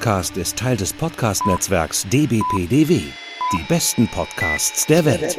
Podcast 0.00 0.38
ist 0.38 0.56
Teil 0.56 0.78
des 0.78 0.94
Podcast-Netzwerks 0.94 2.06
dbpdw. 2.08 3.02
Die 3.52 3.62
besten 3.68 4.08
Podcasts 4.08 4.86
der 4.86 5.04
Welt. 5.04 5.36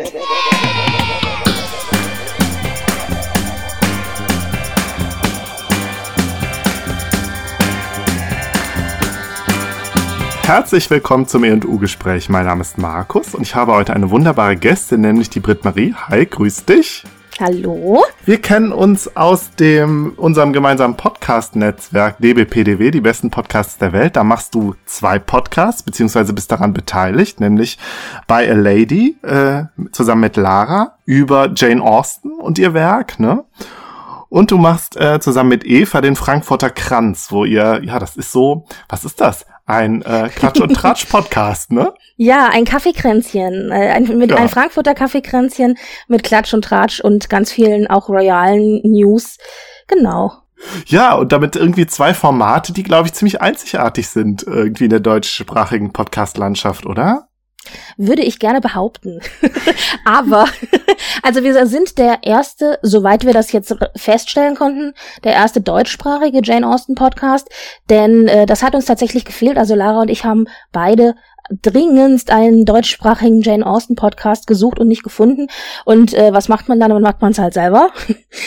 Herzlich 10.43 10.91
willkommen 10.91 11.27
zum 11.27 11.43
E&U-Gespräch. 11.43 12.29
Mein 12.29 12.45
Name 12.45 12.61
ist 12.61 12.77
Markus 12.77 13.33
und 13.33 13.41
ich 13.41 13.55
habe 13.55 13.73
heute 13.73 13.95
eine 13.95 14.11
wunderbare 14.11 14.57
Gästin, 14.57 15.01
nämlich 15.01 15.31
die 15.31 15.39
Brit 15.39 15.65
Marie. 15.65 15.95
Hi, 16.07 16.27
grüß 16.27 16.65
dich. 16.65 17.03
Hallo. 17.41 18.03
Wir 18.23 18.39
kennen 18.39 18.71
uns 18.71 19.17
aus 19.17 19.55
dem 19.55 20.13
unserem 20.15 20.53
gemeinsamen 20.53 20.95
Podcast-Netzwerk 20.95 22.19
DBPDW, 22.19 22.91
die 22.91 23.01
besten 23.01 23.31
Podcasts 23.31 23.79
der 23.79 23.93
Welt. 23.93 24.15
Da 24.15 24.23
machst 24.23 24.53
du 24.53 24.75
zwei 24.85 25.17
Podcasts, 25.17 25.81
beziehungsweise 25.81 26.33
bist 26.33 26.51
daran 26.51 26.71
beteiligt, 26.71 27.39
nämlich 27.39 27.79
By 28.27 28.47
a 28.47 28.53
Lady 28.53 29.17
äh, 29.23 29.63
zusammen 29.91 30.21
mit 30.21 30.37
Lara 30.37 30.99
über 31.05 31.49
Jane 31.55 31.81
Austen 31.81 32.29
und 32.39 32.59
ihr 32.59 32.75
Werk, 32.75 33.19
ne? 33.19 33.43
Und 34.29 34.51
du 34.51 34.59
machst 34.59 34.95
äh, 34.97 35.19
zusammen 35.19 35.49
mit 35.49 35.65
Eva 35.65 35.99
den 36.01 36.15
Frankfurter 36.15 36.69
Kranz, 36.69 37.31
wo 37.31 37.43
ihr, 37.43 37.81
ja, 37.83 37.97
das 37.97 38.17
ist 38.17 38.31
so, 38.31 38.65
was 38.87 39.03
ist 39.03 39.19
das? 39.19 39.47
Ein 39.71 40.01
äh, 40.01 40.29
Klatsch- 40.35 40.59
und 40.59 40.73
Tratsch-Podcast, 40.73 41.71
ne? 41.71 41.93
Ja, 42.17 42.49
ein 42.51 42.65
Kaffeekränzchen, 42.65 43.71
äh, 43.71 43.89
ein, 43.89 44.03
mit 44.17 44.29
Ja. 44.31 44.37
ein 44.37 44.49
Frankfurter 44.49 44.93
Kaffeekränzchen 44.93 45.77
mit 46.07 46.23
Klatsch 46.23 46.53
und 46.53 46.63
Tratsch 46.63 46.99
und 46.99 47.29
ganz 47.29 47.51
vielen 47.51 47.87
auch 47.87 48.09
royalen 48.09 48.81
News. 48.83 49.37
Genau. 49.87 50.33
Ja, 50.85 51.15
und 51.15 51.31
damit 51.31 51.55
irgendwie 51.55 51.87
zwei 51.87 52.13
Formate, 52.13 52.73
die, 52.73 52.83
glaube 52.83 53.07
ich, 53.07 53.13
ziemlich 53.13 53.41
einzigartig 53.41 54.07
sind, 54.09 54.43
irgendwie 54.43 54.83
in 54.83 54.89
der 54.91 54.99
deutschsprachigen 54.99 55.91
Podcast-Landschaft, 55.93 56.85
oder? 56.85 57.29
Würde 57.97 58.23
ich 58.23 58.39
gerne 58.39 58.61
behaupten. 58.61 59.19
Aber, 60.05 60.45
also 61.21 61.43
wir 61.43 61.65
sind 61.67 61.97
der 61.97 62.19
erste, 62.23 62.79
soweit 62.81 63.25
wir 63.25 63.33
das 63.33 63.51
jetzt 63.51 63.75
feststellen 63.95 64.55
konnten, 64.55 64.93
der 65.23 65.33
erste 65.33 65.61
deutschsprachige 65.61 66.41
Jane 66.43 66.67
Austen 66.67 66.95
Podcast, 66.95 67.49
denn 67.89 68.27
äh, 68.27 68.45
das 68.45 68.63
hat 68.63 68.75
uns 68.75 68.85
tatsächlich 68.85 69.25
gefehlt. 69.25 69.57
Also 69.57 69.75
Lara 69.75 70.01
und 70.01 70.09
ich 70.09 70.25
haben 70.25 70.47
beide 70.71 71.15
dringendst 71.61 72.31
einen 72.31 72.65
deutschsprachigen 72.65 73.41
Jane 73.41 73.65
Austen 73.65 73.95
Podcast 73.95 74.47
gesucht 74.47 74.79
und 74.79 74.87
nicht 74.87 75.03
gefunden. 75.03 75.47
Und 75.85 76.13
äh, 76.13 76.33
was 76.33 76.47
macht 76.47 76.69
man 76.69 76.79
dann? 76.79 76.91
Dann 76.91 77.01
macht 77.01 77.21
man 77.21 77.31
es 77.31 77.39
halt 77.39 77.53
selber. 77.53 77.91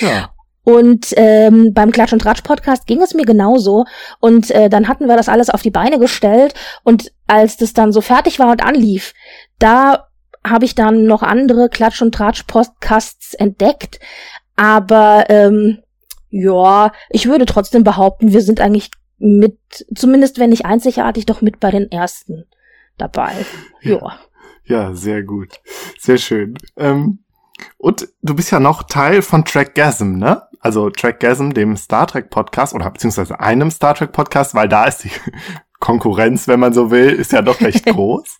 Ja. 0.00 0.30
Und 0.64 1.12
ähm, 1.16 1.72
beim 1.74 1.90
Klatsch 1.90 2.12
und 2.12 2.20
Tratsch 2.20 2.42
Podcast 2.42 2.86
ging 2.86 3.02
es 3.02 3.14
mir 3.14 3.24
genauso. 3.24 3.84
Und 4.20 4.50
äh, 4.50 4.68
dann 4.68 4.88
hatten 4.88 5.06
wir 5.08 5.16
das 5.16 5.28
alles 5.28 5.50
auf 5.50 5.62
die 5.62 5.70
Beine 5.70 5.98
gestellt. 5.98 6.54
Und 6.82 7.12
als 7.26 7.56
das 7.56 7.74
dann 7.74 7.92
so 7.92 8.00
fertig 8.00 8.38
war 8.38 8.50
und 8.50 8.64
anlief, 8.64 9.12
da 9.58 10.08
habe 10.46 10.64
ich 10.64 10.74
dann 10.74 11.04
noch 11.04 11.22
andere 11.22 11.68
Klatsch 11.68 12.02
und 12.02 12.14
Tratsch 12.14 12.44
Podcasts 12.44 13.34
entdeckt. 13.34 14.00
Aber 14.56 15.26
ähm, 15.28 15.78
ja, 16.30 16.92
ich 17.10 17.26
würde 17.26 17.46
trotzdem 17.46 17.84
behaupten, 17.84 18.32
wir 18.32 18.42
sind 18.42 18.60
eigentlich 18.60 18.90
mit, 19.18 19.58
zumindest 19.94 20.38
wenn 20.38 20.50
nicht 20.50 20.64
einzigartig, 20.64 21.26
doch 21.26 21.40
mit 21.40 21.60
bei 21.60 21.70
den 21.70 21.90
ersten 21.90 22.44
dabei. 22.98 23.32
Ja. 23.82 24.18
Ja, 24.66 24.94
sehr 24.94 25.22
gut. 25.22 25.60
Sehr 25.98 26.16
schön. 26.16 26.56
Ähm, 26.76 27.23
und 27.76 28.08
du 28.22 28.34
bist 28.34 28.50
ja 28.50 28.60
noch 28.60 28.84
Teil 28.84 29.22
von 29.22 29.44
Trackgasm, 29.44 30.18
ne? 30.18 30.42
Also 30.60 30.88
Trackgasm, 30.88 31.50
dem 31.50 31.76
Star 31.76 32.06
Trek 32.06 32.30
Podcast 32.30 32.74
oder 32.74 32.88
beziehungsweise 32.90 33.38
einem 33.38 33.70
Star 33.70 33.94
Trek 33.94 34.12
Podcast, 34.12 34.54
weil 34.54 34.68
da 34.68 34.84
ist 34.84 35.04
die 35.04 35.10
Konkurrenz, 35.84 36.48
wenn 36.48 36.60
man 36.60 36.72
so 36.72 36.90
will, 36.90 37.10
ist 37.10 37.32
ja 37.32 37.42
doch 37.42 37.60
recht 37.60 37.84
groß. 37.92 38.38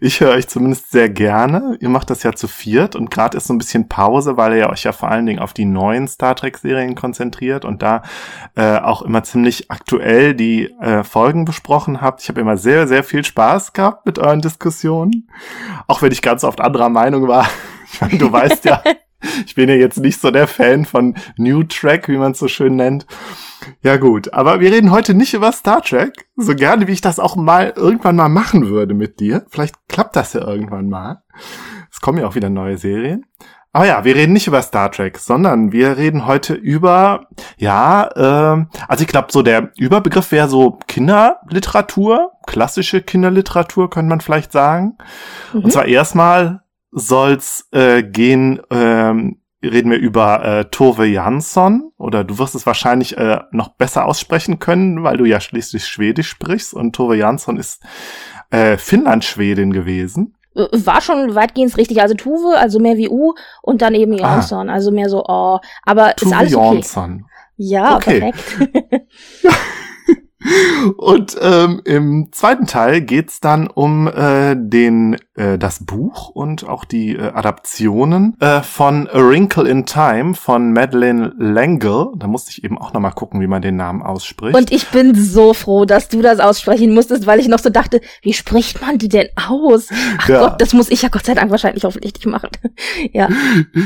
Ich 0.00 0.20
höre 0.20 0.30
euch 0.30 0.48
zumindest 0.48 0.90
sehr 0.90 1.10
gerne. 1.10 1.76
Ihr 1.80 1.90
macht 1.90 2.08
das 2.08 2.22
ja 2.22 2.32
zu 2.32 2.48
viert 2.48 2.96
und 2.96 3.10
gerade 3.10 3.36
ist 3.36 3.48
so 3.48 3.52
ein 3.52 3.58
bisschen 3.58 3.86
Pause, 3.86 4.38
weil 4.38 4.56
ihr 4.56 4.70
euch 4.70 4.84
ja 4.84 4.92
vor 4.92 5.10
allen 5.10 5.26
Dingen 5.26 5.40
auf 5.40 5.52
die 5.52 5.66
neuen 5.66 6.08
Star 6.08 6.34
Trek 6.34 6.56
Serien 6.56 6.94
konzentriert 6.94 7.66
und 7.66 7.82
da 7.82 8.00
äh, 8.54 8.78
auch 8.78 9.02
immer 9.02 9.22
ziemlich 9.24 9.70
aktuell 9.70 10.32
die 10.32 10.70
äh, 10.80 11.04
Folgen 11.04 11.44
besprochen 11.44 12.00
habt. 12.00 12.22
Ich 12.22 12.30
habe 12.30 12.40
immer 12.40 12.56
sehr, 12.56 12.88
sehr 12.88 13.04
viel 13.04 13.22
Spaß 13.22 13.74
gehabt 13.74 14.06
mit 14.06 14.18
euren 14.18 14.40
Diskussionen. 14.40 15.28
Auch 15.88 16.00
wenn 16.00 16.12
ich 16.12 16.22
ganz 16.22 16.44
oft 16.44 16.62
anderer 16.62 16.88
Meinung 16.88 17.28
war. 17.28 17.46
Meine, 18.00 18.18
du 18.18 18.32
weißt 18.32 18.64
ja, 18.64 18.82
ich 19.46 19.54
bin 19.54 19.68
ja 19.68 19.74
jetzt 19.74 19.98
nicht 19.98 20.20
so 20.20 20.30
der 20.30 20.46
Fan 20.46 20.84
von 20.84 21.14
New 21.36 21.62
Track, 21.64 22.08
wie 22.08 22.16
man 22.16 22.32
es 22.32 22.38
so 22.38 22.48
schön 22.48 22.76
nennt. 22.76 23.06
Ja 23.82 23.96
gut, 23.96 24.32
aber 24.32 24.60
wir 24.60 24.70
reden 24.70 24.90
heute 24.90 25.14
nicht 25.14 25.34
über 25.34 25.50
Star 25.52 25.82
Trek, 25.82 26.28
so 26.36 26.54
gerne 26.54 26.86
wie 26.86 26.92
ich 26.92 27.00
das 27.00 27.18
auch 27.18 27.36
mal 27.36 27.72
irgendwann 27.74 28.16
mal 28.16 28.28
machen 28.28 28.68
würde 28.68 28.94
mit 28.94 29.18
dir. 29.20 29.46
Vielleicht 29.48 29.74
klappt 29.88 30.16
das 30.16 30.34
ja 30.34 30.46
irgendwann 30.46 30.88
mal. 30.88 31.22
Es 31.90 32.00
kommen 32.00 32.18
ja 32.18 32.26
auch 32.26 32.34
wieder 32.34 32.50
neue 32.50 32.78
Serien. 32.78 33.24
Aber 33.76 33.86
ja, 33.86 34.04
wir 34.04 34.14
reden 34.14 34.32
nicht 34.32 34.46
über 34.46 34.62
Star 34.62 34.90
Trek, 34.90 35.18
sondern 35.18 35.70
wir 35.70 35.98
reden 35.98 36.24
heute 36.26 36.54
über, 36.54 37.26
ja, 37.58 38.08
ähm, 38.16 38.68
also 38.88 39.02
ich 39.02 39.08
glaube, 39.08 39.28
so 39.30 39.42
der 39.42 39.70
Überbegriff 39.76 40.32
wäre 40.32 40.48
so 40.48 40.78
Kinderliteratur, 40.88 42.32
klassische 42.46 43.02
Kinderliteratur, 43.02 43.90
könnte 43.90 44.08
man 44.08 44.22
vielleicht 44.22 44.50
sagen. 44.50 44.96
Mhm. 45.52 45.64
Und 45.64 45.72
zwar 45.72 45.84
erstmal 45.84 46.62
soll's 46.98 47.68
äh, 47.72 48.02
gehen, 48.02 48.60
ähm, 48.70 49.40
reden 49.62 49.90
wir 49.90 49.98
über 49.98 50.44
äh, 50.44 50.64
Tove 50.70 51.04
Jansson 51.06 51.90
oder 51.98 52.24
du 52.24 52.38
wirst 52.38 52.54
es 52.54 52.64
wahrscheinlich 52.66 53.16
äh, 53.18 53.40
noch 53.52 53.68
besser 53.68 54.06
aussprechen 54.06 54.58
können, 54.58 55.02
weil 55.04 55.18
du 55.18 55.24
ja 55.26 55.40
schließlich 55.40 55.86
Schwedisch 55.86 56.28
sprichst 56.28 56.72
und 56.72 56.94
Tove 56.96 57.16
Jansson 57.16 57.58
ist 57.58 57.82
äh, 58.50 58.76
Finnland-Schwedin 58.78 59.72
gewesen. 59.72 60.34
War 60.54 61.02
schon 61.02 61.34
weitgehend 61.34 61.76
richtig. 61.76 62.00
Also 62.00 62.14
Tuve, 62.14 62.56
also 62.58 62.78
mehr 62.80 62.96
wie 62.96 63.10
U 63.10 63.34
und 63.60 63.82
dann 63.82 63.94
eben 63.94 64.14
Ah. 64.14 64.36
Jansson, 64.36 64.70
also 64.70 64.90
mehr 64.90 65.10
so 65.10 65.22
oh. 65.28 65.58
Aber 65.84 66.08
ist 66.16 66.22
Tove 66.22 66.36
alles 66.36 66.54
okay. 66.56 66.74
Jansson. 66.74 67.26
Ja, 67.58 67.96
Okay. 67.96 68.20
perfekt. 68.20 69.04
Und 70.96 71.36
ähm, 71.40 71.80
im 71.84 72.28
zweiten 72.32 72.66
Teil 72.66 73.00
geht's 73.00 73.40
dann 73.40 73.66
um 73.66 74.08
äh, 74.08 74.56
den 74.56 75.16
äh, 75.34 75.58
das 75.58 75.84
Buch 75.84 76.30
und 76.30 76.68
auch 76.68 76.84
die 76.84 77.16
äh, 77.16 77.32
Adaptionen 77.32 78.36
äh, 78.40 78.62
von 78.62 79.08
A 79.08 79.18
Wrinkle 79.18 79.68
in 79.68 79.86
Time 79.86 80.34
von 80.34 80.72
Madeleine 80.72 81.34
L'Engle. 81.38 82.12
Da 82.16 82.26
musste 82.26 82.50
ich 82.50 82.64
eben 82.64 82.78
auch 82.78 82.92
noch 82.92 83.00
mal 83.00 83.10
gucken, 83.10 83.40
wie 83.40 83.46
man 83.46 83.62
den 83.62 83.76
Namen 83.76 84.02
ausspricht. 84.02 84.56
Und 84.56 84.72
ich 84.72 84.88
bin 84.88 85.14
so 85.14 85.54
froh, 85.54 85.84
dass 85.84 86.08
du 86.08 86.22
das 86.22 86.40
aussprechen 86.40 86.94
musstest, 86.94 87.26
weil 87.26 87.40
ich 87.40 87.48
noch 87.48 87.58
so 87.58 87.70
dachte, 87.70 88.00
wie 88.22 88.32
spricht 88.32 88.80
man 88.80 88.98
die 88.98 89.08
denn 89.08 89.28
aus? 89.48 89.88
Ach 90.18 90.28
Ja. 90.28 90.40
Gott, 90.40 90.60
das 90.60 90.72
muss 90.72 90.90
ich 90.90 91.02
ja 91.02 91.08
Gott 91.08 91.26
sei 91.26 91.34
Dank 91.34 91.50
wahrscheinlich 91.50 91.84
hoffentlich 91.84 92.14
nicht 92.14 92.26
machen. 92.26 92.50
ja. 93.12 93.28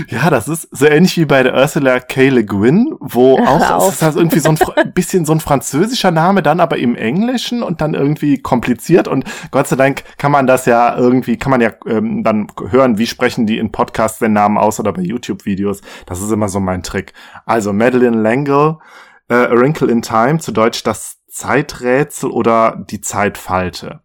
ja, 0.09 0.31
das 0.31 0.49
ist 0.49 0.69
so 0.71 0.87
ähnlich 0.87 1.17
wie 1.17 1.25
bei 1.25 1.43
der 1.43 1.55
Ursula 1.55 2.01
K. 2.01 2.29
Le 2.29 2.45
Guin, 2.45 2.95
wo 3.01 3.39
Ach, 3.45 3.71
auch 3.73 3.93
ist 3.93 4.03
also 4.03 4.21
irgendwie 4.21 4.41
so 4.41 4.51
ein 4.51 4.59
bisschen 4.95 5.25
so 5.25 5.33
ein 5.33 5.41
französischer 5.41 6.11
Name, 6.11 6.43
dann 6.51 6.61
aber 6.61 6.79
im 6.79 6.97
Englischen 6.97 7.63
und 7.63 7.81
dann 7.81 7.95
irgendwie 7.95 8.43
kompliziert. 8.43 9.07
Und 9.07 9.25
Gott 9.53 9.69
sei 9.69 9.77
Dank 9.77 10.03
kann 10.19 10.33
man 10.33 10.49
das 10.49 10.67
ja 10.67 10.97
irgendwie, 10.97 11.37
kann 11.37 11.51
man 11.51 11.61
ja 11.61 11.71
ähm, 11.87 12.25
dann 12.25 12.49
hören, 12.69 12.99
wie 12.99 13.07
sprechen 13.07 13.47
die 13.47 13.59
in 13.59 13.71
Podcasts 13.71 14.19
den 14.19 14.33
Namen 14.33 14.59
aus 14.59 14.81
oder 14.81 14.93
bei 14.93 15.03
YouTube-Videos. 15.03 15.81
Das 16.07 16.21
ist 16.21 16.33
immer 16.33 16.49
so 16.49 16.59
mein 16.59 16.83
Trick. 16.83 17.13
Also 17.47 17.73
Madeleine 17.73 18.21
L'Engle, 18.21 18.79
äh, 19.29 19.35
A 19.35 19.53
Wrinkle 19.53 19.91
in 19.93 20.03
Time, 20.03 20.41
zu 20.41 20.51
Deutsch 20.51 20.83
das 20.83 21.19
Zeiträtsel 21.29 22.31
oder 22.31 22.85
die 22.91 23.01
Zeitfalte. 23.01 24.01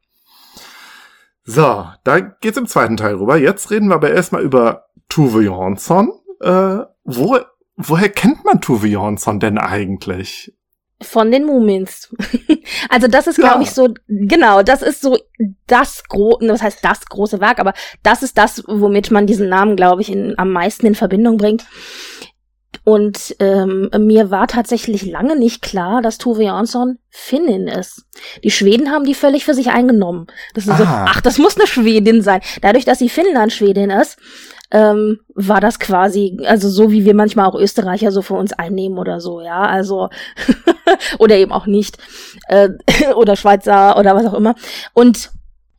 So, 1.43 1.87
da 2.03 2.19
geht's 2.19 2.57
im 2.57 2.67
zweiten 2.67 2.97
Teil 2.97 3.15
rüber. 3.15 3.37
Jetzt 3.37 3.71
reden 3.71 3.87
wir 3.87 3.95
aber 3.95 4.11
erstmal 4.11 4.43
über 4.43 4.85
Tuve 5.09 5.43
Jansson. 5.43 6.11
Äh, 6.41 6.79
wo, 7.03 7.39
woher 7.75 8.09
kennt 8.09 8.45
man 8.45 8.61
Tuve 8.61 8.87
Jansson 8.87 9.39
denn 9.39 9.57
eigentlich? 9.57 10.53
Von 11.05 11.31
den 11.31 11.45
Mumins. 11.45 12.13
also 12.89 13.07
das 13.07 13.27
ist, 13.27 13.37
Ja. 13.37 13.49
glaube 13.49 13.63
ich, 13.63 13.71
so, 13.71 13.93
genau, 14.07 14.63
das 14.63 14.81
ist 14.81 15.01
so 15.01 15.17
das 15.67 16.03
große, 16.09 16.47
was 16.47 16.61
heißt 16.61 16.79
das 16.83 17.05
große 17.05 17.39
Werk, 17.39 17.59
aber 17.59 17.73
das 18.03 18.23
ist 18.23 18.37
das, 18.37 18.63
womit 18.67 19.11
man 19.11 19.27
diesen 19.27 19.49
Namen, 19.49 19.75
glaube 19.75 20.01
ich, 20.01 20.11
in, 20.11 20.37
am 20.37 20.51
meisten 20.51 20.85
in 20.87 20.95
Verbindung 20.95 21.37
bringt. 21.37 21.65
Und 22.83 23.35
ähm, 23.39 23.89
mir 23.97 24.29
war 24.29 24.47
tatsächlich 24.47 25.05
lange 25.05 25.35
nicht 25.35 25.61
klar, 25.63 26.01
dass 26.03 26.19
Tove 26.19 26.43
Jansson 26.43 26.99
Finnin 27.09 27.67
ist. 27.67 28.05
Die 28.43 28.51
Schweden 28.51 28.91
haben 28.91 29.05
die 29.05 29.15
völlig 29.15 29.43
für 29.45 29.55
sich 29.55 29.69
eingenommen. 29.69 30.27
Das 30.53 30.67
ist 30.67 30.77
so, 30.77 30.83
ach, 30.85 31.21
das 31.21 31.39
muss 31.39 31.55
eine 31.57 31.65
Schwedin 31.67 32.21
sein. 32.21 32.41
Dadurch, 32.61 32.85
dass 32.85 32.99
sie 32.99 33.09
Finnland-Schwedin 33.09 33.89
ist, 33.89 34.17
ähm, 34.71 35.19
war 35.33 35.61
das 35.61 35.79
quasi, 35.79 36.37
also 36.45 36.69
so 36.69 36.91
wie 36.91 37.05
wir 37.05 37.13
manchmal 37.13 37.45
auch 37.45 37.55
Österreicher 37.55 38.11
so 38.11 38.21
für 38.21 38.33
uns 38.33 38.53
einnehmen 38.53 38.97
oder 38.97 39.19
so, 39.19 39.41
ja, 39.41 39.61
also 39.61 40.09
oder 41.19 41.35
eben 41.35 41.51
auch 41.51 41.65
nicht 41.65 41.97
äh, 42.47 42.69
oder 43.15 43.35
Schweizer 43.35 43.97
oder 43.97 44.15
was 44.15 44.25
auch 44.25 44.33
immer. 44.33 44.55
Und 44.93 45.31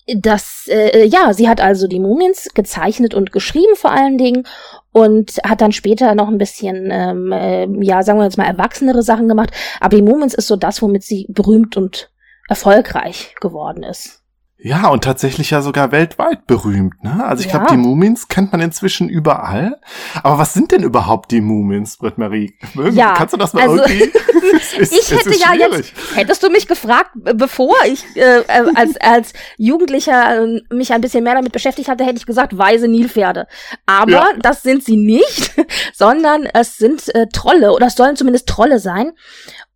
das, 0.07 0.67
äh, 0.69 1.05
ja, 1.05 1.33
sie 1.33 1.49
hat 1.49 1.61
also 1.61 1.89
die 1.89 1.99
Mumins 1.99 2.49
gezeichnet 2.55 3.13
und 3.13 3.33
geschrieben 3.33 3.75
vor 3.75 3.91
allen 3.91 4.19
Dingen 4.19 4.47
und 4.93 5.39
hat 5.45 5.61
dann 5.61 5.73
später 5.73 6.15
noch 6.15 6.29
ein 6.29 6.39
bisschen, 6.39 6.91
ähm, 6.93 7.33
äh, 7.33 7.67
ja, 7.85 8.03
sagen 8.03 8.19
wir 8.21 8.25
jetzt 8.25 8.39
mal, 8.39 8.47
erwachsenere 8.47 9.03
Sachen 9.03 9.27
gemacht. 9.27 9.51
Aber 9.81 9.97
die 9.97 10.03
Mumins 10.03 10.35
ist 10.35 10.47
so 10.47 10.55
das, 10.55 10.81
womit 10.81 11.03
sie 11.03 11.27
berühmt 11.29 11.77
und 11.77 12.11
erfolgreich 12.49 13.35
geworden 13.41 13.83
ist. 13.83 14.23
Ja, 14.67 14.89
und 14.89 15.05
tatsächlich 15.05 15.51
ja 15.51 15.63
sogar 15.63 15.93
weltweit 15.93 16.47
berühmt, 16.49 17.05
ne? 17.05 17.25
Also 17.25 17.45
ich 17.45 17.53
Ja. 17.53 17.59
glaube, 17.59 17.71
die 17.71 17.77
Mumins 17.77 18.27
kennt 18.27 18.51
man 18.51 18.61
inzwischen 18.61 19.09
überall. 19.09 19.81
Aber 20.25 20.39
was 20.39 20.55
sind 20.55 20.73
denn 20.73 20.83
überhaupt 20.83 21.31
die 21.31 21.41
Mumins, 21.41 21.99
Britt 21.99 22.19
Marie? 22.19 22.59
Ja, 22.91 23.15
Kannst 23.15 23.33
du 23.35 23.37
das 23.39 23.53
mal 23.53 23.63
also- 23.63 23.77
irgendwie? 23.85 24.11
Ist- 24.79 24.93
ich 24.93 25.11
hätte 25.11 25.31
ja 25.39 25.55
schwierig. 25.55 25.93
jetzt, 25.95 26.17
hättest 26.17 26.43
du 26.43 26.51
mich 26.51 26.67
gefragt, 26.67 27.11
be- 27.15 27.35
bevor 27.35 27.75
ich 27.87 28.05
äh, 28.17 28.41
äh, 28.41 28.45
als, 28.75 28.97
als 29.01 29.33
Jugendlicher 29.57 30.43
äh, 30.45 30.61
mich 30.75 30.93
ein 30.93 31.01
bisschen 31.01 31.23
mehr 31.25 31.35
damit 31.35 31.53
beschäftigt 31.53 31.89
hatte, 31.89 32.05
hätte 32.05 32.17
ich 32.19 32.27
gesagt, 32.27 32.57
weise 32.59 32.89
Nilpferde. 32.89 33.47
Aber 33.87 34.11
Ja. 34.11 34.27
das 34.41 34.63
sind 34.63 34.85
sie 34.85 34.97
nicht, 34.97 35.53
sondern 35.95 36.47
es 36.55 36.77
sind 36.77 37.15
äh, 37.15 37.27
Trolle 37.33 37.73
oder 37.73 37.87
es 37.87 37.95
sollen 37.95 38.17
zumindest 38.17 38.49
Trolle 38.49 38.79
sein. 38.81 39.13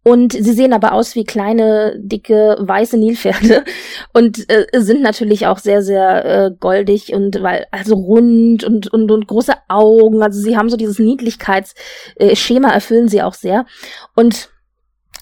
Und 0.03 0.33
sie 0.33 0.53
sehen 0.53 0.73
aber 0.73 0.93
aus 0.95 1.15
wie 1.15 1.25
kleine, 1.25 1.95
dicke, 1.99 2.57
weiße 2.59 2.97
Nilpferde 2.97 3.65
und 4.15 4.49
äh, 4.51 4.67
sind 4.73 5.03
natürlich 5.03 5.47
auch 5.47 5.59
sehr, 5.59 5.83
sehr 5.83 6.25
äh, 6.25 6.51
goldig 6.59 7.13
und 7.13 7.43
weil 7.43 7.67
also 7.71 7.97
rund 7.97 8.65
und, 8.65 8.91
und, 8.91 9.11
und 9.11 9.27
große 9.27 9.53
Augen. 9.69 10.23
Also 10.23 10.41
sie 10.41 10.57
haben 10.57 10.71
so 10.71 10.79
dieses 10.79 10.99
Niedlichkeitsschema, 10.99 12.71
äh, 12.71 12.75
erfüllen 12.75 13.09
sie 13.09 13.23
auch 13.23 13.35
sehr. 13.35 13.67
Und 14.17 14.49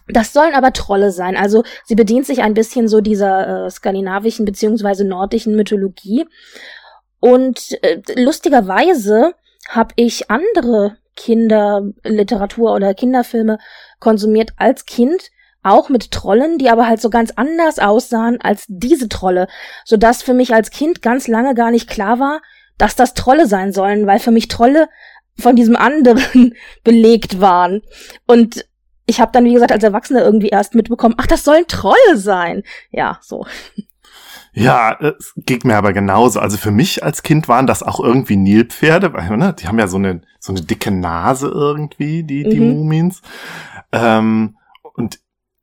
das 0.06 0.32
sollen 0.32 0.54
aber 0.54 0.72
Trolle 0.72 1.10
sein. 1.10 1.36
Also 1.36 1.64
sie 1.84 1.96
bedient 1.96 2.26
sich 2.26 2.42
ein 2.42 2.54
bisschen 2.54 2.86
so 2.86 3.00
dieser 3.00 3.66
äh, 3.66 3.70
skandinavischen 3.70 4.44
beziehungsweise 4.44 5.04
nordischen 5.04 5.56
Mythologie. 5.56 6.25
Und 7.19 7.82
äh, 7.82 8.00
lustigerweise 8.14 9.34
habe 9.69 9.92
ich 9.96 10.30
andere 10.30 10.96
Kinderliteratur 11.18 12.72
oder 12.72 12.94
Kinderfilme 12.94 13.58
konsumiert 13.98 14.52
als 14.56 14.86
Kind, 14.86 15.30
auch 15.62 15.88
mit 15.88 16.12
Trollen, 16.12 16.58
die 16.58 16.70
aber 16.70 16.86
halt 16.86 17.00
so 17.00 17.10
ganz 17.10 17.32
anders 17.32 17.78
aussahen 17.78 18.40
als 18.40 18.64
diese 18.68 19.08
Trolle, 19.08 19.48
sodass 19.84 20.22
für 20.22 20.32
mich 20.32 20.54
als 20.54 20.70
Kind 20.70 21.02
ganz 21.02 21.26
lange 21.26 21.54
gar 21.54 21.70
nicht 21.70 21.90
klar 21.90 22.20
war, 22.20 22.40
dass 22.78 22.94
das 22.94 23.14
Trolle 23.14 23.46
sein 23.46 23.72
sollen, 23.72 24.06
weil 24.06 24.20
für 24.20 24.30
mich 24.30 24.48
Trolle 24.48 24.88
von 25.36 25.56
diesem 25.56 25.76
anderen 25.76 26.54
belegt 26.84 27.40
waren. 27.40 27.82
Und 28.26 28.64
ich 29.06 29.20
habe 29.20 29.32
dann, 29.32 29.44
wie 29.44 29.54
gesagt, 29.54 29.72
als 29.72 29.84
Erwachsene 29.84 30.20
irgendwie 30.20 30.48
erst 30.48 30.74
mitbekommen, 30.74 31.16
ach, 31.18 31.26
das 31.26 31.44
sollen 31.44 31.66
Trolle 31.66 32.14
sein. 32.14 32.62
Ja, 32.90 33.18
so. 33.22 33.46
Ja, 34.52 34.96
es 35.00 35.34
geht 35.36 35.64
mir 35.64 35.76
aber 35.76 35.92
genauso. 35.92 36.40
Also 36.40 36.56
für 36.56 36.70
mich 36.70 37.04
als 37.04 37.22
Kind 37.22 37.48
waren 37.48 37.66
das 37.66 37.82
auch 37.82 38.00
irgendwie 38.00 38.36
Nilpferde, 38.36 39.12
weil, 39.12 39.36
ne, 39.36 39.54
die 39.58 39.68
haben 39.68 39.78
ja 39.78 39.86
so 39.88 39.98
eine, 39.98 40.22
so 40.40 40.52
eine 40.52 40.62
dicke 40.62 40.90
Nase 40.90 41.48
irgendwie, 41.48 42.22
die, 42.24 42.44
die 42.44 42.60
Mhm. 42.60 42.68
Mumins. 42.68 43.22
Ähm, 43.92 44.56
und 44.94 45.20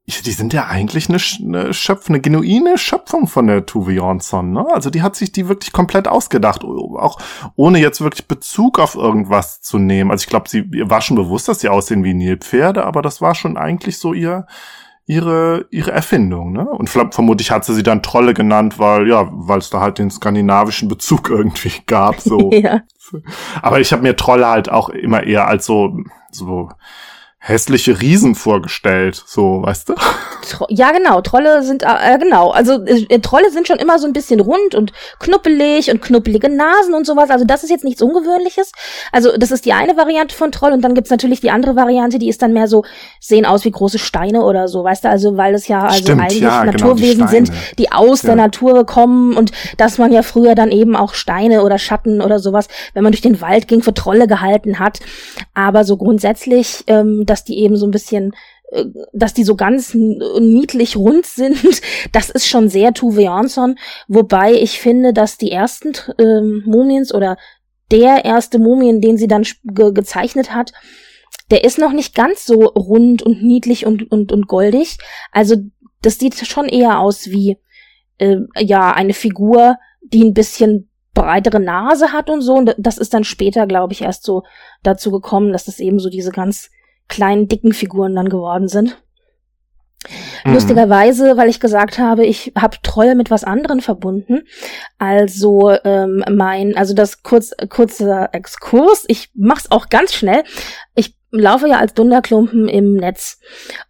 ich, 0.07 0.21
die 0.21 0.31
sind 0.31 0.53
ja 0.53 0.67
eigentlich 0.67 1.09
eine, 1.09 1.17
eine 1.43 1.73
Schöpfung, 1.73 2.13
eine 2.13 2.21
genuine 2.21 2.77
Schöpfung 2.77 3.25
von 3.27 3.47
der 3.47 3.65
Tuve 3.65 3.91
Jansson, 3.91 4.51
ne? 4.51 4.63
Also 4.71 4.91
die 4.91 5.01
hat 5.01 5.15
sich 5.15 5.31
die 5.31 5.47
wirklich 5.47 5.73
komplett 5.73 6.07
ausgedacht, 6.07 6.63
auch 6.63 7.17
ohne 7.55 7.79
jetzt 7.79 8.01
wirklich 8.01 8.27
Bezug 8.27 8.77
auf 8.77 8.93
irgendwas 8.93 9.61
zu 9.61 9.79
nehmen. 9.79 10.11
Also 10.11 10.21
ich 10.23 10.29
glaube, 10.29 10.47
sie 10.47 10.63
war 10.87 11.01
schon 11.01 11.17
bewusst, 11.17 11.47
dass 11.47 11.59
sie 11.61 11.69
aussehen 11.69 12.03
wie 12.03 12.13
Nilpferde, 12.13 12.85
aber 12.85 13.01
das 13.01 13.19
war 13.19 13.33
schon 13.33 13.57
eigentlich 13.57 13.97
so 13.97 14.13
ihr, 14.13 14.45
ihre, 15.07 15.67
ihre 15.69 15.91
Erfindung, 15.91 16.51
ne? 16.51 16.67
Und 16.67 16.89
verm- 16.89 17.13
vermutlich 17.13 17.51
hat 17.51 17.63
sie 17.65 17.73
sie 17.73 17.83
dann 17.83 18.01
Trolle 18.01 18.33
genannt, 18.33 18.79
weil, 18.79 19.07
ja, 19.07 19.27
weil 19.31 19.59
es 19.59 19.69
da 19.69 19.79
halt 19.81 19.99
den 19.99 20.09
skandinavischen 20.09 20.87
Bezug 20.87 21.29
irgendwie 21.31 21.71
gab, 21.85 22.19
so. 22.19 22.49
ja. 22.53 22.81
Aber 23.61 23.79
ich 23.79 23.91
habe 23.91 24.01
mir 24.01 24.15
Trolle 24.15 24.47
halt 24.47 24.69
auch 24.69 24.89
immer 24.89 25.23
eher 25.23 25.47
als 25.47 25.65
so, 25.65 25.95
so 26.31 26.69
hässliche 27.47 28.01
Riesen 28.01 28.33
vorgestellt, 28.33 29.23
so, 29.27 29.61
weißt 29.61 29.89
du? 29.89 29.93
Tro 30.49 30.65
ja, 30.69 30.91
genau. 30.91 31.21
Trolle 31.21 31.61
sind, 31.61 31.83
äh, 31.83 32.17
genau. 32.17 32.49
Also 32.49 32.83
äh, 32.85 33.19
Trolle 33.19 33.51
sind 33.51 33.67
schon 33.67 33.77
immer 33.77 33.99
so 33.99 34.07
ein 34.07 34.13
bisschen 34.13 34.39
rund 34.39 34.73
und 34.73 34.93
knuppelig 35.19 35.91
und 35.91 36.01
knuppelige 36.01 36.49
Nasen 36.49 36.95
und 36.95 37.05
sowas. 37.05 37.29
Also 37.29 37.45
das 37.45 37.63
ist 37.63 37.69
jetzt 37.69 37.83
nichts 37.83 38.01
Ungewöhnliches. 38.01 38.71
Also 39.11 39.37
das 39.37 39.51
ist 39.51 39.65
die 39.65 39.73
eine 39.73 39.95
Variante 39.95 40.35
von 40.35 40.51
Troll 40.51 40.71
und 40.71 40.81
dann 40.81 40.95
gibt's 40.95 41.11
natürlich 41.11 41.39
die 41.39 41.51
andere 41.51 41.75
Variante, 41.75 42.17
die 42.17 42.29
ist 42.29 42.41
dann 42.41 42.51
mehr 42.51 42.67
so, 42.67 42.83
sehen 43.19 43.45
aus 43.45 43.63
wie 43.63 43.71
große 43.71 43.99
Steine 43.99 44.43
oder 44.43 44.67
so, 44.67 44.83
weißt 44.83 45.03
du? 45.03 45.09
Also 45.09 45.37
weil 45.37 45.53
es 45.53 45.67
ja 45.67 45.83
also 45.83 45.97
Stimmt, 45.99 46.21
eigentlich 46.21 46.41
ja, 46.41 46.61
genau, 46.63 46.71
die 46.71 46.83
Naturwesen 46.83 47.27
sind, 47.27 47.51
die 47.77 47.91
aus 47.91 48.23
Ja. 48.23 48.29
der 48.29 48.37
Natur 48.37 48.87
kommen 48.87 49.37
und 49.37 49.51
dass 49.77 49.99
man 49.99 50.11
ja 50.11 50.23
früher 50.23 50.55
dann 50.55 50.71
eben 50.71 50.95
auch 50.95 51.13
Steine 51.13 51.61
oder 51.61 51.77
Schatten 51.77 52.21
oder 52.21 52.39
sowas, 52.39 52.67
wenn 52.95 53.03
man 53.03 53.11
durch 53.11 53.21
den 53.21 53.39
Wald 53.39 53.67
ging, 53.67 53.83
für 53.83 53.93
Trolle 53.93 54.25
gehalten 54.25 54.79
hat. 54.79 54.99
Aber 55.53 55.83
so 55.83 55.95
grundsätzlich, 55.97 56.83
ähm, 56.87 57.23
dass 57.35 57.43
die 57.43 57.59
eben 57.59 57.75
so 57.75 57.85
ein 57.85 57.91
bisschen 57.91 58.33
äh, 58.71 58.85
dass 59.11 59.33
die 59.33 59.43
so 59.43 59.55
ganz 59.57 59.93
n- 59.93 60.21
niedlich 60.39 60.95
rund 60.95 61.25
sind, 61.25 61.57
das 62.13 62.29
ist 62.29 62.47
schon 62.47 62.69
sehr 62.69 62.93
Tuve 62.93 63.23
Jansson. 63.23 63.75
Wobei 64.07 64.53
ich 64.53 64.79
finde, 64.79 65.11
dass 65.11 65.37
die 65.37 65.51
ersten 65.51 65.91
ähm, 66.17 66.63
Mumiens 66.65 67.13
oder 67.13 67.35
der 67.91 68.23
erste 68.23 68.57
Mumien, 68.57 69.01
den 69.01 69.17
sie 69.17 69.27
dann 69.27 69.43
ge 69.65 69.91
gezeichnet 69.91 70.53
hat, 70.53 70.71
der 71.51 71.65
ist 71.65 71.77
noch 71.77 71.91
nicht 71.91 72.15
ganz 72.15 72.45
so 72.45 72.61
rund 72.63 73.21
und 73.21 73.43
niedlich 73.43 73.85
und, 73.85 74.09
und, 74.09 74.31
und 74.31 74.47
goldig. 74.47 74.97
Also 75.33 75.57
das 76.01 76.17
sieht 76.17 76.35
schon 76.47 76.69
eher 76.69 76.99
aus 76.99 77.27
wie 77.27 77.57
äh, 78.17 78.37
ja 78.57 78.93
eine 78.93 79.13
Figur, 79.13 79.75
die 80.01 80.23
ein 80.23 80.33
bisschen 80.33 80.89
breitere 81.13 81.59
Nase 81.59 82.11
hat 82.13 82.29
und 82.29 82.41
so. 82.41 82.53
Und 82.55 82.75
das 82.77 82.97
ist 82.97 83.13
dann 83.13 83.23
später, 83.23 83.67
glaube 83.67 83.93
ich, 83.93 84.01
erst 84.01 84.23
so 84.23 84.43
dazu 84.83 85.11
gekommen, 85.11 85.51
dass 85.51 85.65
das 85.65 85.79
eben 85.79 85.99
so 85.99 86.09
diese 86.09 86.31
ganz 86.31 86.69
kleinen, 87.07 87.47
dicken 87.47 87.73
Figuren 87.73 88.15
dann 88.15 88.29
geworden 88.29 88.67
sind. 88.67 88.97
Mhm. 90.43 90.53
Lustigerweise, 90.53 91.37
weil 91.37 91.49
ich 91.49 91.59
gesagt 91.59 91.97
habe, 91.97 92.25
ich 92.25 92.53
habe 92.57 92.77
Troll 92.83 93.15
mit 93.15 93.31
was 93.31 93.43
anderem 93.43 93.79
verbunden. 93.81 94.43
Also 94.97 95.71
ähm, 95.83 96.23
mein, 96.29 96.77
also 96.77 96.93
das 96.93 97.23
kurz 97.23 97.51
kurzer 97.69 98.29
Exkurs. 98.33 99.05
Ich 99.07 99.29
mach's 99.33 99.71
auch 99.71 99.89
ganz 99.89 100.13
schnell. 100.13 100.43
Ich 100.95 101.15
laufe 101.31 101.67
ja 101.67 101.79
als 101.79 101.93
Dunderklumpen 101.93 102.67
im 102.67 102.95
Netz. 102.95 103.39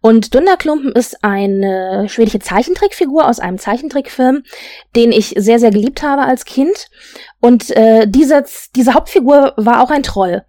Und 0.00 0.34
Dunderklumpen 0.34 0.92
ist 0.92 1.22
eine 1.22 2.08
schwedische 2.08 2.40
Zeichentrickfigur 2.40 3.28
aus 3.28 3.38
einem 3.38 3.58
Zeichentrickfilm, 3.58 4.42
den 4.96 5.12
ich 5.12 5.34
sehr, 5.36 5.60
sehr 5.60 5.70
geliebt 5.70 6.02
habe 6.02 6.22
als 6.22 6.44
Kind. 6.44 6.88
Und 7.40 7.70
äh, 7.76 8.06
diese, 8.08 8.44
diese 8.74 8.94
Hauptfigur 8.94 9.54
war 9.56 9.82
auch 9.82 9.90
ein 9.90 10.02
Troll. 10.02 10.44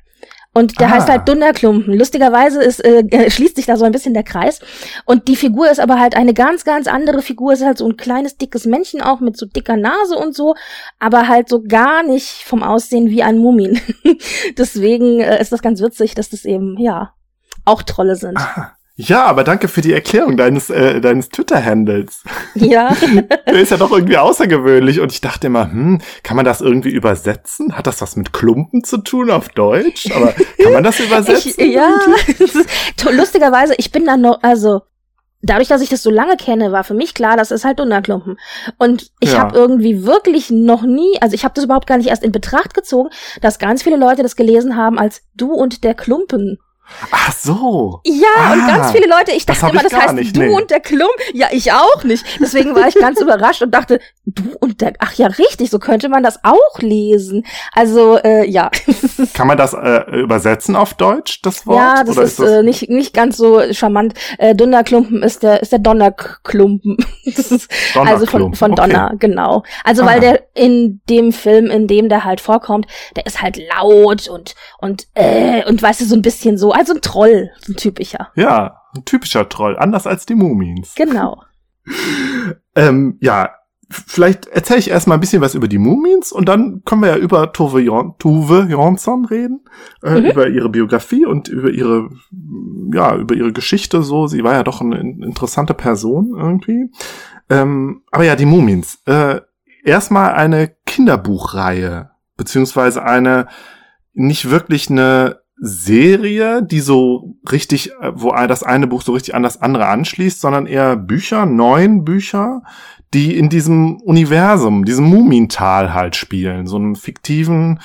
Und 0.58 0.80
der 0.80 0.88
Ah. 0.88 0.92
heißt 0.92 1.10
halt 1.10 1.28
Dunderklumpen. 1.30 1.94
Lustigerweise 1.94 2.64
ist, 2.64 2.84
äh, 2.84 3.30
schließt 3.32 3.56
sich 3.56 3.66
da 3.68 3.78
so 3.78 3.86
ein 3.86 3.92
bisschen 3.92 4.14
der 4.14 4.24
Kreis. 4.24 4.60
Und 5.06 5.28
die 5.28 5.36
Figur 5.36 5.70
ist 5.70 5.80
aber 5.80 6.00
halt 6.00 6.16
eine 6.16 6.34
ganz, 6.34 6.64
ganz 6.64 6.88
andere 6.88 7.22
Figur. 7.22 7.54
Es 7.54 7.60
ist 7.60 7.66
halt 7.66 7.78
so 7.78 7.88
ein 7.88 7.98
kleines, 7.98 8.38
dickes 8.38 8.66
Männchen 8.66 9.02
auch 9.02 9.20
mit 9.20 9.38
so 9.38 9.46
dicker 9.46 9.78
Nase 9.78 10.16
und 10.18 10.36
so, 10.36 10.56
aber 11.00 11.28
halt 11.28 11.50
so 11.50 11.62
gar 11.62 12.04
nicht 12.04 12.44
vom 12.44 12.64
Aussehen 12.64 13.10
wie 13.10 13.24
ein 13.24 13.38
Mumin. 13.38 13.80
Deswegen 14.58 15.20
äh, 15.20 15.40
ist 15.42 15.52
das 15.52 15.62
ganz 15.62 15.82
witzig, 15.82 16.16
dass 16.16 16.30
das 16.30 16.46
eben, 16.46 16.78
ja, 16.80 17.14
auch 17.66 17.84
Trolle 17.84 18.16
sind. 18.16 18.38
Ah, 18.38 18.72
Ja, 19.00 19.26
aber 19.26 19.44
danke 19.44 19.68
für 19.68 19.82
die 19.82 19.94
Erklärung 19.94 20.38
deines, 20.38 20.72
äh, 20.72 21.00
deines 21.00 21.30
Twitter-Handles. 21.30 22.24
Ja. 22.56 22.96
Der 23.46 23.54
ist 23.62 23.70
ja 23.70 23.78
doch 23.78 23.92
irgendwie 23.92 24.18
außergewöhnlich 24.18 25.00
und 25.02 25.12
ich 25.12 25.22
dachte 25.22 25.46
immer, 25.48 25.72
hm, 25.72 26.02
kann 26.24 26.36
man 26.36 26.46
das 26.46 26.62
irgendwie 26.62 26.90
übersetzen? 26.90 27.78
Hat 27.78 27.86
das 27.86 28.02
was 28.02 28.16
mit 28.16 28.34
Klumpen 28.34 28.84
zu 28.84 28.98
tun 28.98 29.30
auf 29.30 29.50
Deutsch? 29.50 30.10
Aber 30.16 30.34
kann 30.64 30.74
man 30.74 30.84
das 30.84 31.00
übersetzen? 31.08 31.54
Ich, 31.58 31.74
ja, 31.76 31.92
lustigerweise, 33.12 33.76
ich 33.78 33.92
bin 33.92 34.04
dann 34.06 34.22
noch, 34.22 34.42
also 34.42 34.82
dadurch, 35.44 35.68
dass 35.68 35.82
ich 35.84 35.90
das 35.90 36.02
so 36.02 36.10
lange 36.10 36.36
kenne, 36.36 36.72
war 36.72 36.84
für 36.84 36.96
mich 36.96 37.14
klar, 37.14 37.38
das 37.38 37.52
ist 37.52 37.66
halt 37.66 37.78
Dunderklumpen. 37.78 38.38
Und 38.80 39.12
ich 39.20 39.34
Ja. 39.34 39.42
habe 39.42 39.56
irgendwie 39.56 40.06
wirklich 40.08 40.50
noch 40.50 40.82
nie, 40.82 41.22
also 41.22 41.36
ich 41.36 41.44
habe 41.44 41.54
das 41.54 41.66
überhaupt 41.66 41.86
gar 41.86 41.98
nicht 41.98 42.10
erst 42.10 42.24
in 42.24 42.32
Betracht 42.32 42.74
gezogen, 42.74 43.10
dass 43.42 43.60
ganz 43.60 43.84
viele 43.84 43.98
Leute 43.98 44.24
das 44.24 44.36
gelesen 44.36 44.76
haben 44.76 44.98
als 44.98 45.22
du 45.36 45.54
und 45.54 45.84
der 45.84 45.94
Klumpen. 45.94 46.58
Ach 47.12 47.34
so. 47.34 48.02
Ja, 48.06 48.54
und 48.54 48.62
Ah, 48.62 48.68
ganz 48.68 48.92
viele 48.92 49.08
Leute, 49.08 49.32
ich 49.32 49.46
das 49.46 49.60
dachte 49.60 49.68
hab 49.68 49.74
immer, 49.74 49.84
das 49.84 49.94
heißt 49.94 50.14
nicht, 50.14 50.36
du 50.36 50.42
nee. 50.42 50.50
und 50.50 50.72
der 50.72 50.80
Klump. 50.80 51.12
Ja, 51.34 51.48
ich 51.52 51.72
auch 51.72 52.04
nicht. 52.04 52.26
Deswegen 52.40 52.76
war 52.76 52.88
ich 52.88 52.96
ganz 52.96 53.20
überrascht 53.22 53.62
und 53.62 53.72
dachte, 53.72 54.00
du 54.26 54.44
und 54.60 54.82
der, 54.82 54.94
ach 55.00 55.14
ja, 55.14 55.28
richtig, 55.28 55.70
so 55.70 55.80
könnte 55.80 56.10
man 56.10 56.24
das 56.24 56.40
auch 56.44 56.80
lesen. 56.80 57.46
Also, 57.74 58.18
äh, 58.18 58.50
ja. 58.50 58.72
Kann 59.34 59.48
man 59.48 59.58
das 59.58 59.74
äh, 59.74 60.04
übersetzen 60.20 60.76
auf 60.76 60.94
Deutsch, 60.94 61.42
das 61.42 61.68
Wort? 61.68 61.78
Ja, 61.78 62.04
das 62.04 62.18
Oder 62.18 62.26
ist, 62.26 62.40
äh, 62.40 62.64
nicht, 62.64 62.90
nicht 62.90 63.14
ganz 63.14 63.38
so 63.38 63.62
charmant. 63.74 64.14
Äh, 64.38 64.56
Dunderklumpen 64.56 65.24
ist 65.24 65.44
der, 65.44 65.62
ist 65.62 65.72
der 65.72 65.80
Donnerklumpen. 65.80 66.98
Das 67.38 67.52
ist 67.52 67.70
also 67.94 68.26
von, 68.26 68.42
Donnerklumpen, 68.42 68.56
von 68.56 68.72
okay. 68.72 68.82
Donner, 68.82 69.14
genau. 69.20 69.64
Also 69.84 70.04
weil 70.04 70.20
Aha. 70.20 70.20
der 70.20 70.44
in 70.54 71.02
dem 71.10 71.34
Film, 71.34 71.70
in 71.70 71.88
dem 71.88 72.10
der 72.10 72.24
halt 72.24 72.40
vorkommt, 72.40 72.88
der 73.16 73.26
ist 73.26 73.42
halt 73.42 73.58
laut 73.58 74.30
und, 74.30 74.56
und, 74.80 75.08
äh, 75.14 75.64
und 75.66 75.82
weißt 75.82 76.02
du, 76.02 76.06
so 76.06 76.16
ein 76.16 76.22
bisschen 76.22 76.58
so, 76.58 76.72
also 76.78 76.94
ein 76.94 77.02
Troll, 77.02 77.50
so 77.60 77.74
ein 77.74 77.76
typischer. 77.78 78.30
Ja, 78.36 78.82
ein 78.96 79.06
typischer 79.06 79.48
Troll, 79.50 79.78
anders 79.78 80.08
als 80.08 80.26
die 80.26 80.36
Mumins. 80.36 80.96
Genau. 80.96 81.42
Ähm, 82.76 83.18
ja, 83.22 83.52
vielleicht 83.90 84.48
erzähle 84.48 84.80
ich 84.80 84.90
erstmal 84.90 85.18
ein 85.18 85.22
bisschen 85.22 85.42
was 85.42 85.56
über 85.56 85.68
die 85.68 85.78
Mumins 85.78 86.32
und 86.32 86.48
dann 86.50 86.82
können 86.86 87.02
wir 87.02 87.10
ja 87.10 87.18
über 87.18 87.54
Tove, 87.54 87.80
Jon 87.80 88.16
Tuve 88.20 88.68
Jansson 88.70 89.26
reden, 89.26 89.62
äh, 90.04 90.20
Mhm. 90.20 90.26
über 90.32 90.48
ihre 90.50 90.70
Biografie 90.70 91.26
und 91.26 91.48
über 91.48 91.70
ihre, 91.70 92.10
ja, 92.94 93.16
über 93.16 93.36
ihre 93.36 93.54
Geschichte 93.54 94.04
so. 94.04 94.28
Sie 94.28 94.44
war 94.44 94.54
ja 94.54 94.64
doch 94.64 94.82
eine 94.82 95.00
in- 95.00 95.24
interessante 95.24 95.74
Person 95.74 96.36
irgendwie. 96.38 96.92
Ähm, 97.50 98.04
aber 98.12 98.26
ja, 98.26 98.36
die 98.36 98.46
Mumins. 98.46 99.00
Äh, 99.06 99.40
erstmal 99.86 100.34
eine 100.34 100.76
Kinderbuchreihe, 100.86 102.12
beziehungsweise 102.36 103.04
eine 103.04 103.48
nicht 104.14 104.50
wirklich 104.50 104.90
eine 104.90 105.40
Serie, 105.60 106.64
die 106.64 106.80
so 106.80 107.36
richtig, 107.52 107.92
äh, 108.02 108.12
wo 108.14 108.32
das 108.48 108.64
eine 108.64 108.88
Buch 108.88 109.02
so 109.02 109.14
richtig 109.14 109.36
an 109.36 109.44
das 109.44 109.62
andere 109.62 109.88
anschließt, 109.88 110.40
sondern 110.40 110.66
eher 110.66 110.96
Bücher, 110.96 111.46
neun 111.46 112.06
Bücher, 112.06 112.62
die 113.14 113.38
in 113.38 113.50
diesem 113.50 113.98
Universum, 114.02 114.86
diesem 114.86 115.06
Mumintal 115.06 115.94
halt 115.94 116.16
spielen, 116.16 116.68
so 116.68 116.76
einem 116.76 116.96
fiktiven 116.96 117.80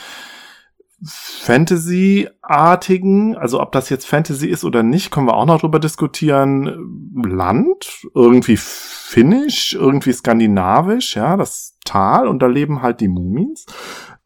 Fantasy-artigen, 1.05 3.37
also 3.37 3.61
ob 3.61 3.73
das 3.73 3.89
jetzt 3.89 4.07
Fantasy 4.07 4.47
ist 4.47 4.65
oder 4.65 4.85
nicht, 4.85 5.11
können 5.11 5.27
wir 5.27 5.35
auch 5.35 5.47
noch 5.47 5.61
drüber 5.61 5.81
diskutieren. 5.81 7.11
Land, 7.25 8.07
irgendwie 8.15 8.57
finnisch, 8.57 9.75
irgendwie 9.75 10.13
skandinavisch, 10.13 11.17
ja, 11.17 11.37
das 11.37 11.77
Tal 11.85 12.29
und 12.29 12.41
da 12.41 12.47
leben 12.47 12.83
halt 12.83 13.01
die 13.01 13.09
Mumins. 13.09 13.67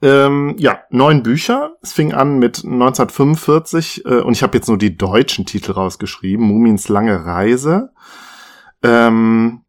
Ähm, 0.02 0.54
ja, 0.58 0.80
neun 0.90 1.22
Bücher. 1.22 1.76
Es 1.82 1.92
fing 1.92 2.12
an 2.12 2.38
mit 2.38 2.64
1945 2.64 4.04
äh, 4.04 4.20
und 4.20 4.32
ich 4.32 4.42
habe 4.42 4.56
jetzt 4.56 4.68
nur 4.68 4.78
die 4.78 4.96
deutschen 4.96 5.46
Titel 5.46 5.72
rausgeschrieben. 5.72 6.46
Mumins 6.46 6.88
lange 6.88 7.24
Reise. 7.24 7.92
Ähm, 8.82 9.62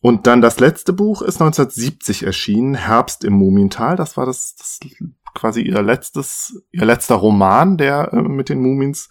und 0.00 0.28
dann 0.28 0.40
das 0.40 0.60
letzte 0.60 0.92
Buch 0.92 1.22
ist 1.22 1.40
1970 1.40 2.22
erschienen, 2.22 2.74
Herbst 2.74 3.24
im 3.24 3.32
Mumintal. 3.32 3.96
Das 3.96 4.16
war 4.16 4.26
das, 4.26 4.54
das 4.54 4.78
quasi 5.34 5.62
ihr 5.62 5.82
letztes, 5.82 6.62
ihr 6.70 6.84
letzter 6.84 7.16
Roman, 7.16 7.76
der 7.76 8.12
äh, 8.12 8.22
mit 8.22 8.48
den 8.48 8.60
Mumins, 8.60 9.08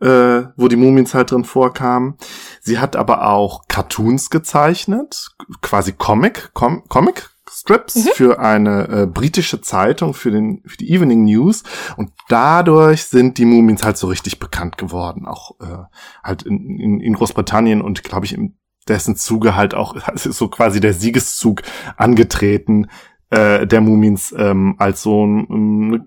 äh, 0.00 0.42
wo 0.56 0.68
die 0.68 0.76
Mumins 0.76 1.14
halt 1.14 1.32
drin 1.32 1.44
vorkamen. 1.44 2.16
Sie 2.60 2.78
hat 2.78 2.94
aber 2.94 3.26
auch 3.26 3.66
Cartoons 3.66 4.30
gezeichnet, 4.30 5.30
quasi 5.62 5.92
Comic, 5.92 6.50
Com 6.54 6.84
Comic 6.88 7.30
Strips 7.50 7.96
mhm. 7.96 8.08
für 8.14 8.40
eine 8.40 8.88
äh, 8.88 9.06
britische 9.06 9.60
Zeitung, 9.60 10.14
für, 10.14 10.30
den, 10.30 10.62
für 10.66 10.76
die 10.76 10.92
Evening 10.92 11.24
News. 11.24 11.62
Und 11.96 12.12
dadurch 12.28 13.04
sind 13.04 13.38
die 13.38 13.44
Mumins 13.44 13.82
halt 13.82 13.96
so 13.96 14.06
richtig 14.06 14.38
bekannt 14.38 14.78
geworden. 14.78 15.26
Auch 15.26 15.58
äh, 15.60 15.84
halt 16.22 16.42
in, 16.42 16.78
in, 16.78 17.00
in 17.00 17.14
Großbritannien 17.14 17.82
und 17.82 18.04
glaube 18.04 18.26
ich 18.26 18.34
im 18.34 18.56
dessen 18.88 19.16
Zuge 19.16 19.56
halt 19.56 19.74
auch, 19.74 19.94
ist 20.14 20.24
so 20.24 20.48
quasi 20.48 20.80
der 20.80 20.94
Siegeszug 20.94 21.62
angetreten, 21.96 22.88
äh, 23.30 23.66
der 23.66 23.80
Mumins 23.80 24.34
ähm, 24.36 24.74
als 24.78 25.02
so 25.02 25.24
ein, 25.26 25.46
eine 25.50 26.06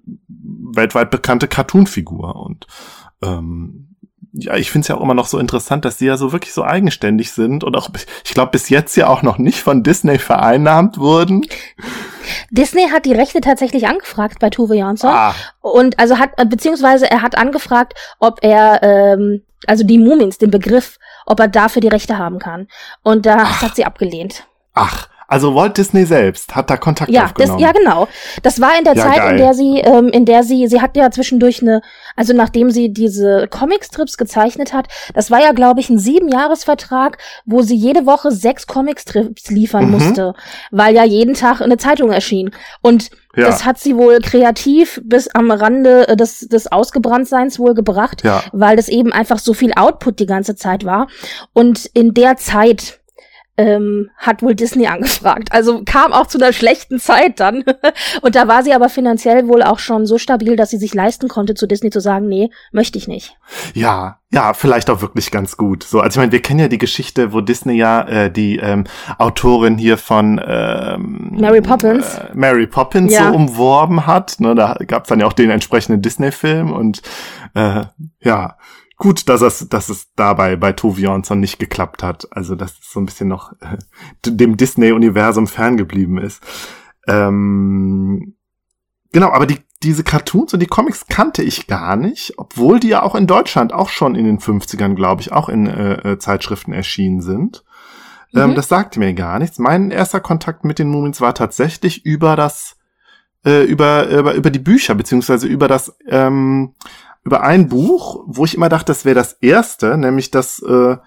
weltweit 0.76 1.12
bekannte 1.12 1.48
Cartoon-Figur. 1.48 2.36
Und 2.36 2.68
ähm, 3.22 3.93
ja, 4.34 4.56
ich 4.56 4.72
finde 4.72 4.84
es 4.84 4.88
ja 4.88 4.98
auch 4.98 5.02
immer 5.02 5.14
noch 5.14 5.28
so 5.28 5.38
interessant, 5.38 5.86
dass 5.86 6.00
sie 6.00 6.08
ja 6.08 6.18
so 6.18 6.32
wirklich 6.32 6.54
so 6.54 6.64
eigenständig 6.64 7.32
sind 7.32 7.64
und 7.64 7.78
auch, 7.78 7.90
ich 8.26 8.34
glaube, 8.34 8.52
bis 8.52 8.70
jetzt 8.70 8.96
ja 8.96 9.08
auch 9.08 9.22
noch 9.22 9.38
nicht 9.38 9.60
von 9.60 9.84
Disney 9.84 10.18
vereinnahmt 10.18 10.98
wurden. 10.98 11.46
Disney 12.50 12.90
hat 12.90 13.06
die 13.06 13.14
Rechte 13.14 13.42
tatsächlich 13.42 13.88
angefragt 13.88 14.40
bei 14.40 14.50
Tuve 14.50 14.76
Jansson. 14.76 15.12
Ah. 15.12 15.36
Und 15.62 16.00
also 16.00 16.18
hat, 16.18 16.32
beziehungsweise 16.50 17.10
er 17.10 17.22
hat 17.22 17.38
angefragt, 17.38 17.94
ob 18.20 18.40
er, 18.42 18.82
ähm, 18.82 19.44
also 19.68 19.86
die 19.86 20.00
Mumins, 20.00 20.40
den 20.40 20.50
Begriff, 20.50 20.98
ob 21.28 21.40
er 21.40 21.48
dafür 21.48 21.82
die 21.82 21.88
Rechte 21.88 22.18
haben 22.18 22.40
kann. 22.40 22.68
Und 23.04 23.28
da 23.28 23.38
Ach. 23.42 23.62
hat 23.62 23.76
sie 23.76 23.86
abgelehnt. 23.86 24.48
Ach, 24.74 25.08
also 25.34 25.56
Walt 25.56 25.78
Disney 25.78 26.06
selbst 26.06 26.56
hat 26.56 26.70
da 26.70 26.78
Kontakt 26.78 27.10
ja, 27.10 27.26
aufgenommen. 27.26 27.60
Das, 27.60 27.62
ja, 27.62 27.72
genau. 27.72 28.08
Das 28.44 28.62
war 28.62 28.78
in 28.78 28.84
der 28.84 28.94
ja, 28.94 29.04
Zeit, 29.04 29.18
geil. 29.18 29.32
in 29.32 29.38
der 29.38 29.54
sie, 29.56 29.80
ähm, 29.80 30.10
in 30.10 30.26
der 30.26 30.44
sie, 30.44 30.68
sie 30.68 30.80
hat 30.80 30.96
ja 30.96 31.10
zwischendurch 31.10 31.64
eine, 31.64 31.82
also 32.16 32.34
nachdem 32.34 32.70
sie 32.70 32.94
diese 32.94 33.48
Comicstrips 33.48 34.18
gezeichnet 34.18 34.74
hat, 34.74 34.90
das 35.16 35.32
war 35.32 35.42
ja, 35.42 35.52
glaube 35.52 35.80
ich, 35.80 35.90
ein 35.90 35.98
Siebenjahresvertrag, 35.98 37.18
wo 37.46 37.64
sie 37.64 37.76
jede 37.76 38.06
Woche 38.06 38.32
sechs 38.32 38.68
Comicstrips 38.68 39.50
liefern 39.50 39.86
mhm. 39.86 39.92
musste, 39.92 40.36
weil 40.70 40.94
ja 40.94 41.04
jeden 41.04 41.34
Tag 41.34 41.62
eine 41.62 41.78
Zeitung 41.78 42.12
erschien. 42.12 42.52
Und 42.82 43.10
ja. 43.36 43.48
Das 43.48 43.66
hat 43.66 43.80
sie 43.80 43.98
wohl 43.98 44.20
kreativ 44.20 45.02
bis 45.04 45.28
am 45.30 45.50
Rande 45.50 46.08
äh, 46.08 46.16
des, 46.16 46.42
des 46.42 46.72
Ausgebranntseins 46.72 47.58
wohl 47.58 47.74
gebracht, 47.74 48.24
ja. 48.24 48.44
weil 48.52 48.76
das 48.76 48.90
eben 48.90 49.12
einfach 49.12 49.40
so 49.40 49.56
viel 49.56 49.74
Output 49.74 50.20
die 50.20 50.28
ganze 50.28 50.56
Zeit 50.56 50.86
war. 50.86 51.08
Und 51.52 51.88
in 51.96 52.14
der 52.14 52.38
Zeit 52.38 53.00
ähm, 53.58 54.10
hat 54.18 54.42
wohl 54.42 54.56
Disney 54.56 54.88
angefragt. 54.88 55.52
Also 55.52 55.84
kam 55.86 56.12
auch 56.12 56.28
zu 56.28 56.40
einer 56.40 56.54
schlechten 56.54 57.00
Zeit 57.00 57.40
dann. 57.40 57.64
und 58.22 58.36
da 58.36 58.48
war 58.48 58.64
sie 58.64 58.74
aber 58.74 58.90
finanziell 58.90 59.48
wohl 59.48 59.62
auch 59.62 59.80
schon 59.80 60.06
so 60.06 60.18
stabil, 60.18 60.56
dass 60.56 60.72
sie 60.72 60.78
sich 60.78 60.94
leisten 60.94 61.28
konnte, 61.28 61.54
zu 61.54 61.68
Disney 61.68 61.92
zu 61.92 62.00
sagen, 62.00 62.28
nee, 62.28 62.50
möchte 62.72 62.98
ich 62.98 63.08
nicht. 63.08 63.38
Ja, 63.76 64.18
ja, 64.32 64.56
vielleicht 64.56 64.90
auch 64.90 65.02
wirklich 65.02 65.30
ganz 65.30 65.58
gut. 65.58 65.84
So, 65.84 66.00
also 66.00 66.16
ich 66.16 66.18
meine, 66.18 66.32
wir 66.32 66.42
kennen 66.42 66.60
ja 66.60 66.68
die 66.68 66.80
Geschichte, 66.80 67.34
wo 67.34 67.42
Disney 67.42 67.76
ja 67.76 68.02
äh, 68.02 68.32
die 68.32 68.58
ähm, 68.58 68.86
Autorin 69.20 69.78
hier 69.78 69.98
von 69.98 70.42
ähm, 70.44 71.38
Mary 71.40 71.62
Poppins, 71.62 72.16
äh, 72.16 72.32
Mary 72.34 72.66
Poppins 72.66 73.14
ja. 73.14 73.30
so 73.30 73.36
umworben 73.36 74.08
hat. 74.08 74.40
Ne, 74.40 74.56
da 74.56 74.76
gab's 74.88 75.10
dann 75.10 75.20
ja 75.20 75.28
auch 75.28 75.34
den 75.34 75.52
entsprechenden 75.52 76.02
Disney-Film 76.02 76.72
und 76.72 77.04
äh, 77.54 77.84
ja 78.22 78.58
gut, 79.04 79.28
dass 79.28 79.42
es, 79.42 79.68
dass 79.68 79.90
es 79.90 80.14
dabei 80.16 80.56
bei 80.56 80.72
Tove 80.72 81.02
Jansson 81.02 81.42
nicht 81.42 81.60
geklappt 81.60 82.04
hat. 82.04 82.26
Also, 82.32 82.56
dass 82.56 82.80
es 82.80 82.90
so 82.90 83.02
ein 83.02 83.06
bisschen 83.06 83.28
noch 83.28 83.52
äh, 83.60 83.78
dem 84.26 84.56
Disney-Universum 84.56 85.46
ferngeblieben 85.48 86.18
ist. 86.18 86.42
Ähm, 87.06 88.36
genau, 89.12 89.32
aber 89.32 89.46
die, 89.46 89.60
diese 89.84 90.06
Cartoons 90.06 90.54
und 90.54 90.62
die 90.62 90.68
Comics 90.68 91.08
kannte 91.08 91.44
ich 91.44 91.68
gar 91.68 91.98
nicht, 91.98 92.36
obwohl 92.38 92.80
die 92.80 92.88
ja 92.88 93.04
auch 93.04 93.14
in 93.16 93.28
Deutschland 93.28 93.74
auch 93.74 93.90
schon 93.90 94.16
in 94.16 94.24
den 94.24 94.40
50ern, 94.40 94.96
glaube 94.96 95.22
ich, 95.22 95.34
auch 95.34 95.50
in 95.50 95.68
äh, 95.68 96.14
äh, 96.14 96.18
Zeitschriften 96.18 96.72
erschienen 96.72 97.20
sind. 97.20 97.66
Ähm, 98.34 98.52
mhm. 98.52 98.56
das 98.56 98.70
sagte 98.70 99.00
mir 99.00 99.14
gar 99.14 99.38
nichts. 99.38 99.60
Mein 99.60 99.92
erster 99.92 100.22
Kontakt 100.22 100.64
mit 100.64 100.80
den 100.80 100.88
Mumins 100.88 101.20
war 101.20 101.36
tatsächlich 101.36 102.06
über 102.06 102.38
das, 102.38 102.78
äh, 103.46 103.64
über, 103.64 104.08
über, 104.08 104.34
über 104.34 104.50
die 104.50 104.60
Bücher, 104.60 104.96
beziehungsweise 104.96 105.46
über 105.46 105.68
das 105.68 105.94
ähm, 106.08 106.74
über 107.24 107.42
ein 107.44 107.70
Buch, 107.70 108.24
wo 108.28 108.46
ich 108.46 108.56
immer 108.56 108.70
dachte, 108.70 108.88
das 108.88 109.06
wäre 109.06 109.16
das 109.16 109.34
erste, 109.34 109.98
nämlich 109.98 110.32
das 110.32 110.60
äh, 110.62 110.98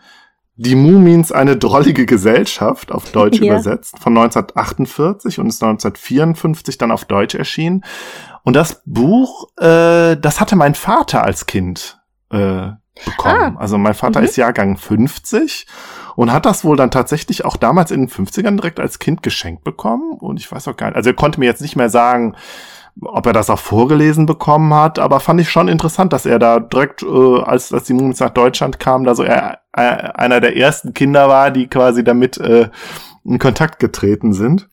Die 0.59 0.75
Mumins 0.75 1.33
eine 1.33 1.57
drollige 1.59 2.07
Gesellschaft 2.07 2.91
auf 2.91 3.11
Deutsch 3.13 3.39
ja. 3.41 3.53
übersetzt 3.53 3.99
von 3.99 4.17
1948 4.17 5.39
und 5.39 5.49
ist 5.49 5.63
1954 5.63 6.79
dann 6.79 6.91
auf 6.91 7.05
Deutsch 7.05 7.35
erschienen. 7.35 7.85
Und 8.43 8.55
das 8.55 8.83
Buch, 8.87 9.49
äh, 9.59 10.17
das 10.17 10.41
hatte 10.41 10.57
mein 10.57 10.75
Vater 10.75 11.23
als 11.23 11.45
Kind 11.45 12.01
äh, 12.31 12.69
bekommen. 13.05 13.57
Ah. 13.57 13.61
Also 13.61 13.77
mein 13.77 13.95
Vater 13.95 14.21
mhm. 14.21 14.27
ist 14.27 14.37
Jahrgang 14.37 14.77
50 14.79 15.67
und 16.15 16.33
hat 16.33 16.47
das 16.47 16.65
wohl 16.65 16.77
dann 16.77 16.91
tatsächlich 16.91 17.45
auch 17.45 17.57
damals 17.57 17.91
in 17.91 18.01
den 18.01 18.09
50ern 18.09 18.57
direkt 18.57 18.81
als 18.81 18.99
Kind 18.99 19.23
geschenkt 19.23 19.65
bekommen. 19.65 20.13
Und 20.13 20.41
ich 20.41 20.51
weiß 20.51 20.69
auch 20.69 20.77
gar 20.77 20.87
nicht, 20.87 20.97
also 20.97 21.11
er 21.11 21.17
konnte 21.17 21.41
mir 21.41 21.47
jetzt 21.47 21.61
nicht 21.61 21.77
mehr 21.77 21.91
sagen, 21.91 22.35
ob 23.03 23.27
er 23.27 23.33
das 23.33 23.51
auch 23.51 23.59
vorgelesen 23.59 24.27
bekommen 24.27 24.73
hat, 24.73 24.99
aber 24.99 25.21
fand 25.21 25.41
ich 25.41 25.51
schon 25.51 25.69
interessant, 25.69 26.13
dass 26.13 26.27
er 26.27 26.39
da 26.39 26.61
direkt, 26.61 27.03
äh, 27.03 27.43
als, 27.43 27.73
als 27.73 27.85
die 27.85 27.95
Moons 27.95 28.21
nach 28.21 28.31
Deutschland 28.31 28.81
kamen, 28.81 29.05
da 29.05 29.15
so 29.15 29.23
er, 29.23 29.61
äh, 29.73 29.81
einer 29.81 30.41
der 30.41 30.57
ersten 30.57 30.95
Kinder 30.95 31.29
war, 31.29 31.51
die 31.51 31.67
quasi 31.67 32.05
damit 32.05 32.39
äh, 32.39 32.69
in 33.25 33.39
Kontakt 33.39 33.79
getreten 33.79 34.33
sind. 34.33 34.69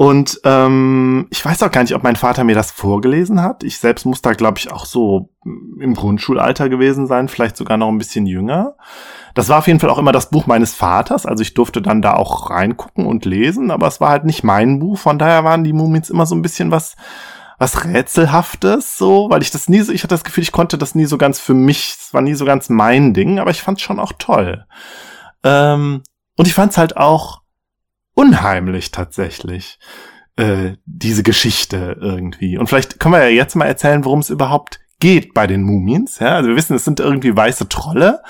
Und 0.00 0.40
ähm, 0.44 1.26
ich 1.28 1.44
weiß 1.44 1.62
auch 1.62 1.70
gar 1.70 1.82
nicht, 1.82 1.94
ob 1.94 2.02
mein 2.02 2.16
Vater 2.16 2.42
mir 2.42 2.54
das 2.54 2.70
vorgelesen 2.70 3.42
hat. 3.42 3.62
Ich 3.62 3.78
selbst 3.78 4.06
muss 4.06 4.22
da, 4.22 4.32
glaube 4.32 4.56
ich, 4.56 4.72
auch 4.72 4.86
so 4.86 5.28
im 5.44 5.92
Grundschulalter 5.92 6.70
gewesen 6.70 7.06
sein, 7.06 7.28
vielleicht 7.28 7.54
sogar 7.54 7.76
noch 7.76 7.88
ein 7.88 7.98
bisschen 7.98 8.24
jünger. 8.24 8.76
Das 9.34 9.50
war 9.50 9.58
auf 9.58 9.66
jeden 9.66 9.78
Fall 9.78 9.90
auch 9.90 9.98
immer 9.98 10.12
das 10.12 10.30
Buch 10.30 10.46
meines 10.46 10.74
Vaters, 10.74 11.26
also 11.26 11.42
ich 11.42 11.52
durfte 11.52 11.82
dann 11.82 12.00
da 12.00 12.14
auch 12.14 12.48
reingucken 12.48 13.04
und 13.04 13.26
lesen, 13.26 13.70
aber 13.70 13.88
es 13.88 14.00
war 14.00 14.08
halt 14.08 14.24
nicht 14.24 14.42
mein 14.42 14.78
Buch, 14.78 14.96
von 14.96 15.18
daher 15.18 15.44
waren 15.44 15.64
die 15.64 15.74
Mumins 15.74 16.08
immer 16.08 16.24
so 16.24 16.34
ein 16.34 16.40
bisschen 16.40 16.70
was 16.70 16.96
was 17.58 17.84
rätselhaftes 17.84 18.96
so, 18.96 19.28
weil 19.28 19.42
ich 19.42 19.50
das 19.50 19.68
nie 19.68 19.80
so 19.80 19.92
ich 19.92 20.02
hatte 20.02 20.14
das 20.14 20.24
Gefühl, 20.24 20.44
ich 20.44 20.52
konnte 20.52 20.78
das 20.78 20.94
nie 20.94 21.04
so 21.04 21.18
ganz 21.18 21.40
für 21.40 21.52
mich, 21.52 21.98
es 22.00 22.14
war 22.14 22.22
nie 22.22 22.32
so 22.32 22.46
ganz 22.46 22.70
mein 22.70 23.12
Ding, 23.12 23.38
aber 23.38 23.50
ich 23.50 23.60
fand 23.60 23.76
es 23.76 23.84
schon 23.84 24.00
auch 24.00 24.14
toll. 24.16 24.64
Ähm, 25.44 26.02
und 26.38 26.46
ich 26.46 26.54
fand 26.54 26.72
es 26.72 26.78
halt 26.78 26.96
auch 26.96 27.39
unheimlich 28.14 28.90
tatsächlich, 28.90 29.78
äh, 30.36 30.72
diese 30.84 31.22
Geschichte 31.22 31.96
irgendwie. 32.00 32.58
Und 32.58 32.68
vielleicht 32.68 33.00
können 33.00 33.14
wir 33.14 33.22
ja 33.22 33.30
jetzt 33.30 33.56
mal 33.56 33.66
erzählen, 33.66 34.04
worum 34.04 34.20
es 34.20 34.30
überhaupt 34.30 34.80
geht 35.00 35.34
bei 35.34 35.46
den 35.46 35.62
Mumins. 35.62 36.18
Ja? 36.18 36.36
Also 36.36 36.50
wir 36.50 36.56
wissen, 36.56 36.76
es 36.76 36.84
sind 36.84 37.00
irgendwie 37.00 37.36
weiße 37.36 37.68
Trolle, 37.68 38.22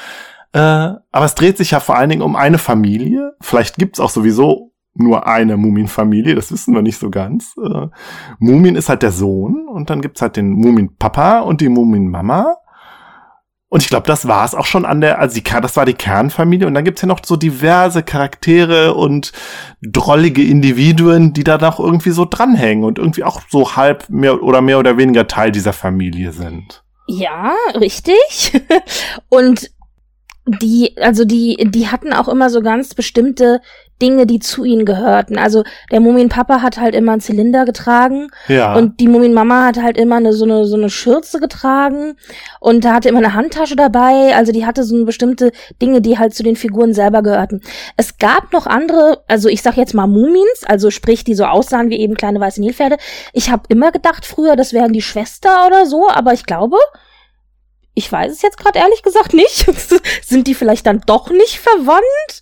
äh, 0.53 0.59
aber 0.59 1.25
es 1.25 1.35
dreht 1.35 1.57
sich 1.57 1.73
ja 1.73 1.81
vor 1.81 1.97
allen 1.97 2.11
Dingen 2.11 2.23
um 2.23 2.37
eine 2.37 2.59
Familie. 2.59 3.37
Vielleicht 3.41 3.77
gibt's 3.77 4.01
auch 4.01 4.11
sowieso 4.11 4.73
nur 4.95 5.27
eine 5.27 5.57
Muminfamilie, 5.57 6.35
das 6.35 6.51
wissen 6.51 6.75
wir 6.75 6.83
nicht 6.83 6.99
so 6.99 7.11
ganz. 7.11 7.55
Äh, 7.57 7.89
Mumin 8.39 8.77
ist 8.77 8.89
halt 8.89 9.03
der 9.03 9.13
Sohn 9.13 9.69
und 9.69 9.91
dann 9.91 10.01
gibt's 10.01 10.23
halt 10.23 10.37
den 10.37 10.51
Mumin-Papa 10.51 11.41
und 11.41 11.61
die 11.61 11.69
Mumin-Mama. 11.69 12.57
Und 13.71 13.85
ich 13.85 13.89
glaube, 13.89 14.09
das 14.09 14.27
war 14.27 14.45
es 14.45 14.57
auch 14.57 14.67
schon 14.67 14.85
an 14.85 15.01
der, 15.01 15.21
also 15.21 15.37
die, 15.37 15.45
das 15.45 15.77
war 15.77 15.87
die 15.87 15.95
Kernfamilie. 15.95 16.67
Und 16.67 16.75
dann 16.75 16.85
gibt's 16.85 17.03
ja 17.03 17.09
noch 17.09 17.21
so 17.25 17.37
diverse 17.37 18.03
Charaktere 18.03 18.95
und 18.95 19.31
drollige 19.81 20.43
Individuen, 20.43 21.33
die 21.33 21.45
da 21.45 21.57
noch 21.57 21.79
irgendwie 21.79 22.11
so 22.11 22.27
dranhängen 22.29 22.83
und 22.83 22.99
irgendwie 22.99 23.23
auch 23.23 23.41
so 23.49 23.77
halb 23.77 24.11
mehr 24.11 24.43
oder 24.43 24.61
mehr 24.61 24.81
oder 24.81 24.99
weniger 24.99 25.29
Teil 25.29 25.53
dieser 25.53 25.73
Familie 25.73 26.33
sind. 26.33 26.83
Ja, 27.07 27.55
richtig. 27.77 28.61
und 29.29 29.71
die, 30.47 30.97
also 31.01 31.25
die, 31.25 31.57
die 31.71 31.87
hatten 31.87 32.13
auch 32.13 32.27
immer 32.27 32.51
so 32.51 32.63
ganz 32.63 32.95
bestimmte 32.95 33.61
Dinge, 34.01 34.27
die 34.27 34.39
zu 34.39 34.65
ihnen 34.65 34.85
gehörten. 34.85 35.39
Also 35.39 35.65
der 35.91 36.01
Mumienpapa 36.01 36.63
hat 36.63 36.79
halt 36.81 36.95
immer 36.95 37.13
einen 37.13 37.21
Zylinder 37.21 37.65
getragen 37.65 38.29
Ja. 38.49 38.75
und 38.75 39.01
die 39.01 39.09
Mumienmama 39.09 39.67
hat 39.67 39.83
halt 39.83 39.97
immer 39.97 40.17
eine, 40.17 40.33
so 40.33 40.45
eine 40.45 40.67
so 40.67 40.77
eine 40.77 40.91
Schürze 40.91 41.41
getragen 41.41 42.17
und 42.61 42.85
da 42.85 42.95
hatte 42.95 43.09
immer 43.09 43.19
eine 43.19 43.35
Handtasche 43.35 43.77
dabei. 43.77 44.35
Also 44.37 44.53
die 44.53 44.67
hatte 44.67 44.85
so 44.85 44.95
eine 44.95 45.05
bestimmte 45.05 45.53
Dinge, 45.83 46.01
die 46.01 46.19
halt 46.19 46.35
zu 46.35 46.43
den 46.43 46.57
Figuren 46.57 46.95
selber 46.95 47.23
gehörten. 47.23 47.61
Es 47.97 48.19
gab 48.19 48.53
noch 48.53 48.67
andere, 48.67 49.23
also 49.29 49.49
ich 49.49 49.63
sag 49.63 49.77
jetzt 49.77 49.95
mal 49.95 50.07
Mumins, 50.07 50.65
also 50.67 50.91
sprich, 50.91 51.25
die 51.25 51.35
so 51.35 51.45
aussahen 51.45 51.91
wie 51.91 51.99
eben 52.01 52.15
kleine 52.17 52.41
weiße 52.41 52.61
Nilpferde. 52.61 52.97
Ich 53.33 53.51
habe 53.51 53.63
immer 53.69 53.93
gedacht 53.93 54.27
früher, 54.27 54.57
das 54.57 54.73
wären 54.73 54.93
die 54.93 55.03
Schwester 55.03 55.67
oder 55.67 55.87
so, 55.87 56.09
aber 56.09 56.33
ich 56.33 56.47
glaube, 56.47 56.77
ich 57.95 58.11
weiß 58.11 58.33
es 58.33 58.43
jetzt 58.43 58.57
gerade 58.57 58.79
ehrlich 58.79 59.03
gesagt 59.03 59.35
nicht. 59.35 59.67
Sind 60.23 60.47
die 60.47 60.55
vielleicht 60.55 60.87
dann 60.87 61.03
doch 61.07 61.29
nicht 61.31 61.59
verwandt? 61.59 62.41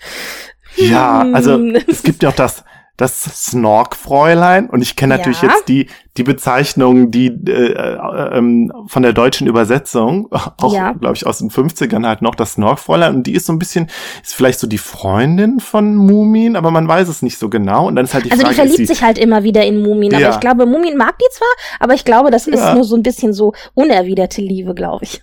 Ja, 0.79 1.27
also 1.33 1.55
Hm. 1.55 1.77
es 1.87 2.03
gibt 2.03 2.23
ja 2.23 2.31
auch 2.31 2.35
das 2.35 2.65
das 2.97 3.23
Snork-Fräulein 3.23 4.69
und 4.69 4.83
ich 4.83 4.97
kenne 4.97 5.17
natürlich 5.17 5.41
Ja. 5.43 5.51
jetzt 5.51 5.69
die 5.69 5.87
die 6.17 6.25
Bezeichnung, 6.25 7.13
die 7.13 7.29
äh, 7.29 7.73
äh, 7.75 8.37
ähm, 8.37 8.73
von 8.89 9.05
der 9.05 9.13
deutschen 9.13 9.47
Übersetzung, 9.47 10.29
auch 10.33 10.75
Ja. 10.75 10.91
glaube 10.95 11.15
ich 11.15 11.25
aus 11.25 11.39
den 11.39 11.49
50ern 11.49 12.05
halt 12.05 12.23
noch 12.23 12.35
das 12.35 12.55
Snork-Fräulein 12.55 13.15
und 13.15 13.27
die 13.29 13.35
ist 13.35 13.47
so 13.47 13.53
ein 13.53 13.61
bisschen 13.61 13.89
ist 14.25 14.35
vielleicht 14.35 14.59
so 14.59 14.67
die 14.67 14.79
Freundin 14.79 15.61
von 15.61 15.95
Mumin, 15.95 16.57
aber 16.57 16.73
man 16.73 16.89
weiß 16.89 17.07
es 17.07 17.23
nicht 17.23 17.39
so 17.39 17.49
genau 17.49 17.87
und 17.87 17.95
dann 17.95 18.05
ist 18.05 18.15
halt 18.15 18.25
die 18.25 18.33
Also 18.33 18.43
die 18.43 18.47
Frage, 18.47 18.57
verliebt 18.57 18.81
ist 18.81 18.89
sie, 18.89 18.95
sich 18.95 19.03
halt 19.05 19.17
immer 19.19 19.45
wieder 19.45 19.65
in 19.65 19.81
Mumien. 19.81 20.13
Aber 20.15 20.23
Ja. 20.23 20.31
ich 20.31 20.41
glaube, 20.41 20.67
Mumien 20.67 20.97
mag 20.97 21.17
die 21.19 21.31
zwar, 21.31 21.49
aber 21.79 21.95
ich 21.95 22.05
glaube, 22.05 22.33
das 22.33 22.49
ist 22.49 22.75
nur 22.75 22.83
so 22.83 22.97
ein 22.97 23.05
bisschen 23.05 23.33
so 23.33 23.53
unerwiderte 23.75 24.41
Liebe, 24.43 24.75
glaube 24.75 25.05
ich. 25.05 25.23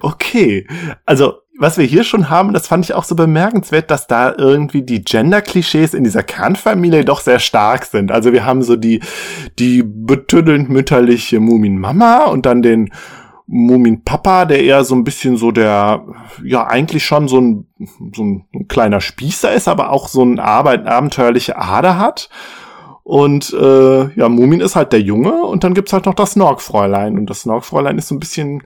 Okay, 0.00 0.66
also 1.04 1.34
was 1.58 1.78
wir 1.78 1.84
hier 1.84 2.04
schon 2.04 2.28
haben, 2.28 2.52
das 2.52 2.66
fand 2.66 2.84
ich 2.84 2.94
auch 2.94 3.04
so 3.04 3.14
bemerkenswert, 3.14 3.90
dass 3.90 4.06
da 4.06 4.34
irgendwie 4.36 4.82
die 4.82 5.02
Gender-Klischees 5.02 5.94
in 5.94 6.04
dieser 6.04 6.22
Kernfamilie 6.22 7.04
doch 7.04 7.20
sehr 7.20 7.38
stark 7.38 7.84
sind. 7.84 8.12
Also 8.12 8.32
wir 8.32 8.44
haben 8.44 8.62
so 8.62 8.76
die, 8.76 9.00
die 9.58 9.82
betüddelnd 9.82 10.68
mütterliche 10.68 11.40
Mumin-Mama 11.40 12.24
und 12.24 12.46
dann 12.46 12.62
den 12.62 12.90
Mumin-Papa, 13.46 14.44
der 14.44 14.64
eher 14.64 14.84
so 14.84 14.94
ein 14.94 15.04
bisschen 15.04 15.36
so 15.36 15.52
der, 15.52 16.04
ja 16.44 16.66
eigentlich 16.66 17.06
schon 17.06 17.28
so 17.28 17.40
ein, 17.40 17.66
so 18.14 18.24
ein 18.24 18.68
kleiner 18.68 19.00
Spießer 19.00 19.52
ist, 19.52 19.68
aber 19.68 19.90
auch 19.90 20.08
so 20.08 20.22
ein 20.24 20.38
Arbeit, 20.38 20.86
abenteuerliche 20.86 21.56
Ader 21.56 21.98
hat. 21.98 22.28
Und 23.04 23.52
äh, 23.52 24.12
ja, 24.14 24.28
Mumin 24.28 24.60
ist 24.60 24.74
halt 24.74 24.92
der 24.92 25.00
Junge 25.00 25.44
und 25.44 25.62
dann 25.62 25.74
gibt's 25.74 25.92
halt 25.92 26.06
noch 26.06 26.14
das 26.14 26.32
Snork-Fräulein. 26.32 27.16
Und 27.16 27.30
das 27.30 27.42
Snork-Fräulein 27.42 27.98
ist 27.98 28.08
so 28.08 28.16
ein 28.16 28.20
bisschen 28.20 28.64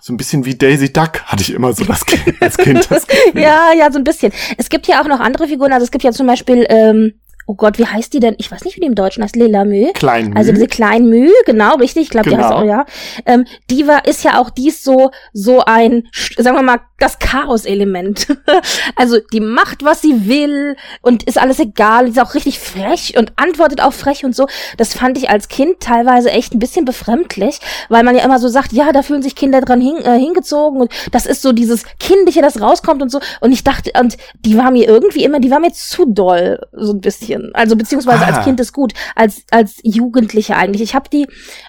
so 0.00 0.12
ein 0.12 0.16
bisschen 0.16 0.44
wie 0.44 0.54
Daisy 0.54 0.92
Duck 0.92 1.22
hatte 1.24 1.42
ich 1.42 1.52
immer 1.52 1.72
so 1.72 1.84
das 1.84 2.04
kind, 2.06 2.34
als 2.42 2.56
Kind. 2.56 2.90
Das 2.90 3.06
Gefühl. 3.06 3.20
Ja, 3.42 3.72
ja, 3.76 3.90
so 3.92 3.98
ein 3.98 4.04
bisschen. 4.04 4.32
Es 4.56 4.68
gibt 4.68 4.86
ja 4.86 5.02
auch 5.02 5.06
noch 5.08 5.20
andere 5.20 5.46
Figuren. 5.46 5.72
Also 5.72 5.84
es 5.84 5.90
gibt 5.90 6.04
ja 6.04 6.12
zum 6.12 6.26
Beispiel, 6.26 6.66
ähm, 6.68 7.14
oh 7.46 7.54
Gott, 7.54 7.78
wie 7.78 7.86
heißt 7.86 8.12
die 8.14 8.20
denn? 8.20 8.34
Ich 8.38 8.50
weiß 8.50 8.64
nicht, 8.64 8.76
wie 8.76 8.80
die 8.80 8.86
im 8.86 8.94
Deutschen 8.94 9.22
heißt. 9.22 9.36
Lela 9.36 9.64
Mü. 9.64 9.88
Klein. 9.94 10.36
Also 10.36 10.52
diese 10.52 10.68
kleinen 10.68 11.08
Mühe, 11.08 11.32
genau, 11.46 11.76
richtig, 11.76 12.04
ich 12.04 12.10
glaube, 12.10 12.30
die 12.30 12.36
Genau. 12.36 12.44
heißt 12.48 12.54
auch, 12.54 12.64
ja. 12.64 12.86
Ähm, 13.26 13.44
die 13.70 13.86
war, 13.86 14.06
ist 14.06 14.24
ja 14.24 14.40
auch 14.40 14.50
dies 14.50 14.82
so, 14.82 15.10
so 15.32 15.62
ein, 15.64 16.08
sagen 16.38 16.56
wir 16.56 16.62
mal, 16.62 16.80
das 17.00 17.18
Chaos-Element. 17.18 18.28
also 18.96 19.18
die 19.32 19.40
macht, 19.40 19.84
was 19.84 20.02
sie 20.02 20.26
will 20.28 20.76
und 21.02 21.24
ist 21.24 21.38
alles 21.38 21.58
egal, 21.58 22.08
ist 22.08 22.20
auch 22.20 22.34
richtig 22.34 22.60
frech 22.60 23.14
und 23.16 23.32
antwortet 23.36 23.80
auch 23.80 23.92
frech 23.92 24.24
und 24.24 24.34
so. 24.34 24.46
Das 24.76 24.94
fand 24.94 25.18
ich 25.18 25.30
als 25.30 25.48
Kind 25.48 25.80
teilweise 25.80 26.30
echt 26.30 26.54
ein 26.54 26.58
bisschen 26.58 26.84
befremdlich, 26.84 27.60
weil 27.88 28.02
man 28.04 28.14
ja 28.14 28.24
immer 28.24 28.38
so 28.38 28.48
sagt, 28.48 28.72
ja, 28.72 28.92
da 28.92 29.02
fühlen 29.02 29.22
sich 29.22 29.34
Kinder 29.34 29.60
dran 29.60 29.80
hin, 29.80 29.96
äh, 30.04 30.18
hingezogen 30.18 30.80
und 30.80 30.92
das 31.12 31.26
ist 31.26 31.42
so 31.42 31.52
dieses 31.52 31.84
Kindliche, 31.98 32.42
das 32.42 32.60
rauskommt 32.60 33.02
und 33.02 33.10
so. 33.10 33.20
Und 33.40 33.52
ich 33.52 33.64
dachte, 33.64 33.92
und 33.98 34.16
die 34.40 34.56
war 34.56 34.70
mir 34.70 34.86
irgendwie 34.86 35.24
immer, 35.24 35.40
die 35.40 35.50
war 35.50 35.60
mir 35.60 35.72
zu 35.72 36.04
doll, 36.06 36.60
so 36.72 36.92
ein 36.92 37.00
bisschen. 37.00 37.54
Also 37.54 37.76
beziehungsweise 37.76 38.24
als 38.26 38.38
Ah. 38.38 38.42
Kind 38.42 38.60
ist 38.60 38.72
gut, 38.72 38.92
als 39.14 39.44
als 39.50 39.80
Jugendliche 39.82 40.56
eigentlich. 40.56 40.82
Ich 40.82 40.94
habe 40.94 41.08
die, 41.10 41.26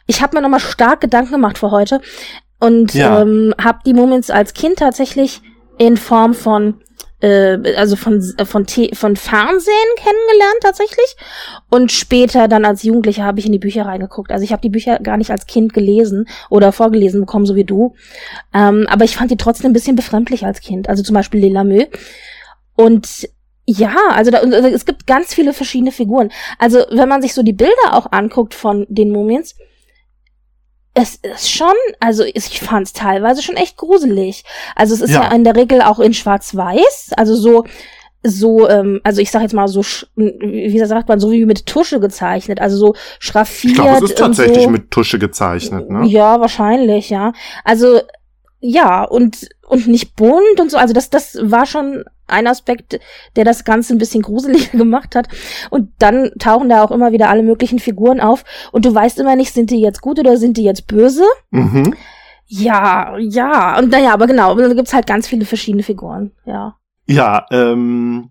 ich 0.08 0.22
habe 0.22 0.36
mir 0.36 0.42
nochmal 0.42 0.60
stark 0.60 1.02
Gedanken 1.02 1.32
gemacht 1.32 1.58
für 1.58 1.72
heute 1.72 2.02
und 2.62 2.94
Ja. 2.94 3.22
ähm, 3.22 3.54
habe 3.62 3.80
die 3.86 3.94
Moments 3.94 4.30
als 4.30 4.54
Kind 4.54 4.78
tatsächlich 4.80 5.42
in 5.78 5.98
Form 5.98 6.34
von 6.34 6.76
äh, 7.22 7.58
also 7.76 7.96
von 7.96 8.24
äh, 8.38 8.46
von 8.46 8.66
T 8.66 8.92
von 8.94 9.16
Fernsehen 9.16 9.90
kennengelernt 9.98 10.60
tatsächlich 10.62 11.16
und 11.70 11.92
später 11.92 12.48
dann 12.48 12.64
als 12.64 12.84
Jugendliche 12.84 13.24
habe 13.24 13.40
ich 13.40 13.46
in 13.48 13.52
die 13.52 13.60
Bücher 13.60 13.86
reingeguckt. 13.86 14.32
Also 14.32 14.44
ich 14.44 14.52
habe 14.52 14.62
die 14.62 14.70
Bücher 14.70 15.00
gar 15.00 15.18
nicht 15.18 15.32
als 15.32 15.48
Kind 15.48 15.74
gelesen 15.74 16.28
oder 16.50 16.72
vorgelesen 16.72 17.22
bekommen, 17.22 17.46
so 17.46 17.56
wie 17.56 17.64
du. 17.66 17.96
Ähm, 18.54 18.86
aber 18.90 19.06
ich 19.06 19.18
fand 19.18 19.32
die 19.32 19.38
trotzdem 19.38 19.72
ein 19.72 19.74
bisschen 19.74 19.96
befremdlich 19.96 20.46
als 20.46 20.62
Kind. 20.62 20.88
Also 20.88 21.04
zum 21.04 21.16
Beispiel 21.16 21.42
Lila 21.42 21.64
Mö. 21.64 21.86
Und 22.76 23.28
ja, 23.66 23.96
also, 24.10 24.32
da, 24.32 24.40
also 24.40 24.68
es 24.68 24.86
gibt 24.86 25.06
ganz 25.08 25.34
viele 25.34 25.54
verschiedene 25.54 25.92
Figuren. 25.92 26.32
Also 26.58 26.80
wenn 26.92 27.08
man 27.10 27.22
sich 27.22 27.34
so 27.34 27.44
die 27.44 27.54
Bilder 27.54 27.94
auch 27.94 28.12
anguckt 28.12 28.54
von 28.54 28.86
den 28.90 29.12
Mumiens, 29.12 29.56
es 30.94 31.16
ist 31.16 31.50
schon, 31.50 31.74
also 32.00 32.24
ich 32.24 32.60
fand 32.60 32.88
es 32.88 32.94
teilweise 32.94 33.42
schon 33.42 33.56
echt 33.56 33.78
gruselig. 33.78 34.44
Also 34.76 34.94
es 34.94 35.02
ist 35.02 35.12
ja, 35.12 35.24
Ja. 35.24 35.32
in 35.36 35.44
der 35.44 35.56
Regel 35.56 35.82
auch 35.82 36.00
in 36.00 36.14
Schwarz-Weiß, 36.14 37.12
also 37.16 37.36
so 37.36 37.64
so, 38.24 38.70
ähm, 38.70 39.02
also 39.04 39.20
ich 39.20 39.32
sag 39.32 39.42
jetzt 39.42 39.54
mal 39.54 39.68
so, 39.68 39.82
wie 40.16 40.80
sagt 40.86 41.10
man, 41.10 41.20
so 41.20 41.32
wie 41.32 41.44
mit 41.46 41.66
Tusche 41.66 42.00
gezeichnet, 42.00 42.62
also 42.62 42.78
so 42.78 42.96
schraffiert. 43.18 43.72
Ich 43.72 43.76
glaube, 43.82 43.96
es 44.06 44.12
ist 44.12 44.18
tatsächlich 44.20 44.66
so. 44.66 44.70
mit 44.70 44.92
Tusche 44.92 45.18
gezeichnet, 45.18 45.90
ne? 45.90 46.06
Ja, 46.06 46.40
wahrscheinlich, 46.40 47.10
ja. 47.10 47.34
Also 47.64 48.00
ja, 48.60 49.04
und 49.04 49.50
und 49.68 49.88
nicht 49.88 50.16
bunt 50.16 50.60
und 50.60 50.70
so, 50.70 50.78
also 50.78 50.94
das 50.94 51.10
das 51.10 51.40
war 51.42 51.66
schon 51.66 52.04
ein 52.32 52.48
Aspekt, 52.48 53.00
der 53.36 53.46
das 53.46 53.64
Ganze 53.64 53.94
ein 53.94 53.98
bisschen 53.98 54.22
gruseliger 54.22 54.72
gemacht 54.78 55.16
hat. 55.16 55.28
Und 55.70 55.92
dann 56.00 56.32
tauchen 56.40 56.70
da 56.70 56.84
auch 56.84 56.92
immer 56.92 57.12
wieder 57.12 57.30
alle 57.30 57.44
möglichen 57.44 57.80
Figuren 57.80 58.20
auf 58.20 58.44
und 58.72 58.86
du 58.86 58.94
weißt 58.94 59.20
immer 59.20 59.36
nicht, 59.36 59.54
sind 59.54 59.70
die 59.70 59.82
jetzt 59.82 60.02
gut 60.02 60.20
oder 60.20 60.38
sind 60.38 60.58
die 60.58 60.64
jetzt 60.64 60.88
böse? 60.88 61.24
Mhm. 61.52 61.96
Ja, 62.48 63.18
ja. 63.18 63.80
Und 63.80 63.92
naja, 63.92 64.14
aber 64.14 64.28
genau, 64.28 64.56
da 64.56 64.74
gibt's 64.74 64.94
halt 64.94 65.08
ganz 65.08 65.28
viele 65.28 65.46
verschiedene 65.46 65.84
Figuren, 65.84 66.32
ja. 66.46 66.76
Ja, 67.08 67.46
ähm, 67.52 68.31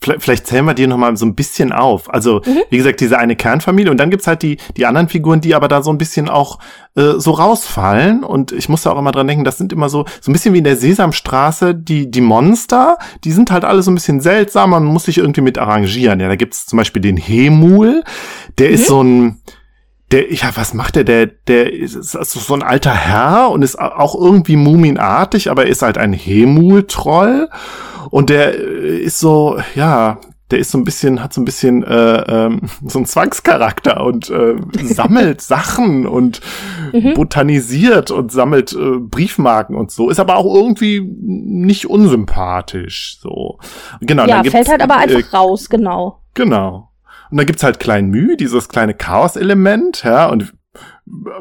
vielleicht, 0.00 0.22
vielleicht 0.22 0.46
zählen 0.46 0.64
wir 0.64 0.74
dir 0.74 0.86
noch 0.88 0.96
mal 0.96 1.16
so 1.16 1.26
ein 1.26 1.34
bisschen 1.34 1.72
auf. 1.72 2.12
Also, 2.12 2.40
Mhm. 2.46 2.58
wie 2.70 2.76
gesagt, 2.76 3.00
diese 3.00 3.18
eine 3.18 3.36
Kernfamilie 3.36 3.90
und 3.90 3.98
dann 3.98 4.10
gibt's 4.10 4.26
halt 4.26 4.42
die, 4.42 4.58
die 4.76 4.86
anderen 4.86 5.08
Figuren, 5.08 5.40
die 5.40 5.54
aber 5.54 5.68
da 5.68 5.82
so 5.82 5.90
ein 5.90 5.98
bisschen 5.98 6.28
auch 6.28 6.58
äh, 6.96 7.14
so 7.18 7.32
rausfallen. 7.32 8.24
Und 8.24 8.52
ich 8.52 8.68
musste 8.68 8.90
auch 8.92 8.98
immer 8.98 9.12
dran 9.12 9.26
denken, 9.26 9.44
das 9.44 9.58
sind 9.58 9.72
immer 9.72 9.88
so, 9.88 10.04
so 10.20 10.30
ein 10.30 10.32
bisschen 10.32 10.54
wie 10.54 10.58
in 10.58 10.64
der 10.64 10.76
Sesamstraße, 10.76 11.74
die, 11.74 12.10
die 12.10 12.20
Monster, 12.20 12.98
die 13.24 13.32
sind 13.32 13.50
halt 13.50 13.64
alle 13.64 13.82
so 13.82 13.90
ein 13.90 13.94
bisschen 13.94 14.20
seltsam, 14.20 14.70
man 14.70 14.84
muss 14.84 15.04
sich 15.04 15.18
irgendwie 15.18 15.40
mit 15.40 15.58
arrangieren. 15.58 16.20
Ja, 16.20 16.28
da 16.28 16.36
gibt's 16.36 16.66
zum 16.66 16.76
Beispiel 16.76 17.02
den 17.02 17.16
Hemul, 17.16 18.02
der 18.58 18.70
ist 18.70 18.82
Mhm. 18.82 18.84
so 18.86 19.02
ein, 19.02 19.40
der, 20.10 20.32
ja, 20.32 20.50
was 20.54 20.74
macht 20.74 20.96
der? 20.96 21.04
Der, 21.04 21.26
der 21.26 21.72
ist, 21.72 22.16
also 22.16 22.40
so 22.40 22.54
ein 22.54 22.62
alter 22.62 22.94
Herr 22.94 23.50
und 23.50 23.62
ist 23.62 23.78
auch 23.78 24.14
irgendwie 24.14 24.56
muminartig, 24.56 25.50
aber 25.50 25.64
er 25.64 25.70
ist 25.70 25.82
halt 25.82 25.98
ein 25.98 26.12
Hemul-Troll. 26.12 27.48
Und 28.10 28.30
der 28.30 28.54
äh, 28.58 28.98
ist 28.98 29.18
so, 29.18 29.58
ja, 29.74 30.18
der 30.50 30.60
ist 30.60 30.70
so 30.70 30.78
ein 30.78 30.84
bisschen, 30.84 31.22
hat 31.22 31.34
so 31.34 31.42
ein 31.42 31.44
bisschen 31.44 31.82
äh, 31.84 32.22
ähm, 32.26 32.62
so 32.86 32.98
einen 32.98 33.06
Zwangscharakter 33.06 34.02
und 34.02 34.30
äh, 34.30 34.54
sammelt 34.84 35.42
Sachen 35.42 36.06
und 36.06 36.40
Mhm. 36.92 37.14
botanisiert 37.14 38.10
und 38.10 38.32
sammelt 38.32 38.72
äh, 38.72 38.98
Briefmarken 38.98 39.76
und 39.76 39.90
so. 39.90 40.10
Ist 40.10 40.20
aber 40.20 40.36
auch 40.36 40.54
irgendwie 40.54 41.00
nicht 41.00 41.86
unsympathisch. 41.86 43.18
So. 43.20 43.58
Genau, 44.00 44.26
ja, 44.26 44.42
dann 44.42 44.50
fällt 44.50 44.68
halt 44.68 44.82
aber 44.82 44.94
äh, 44.94 45.14
einfach 45.14 45.32
raus, 45.32 45.68
genau. 45.68 46.22
Genau. 46.34 46.90
Und 47.30 47.36
dann 47.38 47.46
gibt's 47.46 47.62
halt 47.62 47.78
Klein 47.80 48.08
Müh, 48.08 48.36
dieses 48.36 48.68
kleine 48.68 48.94
Chaos-Element, 48.94 50.02
ja, 50.04 50.26
und 50.28 50.52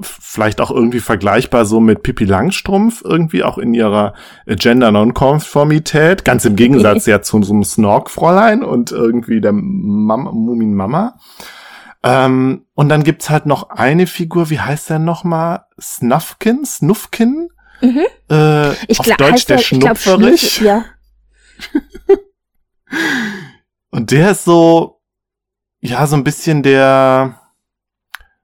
vielleicht 0.01 0.61
auch 0.61 0.71
irgendwie 0.71 0.99
vergleichbar 1.01 1.65
so 1.65 1.79
mit 1.79 2.01
Pippi 2.01 2.23
Langstrumpf, 2.25 3.01
irgendwie 3.03 3.43
auch 3.43 3.57
in 3.57 3.73
ihrer 3.73 4.13
äh, 4.45 4.55
Gender-Nonkonformität, 4.55 6.23
ganz 6.25 6.45
im 6.45 6.55
Gegensatz 6.55 7.05
ja 7.07 7.21
zu 7.21 7.41
so 7.43 7.53
einem 7.53 7.63
Snork-Fräulein 7.63 8.63
und 8.63 8.91
irgendwie 8.91 9.41
der 9.41 9.51
Mam 9.51 10.23
Mumin-Mama. 10.23 11.19
Ähm, 12.03 12.65
und 12.75 12.89
dann 12.89 13.03
gibt's 13.03 13.29
halt 13.29 13.45
noch 13.45 13.69
eine 13.69 14.07
Figur, 14.07 14.49
wie 14.49 14.59
heißt 14.59 14.89
der 14.89 14.99
nochmal? 14.99 15.65
Snuffkin? 15.79 16.63
Snuffkin? 16.65 17.49
Mhm. 17.81 18.01
Äh, 18.31 18.71
Ich 18.87 18.99
auf 18.99 19.05
glaube, 19.05 19.23
Deutsch 19.31 19.45
der 19.47 19.57
glaub, 19.57 19.97
Schnupferich. 19.97 20.41
Schnüffel- 20.61 20.65
ja. 20.65 20.85
Und 23.89 24.11
der 24.11 24.31
ist 24.31 24.43
so, 24.45 24.96
ja, 25.79 26.05
so 26.07 26.15
ein 26.15 26.23
bisschen 26.23 26.63
der, 26.63 27.39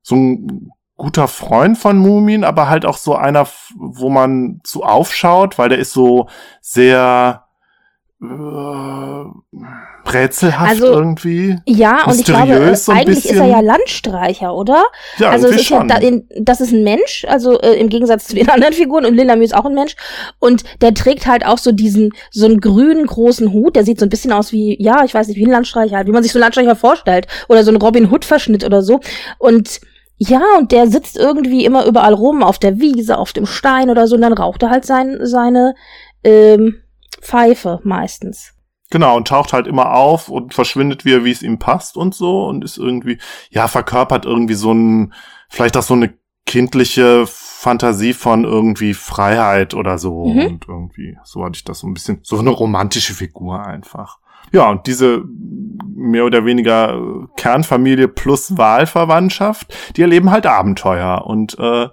so 0.02 0.16
ein 0.16 0.72
guter 0.96 1.28
Freund 1.28 1.78
von 1.78 1.98
Mumin, 1.98 2.44
aber 2.44 2.70
halt 2.70 2.86
auch 2.86 2.98
so 2.98 3.16
einer, 3.16 3.48
wo 3.76 4.10
man 4.10 4.62
zu 4.64 4.84
aufschaut, 4.84 5.58
weil 5.58 5.70
der 5.70 5.80
ist 5.80 5.92
so 5.92 6.28
sehr, 6.62 7.43
rätselhaft 10.06 10.70
Also, 10.70 10.86
irgendwie. 10.94 11.58
Ja, 11.66 12.06
und 12.06 12.20
ich 12.20 12.26
glaube, 12.26 12.54
äh, 12.54 12.76
so 12.76 12.92
ein 12.92 13.00
eigentlich 13.00 13.18
ist 13.20 13.26
er 13.26 13.44
bisschen. 13.44 13.50
ja 13.50 13.60
Landstreicher, 13.60 14.56
oder? 14.56 14.84
Ja, 15.18 15.30
also 15.30 15.48
es 15.48 15.58
ist 15.58 15.70
ja, 15.70 15.80
schon. 15.80 15.90
in, 16.02 16.28
das 16.40 16.62
ist 16.62 16.72
ein 16.72 16.84
Mensch, 16.84 17.26
also 17.28 17.60
äh, 17.60 17.74
im 17.74 17.90
Gegensatz 17.90 18.28
zu 18.28 18.36
den 18.36 18.50
anderen 18.52 18.74
Figuren 18.74 19.06
und 19.06 19.16
Lilla 19.16 19.36
Mühe 19.36 19.46
ist 19.46 19.56
auch 19.56 19.66
ein 19.66 19.74
Mensch 19.74 19.96
und 20.40 20.64
der 20.82 20.94
trägt 20.94 21.28
halt 21.28 21.46
auch 21.46 21.58
so 21.58 21.72
diesen 21.72 22.14
so 22.32 22.46
einen 22.46 22.62
grünen 22.62 23.06
großen 23.06 23.52
Hut, 23.52 23.76
der 23.76 23.84
sieht 23.84 24.00
so 24.00 24.06
ein 24.06 24.10
bisschen 24.10 24.32
aus 24.32 24.52
wie 24.52 24.82
ja, 24.82 25.04
ich 25.04 25.14
weiß 25.14 25.28
nicht, 25.28 25.38
wie 25.38 25.46
ein 25.46 25.52
Landstreicher, 25.52 25.98
halt, 25.98 26.08
wie 26.08 26.12
man 26.12 26.24
sich 26.24 26.32
so 26.32 26.38
einen 26.38 26.44
Landstreicher 26.44 26.76
vorstellt 26.76 27.28
oder 27.50 27.64
so 27.64 27.72
ein 27.72 27.78
Robin 27.78 28.12
Hood 28.12 28.26
Verschnitt 28.26 28.64
oder 28.64 28.82
so 28.82 29.00
und 29.38 29.82
ja, 30.18 30.42
und 30.58 30.72
der 30.72 30.88
sitzt 30.88 31.18
irgendwie 31.18 31.66
immer 31.66 31.86
überall 31.86 32.14
rum, 32.14 32.44
auf 32.44 32.60
der 32.60 32.80
Wiese, 32.80 33.18
auf 33.18 33.34
dem 33.34 33.46
Stein 33.46 33.90
oder 33.90 34.08
so, 34.08 34.16
und 34.16 34.22
dann 34.22 34.32
raucht 34.32 34.64
er 34.64 34.70
halt 34.70 34.86
sein, 34.86 35.18
seine 35.24 35.74
ähm, 36.24 36.83
Pfeife 37.22 37.80
meistens. 37.84 38.54
Genau, 38.90 39.18
und 39.18 39.28
taucht 39.28 39.54
halt 39.54 39.66
immer 39.66 39.94
auf 39.94 40.30
und 40.30 40.54
verschwindet 40.54 41.04
wieder, 41.04 41.24
wie 41.26 41.32
es 41.32 41.42
ihm 41.42 41.58
passt 41.58 41.98
und 41.98 42.14
so 42.14 42.46
und 42.46 42.64
ist 42.64 42.78
irgendwie, 42.78 43.18
ja, 43.50 43.68
verkörpert 43.68 44.26
irgendwie 44.26 44.54
so 44.54 44.72
ein, 44.72 45.14
vielleicht 45.50 45.76
auch 45.78 45.84
so 45.84 45.96
eine 45.96 46.14
kindliche 46.46 47.26
Fantasie 47.26 48.14
von 48.14 48.44
irgendwie 48.44 48.94
Freiheit 48.94 49.74
oder 49.74 49.98
so 49.98 50.26
Mhm. 50.26 50.46
und 50.46 50.66
irgendwie, 50.68 51.18
so 51.24 51.44
hatte 51.44 51.56
ich 51.56 51.64
das 51.64 51.80
so 51.80 51.88
ein 51.88 51.94
bisschen, 51.94 52.20
so 52.22 52.38
eine 52.38 52.50
romantische 52.52 53.14
Figur 53.14 53.66
einfach. 53.66 54.20
Ja, 54.52 54.70
und 54.70 54.86
diese 54.86 55.24
mehr 55.96 56.26
oder 56.26 56.46
weniger 56.46 56.94
äh, 56.94 57.26
Kernfamilie 57.38 58.08
plus 58.10 58.58
Wahlverwandtschaft, 58.58 59.74
die 59.96 60.02
erleben 60.02 60.30
halt 60.30 60.46
Abenteuer 60.46 61.26
und 61.26 61.58
äh, 61.58 61.88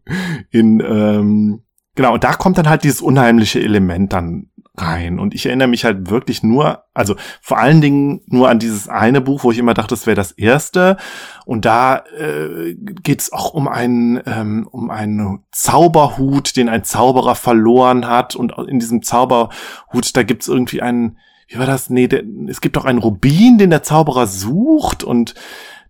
in 0.50 0.80
ähm, 0.80 1.64
genau, 1.94 2.14
und 2.14 2.24
da 2.24 2.32
kommt 2.32 2.56
dann 2.56 2.68
halt 2.68 2.84
dieses 2.84 3.02
unheimliche 3.02 3.60
Element 3.60 4.12
dann 4.14 4.48
rein. 4.78 5.18
Und 5.18 5.34
ich 5.34 5.46
erinnere 5.46 5.68
mich 5.68 5.84
halt 5.84 6.10
wirklich 6.10 6.42
nur, 6.42 6.84
also 6.94 7.16
vor 7.40 7.58
allen 7.58 7.80
Dingen 7.80 8.20
nur 8.26 8.48
an 8.48 8.58
dieses 8.58 8.88
eine 8.88 9.20
Buch, 9.20 9.44
wo 9.44 9.50
ich 9.52 9.58
immer 9.58 9.74
dachte, 9.74 9.90
das 9.94 10.06
wäre 10.06 10.14
das 10.16 10.32
erste. 10.32 10.96
Und 11.44 11.64
da 11.64 12.04
äh, 12.18 12.74
geht 12.74 13.20
es 13.22 13.32
auch 13.32 13.52
um 13.54 13.68
einen, 13.68 14.20
ähm, 14.26 14.68
um 14.70 14.90
einen 14.90 15.44
Zauberhut, 15.52 16.56
den 16.56 16.68
ein 16.68 16.84
Zauberer 16.84 17.34
verloren 17.34 18.08
hat. 18.08 18.34
Und 18.36 18.52
in 18.68 18.78
diesem 18.78 19.02
Zauberhut, 19.02 20.14
da 20.16 20.22
gibt's 20.22 20.48
irgendwie 20.48 20.82
einen, 20.82 21.18
wie 21.48 21.58
war 21.58 21.66
das? 21.66 21.90
Nee, 21.90 22.08
der, 22.08 22.22
es 22.48 22.60
gibt 22.60 22.76
doch 22.76 22.84
einen 22.84 22.98
Rubin, 22.98 23.58
den 23.58 23.70
der 23.70 23.82
Zauberer 23.82 24.26
sucht 24.26 25.04
und 25.04 25.34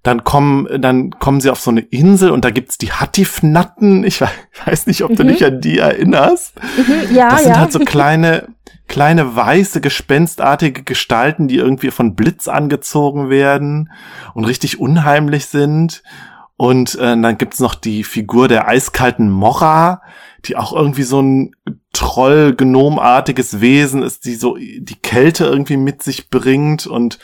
dann 0.03 0.23
kommen, 0.23 0.81
dann 0.81 1.11
kommen 1.11 1.41
sie 1.41 1.51
auf 1.51 1.59
so 1.59 1.71
eine 1.73 1.81
Insel 1.81 2.31
und 2.31 2.45
da 2.45 2.51
gibt's 2.51 2.79
die 2.79 2.93
Hattifnatten. 2.93 4.05
Ich 4.05 4.21
we- 4.21 4.29
weiß 4.67 4.87
nicht, 4.87 5.03
ob 5.03 5.17
du 5.17 5.25
Mhm. 5.25 5.29
dich 5.29 5.45
an 5.45 5.61
die 5.61 5.79
erinnerst. 5.79 6.55
Mhm, 6.77 7.17
ja, 7.17 7.31
Das 7.31 7.43
sind 7.43 7.53
ja. 7.55 7.59
halt 7.59 7.73
so 7.73 7.79
kleine, 7.85 8.47
kleine 8.89 9.37
weiße, 9.37 9.81
gespenstartige 9.81 10.83
Gestalten, 10.83 11.49
die 11.49 11.57
irgendwie 11.57 11.91
von 11.91 12.15
Blitz 12.15 12.49
angezogen 12.49 13.31
werden 13.31 13.91
und 14.35 14.45
richtig 14.45 14.81
unheimlich 14.81 15.47
sind. 15.47 16.03
Und 16.57 16.95
äh, 16.95 17.21
dann 17.21 17.37
gibt's 17.37 17.61
noch 17.61 17.75
die 17.75 18.03
Figur 18.05 18.49
der 18.49 18.67
eiskalten 18.67 19.31
Mora, 19.31 20.01
die 20.47 20.57
auch 20.57 20.73
irgendwie 20.73 21.03
so 21.03 21.21
ein 21.21 21.55
Troll-Gnomartiges 21.93 23.61
Wesen 23.61 24.03
ist, 24.03 24.25
die 24.25 24.37
so 24.37 24.57
die 24.57 24.99
Kälte 25.03 25.45
irgendwie 25.45 25.77
mit 25.77 26.03
sich 26.03 26.31
bringt 26.31 26.87
und 26.87 27.19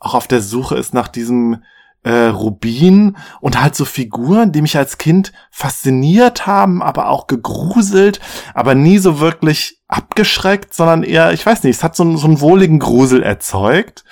auch 0.00 0.14
auf 0.14 0.28
der 0.28 0.42
Suche 0.42 0.76
ist 0.76 0.92
nach 0.92 1.08
diesem 1.08 1.62
äh, 2.04 2.26
Rubin 2.26 3.16
und 3.40 3.60
halt 3.60 3.74
so 3.74 3.84
Figuren, 3.84 4.52
die 4.52 4.62
mich 4.62 4.76
als 4.76 4.98
Kind 4.98 5.32
fasziniert 5.50 6.46
haben, 6.46 6.82
aber 6.82 7.08
auch 7.08 7.26
gegruselt, 7.26 8.20
aber 8.54 8.74
nie 8.74 8.98
so 8.98 9.20
wirklich 9.20 9.80
abgeschreckt, 9.88 10.74
sondern 10.74 11.02
eher, 11.02 11.32
ich 11.32 11.44
weiß 11.44 11.62
nicht, 11.64 11.76
es 11.76 11.82
hat 11.82 11.96
so, 11.96 12.02
einen- 12.04 12.16
so 12.16 12.26
einen 12.26 12.40
wohligen 12.40 12.78
Grusel 12.78 13.22
erzeugt. 13.22 14.04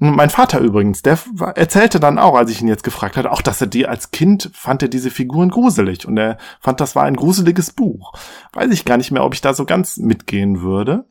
Mein 0.00 0.30
Vater 0.30 0.60
übrigens, 0.60 1.02
der 1.02 1.18
erzählte 1.56 1.98
dann 1.98 2.18
auch, 2.20 2.36
als 2.36 2.52
ich 2.52 2.60
ihn 2.62 2.68
jetzt 2.68 2.84
gefragt 2.84 3.16
hatte, 3.16 3.32
auch, 3.32 3.42
dass 3.42 3.60
er 3.60 3.66
die 3.66 3.86
als 3.88 4.12
Kind 4.12 4.48
fand 4.54 4.82
er 4.82 4.88
diese 4.88 5.10
Figuren 5.10 5.48
gruselig 5.50 6.06
und 6.06 6.16
er 6.16 6.38
fand, 6.60 6.80
das 6.80 6.94
war 6.94 7.02
ein 7.04 7.16
gruseliges 7.16 7.72
Buch. 7.72 8.12
Weiß 8.52 8.70
ich 8.70 8.84
gar 8.84 8.96
nicht 8.96 9.10
mehr, 9.10 9.24
ob 9.24 9.34
ich 9.34 9.40
da 9.40 9.54
so 9.54 9.64
ganz 9.64 9.96
mitgehen 9.96 10.60
würde. 10.60 11.04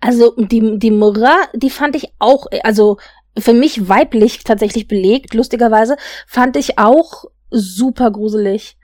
Also 0.00 0.34
die, 0.38 0.78
die 0.78 0.92
Murra, 0.92 1.34
die 1.52 1.68
fand 1.70 1.96
ich 1.96 2.12
auch, 2.20 2.46
also 2.62 2.98
für 3.40 3.52
mich 3.54 3.88
weiblich 3.88 4.44
tatsächlich 4.44 4.88
belegt, 4.88 5.34
lustigerweise, 5.34 5.96
fand 6.26 6.56
ich 6.56 6.78
auch 6.78 7.24
super 7.50 8.10
gruselig. 8.10 8.76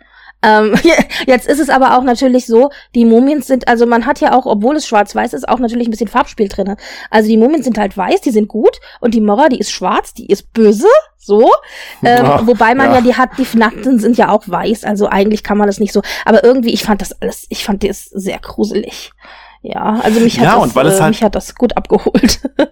Ähm, 0.43 0.75
jetzt 1.27 1.49
ist 1.49 1.59
es 1.59 1.71
aber 1.71 1.97
auch 1.97 2.03
natürlich 2.03 2.47
so, 2.47 2.71
die 2.95 3.05
Mumien 3.07 3.40
sind, 3.43 3.67
also 3.67 3.87
man 3.87 4.05
hat 4.07 4.21
ja 4.21 4.37
auch, 4.37 4.45
obwohl 4.47 4.77
es 4.77 4.87
schwarz-weiß 4.87 5.33
ist, 5.33 5.49
auch 5.49 5.59
natürlich 5.59 5.88
ein 5.88 5.90
bisschen 5.90 6.09
Farbspiel 6.09 6.49
drinne. 6.49 6.77
Also 7.11 7.29
die 7.29 7.38
Mumien 7.38 7.62
sind 7.62 7.79
halt 7.79 7.97
weiß, 7.97 8.21
die 8.21 8.31
sind 8.31 8.49
gut 8.49 8.79
und 9.01 9.14
die 9.14 9.21
Mora, 9.23 9.49
die 9.49 9.59
ist 9.59 9.71
schwarz, 9.73 10.12
die 10.12 10.27
ist 10.27 10.53
böse, 10.53 10.88
so. 11.17 11.51
Ähm, 12.03 12.27
Ja, 12.27 12.47
wobei 12.47 12.75
man 12.75 12.88
ja. 12.90 12.97
ja. 12.97 13.01
die 13.01 13.14
hat, 13.14 13.31
die 13.38 13.57
Nackten 13.57 13.99
sind 13.99 14.19
ja 14.19 14.29
auch 14.31 14.43
weiß, 14.47 14.85
also 14.85 15.09
eigentlich 15.09 15.43
kann 15.43 15.57
man 15.57 15.67
das 15.67 15.81
nicht 15.81 15.93
so. 15.95 16.03
Aber 16.27 16.45
irgendwie, 16.45 16.75
ich 16.75 16.85
fand 16.85 17.01
das 17.01 17.12
alles, 17.23 17.47
ich 17.49 17.64
fand 17.64 17.83
das 17.83 18.05
sehr 18.05 18.38
gruselig. 18.38 19.12
Ja, 19.62 19.99
also 20.03 20.21
mich 20.21 20.38
hat, 20.38 20.45
Ja, 20.45 20.83
das, 20.83 20.99
äh, 20.99 21.01
halt- 21.01 21.14
mich 21.14 21.23
hat 21.23 21.35
das 21.35 21.55
gut 21.55 21.75
abgeholt. 21.75 22.40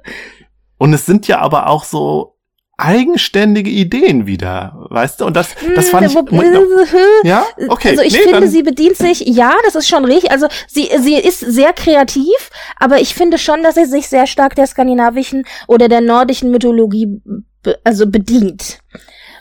Und 0.83 0.92
es 0.92 1.07
sind 1.07 1.29
ja 1.29 1.38
aber 1.38 1.68
auch 1.68 1.85
so 1.85 2.35
eigenständige 2.77 3.71
Ideen 3.71 4.27
wieder, 4.27 4.85
weißt 4.90 5.21
du? 5.21 5.27
Und 5.27 5.37
das, 5.37 5.51
das 5.77 5.90
fand 5.90 6.09
ich. 6.09 6.14
Hm, 6.16 6.97
Ja, 7.23 7.45
okay. 7.68 7.90
Also 7.90 8.03
ich 8.03 8.12
nee, 8.12 8.18
finde, 8.18 8.49
sie 8.49 8.64
bedient 8.64 8.97
sich, 8.97 9.21
ja, 9.21 9.55
das 9.64 9.77
ist 9.77 9.88
schon 9.88 10.05
richtig. 10.05 10.33
Also 10.33 10.49
sie, 10.66 10.90
sie 10.99 11.14
ist 11.14 11.38
sehr 11.38 11.73
kreativ, 11.73 12.51
aber 12.81 13.01
ich 13.01 13.14
finde 13.14 13.38
schon, 13.38 13.62
dass 13.62 13.77
sie 13.77 13.85
sich 13.85 14.09
sehr 14.09 14.27
stark 14.27 14.57
der 14.57 14.66
skandinavischen 14.66 15.45
oder 15.68 15.87
der 15.87 16.01
nordischen 16.01 16.51
Mythologie 16.51 17.21
be 17.62 17.79
also 17.85 18.09
bedient. 18.09 18.81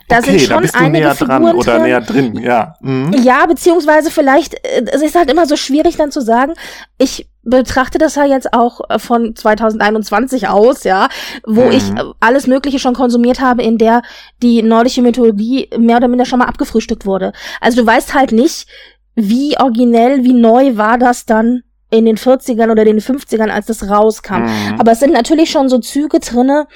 Da 0.09 0.19
okay, 0.19 0.37
sind 0.37 0.41
da 0.41 0.53
schon 0.53 0.61
bist 0.61 0.75
du 0.75 0.79
einige 0.79 1.05
näher 1.05 1.15
Figuren 1.15 1.41
dran 1.41 1.55
oder 1.55 1.73
drin. 1.73 1.83
näher 1.83 2.01
drin, 2.01 2.37
ja. 2.43 2.75
Mhm. 2.81 3.13
Ja, 3.23 3.47
beziehungsweise 3.47 4.11
vielleicht, 4.11 4.53
äh, 4.63 4.83
es 4.91 5.01
ist 5.01 5.15
halt 5.15 5.31
immer 5.31 5.47
so 5.47 5.55
schwierig 5.55 5.97
dann 5.97 6.11
zu 6.11 6.21
sagen, 6.21 6.53
ich 6.99 7.30
betrachte 7.43 7.97
das 7.97 8.15
ja 8.15 8.25
jetzt 8.25 8.53
auch 8.53 8.81
äh, 8.89 8.99
von 8.99 9.35
2021 9.35 10.47
aus, 10.47 10.83
ja, 10.83 11.09
wo 11.45 11.65
Mhm. 11.65 11.71
ich 11.71 11.89
äh, 11.91 12.03
alles 12.19 12.47
Mögliche 12.47 12.79
schon 12.79 12.93
konsumiert 12.93 13.39
habe, 13.41 13.63
in 13.63 13.77
der 13.77 14.01
die 14.41 14.61
nordische 14.61 15.01
Mythologie 15.01 15.69
mehr 15.77 15.97
oder 15.97 16.07
minder 16.07 16.25
schon 16.25 16.39
mal 16.39 16.45
abgefrühstückt 16.47 17.05
wurde. 17.05 17.33
Also 17.59 17.81
du 17.81 17.87
weißt 17.87 18.13
halt 18.13 18.31
nicht, 18.31 18.67
wie 19.15 19.57
originell, 19.59 20.23
wie 20.23 20.33
neu 20.33 20.77
war 20.77 20.97
das 20.97 21.25
dann 21.25 21.63
in 21.91 22.05
den 22.05 22.17
40ern 22.17 22.71
oder 22.71 22.85
den 22.85 22.99
50ern, 22.99 23.49
als 23.49 23.67
das 23.67 23.89
rauskam. 23.89 24.43
Mhm. 24.43 24.79
Aber 24.79 24.93
es 24.93 24.99
sind 24.99 25.13
natürlich 25.13 25.51
schon 25.51 25.69
so 25.69 25.77
Züge 25.77 26.19
drinne, 26.19 26.67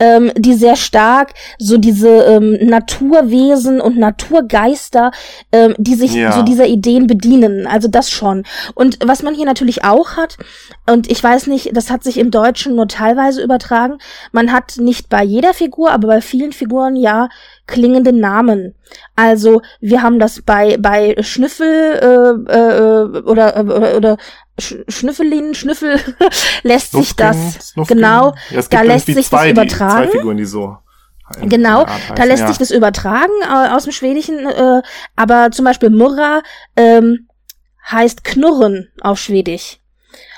ähm, 0.00 0.32
die 0.36 0.54
sehr 0.54 0.76
stark 0.76 1.32
so 1.58 1.78
diese 1.78 2.08
ähm, 2.08 2.58
Naturwesen 2.60 3.80
und 3.80 3.96
Naturgeister, 3.96 5.12
ähm, 5.52 5.74
die 5.78 5.94
sich 5.94 6.14
Ja. 6.14 6.32
so 6.32 6.42
dieser 6.42 6.66
Ideen 6.66 7.06
bedienen. 7.06 7.66
Also 7.66 7.88
das 7.88 8.10
schon. 8.10 8.44
Und 8.74 8.98
was 9.04 9.22
man 9.22 9.34
hier 9.34 9.46
natürlich 9.46 9.84
auch 9.84 10.16
hat, 10.16 10.36
und 10.90 11.10
ich 11.10 11.22
weiß 11.22 11.46
nicht, 11.46 11.76
das 11.76 11.90
hat 11.90 12.02
sich 12.02 12.18
im 12.18 12.30
Deutschen 12.30 12.74
nur 12.74 12.88
teilweise 12.88 13.42
übertragen, 13.42 13.98
man 14.32 14.52
hat 14.52 14.74
nicht 14.78 15.08
bei 15.08 15.22
jeder 15.22 15.54
Figur, 15.54 15.92
aber 15.92 16.08
bei 16.08 16.20
vielen 16.20 16.52
Figuren 16.52 16.96
ja 16.96 17.28
klingende 17.66 18.12
Namen. 18.12 18.74
Also 19.16 19.62
wir 19.80 20.02
haben 20.02 20.18
das 20.18 20.42
bei 20.42 20.76
bei 20.78 21.16
Schnüffel 21.20 21.66
äh, 21.66 22.52
äh, 22.52 23.22
oder 23.22 23.60
oder, 23.64 23.96
oder 23.96 24.16
Sch- 24.60 24.84
Schnüffelin, 24.90 25.54
Schnüffel 25.54 25.98
lässt 26.62 26.92
sich 26.92 27.14
das 27.16 27.70
Snuffkin. 27.70 27.96
genau 27.98 28.34
Ja, 28.50 28.62
da 28.70 28.82
lässt 28.82 29.06
sich 29.06 29.16
das 29.16 29.28
zwei, 29.28 29.50
übertragen. 29.50 30.02
Die, 30.04 30.10
zwei 30.10 30.18
Figuren, 30.18 30.36
die 30.36 30.44
so. 30.44 30.76
in 31.40 31.48
Genau, 31.48 31.86
da 32.14 32.24
lässt 32.24 32.42
ja. 32.42 32.48
sich 32.48 32.58
das 32.58 32.70
übertragen 32.70 33.32
äh, 33.42 33.70
aus 33.74 33.84
dem 33.84 33.92
Schwedischen, 33.92 34.46
äh, 34.46 34.82
aber 35.16 35.50
zum 35.50 35.64
Beispiel 35.64 35.90
Murra 35.90 36.42
ähm, 36.76 37.28
heißt 37.90 38.24
Knurren 38.24 38.88
auf 39.00 39.18
Schwedisch. 39.18 39.78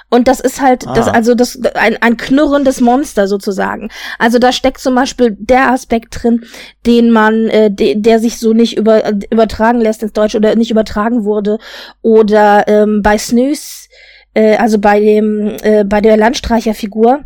Und 0.09 0.29
das 0.29 0.40
ist 0.40 0.61
halt, 0.61 0.87
das, 0.95 1.09
Ah. 1.09 1.12
also 1.12 1.35
das, 1.35 1.59
ein, 1.75 1.97
ein 2.01 2.16
knurrendes 2.16 2.81
Monster 2.81 3.27
sozusagen. 3.27 3.90
Also 4.19 4.38
da 4.38 4.53
steckt 4.53 4.79
zum 4.79 4.95
Beispiel 4.95 5.37
der 5.38 5.73
Aspekt 5.73 6.23
drin, 6.23 6.45
den 6.87 7.11
man, 7.11 7.49
äh, 7.49 7.71
de, 7.71 7.97
der 7.97 8.21
sich 8.21 8.38
so 8.38 8.53
nicht 8.53 8.77
über, 8.77 9.03
übertragen 9.31 9.81
lässt 9.81 10.03
ins 10.03 10.12
Deutsche 10.12 10.37
oder 10.38 10.55
nicht 10.55 10.71
übertragen 10.71 11.25
wurde. 11.25 11.59
Oder 12.03 12.69
ähm, 12.69 13.03
bei 13.03 13.19
Snus, 13.19 13.88
äh, 14.35 14.57
also 14.57 14.79
bei 14.79 15.01
dem, 15.01 15.57
äh, 15.62 15.85
bei 15.85 16.01
der 16.01 16.16
Landstreicherfigur, 16.16 17.25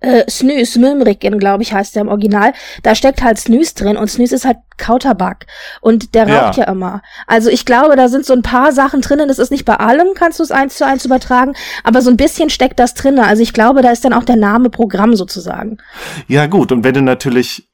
äh, 0.00 0.28
Snus, 0.28 0.76
Mimriken, 0.76 1.38
glaube 1.38 1.62
ich, 1.62 1.72
heißt 1.72 1.94
der 1.94 2.02
im 2.02 2.08
Original. 2.08 2.52
Da 2.82 2.94
steckt 2.94 3.22
halt 3.22 3.38
Snus 3.38 3.74
drin 3.74 3.96
und 3.96 4.08
Snus 4.08 4.32
ist 4.32 4.44
halt 4.44 4.56
Kautabak. 4.76 5.46
Und 5.80 6.14
der 6.14 6.26
Ja. 6.28 6.40
raucht 6.46 6.56
ja 6.56 6.64
immer. 6.64 7.02
Also 7.26 7.50
ich 7.50 7.64
glaube, 7.64 7.94
da 7.96 8.08
sind 8.08 8.26
so 8.26 8.32
ein 8.34 8.42
paar 8.42 8.72
Sachen 8.72 9.00
drinnen. 9.00 9.28
Das 9.28 9.38
ist 9.38 9.50
nicht 9.50 9.64
bei 9.64 9.76
allem, 9.76 10.08
kannst 10.14 10.38
du 10.40 10.42
es 10.42 10.50
eins 10.50 10.76
zu 10.76 10.84
eins 10.86 11.04
übertragen, 11.04 11.54
aber 11.84 12.02
so 12.02 12.10
ein 12.10 12.16
bisschen 12.16 12.50
steckt 12.50 12.80
das 12.80 12.94
drin. 12.94 13.18
Also 13.18 13.42
ich 13.42 13.52
glaube, 13.52 13.82
da 13.82 13.90
ist 13.92 14.04
dann 14.04 14.12
auch 14.12 14.24
der 14.24 14.36
Name 14.36 14.70
Programm 14.70 15.14
sozusagen. 15.14 15.78
Ja, 16.26 16.46
gut. 16.46 16.72
Und 16.72 16.82
wenn 16.84 16.94
du 16.94 17.02
natürlich 17.02 17.68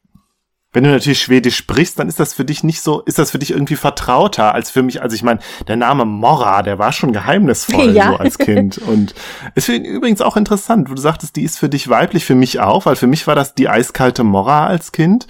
wenn 0.72 0.84
du 0.84 0.90
natürlich 0.90 1.20
Schwedisch 1.22 1.56
sprichst, 1.56 1.98
dann 1.98 2.08
ist 2.08 2.20
das 2.20 2.34
für 2.34 2.44
dich 2.44 2.62
nicht 2.62 2.82
so, 2.82 3.00
ist 3.00 3.18
das 3.18 3.30
für 3.30 3.38
dich 3.38 3.52
irgendwie 3.52 3.76
vertrauter 3.76 4.54
als 4.54 4.70
für 4.70 4.82
mich. 4.82 5.00
Also 5.00 5.16
ich 5.16 5.22
meine, 5.22 5.40
der 5.66 5.76
Name 5.76 6.04
Morra, 6.04 6.62
der 6.62 6.78
war 6.78 6.92
schon 6.92 7.12
geheimnisvoll 7.12 7.90
Ja. 7.92 8.10
so 8.10 8.16
als 8.18 8.36
Kind. 8.36 8.76
Und 8.86 9.14
es 9.54 9.68
ist 9.68 9.78
übrigens 9.86 10.20
auch 10.20 10.36
interessant, 10.36 10.90
wo 10.90 10.94
du 10.94 11.00
sagtest, 11.00 11.36
die 11.36 11.42
ist 11.42 11.58
für 11.58 11.70
dich 11.70 11.88
weiblich, 11.88 12.26
für 12.26 12.34
mich 12.34 12.60
auch, 12.60 12.84
weil 12.84 12.96
für 12.96 13.06
mich 13.06 13.26
war 13.26 13.34
das 13.34 13.54
die 13.54 13.68
eiskalte 13.68 14.24
Morra 14.24 14.66
als 14.66 14.92
Kind. 14.92 15.26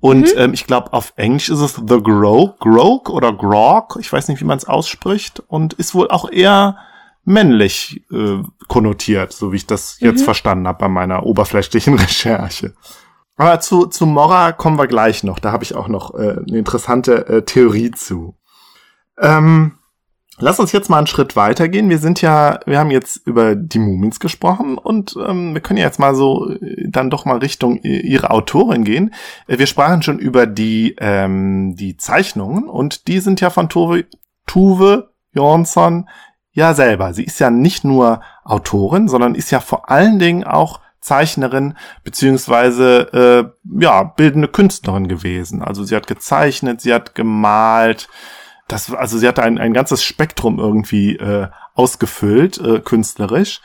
Und 0.00 0.34
ähm, 0.36 0.54
ich 0.54 0.66
glaube, 0.66 0.92
auf 0.92 1.12
Englisch 1.14 1.50
ist 1.50 1.60
es 1.60 1.74
The 1.76 2.02
Grog, 2.02 2.58
Grog 2.58 3.10
oder 3.10 3.32
Grog, 3.32 3.96
ich 4.00 4.12
weiß 4.12 4.26
nicht, 4.26 4.40
wie 4.40 4.44
man 4.46 4.58
es 4.58 4.64
ausspricht, 4.66 5.40
und 5.46 5.72
ist 5.74 5.94
wohl 5.94 6.10
auch 6.10 6.30
eher 6.30 6.78
männlich 7.24 8.02
äh, 8.10 8.38
konnotiert, 8.66 9.32
so 9.32 9.52
wie 9.52 9.56
ich 9.56 9.66
das 9.66 10.00
jetzt 10.00 10.24
verstanden 10.24 10.66
habe 10.66 10.78
bei 10.78 10.88
meiner 10.88 11.24
oberflächlichen 11.24 11.94
Recherche. 11.98 12.74
Aber 13.40 13.58
zu, 13.60 13.86
zu 13.86 14.04
Mora 14.04 14.52
kommen 14.52 14.78
wir 14.78 14.86
gleich 14.86 15.24
noch. 15.24 15.38
Da 15.38 15.50
habe 15.50 15.64
ich 15.64 15.74
auch 15.74 15.88
noch 15.88 16.14
äh, 16.14 16.36
eine 16.46 16.58
interessante 16.58 17.26
äh, 17.26 17.42
Theorie 17.42 17.90
zu. 17.90 18.36
Ähm, 19.18 19.78
lass 20.38 20.60
uns 20.60 20.72
jetzt 20.72 20.90
mal 20.90 20.98
einen 20.98 21.06
Schritt 21.06 21.36
weitergehen. 21.36 21.88
Wir 21.88 21.96
sind 21.96 22.20
ja, 22.20 22.60
wir 22.66 22.78
haben 22.78 22.90
jetzt 22.90 23.16
über 23.26 23.54
die 23.54 23.78
Mumins 23.78 24.20
gesprochen 24.20 24.76
und 24.76 25.16
ähm, 25.26 25.54
wir 25.54 25.62
können 25.62 25.78
ja 25.78 25.86
jetzt 25.86 25.98
mal 25.98 26.14
so 26.14 26.50
äh, 26.50 26.84
dann 26.90 27.08
doch 27.08 27.24
mal 27.24 27.38
Richtung 27.38 27.78
i- 27.82 28.00
ihre 28.00 28.30
Autorin 28.30 28.84
gehen. 28.84 29.14
Äh, 29.46 29.58
wir 29.58 29.66
sprachen 29.66 30.02
schon 30.02 30.18
über 30.18 30.46
die, 30.46 30.96
ähm, 30.98 31.76
die 31.76 31.96
Zeichnungen 31.96 32.68
und 32.68 33.08
die 33.08 33.20
sind 33.20 33.40
ja 33.40 33.48
von 33.48 33.70
Tove, 33.70 34.04
Tuve 34.46 35.12
Jonsson 35.32 36.10
ja 36.52 36.74
selber. 36.74 37.14
Sie 37.14 37.24
ist 37.24 37.40
ja 37.40 37.48
nicht 37.48 37.84
nur 37.84 38.20
Autorin, 38.44 39.08
sondern 39.08 39.34
ist 39.34 39.50
ja 39.50 39.60
vor 39.60 39.88
allen 39.88 40.18
Dingen 40.18 40.44
auch 40.44 40.80
Zeichnerin 41.00 41.74
beziehungsweise 42.04 43.52
äh, 43.64 43.80
ja 43.80 44.02
bildende 44.02 44.48
Künstlerin 44.48 45.08
gewesen. 45.08 45.62
Also 45.62 45.84
sie 45.84 45.96
hat 45.96 46.06
gezeichnet, 46.06 46.80
sie 46.80 46.92
hat 46.92 47.14
gemalt. 47.14 48.08
Das, 48.68 48.92
also 48.92 49.18
sie 49.18 49.26
hat 49.26 49.38
ein, 49.38 49.58
ein 49.58 49.72
ganzes 49.72 50.04
Spektrum 50.04 50.58
irgendwie 50.58 51.16
äh, 51.16 51.48
ausgefüllt, 51.74 52.58
äh, 52.58 52.80
künstlerisch. 52.80 53.60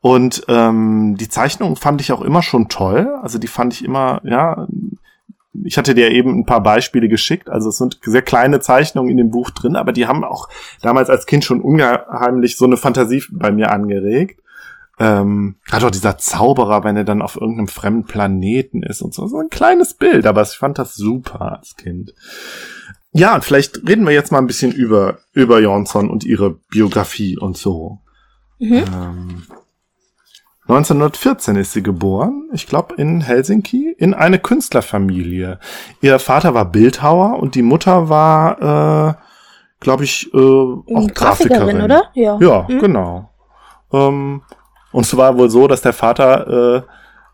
Und 0.00 0.44
ähm, 0.48 1.16
die 1.18 1.28
Zeichnung 1.28 1.76
fand 1.76 2.00
ich 2.00 2.12
auch 2.12 2.22
immer 2.22 2.42
schon 2.42 2.68
toll. 2.68 3.08
Also 3.22 3.38
die 3.38 3.48
fand 3.48 3.74
ich 3.74 3.84
immer, 3.84 4.20
ja, 4.24 4.66
ich 5.64 5.76
hatte 5.76 5.94
dir 5.94 6.10
eben 6.10 6.38
ein 6.38 6.46
paar 6.46 6.62
Beispiele 6.62 7.08
geschickt. 7.08 7.48
Also 7.50 7.68
es 7.68 7.78
sind 7.78 7.98
sehr 8.02 8.22
kleine 8.22 8.60
Zeichnungen 8.60 9.10
in 9.10 9.16
dem 9.16 9.30
Buch 9.30 9.50
drin, 9.50 9.76
aber 9.76 9.92
die 9.92 10.06
haben 10.06 10.24
auch 10.24 10.48
damals 10.82 11.10
als 11.10 11.26
Kind 11.26 11.44
schon 11.44 11.60
ungeheimlich 11.60 12.56
so 12.56 12.64
eine 12.64 12.76
Fantasie 12.76 13.22
bei 13.30 13.50
mir 13.50 13.70
angeregt. 13.70 14.40
Ähm, 15.00 15.56
gerade 15.66 15.86
auch 15.86 15.90
dieser 15.90 16.18
Zauberer, 16.18 16.82
wenn 16.84 16.96
er 16.96 17.04
dann 17.04 17.22
auf 17.22 17.36
irgendeinem 17.40 17.68
fremden 17.68 18.04
Planeten 18.04 18.82
ist 18.82 19.00
und 19.02 19.14
so. 19.14 19.26
So 19.28 19.38
ein 19.38 19.48
kleines 19.48 19.94
Bild, 19.94 20.26
aber 20.26 20.42
ich 20.42 20.56
fand 20.56 20.78
das 20.78 20.94
super 20.94 21.58
als 21.58 21.76
Kind. 21.76 22.14
Ja, 23.12 23.34
und 23.34 23.44
vielleicht 23.44 23.88
reden 23.88 24.04
wir 24.06 24.12
jetzt 24.12 24.32
mal 24.32 24.38
ein 24.38 24.46
bisschen 24.46 24.72
über, 24.72 25.18
über 25.32 25.60
Jonsson 25.60 26.10
und 26.10 26.24
ihre 26.24 26.50
Biografie 26.70 27.38
und 27.38 27.56
so. 27.56 27.98
Mhm. 28.58 28.74
Ähm, 28.92 29.42
1914 30.68 31.56
ist 31.56 31.72
sie 31.72 31.82
geboren, 31.82 32.50
ich 32.52 32.66
glaube 32.66 32.94
in 32.96 33.22
Helsinki, 33.22 33.94
in 33.96 34.12
eine 34.12 34.38
Künstlerfamilie. 34.38 35.58
Ihr 36.02 36.18
Vater 36.18 36.52
war 36.52 36.66
Bildhauer 36.66 37.38
und 37.38 37.54
die 37.54 37.62
Mutter 37.62 38.10
war, 38.10 39.08
äh, 39.10 39.14
glaube 39.80 40.04
ich, 40.04 40.28
äh, 40.34 40.36
auch 40.36 41.08
Grafikerin, 41.14 41.80
oder? 41.80 42.10
Ja. 42.12 42.38
Ja, 42.40 42.66
Mhm. 42.68 42.78
genau. 42.80 43.30
Ähm, 43.92 44.42
und 44.98 45.04
es 45.04 45.16
war 45.16 45.38
wohl 45.38 45.48
so, 45.48 45.68
dass 45.68 45.80
der 45.80 45.92
Vater, 45.92 46.84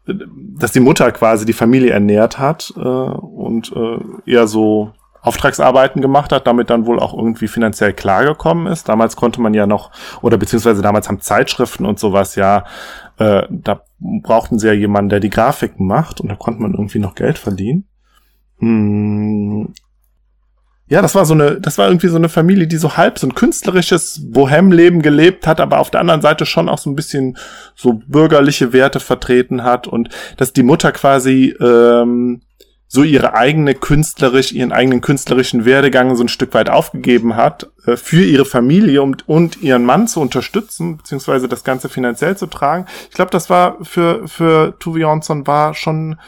äh, 0.06 0.12
dass 0.58 0.72
die 0.72 0.80
Mutter 0.80 1.10
quasi 1.12 1.46
die 1.46 1.54
Familie 1.54 1.92
ernährt 1.92 2.38
hat 2.38 2.74
äh, 2.76 2.78
und 2.78 3.72
äh, 3.74 4.30
eher 4.30 4.46
so 4.46 4.92
Auftragsarbeiten 5.22 6.02
gemacht 6.02 6.30
hat, 6.30 6.46
damit 6.46 6.68
dann 6.68 6.84
wohl 6.84 7.00
auch 7.00 7.16
irgendwie 7.16 7.48
finanziell 7.48 7.94
klargekommen 7.94 8.66
ist. 8.66 8.86
Damals 8.90 9.16
konnte 9.16 9.40
man 9.40 9.54
ja 9.54 9.66
noch, 9.66 9.92
oder 10.20 10.36
beziehungsweise 10.36 10.82
damals 10.82 11.08
haben 11.08 11.22
Zeitschriften 11.22 11.86
und 11.86 11.98
sowas 11.98 12.34
ja, 12.34 12.66
äh, 13.16 13.44
da 13.48 13.80
brauchten 13.98 14.58
sie 14.58 14.66
ja 14.66 14.74
jemanden, 14.74 15.08
der 15.08 15.20
die 15.20 15.30
Grafiken 15.30 15.86
macht 15.86 16.20
und 16.20 16.28
da 16.28 16.34
konnte 16.34 16.60
man 16.60 16.72
irgendwie 16.72 16.98
noch 16.98 17.14
Geld 17.14 17.38
verdienen. 17.38 17.86
Hm. 18.58 19.72
Ja, 20.86 21.00
das 21.00 21.14
war 21.14 21.24
so 21.24 21.32
eine, 21.32 21.60
das 21.60 21.78
war 21.78 21.86
irgendwie 21.86 22.08
so 22.08 22.16
eine 22.16 22.28
Familie, 22.28 22.66
die 22.66 22.76
so 22.76 22.96
halb 22.96 23.18
so 23.18 23.26
ein 23.26 23.34
künstlerisches 23.34 24.20
Bohemleben 24.22 25.00
gelebt 25.00 25.46
hat, 25.46 25.58
aber 25.58 25.78
auf 25.78 25.90
der 25.90 26.00
anderen 26.00 26.20
Seite 26.20 26.44
schon 26.44 26.68
auch 26.68 26.78
so 26.78 26.90
ein 26.90 26.96
bisschen 26.96 27.38
so 27.74 28.02
bürgerliche 28.06 28.74
Werte 28.74 29.00
vertreten 29.00 29.62
hat 29.62 29.86
und 29.86 30.10
dass 30.36 30.52
die 30.52 30.62
Mutter 30.62 30.92
quasi 30.92 31.54
ähm, 31.58 32.42
so 32.86 33.02
ihre 33.02 33.34
eigene 33.34 33.74
künstlerisch, 33.74 34.52
ihren 34.52 34.72
eigenen 34.72 35.00
künstlerischen 35.00 35.64
Werdegang 35.64 36.14
so 36.16 36.22
ein 36.22 36.28
Stück 36.28 36.52
weit 36.52 36.68
aufgegeben 36.68 37.34
hat, 37.34 37.70
äh, 37.86 37.96
für 37.96 38.22
ihre 38.22 38.44
Familie 38.44 39.02
und, 39.02 39.28
und 39.28 39.62
ihren 39.62 39.84
Mann 39.84 40.06
zu 40.06 40.20
unterstützen, 40.20 40.98
beziehungsweise 40.98 41.48
das 41.48 41.64
Ganze 41.64 41.88
finanziell 41.88 42.36
zu 42.36 42.46
tragen. 42.46 42.84
Ich 43.08 43.16
glaube, 43.16 43.30
das 43.30 43.48
war 43.48 43.78
für, 43.82 44.28
für 44.28 44.78
Tuve 44.78 45.00
Jonsson 45.00 45.46
war 45.46 45.74
schon 45.74 46.20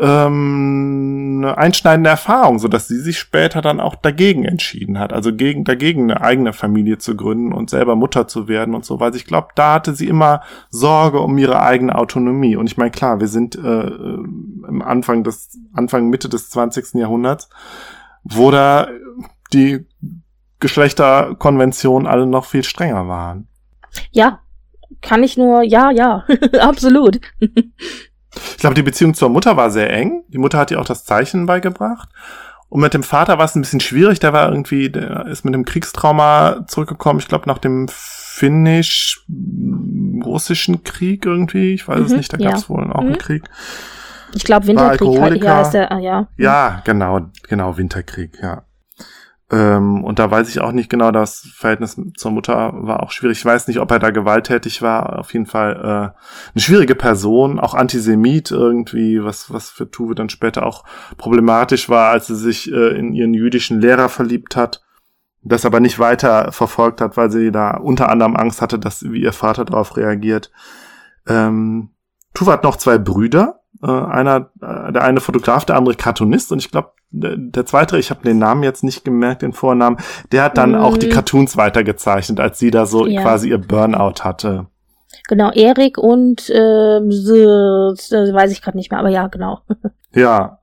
ähm, 0.00 1.42
eine 1.44 1.58
einschneidende 1.58 2.10
Erfahrung, 2.10 2.58
so 2.58 2.68
dass 2.68 2.88
sie 2.88 2.98
sich 2.98 3.18
später 3.18 3.60
dann 3.60 3.80
auch 3.80 3.94
dagegen 3.94 4.44
entschieden 4.44 4.98
hat, 4.98 5.12
also 5.12 5.34
gegen 5.34 5.64
dagegen 5.64 6.10
eine 6.10 6.20
eigene 6.20 6.52
Familie 6.52 6.98
zu 6.98 7.16
gründen 7.16 7.52
und 7.52 7.70
selber 7.70 7.96
Mutter 7.96 8.26
zu 8.26 8.48
werden 8.48 8.74
und 8.74 8.84
so, 8.84 9.00
weil 9.00 9.14
ich 9.14 9.26
glaube, 9.26 9.48
da 9.54 9.74
hatte 9.74 9.94
sie 9.94 10.08
immer 10.08 10.42
Sorge 10.70 11.20
um 11.20 11.36
ihre 11.38 11.62
eigene 11.62 11.94
Autonomie. 11.94 12.56
Und 12.56 12.66
ich 12.66 12.76
meine, 12.76 12.90
klar, 12.90 13.20
wir 13.20 13.28
sind 13.28 13.56
äh, 13.56 13.60
im 13.60 14.82
Anfang 14.84 15.22
des 15.22 15.58
Anfang 15.74 16.08
Mitte 16.08 16.28
des 16.28 16.50
20. 16.50 16.94
Jahrhunderts, 16.94 17.50
wo 18.24 18.50
da 18.50 18.88
die 19.52 19.86
Geschlechterkonventionen 20.60 22.06
alle 22.06 22.26
noch 22.26 22.44
viel 22.44 22.64
strenger 22.64 23.08
waren. 23.08 23.48
Ja, 24.12 24.40
kann 25.00 25.22
ich 25.22 25.36
nur, 25.36 25.62
ja, 25.62 25.90
ja, 25.90 26.24
absolut. 26.60 27.20
Ich 28.34 28.58
glaube, 28.58 28.74
die 28.74 28.82
Beziehung 28.82 29.14
zur 29.14 29.28
Mutter 29.28 29.56
war 29.56 29.70
sehr 29.70 29.92
eng. 29.92 30.22
Die 30.28 30.38
Mutter 30.38 30.58
hat 30.58 30.70
ihr 30.70 30.80
auch 30.80 30.84
das 30.84 31.04
Zeichnen 31.04 31.46
beigebracht. 31.46 32.08
Und 32.68 32.80
mit 32.80 32.94
dem 32.94 33.02
Vater 33.02 33.38
war 33.38 33.44
es 33.46 33.56
ein 33.56 33.62
bisschen 33.62 33.80
schwierig. 33.80 34.20
Der 34.20 34.32
war 34.32 34.48
irgendwie, 34.50 34.90
der 34.90 35.26
ist 35.26 35.44
mit 35.44 35.54
dem 35.54 35.64
Kriegstrauma 35.64 36.64
zurückgekommen. 36.68 37.18
Ich 37.18 37.26
glaube, 37.26 37.48
nach 37.48 37.58
dem 37.58 37.88
finnisch-russischen 37.88 40.84
Krieg 40.84 41.26
irgendwie. 41.26 41.74
Ich 41.74 41.88
weiß 41.88 41.98
es 42.00 42.10
Mhm, 42.12 42.16
nicht, 42.16 42.32
da 42.32 42.36
ja. 42.38 42.50
gab 42.50 42.58
es 42.58 42.70
wohl 42.70 42.84
auch 42.92 43.00
Mhm. 43.02 43.08
einen 43.08 43.18
Krieg. 43.18 43.42
Ich 44.34 44.44
glaube, 44.44 44.68
Winterkrieg 44.68 45.00
halt, 45.00 45.10
Alkoholiker. 45.10 45.44
ja, 45.46 45.62
ist 45.62 45.70
der, 45.72 45.90
ah, 45.90 45.98
ja. 45.98 46.28
Ja, 46.36 46.82
genau, 46.84 47.22
genau, 47.48 47.76
Winterkrieg, 47.76 48.38
ja. 48.40 48.62
Ähm, 49.52 50.04
und 50.04 50.20
da 50.20 50.30
weiß 50.30 50.48
ich 50.48 50.60
auch 50.60 50.70
nicht 50.70 50.88
genau, 50.88 51.10
das 51.10 51.40
Verhältnis 51.54 52.00
zur 52.16 52.30
Mutter 52.30 52.72
war 52.74 53.02
auch 53.02 53.10
schwierig. 53.10 53.38
Ich 53.38 53.44
weiß 53.44 53.66
nicht, 53.66 53.80
ob 53.80 53.90
er 53.90 53.98
da 53.98 54.10
gewalttätig 54.10 54.80
war. 54.80 55.18
Auf 55.18 55.32
jeden 55.32 55.46
Fall 55.46 55.76
äh, 55.76 56.52
eine 56.52 56.60
schwierige 56.62 56.94
Person, 56.94 57.58
auch 57.58 57.74
Antisemit 57.74 58.52
irgendwie, 58.52 59.22
was, 59.24 59.52
was 59.52 59.70
für 59.70 59.90
Tuve 59.90 60.14
dann 60.14 60.28
später 60.28 60.64
auch 60.64 60.84
problematisch 61.16 61.88
war, 61.88 62.10
als 62.10 62.28
sie 62.28 62.36
sich 62.36 62.70
äh, 62.70 62.96
in 62.96 63.12
ihren 63.12 63.34
jüdischen 63.34 63.80
Lehrer 63.80 64.08
verliebt 64.08 64.54
hat. 64.54 64.82
Das 65.42 65.64
aber 65.64 65.80
nicht 65.80 65.98
weiter 65.98 66.52
verfolgt 66.52 67.00
hat, 67.00 67.16
weil 67.16 67.30
sie 67.30 67.50
da 67.50 67.76
unter 67.76 68.08
anderem 68.08 68.36
Angst 68.36 68.62
hatte, 68.62 68.78
dass 68.78 69.02
wie 69.02 69.22
ihr 69.22 69.32
Vater 69.32 69.64
darauf 69.64 69.96
reagiert. 69.96 70.52
Ähm, 71.26 71.90
Tuve 72.34 72.52
hat 72.52 72.62
noch 72.62 72.76
zwei 72.76 72.98
Brüder. 72.98 73.59
Äh, 73.82 73.86
einer, 73.90 74.50
äh, 74.60 74.92
der 74.92 75.02
eine 75.04 75.20
Fotograf, 75.20 75.64
der 75.64 75.76
andere 75.76 75.94
Cartoonist 75.94 76.52
und 76.52 76.58
ich 76.58 76.70
glaube, 76.70 76.92
der, 77.12 77.36
der 77.36 77.66
zweite, 77.66 77.98
ich 77.98 78.10
habe 78.10 78.22
den 78.22 78.38
Namen 78.38 78.62
jetzt 78.62 78.84
nicht 78.84 79.04
gemerkt, 79.04 79.42
den 79.42 79.52
Vornamen, 79.52 79.96
der 80.32 80.44
hat 80.44 80.58
dann 80.58 80.72
Mm. 80.72 80.76
auch 80.76 80.96
die 80.96 81.08
Cartoons 81.08 81.56
weitergezeichnet, 81.56 82.38
als 82.40 82.58
sie 82.58 82.70
da 82.70 82.86
so 82.86 83.06
Ja. 83.06 83.22
quasi 83.22 83.48
ihr 83.48 83.58
Burnout 83.58 84.22
hatte. 84.22 84.66
Genau, 85.28 85.50
Erik 85.50 85.98
und 85.98 86.50
ähm, 86.54 87.10
so, 87.10 87.94
so, 87.94 88.16
weiß 88.16 88.52
ich 88.52 88.62
gerade 88.62 88.76
nicht 88.76 88.90
mehr, 88.90 89.00
aber 89.00 89.08
ja, 89.08 89.26
genau. 89.28 89.60
Ja. 90.14 90.58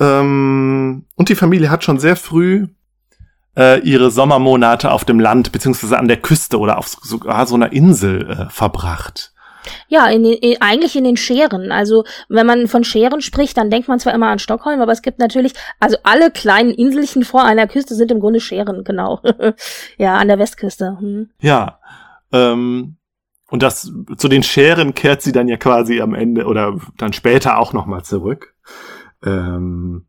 Ähm, 0.00 1.06
und 1.16 1.28
die 1.28 1.34
Familie 1.34 1.70
hat 1.70 1.84
schon 1.84 1.98
sehr 1.98 2.16
früh 2.16 2.66
äh, 3.56 3.80
ihre 3.80 4.10
Sommermonate 4.10 4.90
auf 4.90 5.04
dem 5.04 5.20
Land 5.20 5.52
beziehungsweise 5.52 5.98
an 5.98 6.08
der 6.08 6.16
Küste 6.18 6.58
oder 6.58 6.78
auf 6.78 6.88
sogar 6.88 7.46
so 7.46 7.54
einer 7.54 7.72
Insel 7.72 8.30
äh, 8.30 8.50
verbracht. 8.50 9.32
Ja, 9.88 10.06
in, 10.08 10.24
in, 10.24 10.60
eigentlich 10.60 10.96
in 10.96 11.04
den 11.04 11.16
Scheren. 11.16 11.72
Also, 11.72 12.04
wenn 12.28 12.46
man 12.46 12.68
von 12.68 12.84
Scheren 12.84 13.20
spricht, 13.20 13.56
dann 13.56 13.70
denkt 13.70 13.88
man 13.88 13.98
zwar 13.98 14.14
immer 14.14 14.28
an 14.28 14.38
Stockholm, 14.38 14.80
aber 14.80 14.92
es 14.92 15.02
gibt 15.02 15.18
natürlich, 15.18 15.54
also 15.80 15.96
alle 16.02 16.30
kleinen 16.30 16.70
Inselchen 16.70 17.24
vor 17.24 17.44
einer 17.44 17.66
Küste 17.66 17.94
sind 17.94 18.10
im 18.10 18.20
Grunde 18.20 18.40
Scheren, 18.40 18.84
genau. 18.84 19.20
ja, 19.98 20.16
an 20.16 20.28
der 20.28 20.38
Westküste. 20.38 20.98
Hm. 21.00 21.30
Ja. 21.40 21.78
Ähm, 22.32 22.96
und 23.48 23.62
das 23.62 23.92
zu 24.16 24.28
den 24.28 24.42
Scheren 24.42 24.94
kehrt 24.94 25.22
sie 25.22 25.32
dann 25.32 25.48
ja 25.48 25.56
quasi 25.56 26.00
am 26.00 26.14
Ende 26.14 26.46
oder 26.46 26.78
dann 26.96 27.12
später 27.12 27.58
auch 27.58 27.72
noch 27.72 27.86
mal 27.86 28.02
zurück. 28.02 28.54
Ähm, 29.24 30.06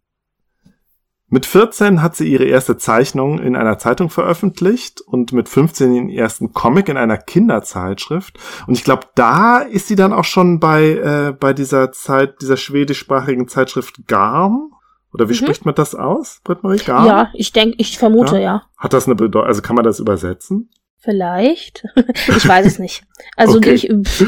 mit 1.36 1.46
14 1.46 2.02
hat 2.02 2.16
sie 2.16 2.28
ihre 2.32 2.46
erste 2.46 2.78
Zeichnung 2.78 3.40
in 3.40 3.58
einer 3.58 3.78
Zeitung 3.78 4.10
veröffentlicht 4.10 5.02
und 5.02 5.34
mit 5.34 5.50
15 5.50 5.94
ihren 5.94 6.10
ersten 6.10 6.54
Comic 6.54 6.88
in 6.88 6.96
einer 6.96 7.18
Kinderzeitschrift. 7.18 8.40
Und 8.68 8.76
ich 8.78 8.86
glaube, 8.86 9.08
da 9.16 9.58
ist 9.60 9.90
sie 9.90 9.98
dann 9.98 10.14
auch 10.14 10.24
schon 10.24 10.62
bei, 10.62 10.92
äh, 10.92 11.34
bei 11.38 11.52
dieser 11.52 11.92
Zeit, 11.92 12.42
dieser 12.42 12.56
schwedischsprachigen 12.58 13.48
Zeitschrift 13.50 14.08
Garm 14.08 14.72
Oder 15.14 15.28
wie 15.30 15.34
Mhm. 15.34 15.38
spricht 15.38 15.66
man 15.66 15.76
das 15.76 15.94
aus, 15.96 16.40
Britt-Marie? 16.46 16.78
Garn? 16.86 17.06
Ja, 17.06 17.30
ich 17.34 17.52
denke, 17.54 17.76
ich 17.80 17.98
vermute 17.98 18.36
Ja? 18.36 18.42
ja. 18.42 18.62
Hat 18.78 18.92
das 18.94 19.06
eine 19.06 19.16
Bedeutung, 19.16 19.48
also 19.48 19.62
kann 19.62 19.76
man 19.76 19.86
das 19.86 20.00
übersetzen? 20.00 20.70
Vielleicht. 21.00 21.86
ich 22.28 22.48
weiß 22.48 22.66
es 22.66 22.80
nicht. 22.80 23.04
Also 23.38 23.58
Okay. 23.58 23.74
ich. 23.74 23.90
pff, 24.08 24.26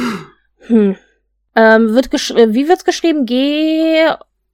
Hm. 0.68 0.96
Ähm, 1.56 1.94
wird 1.94 2.12
gesch 2.12 2.32
äh, 2.32 2.54
wie 2.54 2.68
wird's 2.70 2.84
geschrieben? 2.86 3.26
G. 3.26 3.98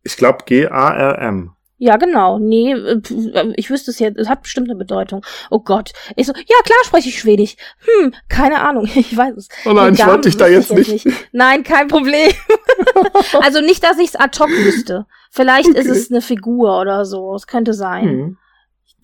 Ich 0.03 0.17
glaube 0.17 0.39
G-A-R-M. 0.45 1.51
Ja, 1.83 1.97
genau. 1.97 2.39
Nee, 2.39 2.71
äh, 2.71 3.01
äh, 3.33 3.53
ich 3.57 3.69
wüsste 3.69 3.91
es 3.91 3.99
jetzt. 3.99 4.17
Es 4.17 4.29
hat 4.29 4.43
bestimmt 4.43 4.69
eine 4.69 4.77
Bedeutung. 4.77 5.21
Oh 5.49 5.59
Gott. 5.59 5.91
Ich 6.15 6.25
so, 6.27 6.31
ja 6.33 6.55
klar 6.63 6.77
spreche 6.85 7.09
ich 7.09 7.19
Schwedisch. 7.19 7.57
Hm, 7.79 8.13
keine 8.29 8.61
Ahnung. 8.61 8.89
Ich 8.95 9.17
weiß 9.17 9.35
es. 9.35 9.49
Oh 9.65 9.73
nein, 9.73 9.93
ich 9.93 10.05
wollte 10.05 10.29
dich 10.29 10.37
da 10.37 10.47
jetzt 10.47 10.71
ich 10.71 11.03
nicht. 11.03 11.07
Nein, 11.33 11.63
kein 11.63 11.89
Problem. 11.89 12.31
also 13.41 13.59
nicht, 13.59 13.83
dass 13.83 13.99
ich 13.99 14.09
es 14.09 14.15
ad 14.15 14.39
hoc 14.39 14.49
wüsste. 14.49 15.07
Vielleicht 15.29 15.67
ist 15.71 15.89
Okay. 15.89 15.97
es 15.97 16.09
eine 16.09 16.21
Figur 16.21 16.79
oder 16.79 17.03
so. 17.03 17.35
Es 17.35 17.47
könnte 17.47 17.73
sein. 17.73 18.03
Hm. 18.05 18.37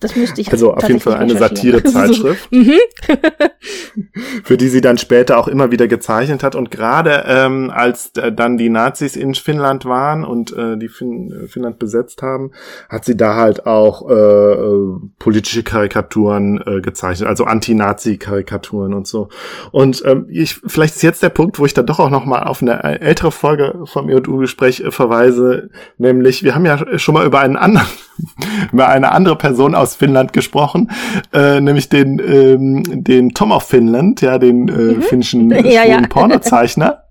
Das 0.00 0.16
müsste 0.16 0.40
ich 0.40 0.50
Also 0.50 0.74
auf 0.74 0.88
jeden 0.88 1.00
Fall 1.00 1.14
eine. 1.14 1.36
Satirezeitschrift. 1.36 2.50
mhm. 2.52 2.72
für 4.44 4.56
die 4.56 4.68
sie 4.68 4.80
dann 4.80 4.98
später 4.98 5.38
auch 5.38 5.48
immer 5.48 5.70
wieder 5.70 5.88
gezeichnet 5.88 6.42
hat. 6.42 6.54
Und 6.54 6.70
gerade 6.70 7.24
ähm, 7.26 7.70
als 7.70 8.12
äh, 8.16 8.32
dann 8.32 8.56
die 8.56 8.70
Nazis 8.70 9.16
in 9.16 9.34
Finnland 9.34 9.84
waren 9.84 10.24
und 10.24 10.52
äh, 10.56 10.76
die 10.78 10.88
fin 10.88 11.46
Finnland 11.48 11.78
besetzt 11.78 12.22
haben, 12.22 12.52
hat 12.88 13.04
sie 13.04 13.16
da 13.16 13.36
halt 13.36 13.66
auch 13.66 14.08
äh, 14.08 14.14
äh, 14.14 14.96
politische 15.18 15.62
Karikaturen 15.62 16.62
äh, 16.66 16.80
gezeichnet, 16.80 17.28
also 17.28 17.44
Anti-Nazi-Karikaturen 17.44 18.94
und 18.94 19.06
so. 19.06 19.28
Und 19.70 20.02
ähm, 20.06 20.26
ich, 20.30 20.60
vielleicht 20.66 20.96
ist 20.96 21.02
jetzt 21.02 21.22
der 21.22 21.28
Punkt, 21.28 21.58
wo 21.58 21.66
ich 21.66 21.74
dann 21.74 21.86
doch 21.86 22.00
auch 22.00 22.10
noch 22.10 22.24
mal 22.24 22.44
auf 22.44 22.62
eine 22.62 22.82
ältere 22.82 23.32
Folge 23.32 23.80
vom 23.84 24.08
E&U-Gespräch 24.08 24.80
äh, 24.80 24.90
verweise, 24.90 25.70
nämlich 25.98 26.42
wir 26.42 26.54
haben 26.54 26.64
ja 26.64 26.98
schon 26.98 27.14
mal 27.14 27.26
über 27.26 27.40
einen 27.40 27.56
anderen, 27.56 27.86
über 28.72 28.88
eine 28.88 29.12
andere 29.12 29.36
Person 29.36 29.74
aus 29.74 29.96
Finnland 29.96 30.32
gesprochen, 30.32 30.90
äh, 31.32 31.60
nämlich 31.60 31.88
den 31.88 32.18
ähm, 32.18 33.04
den 33.04 33.30
Tom 33.30 33.52
of 33.52 33.64
Finland, 33.64 34.20
ja, 34.20 34.38
den 34.38 34.68
äh, 34.68 35.00
finnischen 35.00 35.50
äh, 35.50 35.62
Ja, 35.62 35.84
ja. 35.84 35.94
schwulen 35.94 36.08
Pornozeichner. 36.08 37.04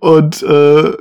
Und 0.00 0.42
äh, 0.42 0.92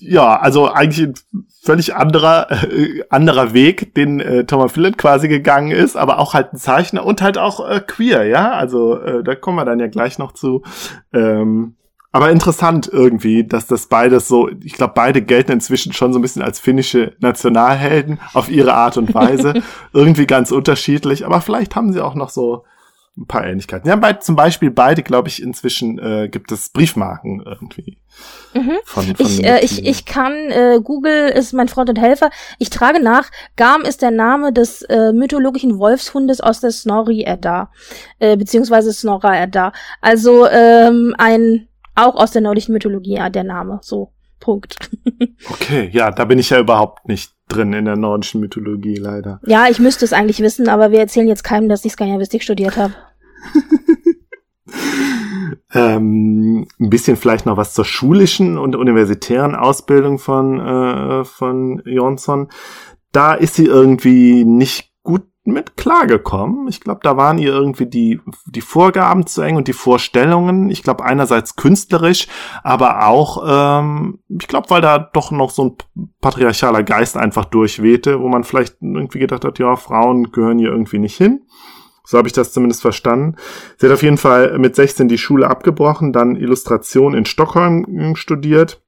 ja, 0.00 0.38
also 0.38 0.70
eigentlich 0.70 1.06
ein 1.06 1.14
völlig 1.62 1.94
anderer 1.94 2.50
äh, 2.50 3.02
anderer 3.10 3.52
Weg, 3.52 3.94
den 3.94 4.20
äh, 4.20 4.44
Tom 4.44 4.60
of 4.60 4.72
Finland 4.72 4.98
quasi 4.98 5.28
gegangen 5.28 5.70
ist, 5.70 5.96
aber 5.96 6.18
auch 6.18 6.34
halt 6.34 6.52
ein 6.52 6.58
Zeichner 6.58 7.04
und 7.04 7.22
halt 7.22 7.38
auch 7.38 7.68
äh, 7.68 7.80
queer, 7.80 8.24
ja. 8.24 8.52
Also 8.52 8.98
äh, 9.00 9.22
da 9.22 9.34
kommen 9.34 9.58
wir 9.58 9.64
dann 9.64 9.80
ja 9.80 9.86
gleich 9.88 10.18
noch 10.18 10.32
zu. 10.32 10.62
Ähm, 11.12 11.76
aber 12.12 12.30
interessant 12.30 12.88
irgendwie, 12.92 13.44
dass 13.44 13.66
das 13.66 13.86
beides 13.86 14.26
so, 14.26 14.48
ich 14.62 14.72
glaube, 14.72 14.94
beide 14.96 15.22
gelten 15.22 15.52
inzwischen 15.52 15.92
schon 15.92 16.12
so 16.12 16.18
ein 16.18 16.22
bisschen 16.22 16.42
als 16.42 16.58
finnische 16.58 17.14
Nationalhelden 17.20 18.18
auf 18.34 18.48
ihre 18.50 18.74
Art 18.74 18.96
und 18.96 19.14
Weise. 19.14 19.62
irgendwie 19.92 20.26
ganz 20.26 20.50
unterschiedlich, 20.50 21.24
aber 21.24 21.40
vielleicht 21.40 21.76
haben 21.76 21.92
sie 21.92 22.00
auch 22.00 22.14
noch 22.14 22.30
so 22.30 22.64
ein 23.16 23.26
paar 23.26 23.46
Ähnlichkeiten. 23.46 23.88
Ja, 23.88 23.96
bei, 23.96 24.14
zum 24.14 24.34
Beispiel 24.34 24.70
beide, 24.70 25.02
glaube 25.02 25.28
ich, 25.28 25.42
inzwischen 25.42 25.98
äh, 25.98 26.28
gibt 26.28 26.52
es 26.52 26.70
Briefmarken 26.70 27.42
irgendwie. 27.44 27.98
Mhm. 28.54 28.78
Von, 28.84 29.04
von 29.04 29.26
Ich, 29.26 29.44
äh, 29.44 29.64
ich, 29.64 29.84
ich 29.84 30.04
kann, 30.04 30.32
äh, 30.32 30.80
Google 30.82 31.28
ist 31.28 31.52
mein 31.52 31.68
Freund 31.68 31.90
und 31.90 31.98
Helfer. 31.98 32.30
Ich 32.58 32.70
trage 32.70 33.02
nach, 33.02 33.30
Garm 33.56 33.82
ist 33.82 34.02
der 34.02 34.10
Name 34.10 34.52
des 34.52 34.82
äh, 34.82 35.12
mythologischen 35.12 35.78
Wolfshundes 35.78 36.40
aus 36.40 36.60
der 36.60 36.70
Snorri-Edda, 36.70 37.70
äh, 38.20 38.36
beziehungsweise 38.36 38.92
Snorra-Edda. 38.92 39.72
Also 40.00 40.46
ähm, 40.48 41.14
ein, 41.18 41.68
auch 41.94 42.16
aus 42.16 42.32
der 42.32 42.42
nordischen 42.42 42.72
Mythologie, 42.72 43.20
der 43.30 43.44
Name, 43.44 43.80
so, 43.82 44.12
Punkt. 44.38 44.90
Okay, 45.50 45.88
ja, 45.92 46.10
da 46.10 46.24
bin 46.24 46.38
ich 46.38 46.50
ja 46.50 46.58
überhaupt 46.58 47.08
nicht 47.08 47.32
drin 47.48 47.72
in 47.72 47.84
der 47.86 47.96
nordischen 47.96 48.40
Mythologie, 48.40 48.96
leider. 48.96 49.40
ja, 49.46 49.68
ich 49.68 49.78
müsste 49.78 50.04
es 50.04 50.12
eigentlich 50.12 50.40
wissen, 50.40 50.68
aber 50.68 50.90
wir 50.90 50.98
erzählen 50.98 51.28
jetzt 51.28 51.44
keinem, 51.44 51.68
dass 51.68 51.84
ich 51.84 51.92
Skandinavistik 51.92 52.42
studiert 52.42 52.76
habe. 52.76 52.94
Ähm, 55.72 56.66
ein 56.80 56.90
bisschen 56.90 57.16
vielleicht 57.16 57.46
noch 57.46 57.56
was 57.56 57.74
zur 57.74 57.84
schulischen 57.84 58.58
und 58.58 58.74
universitären 58.74 59.54
Ausbildung 59.54 60.18
von, 60.18 60.58
äh, 60.58 61.24
von 61.24 61.82
Jonsson. 61.84 62.48
Da 63.12 63.34
ist 63.34 63.54
sie 63.54 63.66
irgendwie 63.66 64.44
nicht 64.44 64.89
gut 65.02 65.22
mit 65.44 65.76
klargekommen. 65.76 66.68
Ich 66.68 66.80
glaube, 66.80 67.00
da 67.02 67.16
waren 67.16 67.38
ihr 67.38 67.52
irgendwie 67.52 67.86
die, 67.86 68.20
die 68.46 68.60
Vorgaben 68.60 69.26
zu 69.26 69.40
eng 69.40 69.56
und 69.56 69.68
die 69.68 69.72
Vorstellungen. 69.72 70.70
Ich 70.70 70.82
glaube, 70.82 71.04
einerseits 71.04 71.56
künstlerisch, 71.56 72.28
aber 72.62 73.06
auch, 73.06 73.42
ähm, 73.46 74.20
ich 74.28 74.48
glaube, 74.48 74.68
weil 74.70 74.82
da 74.82 74.98
doch 74.98 75.30
noch 75.30 75.50
so 75.50 75.64
ein 75.64 75.76
patriarchaler 76.20 76.82
Geist 76.82 77.16
einfach 77.16 77.46
durchwehte, 77.46 78.20
wo 78.20 78.28
man 78.28 78.44
vielleicht 78.44 78.76
irgendwie 78.82 79.18
gedacht 79.18 79.44
hat, 79.44 79.58
ja, 79.58 79.76
Frauen 79.76 80.30
gehören 80.30 80.58
hier 80.58 80.70
irgendwie 80.70 80.98
nicht 80.98 81.16
hin. 81.16 81.42
So 82.04 82.18
habe 82.18 82.28
ich 82.28 82.34
das 82.34 82.52
zumindest 82.52 82.82
verstanden. 82.82 83.36
Sie 83.76 83.86
hat 83.86 83.94
auf 83.94 84.02
jeden 84.02 84.18
Fall 84.18 84.58
mit 84.58 84.74
16 84.74 85.08
die 85.08 85.18
Schule 85.18 85.48
abgebrochen, 85.48 86.12
dann 86.12 86.36
Illustration 86.36 87.14
in 87.14 87.24
Stockholm 87.24 87.86
ähm, 87.88 88.16
studiert, 88.16 88.82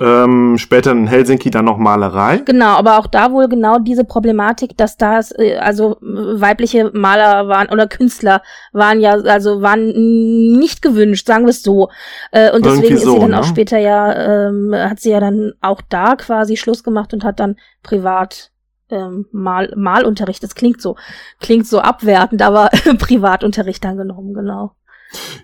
ähm, 0.00 0.56
später 0.56 0.92
in 0.92 1.06
Helsinki 1.06 1.50
dann 1.50 1.66
noch 1.66 1.76
Malerei. 1.76 2.38
Genau, 2.38 2.76
aber 2.76 2.98
auch 2.98 3.06
da 3.06 3.30
wohl 3.30 3.48
genau 3.48 3.78
diese 3.78 4.04
Problematik, 4.04 4.76
dass 4.78 4.96
das 4.96 5.32
äh, 5.38 5.58
also 5.58 5.98
weibliche 6.00 6.90
Maler 6.94 7.48
waren 7.48 7.68
oder 7.68 7.86
Künstler 7.86 8.40
waren 8.72 9.00
ja 9.00 9.12
also 9.12 9.60
waren 9.60 10.58
nicht 10.58 10.80
gewünscht, 10.80 11.26
sagen 11.26 11.44
wir 11.44 11.50
es 11.50 11.62
so. 11.62 11.90
Äh, 12.30 12.52
und 12.52 12.64
deswegen 12.64 12.84
Irgendwie 12.84 12.94
ist 12.94 13.04
so, 13.04 13.14
sie 13.14 13.20
dann 13.20 13.30
ne? 13.30 13.40
auch 13.40 13.44
später 13.44 13.78
ja 13.78 14.48
ähm, 14.48 14.74
hat 14.74 15.00
sie 15.00 15.10
ja 15.10 15.20
dann 15.20 15.52
auch 15.60 15.82
da 15.86 16.16
quasi 16.16 16.56
Schluss 16.56 16.82
gemacht 16.82 17.12
und 17.12 17.22
hat 17.22 17.38
dann 17.38 17.56
privat 17.82 18.50
ähm, 18.88 19.26
Mal 19.30 19.74
Malunterricht. 19.76 20.42
Das 20.42 20.54
klingt 20.54 20.80
so 20.80 20.96
klingt 21.38 21.66
so 21.66 21.80
abwertend, 21.80 22.40
aber 22.40 22.70
Privatunterricht 22.98 23.84
dann 23.84 23.98
genommen, 23.98 24.32
genau. 24.32 24.74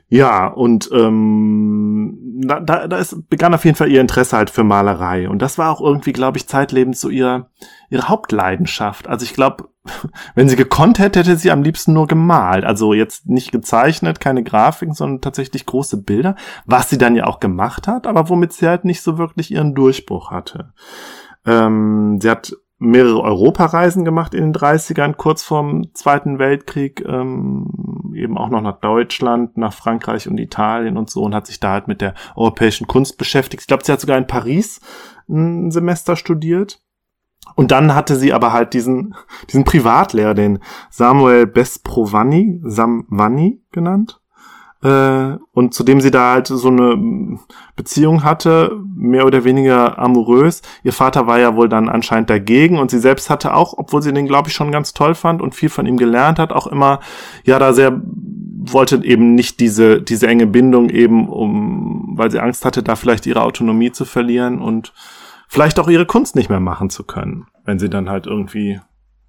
Ja, 0.08 0.46
und 0.46 0.88
ähm, 0.92 2.38
da, 2.42 2.60
da, 2.60 2.88
da 2.88 2.96
ist, 2.98 3.28
begann 3.28 3.54
auf 3.54 3.64
jeden 3.64 3.76
Fall 3.76 3.90
ihr 3.90 4.00
Interesse 4.00 4.36
halt 4.36 4.50
für 4.50 4.64
Malerei. 4.64 5.28
Und 5.28 5.42
das 5.42 5.58
war 5.58 5.70
auch 5.70 5.80
irgendwie, 5.80 6.12
glaube 6.12 6.38
ich, 6.38 6.48
zeitlebens 6.48 7.00
so 7.00 7.08
ihr, 7.08 7.50
ihre 7.90 8.08
Hauptleidenschaft. 8.08 9.08
Also 9.08 9.24
ich 9.24 9.34
glaube, 9.34 9.68
wenn 10.34 10.48
sie 10.48 10.56
gekonnt 10.56 10.98
hätte, 10.98 11.20
hätte 11.20 11.36
sie 11.36 11.50
am 11.50 11.62
liebsten 11.62 11.92
nur 11.92 12.06
gemalt. 12.06 12.64
Also 12.64 12.94
jetzt 12.94 13.28
nicht 13.28 13.52
gezeichnet, 13.52 14.20
keine 14.20 14.42
Grafiken, 14.42 14.94
sondern 14.94 15.20
tatsächlich 15.20 15.66
große 15.66 16.02
Bilder, 16.02 16.36
was 16.64 16.88
sie 16.88 16.98
dann 16.98 17.16
ja 17.16 17.26
auch 17.26 17.40
gemacht 17.40 17.86
hat, 17.86 18.06
aber 18.06 18.28
womit 18.28 18.52
sie 18.52 18.68
halt 18.68 18.84
nicht 18.84 19.02
so 19.02 19.18
wirklich 19.18 19.50
ihren 19.50 19.74
Durchbruch 19.74 20.30
hatte. 20.30 20.72
Ähm, 21.44 22.18
sie 22.20 22.30
hat 22.30 22.52
mehrere 22.78 23.22
Europareisen 23.22 24.04
gemacht 24.04 24.34
in 24.34 24.52
den 24.52 24.54
30ern, 24.54 25.14
kurz 25.14 25.42
vorm 25.42 25.92
Zweiten 25.94 26.38
Weltkrieg, 26.38 27.04
ähm, 27.06 28.12
eben 28.14 28.38
auch 28.38 28.50
noch 28.50 28.60
nach 28.60 28.80
Deutschland, 28.80 29.56
nach 29.56 29.72
Frankreich 29.72 30.28
und 30.28 30.38
Italien 30.38 30.96
und 30.96 31.10
so 31.10 31.22
und 31.22 31.34
hat 31.34 31.46
sich 31.46 31.58
da 31.58 31.72
halt 31.72 31.88
mit 31.88 32.00
der 32.00 32.14
europäischen 32.36 32.86
Kunst 32.86 33.18
beschäftigt. 33.18 33.62
Ich 33.62 33.66
glaube, 33.66 33.84
sie 33.84 33.92
hat 33.92 34.00
sogar 34.00 34.16
in 34.16 34.26
Paris 34.26 34.80
ein 35.28 35.70
Semester 35.70 36.16
studiert. 36.16 36.80
Und 37.54 37.70
dann 37.70 37.94
hatte 37.94 38.14
sie 38.16 38.32
aber 38.32 38.52
halt 38.52 38.74
diesen, 38.74 39.14
diesen 39.48 39.64
Privatlehrer, 39.64 40.34
den 40.34 40.58
Samuel 40.90 41.46
Besprovanni, 41.46 42.60
Samvanni 42.62 43.62
genannt. 43.72 44.20
Äh, 44.82 45.36
und 45.52 45.74
zu 45.74 45.82
dem 45.82 46.00
sie 46.00 46.12
da 46.12 46.34
halt 46.34 46.46
so 46.46 46.68
eine 46.68 47.38
Beziehung 47.74 48.22
hatte, 48.22 48.78
mehr 48.94 49.26
oder 49.26 49.42
weniger 49.44 49.98
amorös. 49.98 50.62
Ihr 50.84 50.92
Vater 50.92 51.26
war 51.26 51.40
ja 51.40 51.56
wohl 51.56 51.68
dann 51.68 51.88
anscheinend 51.88 52.30
dagegen 52.30 52.78
und 52.78 52.90
sie 52.90 53.00
selbst 53.00 53.28
hatte 53.28 53.54
auch, 53.54 53.74
obwohl 53.76 54.02
sie 54.02 54.12
den, 54.12 54.26
glaube 54.26 54.48
ich, 54.48 54.54
schon 54.54 54.70
ganz 54.70 54.94
toll 54.94 55.14
fand 55.14 55.42
und 55.42 55.54
viel 55.54 55.68
von 55.68 55.86
ihm 55.86 55.96
gelernt 55.96 56.38
hat, 56.38 56.52
auch 56.52 56.68
immer, 56.68 57.00
ja, 57.44 57.58
da 57.58 57.72
sehr 57.72 58.00
wollte 58.72 59.02
eben 59.04 59.34
nicht 59.34 59.60
diese, 59.60 60.02
diese 60.02 60.28
enge 60.28 60.46
Bindung 60.46 60.90
eben, 60.90 61.28
um, 61.28 62.12
weil 62.16 62.30
sie 62.30 62.40
Angst 62.40 62.64
hatte, 62.64 62.82
da 62.82 62.96
vielleicht 62.96 63.26
ihre 63.26 63.42
Autonomie 63.42 63.92
zu 63.92 64.04
verlieren 64.04 64.60
und 64.60 64.92
vielleicht 65.48 65.80
auch 65.80 65.88
ihre 65.88 66.06
Kunst 66.06 66.36
nicht 66.36 66.50
mehr 66.50 66.60
machen 66.60 66.90
zu 66.90 67.04
können, 67.04 67.46
wenn 67.64 67.78
sie 67.78 67.88
dann 67.88 68.10
halt 68.10 68.26
irgendwie 68.26 68.80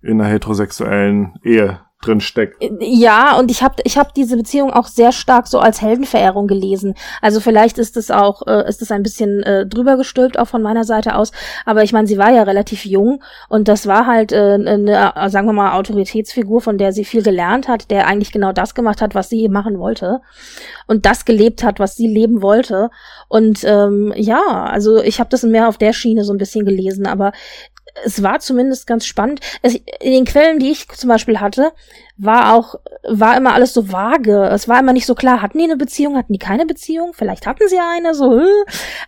in 0.01 0.19
einer 0.19 0.29
heterosexuellen 0.29 1.39
Ehe 1.43 1.79
drin 2.01 2.21
steckt. 2.21 2.63
Ja, 2.79 3.37
und 3.37 3.51
ich 3.51 3.61
habe 3.61 3.75
ich 3.83 3.97
hab 3.97 4.13
diese 4.13 4.37
Beziehung 4.37 4.71
auch 4.71 4.87
sehr 4.87 5.11
stark 5.11 5.47
so 5.47 5.59
als 5.59 5.81
Heldenverehrung 5.81 6.47
gelesen. 6.47 6.95
Also 7.21 7.41
vielleicht 7.41 7.77
ist 7.77 7.97
es 7.97 8.09
auch, 8.09 8.47
äh, 8.47 8.67
ist 8.69 8.81
es 8.81 8.91
ein 8.91 9.03
bisschen 9.03 9.43
äh, 9.43 9.65
drüber 9.65 9.97
gestülpt, 9.97 10.39
auch 10.39 10.47
von 10.47 10.61
meiner 10.61 10.85
Seite 10.85 11.15
aus. 11.15 11.31
Aber 11.65 11.83
ich 11.83 11.91
meine, 11.91 12.07
sie 12.07 12.17
war 12.17 12.31
ja 12.31 12.43
relativ 12.43 12.85
jung 12.85 13.21
und 13.49 13.67
das 13.67 13.85
war 13.85 14.05
halt 14.05 14.31
äh, 14.31 14.53
eine, 14.53 15.13
äh, 15.13 15.29
sagen 15.29 15.47
wir 15.47 15.53
mal, 15.53 15.73
Autoritätsfigur, 15.73 16.61
von 16.61 16.77
der 16.77 16.93
sie 16.93 17.03
viel 17.03 17.21
gelernt 17.21 17.67
hat, 17.67 17.91
der 17.91 18.07
eigentlich 18.07 18.31
genau 18.31 18.53
das 18.53 18.75
gemacht 18.75 19.01
hat, 19.01 19.13
was 19.13 19.27
sie 19.27 19.49
machen 19.49 19.77
wollte. 19.77 20.21
Und 20.87 21.05
das 21.05 21.25
gelebt 21.25 21.63
hat, 21.63 21.79
was 21.79 21.97
sie 21.97 22.07
leben 22.07 22.41
wollte. 22.41 22.89
Und 23.27 23.63
ähm, 23.65 24.13
ja, 24.15 24.41
also 24.63 25.03
ich 25.03 25.19
habe 25.19 25.29
das 25.29 25.43
mehr 25.43 25.67
auf 25.67 25.77
der 25.77 25.91
Schiene 25.91 26.23
so 26.23 26.33
ein 26.33 26.37
bisschen 26.37 26.65
gelesen, 26.65 27.07
aber 27.07 27.33
es 28.05 28.23
war 28.23 28.39
zumindest 28.39 28.87
ganz 28.87 29.05
spannend. 29.05 29.39
Es, 29.61 29.75
in 29.75 30.11
den 30.11 30.25
Quellen, 30.25 30.59
die 30.59 30.71
ich 30.71 30.87
zum 30.89 31.09
Beispiel 31.09 31.39
hatte, 31.39 31.71
war 32.17 32.53
auch, 32.53 32.75
war 33.07 33.37
immer 33.37 33.53
alles 33.53 33.73
so 33.73 33.91
vage. 33.91 34.49
Es 34.51 34.67
war 34.67 34.79
immer 34.79 34.93
nicht 34.93 35.05
so 35.05 35.15
klar, 35.15 35.41
hatten 35.41 35.57
die 35.57 35.63
eine 35.63 35.77
Beziehung, 35.77 36.17
hatten 36.17 36.33
die 36.33 36.39
keine 36.39 36.65
Beziehung? 36.65 37.13
Vielleicht 37.13 37.47
hatten 37.47 37.67
sie 37.67 37.79
eine, 37.79 38.13
so, 38.13 38.41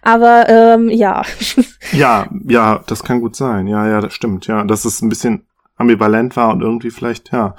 aber 0.02 0.48
ähm, 0.48 0.90
ja. 0.90 1.24
Ja, 1.92 2.30
ja, 2.48 2.84
das 2.88 3.04
kann 3.04 3.20
gut 3.20 3.36
sein. 3.36 3.68
Ja, 3.68 3.88
ja, 3.88 4.00
das 4.00 4.14
stimmt. 4.14 4.48
Ja, 4.48 4.64
dass 4.64 4.86
es 4.86 5.02
ein 5.02 5.10
bisschen 5.10 5.46
ambivalent 5.76 6.38
war 6.38 6.54
und 6.54 6.62
irgendwie 6.62 6.92
vielleicht, 6.92 7.34
ja, 7.34 7.56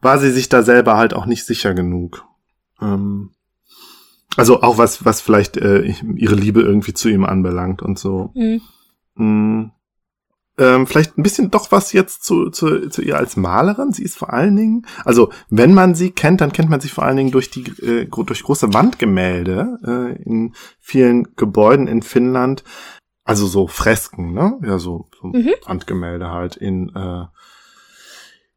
war 0.00 0.18
sie 0.18 0.30
sich 0.30 0.48
da 0.48 0.62
selber 0.62 0.96
halt 0.96 1.12
auch 1.12 1.26
nicht 1.26 1.44
sicher 1.44 1.74
genug. 1.74 2.24
Ähm, 2.80 3.32
also 4.36 4.62
auch 4.62 4.78
was, 4.78 5.04
was 5.04 5.20
vielleicht 5.20 5.56
äh, 5.56 5.82
ihre 6.14 6.34
Liebe 6.34 6.60
irgendwie 6.60 6.94
zu 6.94 7.08
ihm 7.08 7.24
anbelangt 7.24 7.82
und 7.82 7.98
so. 7.98 8.30
Mhm. 8.34 8.60
Mhm. 9.14 9.72
Ähm, 10.58 10.86
vielleicht 10.86 11.18
ein 11.18 11.22
bisschen 11.22 11.50
doch 11.50 11.70
was 11.70 11.92
jetzt 11.92 12.24
zu, 12.24 12.48
zu, 12.48 12.88
zu 12.88 13.02
ihr 13.02 13.18
als 13.18 13.36
Malerin. 13.36 13.92
Sie 13.92 14.02
ist 14.02 14.16
vor 14.16 14.32
allen 14.32 14.56
Dingen, 14.56 14.86
also 15.04 15.30
wenn 15.50 15.74
man 15.74 15.94
sie 15.94 16.10
kennt, 16.10 16.40
dann 16.40 16.52
kennt 16.52 16.70
man 16.70 16.80
sie 16.80 16.88
vor 16.88 17.04
allen 17.04 17.18
Dingen 17.18 17.30
durch 17.30 17.50
die 17.50 17.64
äh, 17.82 18.06
durch 18.06 18.42
große 18.42 18.72
Wandgemälde 18.72 19.78
äh, 19.86 20.22
in 20.22 20.54
vielen 20.80 21.36
Gebäuden 21.36 21.86
in 21.86 22.00
Finnland. 22.02 22.64
Also 23.24 23.46
so 23.46 23.66
Fresken, 23.66 24.32
ne? 24.32 24.58
Ja, 24.64 24.78
so, 24.78 25.08
so 25.20 25.28
mhm. 25.28 25.52
Wandgemälde 25.66 26.30
halt 26.30 26.56
in 26.56 26.94
äh, 26.94 27.26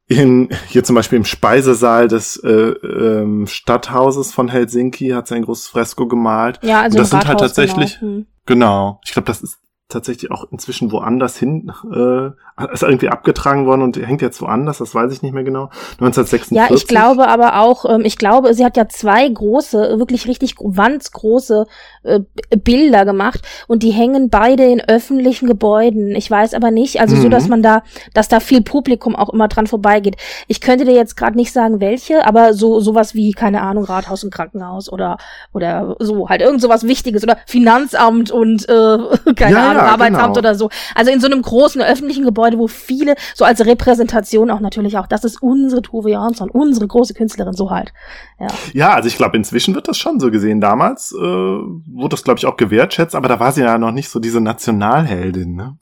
in, 0.10 0.50
hier 0.68 0.84
zum 0.84 0.96
Beispiel 0.96 1.18
im 1.18 1.26
Speisesaal 1.26 2.08
des 2.08 2.36
äh, 2.38 2.50
ähm, 2.50 3.46
Stadthauses 3.46 4.34
von 4.34 4.48
Helsinki 4.48 5.10
hat 5.10 5.28
sie 5.28 5.36
ein 5.36 5.44
großes 5.44 5.68
Fresko 5.68 6.08
gemalt. 6.08 6.60
Ja, 6.64 6.82
also 6.82 6.96
Und 6.96 7.02
das 7.02 7.10
sind 7.12 7.20
halt 7.20 7.28
Rathaus, 7.28 7.54
tatsächlich, 7.54 8.00
genau. 8.00 8.12
Hm. 8.14 8.26
genau. 8.46 9.02
Ich 9.06 9.12
glaube, 9.12 9.28
das 9.28 9.42
ist 9.42 9.60
tatsächlich 9.90 10.30
auch 10.32 10.46
inzwischen 10.52 10.92
woanders 10.92 11.36
hin, 11.38 11.72
äh, 11.92 12.30
ist 12.74 12.84
irgendwie 12.84 13.10
abgetragen 13.10 13.66
worden 13.66 13.82
und 13.82 13.98
hängt 13.98 14.22
jetzt 14.22 14.40
woanders, 14.42 14.78
das 14.78 14.94
weiß 14.94 15.12
ich 15.12 15.22
nicht 15.24 15.34
mehr 15.34 15.44
genau. 15.44 15.70
1946. 16.00 16.56
Ja, 16.56 16.68
ich 16.74 16.88
glaube 16.88 17.28
aber 17.28 17.60
auch, 17.60 17.86
ähm, 17.90 18.02
ich 18.06 18.18
glaube, 18.18 18.54
sie 18.54 18.64
hat 18.64 18.78
ja 18.78 18.88
zwei 18.88 19.28
große, 19.28 19.98
wirklich 19.98 20.28
richtig 20.28 20.56
wandsgroße 20.60 21.66
äh, 22.04 22.20
Bilder 22.56 23.04
gemacht 23.06 23.42
und 23.68 23.82
die 23.82 23.92
hängen 23.92 24.30
beide 24.30 24.64
in 24.66 24.80
öffentlichen 24.82 25.48
Gebäuden. 25.48 26.16
Ich 26.16 26.30
weiß 26.30 26.54
aber 26.54 26.70
nicht, 26.72 27.02
also 27.02 27.16
Mhm. 27.16 27.22
so, 27.22 27.30
dass 27.30 27.48
man 27.48 27.64
da, 27.64 27.82
dass 28.14 28.28
da 28.28 28.40
viel 28.40 28.62
Publikum 28.62 29.16
auch 29.16 29.30
immer 29.30 29.48
dran 29.48 29.66
vorbeigeht. 29.68 30.18
Ich 30.48 30.62
könnte 30.62 30.86
dir 30.86 30.94
jetzt 30.94 31.18
gerade 31.18 31.36
nicht 31.36 31.52
sagen, 31.52 31.80
welche, 31.80 32.28
aber 32.28 32.54
so 32.54 32.80
sowas 32.80 33.16
wie 33.16 33.32
keine 33.32 33.62
Ahnung 33.62 33.86
Rathaus 33.86 34.24
und 34.24 34.32
Krankenhaus 34.34 34.92
oder 34.92 35.18
oder 35.52 35.96
so 36.00 36.30
halt 36.30 36.42
irgend 36.42 36.62
sowas 36.62 36.84
Wichtiges 36.86 37.24
oder 37.24 37.38
Finanzamt 37.48 38.30
und 38.30 38.70
äh, 38.70 38.98
keine 39.36 39.56
Ja, 39.56 39.70
Ahnung 39.70 39.79
ja, 39.80 39.94
Arbeitsamt 39.94 40.36
genau. 40.36 40.38
oder 40.38 40.56
so. 40.56 40.70
Also 40.96 41.12
in 41.12 41.20
so 41.20 41.28
einem 41.28 41.42
großen 41.42 41.82
öffentlichen 41.82 42.26
Gebäude, 42.26 42.58
wo 42.58 42.68
viele 42.68 43.16
so 43.36 43.46
als 43.46 43.66
Repräsentation 43.66 44.52
auch 44.52 44.60
natürlich 44.60 44.98
auch, 44.98 45.08
das 45.08 45.24
ist 45.24 45.42
unsere 45.42 45.82
Tove 45.82 46.12
Jansson, 46.12 46.50
unsere 46.50 46.88
große 46.88 47.14
Künstlerin 47.14 47.54
so 47.54 47.72
halt. 47.72 47.94
Ja. 48.40 48.48
Ja, 48.74 48.94
also 48.94 49.08
ich 49.08 49.18
glaube, 49.18 49.38
inzwischen 49.38 49.76
wird 49.76 49.88
das 49.88 49.98
schon 49.98 50.20
so 50.20 50.32
gesehen. 50.32 50.62
Damals 50.62 51.14
äh, 51.14 51.20
wurde 51.20 52.10
das, 52.10 52.24
glaube 52.24 52.40
ich, 52.40 52.46
auch 52.46 52.58
gewertschätzt, 52.58 53.16
aber 53.16 53.28
da 53.28 53.40
war 53.40 53.52
sie 53.52 53.62
ja 53.62 53.78
noch 53.78 53.92
nicht 53.92 54.10
so 54.10 54.20
diese 54.20 54.42
Nationalheldin. 54.42 55.56
Ne? 55.56 55.78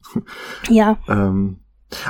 Ja. 0.69 0.97
Ähm, 1.07 1.59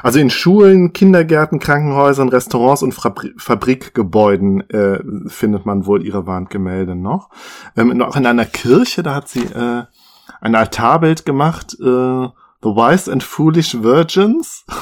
also 0.02 0.20
in 0.20 0.30
Schulen, 0.30 0.92
Kindergärten, 0.94 1.60
Krankenhäusern, 1.60 2.30
Restaurants 2.30 2.82
und 2.82 2.94
Fabri 2.94 3.34
Fabrikgebäuden 3.38 4.68
äh, 4.70 5.00
findet 5.28 5.66
man 5.66 5.86
wohl 5.86 6.04
ihre 6.04 6.26
Wandgemälde 6.26 6.96
noch. 6.96 7.30
Ähm, 7.76 8.02
auch 8.02 8.16
in 8.16 8.26
einer 8.26 8.46
Kirche, 8.46 9.04
da 9.04 9.14
hat 9.14 9.30
sie 9.30 9.44
äh, 9.44 9.84
ein 10.42 10.56
Altarbild 10.56 11.26
gemacht, 11.26 11.78
äh, 11.80 12.28
The 12.64 12.70
Wise 12.70 13.12
and 13.12 13.24
Foolish 13.24 13.82
Virgins. 13.82 14.66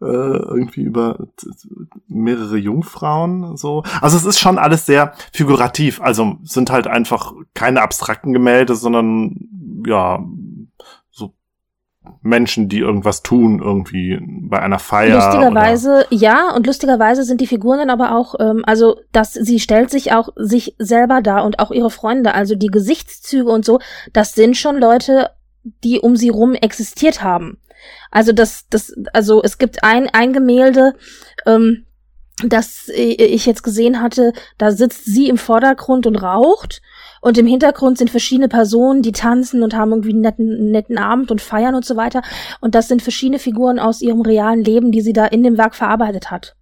äh, 0.00 0.04
irgendwie 0.04 0.82
über 0.82 1.18
mehrere 2.06 2.56
Jungfrauen 2.56 3.56
so. 3.56 3.82
Also 4.00 4.16
es 4.16 4.24
ist 4.24 4.38
schon 4.38 4.58
alles 4.58 4.86
sehr 4.86 5.12
figurativ. 5.32 6.00
Also 6.00 6.36
sind 6.42 6.70
halt 6.70 6.86
einfach 6.86 7.32
keine 7.54 7.82
abstrakten 7.82 8.32
Gemälde, 8.32 8.76
sondern 8.76 9.48
ja 9.86 10.24
Menschen, 12.22 12.68
die 12.68 12.78
irgendwas 12.78 13.22
tun, 13.22 13.60
irgendwie 13.62 14.18
bei 14.22 14.60
einer 14.60 14.78
Feier. 14.78 15.16
lustigerweise, 15.16 16.06
ja, 16.10 16.54
und 16.54 16.66
lustigerweise 16.66 17.24
sind 17.24 17.40
die 17.40 17.46
Figuren 17.46 17.78
dann 17.78 17.90
aber 17.90 18.16
auch, 18.16 18.34
ähm, 18.40 18.62
also 18.66 19.00
dass 19.12 19.32
sie 19.32 19.60
stellt 19.60 19.90
sich 19.90 20.12
auch 20.12 20.30
sich 20.36 20.74
selber 20.78 21.20
dar 21.22 21.44
und 21.44 21.58
auch 21.58 21.70
ihre 21.70 21.90
Freunde, 21.90 22.34
also 22.34 22.54
die 22.54 22.68
Gesichtszüge 22.68 23.50
und 23.50 23.64
so, 23.64 23.80
das 24.12 24.34
sind 24.34 24.56
schon 24.56 24.78
Leute, 24.78 25.30
die 25.84 26.00
um 26.00 26.16
sie 26.16 26.28
rum 26.28 26.54
existiert 26.54 27.22
haben. 27.22 27.58
Also 28.10 28.32
das, 28.32 28.66
das, 28.68 28.94
also 29.12 29.42
es 29.42 29.58
gibt 29.58 29.84
ein, 29.84 30.08
ein 30.10 30.32
Gemälde, 30.32 30.94
ähm, 31.46 31.84
das 32.44 32.88
ich 32.94 33.46
jetzt 33.46 33.62
gesehen 33.62 34.00
hatte, 34.00 34.32
da 34.58 34.70
sitzt 34.70 35.04
sie 35.04 35.28
im 35.28 35.38
Vordergrund 35.38 36.06
und 36.06 36.16
raucht 36.16 36.80
und 37.20 37.38
im 37.38 37.46
Hintergrund 37.46 37.98
sind 37.98 38.10
verschiedene 38.10 38.48
Personen, 38.48 39.02
die 39.02 39.12
tanzen 39.12 39.62
und 39.62 39.74
haben 39.74 39.90
irgendwie 39.90 40.10
einen 40.10 40.20
netten, 40.20 40.70
netten 40.70 40.98
Abend 40.98 41.30
und 41.30 41.40
feiern 41.40 41.74
und 41.74 41.84
so 41.84 41.96
weiter. 41.96 42.22
Und 42.60 42.74
das 42.74 42.88
sind 42.88 43.02
verschiedene 43.02 43.38
Figuren 43.38 43.78
aus 43.78 44.00
ihrem 44.00 44.20
realen 44.20 44.62
Leben, 44.62 44.92
die 44.92 45.00
sie 45.00 45.12
da 45.12 45.26
in 45.26 45.42
dem 45.42 45.58
Werk 45.58 45.74
verarbeitet 45.74 46.30
hat. 46.30 46.54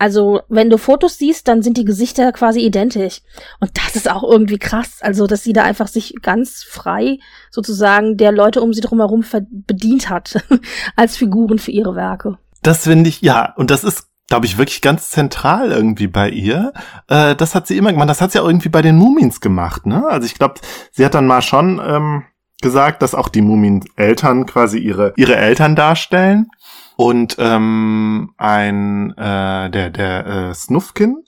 Also, 0.00 0.40
wenn 0.48 0.70
du 0.70 0.78
Fotos 0.78 1.18
siehst, 1.18 1.46
dann 1.46 1.60
sind 1.60 1.76
die 1.76 1.84
Gesichter 1.84 2.32
quasi 2.32 2.60
identisch. 2.60 3.20
Und 3.60 3.72
das 3.74 3.96
ist 3.96 4.10
auch 4.10 4.22
irgendwie 4.22 4.58
krass. 4.58 5.00
Also, 5.02 5.26
dass 5.26 5.42
sie 5.42 5.52
da 5.52 5.62
einfach 5.62 5.88
sich 5.88 6.14
ganz 6.22 6.62
frei 6.62 7.18
sozusagen 7.50 8.16
der 8.16 8.32
Leute 8.32 8.62
um 8.62 8.72
sie 8.72 8.80
drumherum 8.80 9.26
bedient 9.66 10.08
hat 10.08 10.42
als 10.96 11.18
Figuren 11.18 11.58
für 11.58 11.70
ihre 11.70 11.96
Werke. 11.96 12.38
Das 12.62 12.84
finde 12.84 13.10
ich, 13.10 13.20
ja, 13.20 13.52
und 13.56 13.70
das 13.70 13.84
ist, 13.84 14.06
glaube 14.30 14.46
ich, 14.46 14.56
wirklich 14.56 14.80
ganz 14.80 15.10
zentral 15.10 15.72
irgendwie 15.72 16.06
bei 16.06 16.30
ihr. 16.30 16.72
Äh, 17.08 17.36
das 17.36 17.54
hat 17.54 17.66
sie 17.66 17.76
immer 17.76 17.92
gemacht. 17.92 18.08
Das 18.08 18.22
hat 18.22 18.32
sie 18.32 18.40
auch 18.40 18.46
irgendwie 18.46 18.70
bei 18.70 18.80
den 18.80 18.96
Mumins 18.96 19.40
gemacht, 19.40 19.84
ne? 19.84 20.06
Also 20.08 20.24
ich 20.24 20.34
glaube, 20.34 20.54
sie 20.92 21.04
hat 21.04 21.14
dann 21.14 21.26
mal 21.26 21.42
schon 21.42 21.80
ähm, 21.84 22.22
gesagt, 22.62 23.02
dass 23.02 23.14
auch 23.14 23.28
die 23.28 23.42
Mumien-Eltern 23.42 24.46
quasi 24.46 24.78
ihre, 24.78 25.12
ihre 25.16 25.36
Eltern 25.36 25.76
darstellen. 25.76 26.48
Und 26.96 27.36
ähm, 27.38 28.32
ein, 28.36 29.10
äh, 29.16 29.70
der, 29.70 29.90
der 29.90 30.26
äh, 30.26 30.54
Snufkin, 30.54 31.24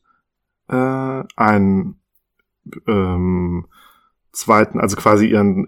äh, 0.69 1.23
ein 1.37 1.97
ähm, 2.87 3.67
zweiten, 4.33 4.81
also 4.81 4.97
quasi 4.97 5.27
ihren 5.27 5.67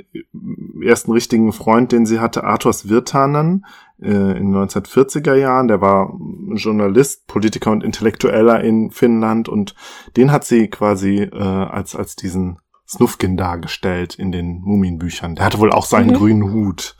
ersten 0.82 1.10
richtigen 1.10 1.52
Freund, 1.52 1.90
den 1.90 2.06
sie 2.06 2.20
hatte, 2.20 2.44
Arthurs 2.44 2.88
Virtanen, 2.88 3.64
äh, 4.04 4.36
in 4.38 4.52
den 4.52 4.54
1940er 4.54 5.34
Jahren. 5.34 5.68
Der 5.68 5.80
war 5.80 6.12
Journalist, 6.54 7.26
Politiker 7.26 7.70
und 7.70 7.82
Intellektueller 7.82 8.62
in 8.62 8.90
Finnland 8.90 9.48
und 9.48 9.74
den 10.16 10.30
hat 10.30 10.44
sie 10.44 10.68
quasi 10.68 11.22
äh, 11.22 11.38
als, 11.38 11.96
als 11.96 12.16
diesen 12.16 12.58
Snufkin 12.86 13.36
dargestellt 13.36 14.14
in 14.14 14.30
den 14.30 14.60
Mumienbüchern. 14.60 15.34
Der 15.36 15.44
hatte 15.46 15.58
wohl 15.58 15.72
auch 15.72 15.86
so 15.86 15.96
einen 15.96 16.10
Mhm. 16.10 16.14
grünen 16.14 16.52
Hut. 16.52 16.96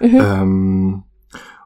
Mhm. 0.00 0.20
Ähm, 0.20 1.02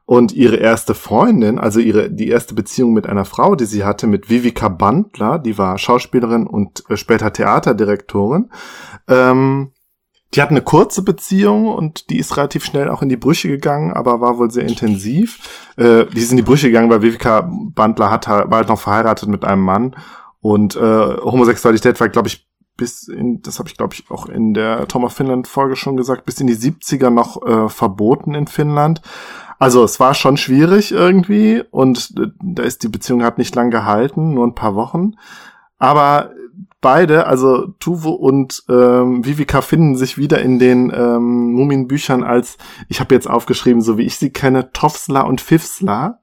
und 0.05 0.33
ihre 0.33 0.57
erste 0.57 0.95
Freundin, 0.95 1.59
also 1.59 1.79
ihre, 1.79 2.11
die 2.11 2.27
erste 2.27 2.53
Beziehung 2.55 2.91
mit 2.93 3.07
einer 3.07 3.23
Frau, 3.23 3.55
die 3.55 3.65
sie 3.65 3.85
hatte, 3.85 4.05
mit 4.05 4.29
Vivica 4.29 4.67
Bandler, 4.67 5.39
die 5.39 5.57
war 5.57 5.77
Schauspielerin 5.77 6.45
und 6.45 6.83
äh, 6.89 6.97
später 6.97 7.31
Theaterdirektorin, 7.31 8.49
ähm, 9.07 9.71
die 10.33 10.41
hatten 10.41 10.55
eine 10.55 10.63
kurze 10.63 11.03
Beziehung 11.03 11.67
und 11.67 12.09
die 12.09 12.17
ist 12.17 12.37
relativ 12.37 12.65
schnell 12.65 12.89
auch 12.89 13.01
in 13.01 13.09
die 13.09 13.17
Brüche 13.17 13.47
gegangen, 13.47 13.93
aber 13.93 14.21
war 14.21 14.37
wohl 14.37 14.51
sehr 14.51 14.65
intensiv. 14.65 15.39
Äh, 15.77 16.05
die 16.05 16.19
ist 16.19 16.31
in 16.31 16.37
die 16.37 16.43
Brüche 16.43 16.67
gegangen, 16.67 16.89
weil 16.89 17.01
Vivica 17.01 17.49
Bandler 17.49 18.09
hat, 18.09 18.27
war 18.27 18.51
halt 18.51 18.69
noch 18.69 18.79
verheiratet 18.79 19.29
mit 19.29 19.45
einem 19.45 19.61
Mann 19.61 19.95
und 20.41 20.75
äh, 20.75 20.79
Homosexualität 20.79 21.99
war, 21.99 22.09
glaube 22.09 22.27
ich, 22.27 22.47
bis 22.75 23.07
in, 23.07 23.41
das 23.43 23.59
habe 23.59 23.69
ich 23.69 23.77
glaube 23.77 23.93
ich 23.93 24.09
auch 24.09 24.27
in 24.27 24.53
der 24.53 24.87
Tom 24.87 25.03
of 25.03 25.13
Finland 25.13 25.47
Folge 25.47 25.75
schon 25.75 25.95
gesagt, 25.95 26.25
bis 26.25 26.39
in 26.39 26.47
die 26.47 26.55
70er 26.55 27.11
noch 27.11 27.41
äh, 27.45 27.69
verboten 27.69 28.33
in 28.33 28.47
Finnland. 28.47 29.01
Also 29.59 29.83
es 29.83 29.99
war 29.99 30.15
schon 30.15 30.37
schwierig 30.37 30.91
irgendwie 30.91 31.63
und 31.69 32.13
äh, 32.17 32.27
da 32.41 32.63
ist 32.63 32.83
die 32.83 32.89
Beziehung 32.89 33.23
hat 33.23 33.37
nicht 33.37 33.55
lang 33.55 33.69
gehalten, 33.69 34.33
nur 34.33 34.47
ein 34.47 34.55
paar 34.55 34.75
Wochen. 34.75 35.13
Aber 35.77 36.31
beide, 36.83 37.25
also 37.25 37.69
Tuvo 37.79 38.11
und 38.11 38.63
ähm, 38.69 39.25
Vivica 39.25 39.61
finden 39.61 39.95
sich 39.97 40.19
wieder 40.19 40.39
in 40.43 40.59
den 40.59 40.91
ähm, 40.95 41.53
Mumienbüchern 41.53 42.23
als, 42.23 42.57
ich 42.89 42.99
habe 42.99 43.15
jetzt 43.15 43.27
aufgeschrieben, 43.27 43.81
so 43.81 43.97
wie 43.97 44.03
ich 44.03 44.17
sie 44.17 44.29
kenne, 44.29 44.71
Tofsla 44.71 45.21
und 45.21 45.41
Fifsla. 45.41 46.19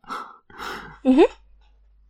Mhm. 1.02 1.24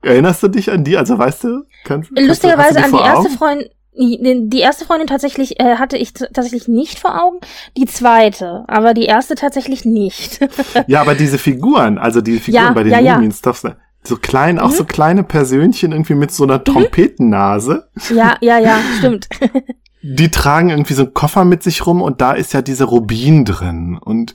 Erinnerst 0.02 0.42
du 0.42 0.48
dich 0.48 0.70
an 0.70 0.84
die? 0.84 0.96
Also 0.98 1.16
weißt 1.18 1.44
du? 1.44 1.62
Kannst, 1.84 2.08
kannst 2.08 2.10
du- 2.18 2.26
Lustigerweise 2.26 2.74
du 2.78 2.84
an 2.84 2.90
die 2.92 2.98
erste 2.98 3.28
Augen? 3.28 3.38
Freundin, 3.38 3.68
die 3.92 4.48
die 4.50 4.60
erste 4.60 4.84
Freundin 4.84 5.06
tatsächlich 5.08 5.60
äh, 5.60 5.76
hatte 5.76 5.96
ich 5.96 6.12
tatsächlich 6.14 6.68
nicht 6.68 6.98
vor 6.98 7.22
Augen, 7.22 7.38
die 7.76 7.86
zweite, 7.86 8.64
aber 8.68 8.94
die 8.94 9.04
erste 9.04 9.34
tatsächlich 9.34 9.84
nicht. 9.84 10.40
Ja, 10.86 11.00
aber 11.02 11.14
diese 11.14 11.38
Figuren, 11.38 11.98
also 11.98 12.20
die 12.20 12.38
Figuren 12.38 12.64
Ja, 12.66 12.72
bei 12.72 12.82
den 12.82 12.92
ja, 12.92 13.00
ja. 13.00 13.14
Mumien, 13.14 13.34
Tofsla, 13.42 13.76
so 14.02 14.16
klein, 14.16 14.58
auch 14.58 14.70
Mhm. 14.70 14.76
so 14.76 14.84
kleine 14.84 15.22
Persönchen 15.22 15.92
irgendwie 15.92 16.14
mit 16.14 16.30
so 16.30 16.44
einer 16.44 16.62
Trompetennase. 16.64 17.88
ja, 18.14 18.36
ja, 18.40 18.58
ja, 18.58 18.78
stimmt. 18.98 19.28
die 20.02 20.30
tragen 20.30 20.70
irgendwie 20.70 20.94
so 20.94 21.02
einen 21.02 21.14
Koffer 21.14 21.44
mit 21.44 21.62
sich 21.62 21.86
rum 21.86 22.00
und 22.00 22.20
da 22.20 22.32
ist 22.32 22.54
ja 22.54 22.62
diese 22.62 22.84
Rubin 22.84 23.44
drin 23.44 23.98
und 24.00 24.34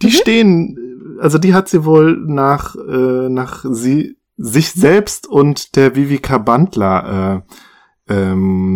Die 0.00 0.06
mhm. 0.06 0.10
stehen, 0.10 0.78
also 1.20 1.38
die 1.38 1.54
hat 1.54 1.68
sie 1.68 1.84
wohl 1.84 2.16
nach, 2.26 2.74
äh, 2.74 3.28
nach 3.28 3.64
sie, 3.70 4.16
sich 4.38 4.72
selbst 4.72 5.26
und 5.26 5.76
der 5.76 5.94
Vivica 5.94 6.38
Bandler 6.38 7.44
äh, 8.08 8.12
ähm, 8.14 8.71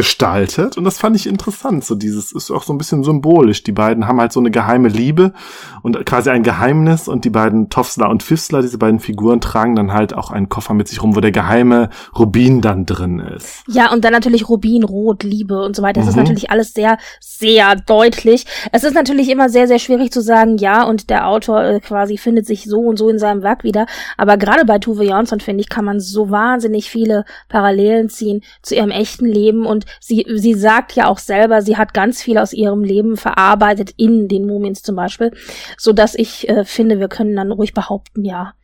gestaltet 0.00 0.78
und 0.78 0.84
das 0.84 0.96
fand 0.96 1.14
ich 1.14 1.26
interessant. 1.26 1.84
So 1.84 1.94
dieses 1.94 2.32
ist 2.32 2.50
auch 2.50 2.62
so 2.62 2.72
ein 2.72 2.78
bisschen 2.78 3.04
symbolisch. 3.04 3.62
Die 3.64 3.72
beiden 3.72 4.08
haben 4.08 4.18
halt 4.18 4.32
so 4.32 4.40
eine 4.40 4.50
geheime 4.50 4.88
Liebe 4.88 5.34
und 5.82 6.06
quasi 6.06 6.30
ein 6.30 6.42
Geheimnis 6.42 7.06
und 7.06 7.26
die 7.26 7.30
beiden 7.30 7.68
Toffsler 7.68 8.08
und 8.08 8.22
Fifsler, 8.22 8.62
diese 8.62 8.78
beiden 8.78 8.98
Figuren 8.98 9.42
tragen 9.42 9.76
dann 9.76 9.92
halt 9.92 10.14
auch 10.14 10.30
einen 10.30 10.48
Koffer 10.48 10.72
mit 10.72 10.88
sich 10.88 11.02
rum, 11.02 11.16
wo 11.16 11.20
der 11.20 11.32
geheime 11.32 11.90
Rubin 12.18 12.62
dann 12.62 12.86
drin 12.86 13.18
ist. 13.18 13.62
Ja, 13.68 13.92
und 13.92 14.02
dann 14.02 14.14
natürlich 14.14 14.48
Rubin, 14.48 14.84
Rot, 14.84 15.22
Liebe 15.22 15.62
und 15.62 15.76
so 15.76 15.82
weiter. 15.82 16.00
Das 16.00 16.06
mhm. 16.06 16.10
ist 16.12 16.16
natürlich 16.16 16.50
alles 16.50 16.72
sehr, 16.72 16.96
sehr 17.20 17.76
deutlich. 17.76 18.46
Es 18.72 18.82
ist 18.82 18.94
natürlich 18.94 19.28
immer 19.28 19.50
sehr, 19.50 19.68
sehr 19.68 19.78
schwierig 19.78 20.12
zu 20.12 20.22
sagen, 20.22 20.56
ja, 20.56 20.84
und 20.84 21.10
der 21.10 21.28
Autor 21.28 21.62
äh, 21.62 21.80
quasi 21.80 22.16
findet 22.16 22.46
sich 22.46 22.64
so 22.64 22.80
und 22.80 22.96
so 22.96 23.10
in 23.10 23.18
seinem 23.18 23.42
Werk 23.42 23.64
wieder. 23.64 23.84
Aber 24.16 24.38
gerade 24.38 24.64
bei 24.64 24.78
Tuve 24.78 25.04
Jansson, 25.04 25.40
finde 25.40 25.60
ich, 25.60 25.68
kann 25.68 25.84
man 25.84 26.00
so 26.00 26.30
wahnsinnig 26.30 26.88
viele 26.88 27.26
Parallelen 27.50 28.08
ziehen 28.08 28.40
zu 28.62 28.74
ihrem 28.74 28.90
echten 28.90 29.26
Leben 29.26 29.66
und 29.66 29.84
sie, 29.98 30.26
sie 30.34 30.54
sagt 30.54 30.92
ja 30.92 31.06
auch 31.08 31.18
selber, 31.18 31.62
sie 31.62 31.76
hat 31.76 31.94
ganz 31.94 32.22
viel 32.22 32.38
aus 32.38 32.52
ihrem 32.52 32.84
Leben 32.84 33.16
verarbeitet 33.16 33.92
in 33.96 34.28
den 34.28 34.46
Mumins 34.46 34.82
zum 34.82 34.96
Beispiel, 34.96 35.32
so 35.76 35.92
dass 35.92 36.14
ich 36.14 36.48
äh, 36.48 36.64
finde, 36.64 37.00
wir 37.00 37.08
können 37.08 37.36
dann 37.36 37.52
ruhig 37.52 37.74
behaupten, 37.74 38.24
ja, 38.24 38.54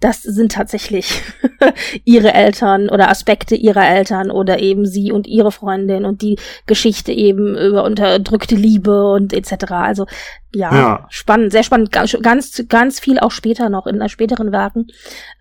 das 0.00 0.22
sind 0.22 0.52
tatsächlich 0.52 1.22
ihre 2.04 2.34
Eltern 2.34 2.90
oder 2.90 3.08
Aspekte 3.08 3.54
ihrer 3.54 3.86
Eltern 3.88 4.30
oder 4.30 4.58
eben 4.58 4.84
sie 4.86 5.10
und 5.10 5.26
ihre 5.26 5.50
Freundin 5.50 6.04
und 6.04 6.20
die 6.20 6.38
Geschichte 6.66 7.12
eben 7.12 7.56
über 7.56 7.84
unterdrückte 7.84 8.54
Liebe 8.54 9.10
und 9.10 9.32
etc. 9.32 9.72
Also 9.72 10.06
ja, 10.54 10.74
ja. 10.74 11.06
spannend, 11.08 11.52
sehr 11.52 11.62
spannend, 11.62 11.92
ganz, 11.92 12.62
ganz 12.68 13.00
viel 13.00 13.18
auch 13.18 13.30
später 13.30 13.70
noch 13.70 13.86
in 13.86 14.06
späteren 14.08 14.52
Werken. 14.52 14.88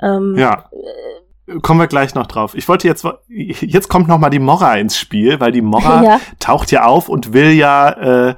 Ähm, 0.01 0.35
ja. 0.37 0.69
Äh, 1.47 1.59
Kommen 1.61 1.79
wir 1.79 1.87
gleich 1.87 2.15
noch 2.15 2.27
drauf. 2.27 2.55
Ich 2.55 2.67
wollte 2.67 2.87
jetzt, 2.87 3.05
jetzt 3.27 3.87
kommt 3.87 4.07
noch 4.07 4.17
mal 4.17 4.29
die 4.29 4.39
Mora 4.39 4.75
ins 4.75 4.97
Spiel, 4.97 5.39
weil 5.39 5.51
die 5.51 5.61
Mora 5.61 6.03
ja. 6.05 6.19
taucht 6.39 6.71
ja 6.71 6.85
auf 6.85 7.09
und 7.09 7.33
will 7.33 7.51
ja 7.51 8.29
äh, 8.29 8.35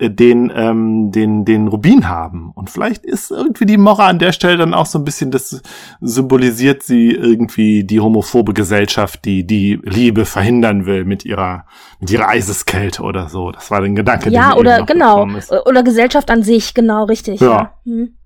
den, 0.00 0.52
ähm, 0.54 1.10
den, 1.10 1.44
den 1.44 1.66
Rubin 1.66 2.08
haben. 2.08 2.52
Und 2.54 2.70
vielleicht 2.70 3.04
ist 3.04 3.32
irgendwie 3.32 3.66
die 3.66 3.76
Mora 3.76 4.06
an 4.06 4.20
der 4.20 4.30
Stelle 4.30 4.56
dann 4.56 4.72
auch 4.72 4.86
so 4.86 4.98
ein 4.98 5.04
bisschen, 5.04 5.32
das 5.32 5.60
symbolisiert 6.00 6.84
sie 6.84 7.10
irgendwie 7.10 7.82
die 7.82 7.98
homophobe 7.98 8.54
Gesellschaft, 8.54 9.24
die 9.24 9.44
die 9.44 9.80
Liebe 9.82 10.24
verhindern 10.24 10.86
will 10.86 11.04
mit 11.04 11.24
ihrer, 11.24 11.64
mit 11.98 12.12
ihrer 12.12 12.28
Eiseskälte 12.28 13.02
oder 13.02 13.28
so. 13.28 13.50
Das 13.50 13.72
war 13.72 13.80
der 13.80 13.90
Gedanke. 13.90 14.30
Ja, 14.30 14.54
oder 14.54 14.84
genau. 14.84 15.26
Oder 15.66 15.82
Gesellschaft 15.82 16.30
an 16.30 16.44
sich, 16.44 16.74
genau, 16.74 17.04
richtig. 17.04 17.40
Ja. 17.40 17.50
ja. 17.50 17.72
Hm. 17.84 18.17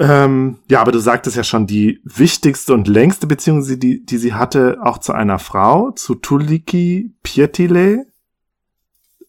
Ähm, 0.00 0.60
ja, 0.70 0.80
aber 0.80 0.92
du 0.92 0.98
sagtest 0.98 1.36
ja 1.36 1.44
schon, 1.44 1.66
die 1.66 2.00
wichtigste 2.04 2.72
und 2.72 2.88
längste 2.88 3.26
Beziehung, 3.26 3.62
die, 3.78 4.02
die 4.02 4.16
sie 4.16 4.32
hatte, 4.32 4.78
auch 4.82 4.96
zu 4.96 5.12
einer 5.12 5.38
Frau, 5.38 5.90
zu 5.90 6.14
Tuliki 6.14 7.14
Pietile, 7.22 8.06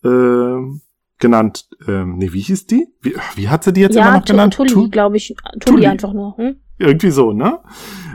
äh, 0.05 0.79
genannt, 1.19 1.67
ähm, 1.87 2.17
nee, 2.17 2.31
wie 2.31 2.39
hieß 2.39 2.67
die? 2.67 2.87
Wie, 3.01 3.15
wie 3.35 3.49
hat 3.49 3.65
sie 3.65 3.73
die 3.73 3.81
jetzt 3.81 3.95
ja, 3.95 4.07
immer 4.07 4.19
noch 4.19 4.25
genannt? 4.25 4.53
Tulli, 4.53 4.89
glaube 4.89 5.17
ich. 5.17 5.35
Tulli, 5.35 5.59
Tulli 5.59 5.87
einfach 5.87 6.13
nur. 6.13 6.37
Hm? 6.37 6.55
Irgendwie 6.77 7.11
so, 7.11 7.33
ne? 7.33 7.59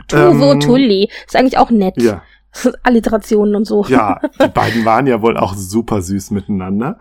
Tuvo 0.07 0.51
ähm, 0.53 0.59
Tulli. 0.59 1.09
Ist 1.27 1.35
eigentlich 1.35 1.59
auch 1.59 1.69
nett. 1.69 2.01
Ja. 2.01 2.23
Alliterationen 2.83 3.55
und 3.55 3.65
so. 3.65 3.85
Ja, 3.87 4.19
die 4.41 4.47
beiden 4.47 4.85
waren 4.85 5.07
ja 5.07 5.21
wohl 5.21 5.37
auch 5.37 5.53
super 5.55 6.01
süß 6.01 6.31
miteinander. 6.31 6.97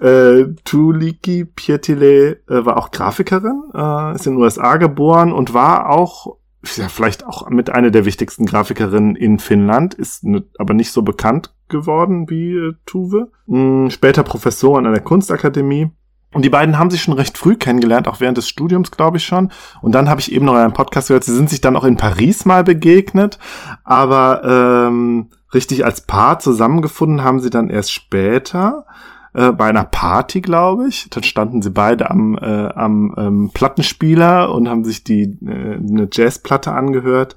Äh, 0.00 0.54
Tuliki 0.64 1.44
Pietile 1.44 2.40
äh, 2.48 2.64
war 2.64 2.76
auch 2.76 2.90
Grafikerin, 2.90 3.62
äh, 3.74 4.14
ist 4.14 4.26
in 4.26 4.34
den 4.34 4.42
USA 4.42 4.76
geboren 4.76 5.32
und 5.32 5.54
war 5.54 5.90
auch 5.90 6.36
ja, 6.74 6.88
vielleicht 6.88 7.24
auch 7.24 7.48
mit 7.48 7.70
einer 7.70 7.90
der 7.90 8.04
wichtigsten 8.04 8.46
Grafikerinnen 8.46 9.14
in 9.14 9.38
Finnland, 9.38 9.94
ist 9.94 10.24
ne, 10.24 10.44
aber 10.58 10.74
nicht 10.74 10.90
so 10.90 11.02
bekannt 11.02 11.54
geworden 11.68 12.28
wie 12.28 12.54
äh, 12.54 12.74
Tuve. 12.86 13.30
Hm, 13.46 13.90
später 13.90 14.22
Professorin 14.22 14.86
an 14.86 14.92
der 14.92 15.02
Kunstakademie. 15.02 15.90
Und 16.32 16.44
die 16.44 16.50
beiden 16.50 16.78
haben 16.78 16.90
sich 16.90 17.02
schon 17.02 17.14
recht 17.14 17.38
früh 17.38 17.56
kennengelernt, 17.56 18.08
auch 18.08 18.20
während 18.20 18.36
des 18.36 18.48
Studiums, 18.48 18.90
glaube 18.90 19.16
ich 19.16 19.24
schon. 19.24 19.50
Und 19.80 19.92
dann 19.92 20.08
habe 20.08 20.20
ich 20.20 20.32
eben 20.32 20.44
noch 20.44 20.54
in 20.54 20.60
einem 20.60 20.72
Podcast 20.74 21.08
gehört, 21.08 21.24
sie 21.24 21.34
sind 21.34 21.48
sich 21.48 21.60
dann 21.60 21.76
auch 21.76 21.84
in 21.84 21.96
Paris 21.96 22.44
mal 22.44 22.64
begegnet, 22.64 23.38
aber 23.84 24.42
ähm, 24.44 25.30
richtig 25.54 25.84
als 25.84 26.02
Paar 26.02 26.38
zusammengefunden 26.38 27.24
haben 27.24 27.40
sie 27.40 27.50
dann 27.50 27.70
erst 27.70 27.92
später 27.92 28.84
äh, 29.32 29.52
bei 29.52 29.66
einer 29.66 29.84
Party, 29.84 30.40
glaube 30.40 30.88
ich. 30.88 31.08
Dann 31.10 31.22
standen 31.22 31.62
sie 31.62 31.70
beide 31.70 32.10
am, 32.10 32.36
äh, 32.36 32.68
am 32.74 33.14
ähm, 33.16 33.50
Plattenspieler 33.54 34.52
und 34.52 34.68
haben 34.68 34.84
sich 34.84 35.04
die 35.04 35.38
äh, 35.46 35.76
eine 35.76 36.08
Jazzplatte 36.12 36.72
angehört 36.72 37.36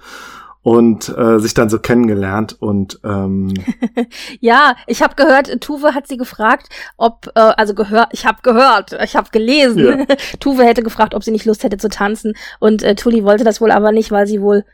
und 0.62 1.10
äh, 1.18 1.40
sich 1.40 1.54
dann 1.54 1.70
so 1.70 1.80
kennengelernt 1.80 2.58
und 2.60 3.00
ähm 3.04 3.54
ja, 4.42 4.76
ich 4.88 5.02
habe 5.02 5.16
gehört, 5.16 5.62
Tuve 5.62 5.94
hat 5.94 6.08
sie 6.08 6.18
gefragt, 6.18 6.68
ob 6.98 7.32
äh, 7.36 7.40
also 7.40 7.74
gehört, 7.74 8.10
ich 8.12 8.26
habe 8.26 8.40
gehört, 8.44 8.98
ich 9.04 9.16
habe 9.16 9.30
gelesen, 9.32 10.06
ja. 10.08 10.16
Tuve 10.40 10.64
hätte 10.64 10.84
gefragt, 10.84 11.16
ob 11.16 11.24
sie 11.24 11.32
nicht 11.32 11.46
Lust 11.46 11.64
hätte 11.64 11.78
zu 11.78 11.90
tanzen 11.90 12.34
und 12.60 12.84
äh, 12.84 12.96
Tulli 12.96 13.24
wollte 13.24 13.44
das 13.44 13.62
wohl 13.62 13.72
aber 13.72 13.92
nicht, 13.92 14.12
weil 14.12 14.28
sie 14.28 14.42
wohl 14.42 14.66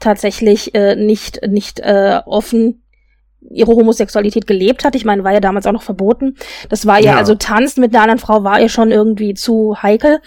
tatsächlich 0.00 0.74
äh, 0.74 0.96
nicht 0.96 1.40
nicht 1.46 1.80
äh, 1.80 2.20
offen 2.24 2.80
ihre 3.50 3.72
Homosexualität 3.72 4.46
gelebt 4.46 4.84
hat. 4.84 4.94
Ich 4.94 5.04
meine, 5.04 5.24
war 5.24 5.32
ja 5.32 5.40
damals 5.40 5.66
auch 5.66 5.72
noch 5.72 5.82
verboten. 5.82 6.36
Das 6.68 6.86
war 6.86 6.98
ja, 6.98 7.12
ja. 7.12 7.16
also 7.18 7.34
tanzen 7.34 7.80
mit 7.80 7.94
einer 7.94 8.02
anderen 8.02 8.18
Frau 8.18 8.44
war 8.44 8.60
ihr 8.60 8.68
schon 8.68 8.90
irgendwie 8.90 9.34
zu 9.34 9.76
heikel. 9.82 10.20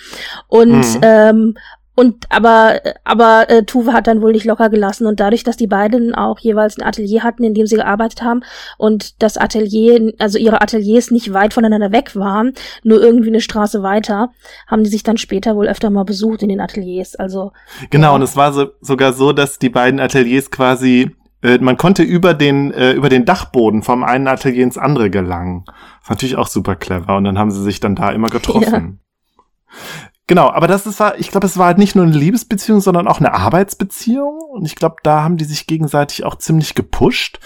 Und 0.48 0.78
mhm. 0.78 1.02
ähm, 1.02 1.58
und 2.00 2.28
aber, 2.30 2.80
aber 3.06 3.50
äh, 3.50 3.64
Tuve 3.64 3.92
hat 3.92 4.06
dann 4.06 4.22
wohl 4.22 4.32
nicht 4.32 4.46
locker 4.46 4.70
gelassen 4.70 5.08
und 5.08 5.20
dadurch, 5.20 5.44
dass 5.44 5.58
die 5.58 5.66
beiden 5.66 6.14
auch 6.14 6.38
jeweils 6.38 6.78
ein 6.78 6.86
Atelier 6.86 7.24
hatten, 7.24 7.44
in 7.44 7.56
dem 7.56 7.66
sie 7.66 7.78
gearbeitet 7.78 8.22
haben 8.22 8.42
und 8.78 9.24
das 9.24 9.36
Atelier, 9.36 10.14
also 10.20 10.38
ihre 10.38 10.62
Ateliers 10.62 11.10
nicht 11.10 11.34
weit 11.34 11.56
voneinander 11.56 11.92
weg 11.92 12.16
waren, 12.16 12.54
nur 12.84 13.02
irgendwie 13.02 13.30
eine 13.30 13.42
Straße 13.42 13.82
weiter, 13.82 14.30
haben 14.68 14.84
die 14.84 14.92
sich 14.92 15.02
dann 15.02 15.18
später 15.18 15.56
wohl 15.56 15.68
öfter 15.68 15.90
mal 15.90 16.04
besucht 16.04 16.44
in 16.44 16.50
den 16.50 16.62
Ateliers. 16.62 17.16
Also 17.16 17.52
genau, 17.90 18.10
ja. 18.10 18.16
und 18.16 18.22
es 18.22 18.36
war 18.36 18.54
so, 18.54 18.68
sogar 18.80 19.14
so, 19.14 19.34
dass 19.34 19.58
die 19.58 19.70
beiden 19.70 20.00
Ateliers 20.00 20.52
quasi 20.52 21.16
äh, 21.42 21.58
man 21.58 21.78
konnte 21.78 22.04
über 22.04 22.36
den 22.36 22.72
äh, 22.74 22.92
über 22.92 23.10
den 23.10 23.26
Dachboden 23.26 23.82
vom 23.82 24.04
einen 24.04 24.28
Atelier 24.28 24.64
ins 24.64 24.78
andere 24.78 25.10
gelangen. 25.10 25.64
Das 25.66 26.04
ist 26.04 26.10
natürlich 26.12 26.36
auch 26.36 26.48
super 26.48 26.76
clever 26.76 27.18
und 27.18 27.24
dann 27.24 27.40
haben 27.40 27.50
sie 27.50 27.64
sich 27.64 27.80
dann 27.80 27.96
da 27.96 28.12
immer 28.12 28.28
getroffen. 28.30 29.00
Ja. 29.02 30.07
Genau, 30.28 30.50
aber 30.50 30.68
das 30.68 30.86
ist, 30.86 31.02
ich 31.18 31.32
glaube, 31.32 31.48
es 31.48 31.58
war 31.58 31.68
halt 31.68 31.78
nicht 31.78 31.96
nur 31.96 32.04
eine 32.04 32.16
Liebesbeziehung, 32.16 32.82
sondern 32.82 33.08
auch 33.08 33.20
eine 33.20 33.34
Arbeitsbeziehung. 33.34 34.42
Und 34.52 34.66
ich 34.66 34.76
glaube, 34.76 34.98
da 35.02 35.24
haben 35.24 35.38
die 35.38 35.46
sich 35.46 35.68
gegenseitig 35.68 36.26
auch 36.26 36.36
ziemlich 36.36 36.76
gepusht. 36.76 37.40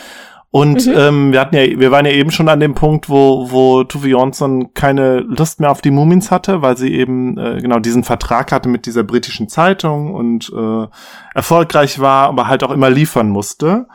Und 0.49 0.85
mhm. 0.85 0.93
ähm, 0.97 1.31
wir 1.31 1.39
hatten 1.39 1.55
ja, 1.55 1.61
wir 1.79 1.91
waren 1.91 2.05
ja 2.05 2.11
eben 2.11 2.31
schon 2.31 2.49
an 2.49 2.59
dem 2.59 2.73
Punkt, 2.73 3.07
wo, 3.07 3.51
wo 3.51 3.85
Tuve 3.85 4.09
Johnson 4.09 4.73
keine 4.73 5.19
Lust 5.19 5.61
mehr 5.61 5.71
auf 5.71 5.81
die 5.81 5.91
Mumins 5.91 6.29
hatte, 6.29 6.61
weil 6.61 6.75
sie 6.75 6.93
eben 6.93 7.37
äh, 7.37 7.61
genau 7.61 7.79
diesen 7.79 8.03
Vertrag 8.03 8.51
hatte 8.51 8.67
mit 8.67 8.85
dieser 8.85 9.03
britischen 9.03 9.47
Zeitung 9.47 10.13
und 10.13 10.51
äh, 10.53 10.87
erfolgreich 11.33 11.99
war, 11.99 12.27
aber 12.27 12.47
halt 12.47 12.63
auch 12.63 12.71
immer 12.71 12.89
liefern 12.89 13.29
musste. 13.29 13.87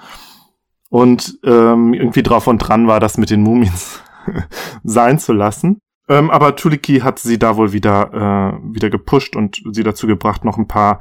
Und 0.88 1.38
ähm, 1.44 1.92
irgendwie 1.92 2.22
drauf 2.22 2.46
und 2.46 2.58
dran 2.58 2.86
war, 2.86 3.00
das 3.00 3.18
mit 3.18 3.28
den 3.28 3.42
Mumins 3.42 4.00
sein 4.82 5.18
zu 5.18 5.34
lassen. 5.34 5.80
Ähm, 6.08 6.30
aber 6.30 6.56
Tuliki 6.56 7.00
hat 7.00 7.18
sie 7.18 7.38
da 7.38 7.56
wohl 7.56 7.72
wieder, 7.72 8.60
äh, 8.62 8.74
wieder 8.74 8.90
gepusht 8.90 9.36
und 9.36 9.62
sie 9.72 9.82
dazu 9.82 10.06
gebracht, 10.06 10.44
noch 10.44 10.56
ein 10.58 10.68
paar 10.68 11.00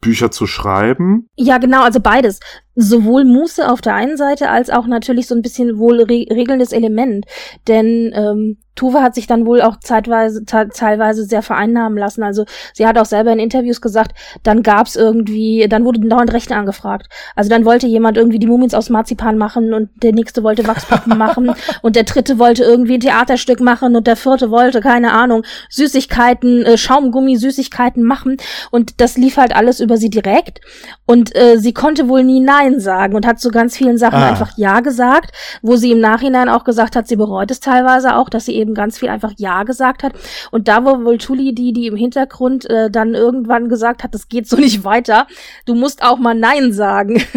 Bücher 0.00 0.30
zu 0.30 0.46
schreiben. 0.46 1.28
Ja, 1.36 1.58
genau, 1.58 1.82
also 1.82 1.98
beides 2.00 2.40
sowohl 2.74 3.24
Muße 3.24 3.70
auf 3.70 3.80
der 3.80 3.94
einen 3.94 4.16
Seite 4.16 4.50
als 4.50 4.70
auch 4.70 4.86
natürlich 4.86 5.26
so 5.26 5.34
ein 5.34 5.42
bisschen 5.42 5.78
wohl 5.78 6.02
re 6.02 6.26
regelndes 6.30 6.72
Element. 6.72 7.26
Denn 7.66 8.12
ähm, 8.14 8.58
Tuve 8.74 9.02
hat 9.02 9.14
sich 9.14 9.26
dann 9.26 9.46
wohl 9.46 9.62
auch 9.62 9.78
zeitweise, 9.78 10.44
teilweise 10.44 11.24
sehr 11.24 11.42
vereinnahmen 11.42 11.96
lassen. 11.96 12.24
Also 12.24 12.44
sie 12.72 12.86
hat 12.86 12.98
auch 12.98 13.04
selber 13.04 13.32
in 13.32 13.38
Interviews 13.38 13.80
gesagt, 13.80 14.16
dann 14.42 14.62
gab's 14.62 14.96
irgendwie, 14.96 15.66
dann 15.68 15.84
wurde 15.84 16.00
dauernd 16.00 16.32
Rechte 16.32 16.56
angefragt. 16.56 17.08
Also 17.36 17.50
dann 17.50 17.64
wollte 17.64 17.86
jemand 17.86 18.16
irgendwie 18.16 18.40
die 18.40 18.48
Mumins 18.48 18.74
aus 18.74 18.90
Marzipan 18.90 19.38
machen 19.38 19.72
und 19.74 19.90
der 20.02 20.12
nächste 20.12 20.42
wollte 20.42 20.66
Wachspuppen 20.66 21.16
machen 21.16 21.52
und 21.82 21.94
der 21.94 22.02
dritte 22.02 22.38
wollte 22.38 22.64
irgendwie 22.64 22.94
ein 22.94 23.00
Theaterstück 23.00 23.60
machen 23.60 23.94
und 23.94 24.06
der 24.08 24.16
vierte 24.16 24.50
wollte, 24.50 24.80
keine 24.80 25.12
Ahnung, 25.12 25.44
Süßigkeiten, 25.70 26.64
äh, 26.64 26.76
Schaumgummi, 26.76 27.36
Süßigkeiten 27.36 28.02
machen 28.02 28.38
und 28.72 29.00
das 29.00 29.16
lief 29.16 29.36
halt 29.36 29.54
alles 29.54 29.78
über 29.78 29.96
sie 29.96 30.10
direkt 30.10 30.60
und 31.06 31.34
äh, 31.36 31.58
sie 31.58 31.72
konnte 31.72 32.08
wohl 32.08 32.24
nie 32.24 32.40
nein 32.40 32.63
Nein 32.64 32.80
sagen 32.80 33.14
und 33.14 33.26
hat 33.26 33.40
zu 33.40 33.50
ganz 33.50 33.76
vielen 33.76 33.98
Sachen 33.98 34.18
ah. 34.18 34.28
einfach 34.28 34.52
Ja 34.56 34.80
gesagt, 34.80 35.32
wo 35.62 35.76
sie 35.76 35.92
im 35.92 36.00
Nachhinein 36.00 36.48
auch 36.48 36.64
gesagt 36.64 36.96
hat, 36.96 37.06
sie 37.06 37.16
bereut 37.16 37.50
es 37.50 37.60
teilweise 37.60 38.16
auch, 38.16 38.28
dass 38.28 38.46
sie 38.46 38.54
eben 38.54 38.74
ganz 38.74 38.98
viel 38.98 39.08
einfach 39.08 39.32
Ja 39.36 39.62
gesagt 39.64 40.02
hat. 40.02 40.14
Und 40.50 40.68
da 40.68 40.84
wo 40.84 41.04
wohl 41.04 41.18
Tuli, 41.18 41.54
die, 41.54 41.72
die 41.72 41.86
im 41.86 41.96
Hintergrund 41.96 42.68
äh, 42.68 42.90
dann 42.90 43.14
irgendwann 43.14 43.68
gesagt 43.68 44.02
hat, 44.02 44.14
das 44.14 44.28
geht 44.28 44.48
so 44.48 44.56
nicht 44.64 44.84
weiter, 44.84 45.26
du 45.66 45.74
musst 45.74 46.02
auch 46.02 46.18
mal 46.18 46.34
Nein 46.34 46.72
sagen. 46.72 47.22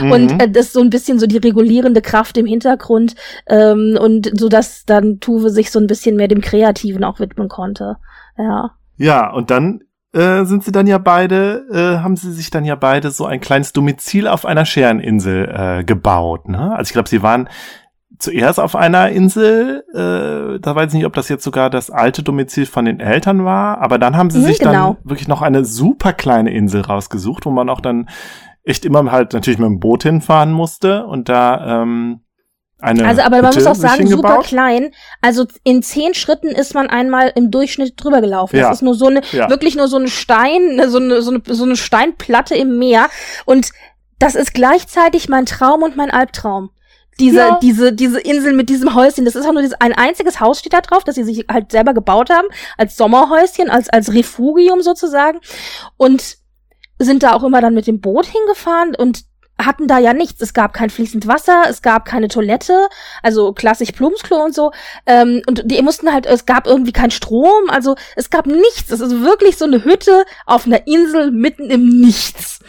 Mhm. 0.00 0.12
Und 0.12 0.42
äh, 0.42 0.50
das 0.50 0.66
ist 0.66 0.72
so 0.72 0.80
ein 0.80 0.90
bisschen 0.90 1.18
so 1.18 1.26
die 1.26 1.36
regulierende 1.38 2.02
Kraft 2.02 2.36
im 2.36 2.46
Hintergrund 2.46 3.14
ähm, 3.46 3.98
und 4.00 4.30
so 4.38 4.48
dass 4.48 4.84
dann 4.84 5.20
Tuve 5.20 5.50
sich 5.50 5.70
so 5.70 5.78
ein 5.78 5.86
bisschen 5.86 6.16
mehr 6.16 6.28
dem 6.28 6.40
Kreativen 6.40 7.04
auch 7.04 7.20
widmen 7.20 7.48
konnte. 7.48 7.96
Ja. 8.36 8.72
Ja, 8.96 9.30
und 9.32 9.50
dann 9.50 9.82
äh, 10.12 10.44
sind 10.44 10.64
sie 10.64 10.72
dann 10.72 10.86
ja 10.86 10.98
beide, 10.98 11.66
äh, 11.70 12.02
haben 12.02 12.16
sie 12.16 12.32
sich 12.32 12.50
dann 12.50 12.64
ja 12.64 12.76
beide 12.76 13.10
so 13.10 13.26
ein 13.26 13.40
kleines 13.40 13.72
Domizil 13.72 14.26
auf 14.26 14.46
einer 14.46 14.64
Schereninsel 14.64 15.48
äh, 15.80 15.84
gebaut. 15.84 16.48
Ne? 16.48 16.74
Also 16.74 16.88
ich 16.88 16.92
glaube, 16.92 17.08
sie 17.08 17.22
waren 17.22 17.48
zuerst 18.18 18.58
auf 18.58 18.74
einer 18.74 19.10
Insel, 19.10 19.84
äh, 19.92 20.60
da 20.60 20.74
weiß 20.74 20.88
ich 20.88 20.94
nicht, 20.94 21.06
ob 21.06 21.14
das 21.14 21.28
jetzt 21.28 21.44
sogar 21.44 21.70
das 21.70 21.90
alte 21.90 22.22
Domizil 22.22 22.66
von 22.66 22.84
den 22.84 23.00
Eltern 23.00 23.44
war, 23.44 23.80
aber 23.80 23.98
dann 23.98 24.16
haben 24.16 24.30
sie 24.30 24.38
mhm, 24.38 24.44
sich 24.44 24.58
genau. 24.58 24.94
dann 24.94 25.10
wirklich 25.10 25.28
noch 25.28 25.42
eine 25.42 25.64
super 25.64 26.12
kleine 26.12 26.52
Insel 26.52 26.80
rausgesucht, 26.80 27.46
wo 27.46 27.50
man 27.50 27.68
auch 27.68 27.80
dann 27.80 28.08
echt 28.64 28.84
immer 28.84 29.10
halt 29.10 29.32
natürlich 29.32 29.58
mit 29.58 29.68
dem 29.68 29.80
Boot 29.80 30.02
hinfahren 30.02 30.52
musste 30.52 31.06
und 31.06 31.28
da 31.28 31.82
ähm, 31.82 32.20
eine 32.80 33.04
also, 33.06 33.22
aber 33.22 33.42
man 33.42 33.54
muss 33.54 33.66
auch 33.66 33.74
sagen, 33.74 34.06
super 34.06 34.42
klein. 34.42 34.92
Also 35.20 35.46
in 35.64 35.82
zehn 35.82 36.14
Schritten 36.14 36.48
ist 36.48 36.74
man 36.74 36.88
einmal 36.88 37.32
im 37.34 37.50
Durchschnitt 37.50 37.94
drüber 37.96 38.20
gelaufen. 38.20 38.56
Ja. 38.56 38.68
Das 38.68 38.78
ist 38.78 38.82
nur 38.82 38.94
so 38.94 39.06
eine, 39.06 39.22
ja. 39.32 39.50
wirklich 39.50 39.74
nur 39.74 39.88
so 39.88 39.96
ein 39.96 40.06
Stein, 40.06 40.80
so 40.86 40.98
eine, 40.98 41.20
so 41.22 41.32
eine, 41.32 41.42
so 41.44 41.64
eine 41.64 41.76
Steinplatte 41.76 42.54
im 42.54 42.78
Meer. 42.78 43.08
Und 43.46 43.70
das 44.20 44.36
ist 44.36 44.54
gleichzeitig 44.54 45.28
mein 45.28 45.44
Traum 45.44 45.82
und 45.82 45.96
mein 45.96 46.10
Albtraum. 46.10 46.70
Diese, 47.18 47.38
ja. 47.38 47.58
diese, 47.60 47.92
diese 47.92 48.20
Insel 48.20 48.52
mit 48.52 48.68
diesem 48.68 48.94
Häuschen, 48.94 49.24
das 49.24 49.34
ist 49.34 49.44
auch 49.44 49.52
nur 49.52 49.62
dieses, 49.62 49.80
ein 49.80 49.92
einziges 49.92 50.38
Haus 50.38 50.60
steht 50.60 50.72
da 50.72 50.80
drauf, 50.80 51.02
das 51.02 51.16
sie 51.16 51.24
sich 51.24 51.46
halt 51.50 51.72
selber 51.72 51.94
gebaut 51.94 52.30
haben, 52.30 52.46
als 52.76 52.96
Sommerhäuschen, 52.96 53.70
als, 53.70 53.88
als 53.88 54.14
Refugium 54.14 54.82
sozusagen. 54.82 55.40
Und 55.96 56.36
sind 57.00 57.24
da 57.24 57.32
auch 57.32 57.42
immer 57.42 57.60
dann 57.60 57.74
mit 57.74 57.86
dem 57.86 58.00
Boot 58.00 58.26
hingefahren 58.26 58.94
und 58.94 59.24
hatten 59.60 59.88
da 59.88 59.98
ja 59.98 60.14
nichts. 60.14 60.40
Es 60.40 60.54
gab 60.54 60.72
kein 60.72 60.90
fließend 60.90 61.26
Wasser, 61.26 61.64
es 61.68 61.82
gab 61.82 62.04
keine 62.04 62.28
Toilette, 62.28 62.88
also 63.22 63.52
klassisch 63.52 63.92
Plumpsklo 63.92 64.42
und 64.42 64.54
so. 64.54 64.72
Ähm, 65.06 65.42
und 65.46 65.62
die 65.64 65.82
mussten 65.82 66.12
halt, 66.12 66.26
es 66.26 66.46
gab 66.46 66.66
irgendwie 66.66 66.92
kein 66.92 67.10
Strom, 67.10 67.68
also 67.68 67.96
es 68.16 68.30
gab 68.30 68.46
nichts. 68.46 68.90
Es 68.90 69.00
ist 69.00 69.20
wirklich 69.20 69.56
so 69.56 69.64
eine 69.64 69.84
Hütte 69.84 70.24
auf 70.46 70.66
einer 70.66 70.86
Insel 70.86 71.30
mitten 71.30 71.70
im 71.70 71.88
Nichts. 72.00 72.60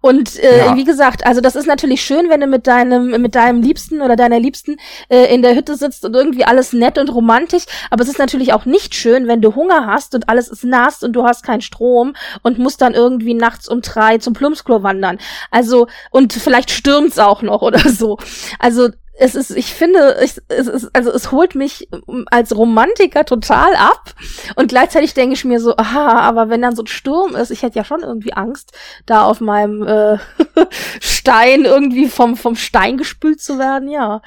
Und 0.00 0.38
äh, 0.38 0.66
ja. 0.66 0.76
wie 0.76 0.84
gesagt, 0.84 1.26
also 1.26 1.40
das 1.40 1.56
ist 1.56 1.66
natürlich 1.66 2.02
schön, 2.02 2.28
wenn 2.28 2.40
du 2.40 2.46
mit 2.46 2.66
deinem, 2.66 3.20
mit 3.20 3.34
deinem 3.34 3.62
Liebsten 3.62 4.02
oder 4.02 4.16
deiner 4.16 4.38
Liebsten 4.38 4.76
äh, 5.08 5.32
in 5.34 5.42
der 5.42 5.54
Hütte 5.54 5.76
sitzt 5.76 6.04
und 6.04 6.14
irgendwie 6.14 6.44
alles 6.44 6.72
nett 6.72 6.98
und 6.98 7.08
romantisch. 7.08 7.64
Aber 7.90 8.02
es 8.02 8.08
ist 8.08 8.18
natürlich 8.18 8.52
auch 8.52 8.66
nicht 8.66 8.94
schön, 8.94 9.26
wenn 9.26 9.40
du 9.40 9.54
Hunger 9.54 9.86
hast 9.86 10.14
und 10.14 10.28
alles 10.28 10.48
ist 10.48 10.64
nass 10.64 11.02
und 11.02 11.12
du 11.14 11.24
hast 11.24 11.44
keinen 11.44 11.60
Strom 11.62 12.14
und 12.42 12.58
musst 12.58 12.82
dann 12.82 12.94
irgendwie 12.94 13.34
nachts 13.34 13.68
um 13.68 13.80
drei 13.80 14.18
zum 14.18 14.34
Plumpsklo 14.34 14.82
wandern. 14.82 15.18
Also, 15.50 15.86
und 16.10 16.25
und 16.26 16.32
vielleicht 16.32 16.72
stürmt's 16.72 17.20
auch 17.20 17.42
noch 17.42 17.62
oder 17.62 17.88
so. 17.88 18.18
Also 18.58 18.88
es 19.18 19.36
ist, 19.36 19.50
ich 19.50 19.72
finde, 19.72 20.18
ich, 20.22 20.34
es 20.48 20.66
ist, 20.66 20.90
also 20.92 21.10
es 21.12 21.30
holt 21.30 21.54
mich 21.54 21.88
als 22.26 22.54
Romantiker 22.54 23.24
total 23.24 23.76
ab 23.76 24.12
und 24.56 24.68
gleichzeitig 24.68 25.14
denke 25.14 25.34
ich 25.34 25.44
mir 25.44 25.60
so, 25.60 25.76
aha, 25.76 26.18
aber 26.18 26.50
wenn 26.50 26.62
dann 26.62 26.74
so 26.74 26.82
ein 26.82 26.88
Sturm 26.88 27.36
ist, 27.36 27.50
ich 27.50 27.62
hätte 27.62 27.78
ja 27.78 27.84
schon 27.84 28.02
irgendwie 28.02 28.32
Angst, 28.32 28.72
da 29.06 29.22
auf 29.24 29.40
meinem 29.40 29.86
äh, 29.86 30.18
Stein 31.00 31.64
irgendwie 31.64 32.08
vom 32.08 32.36
vom 32.36 32.56
Stein 32.56 32.98
gespült 32.98 33.40
zu 33.40 33.58
werden, 33.58 33.88
ja, 33.88 34.20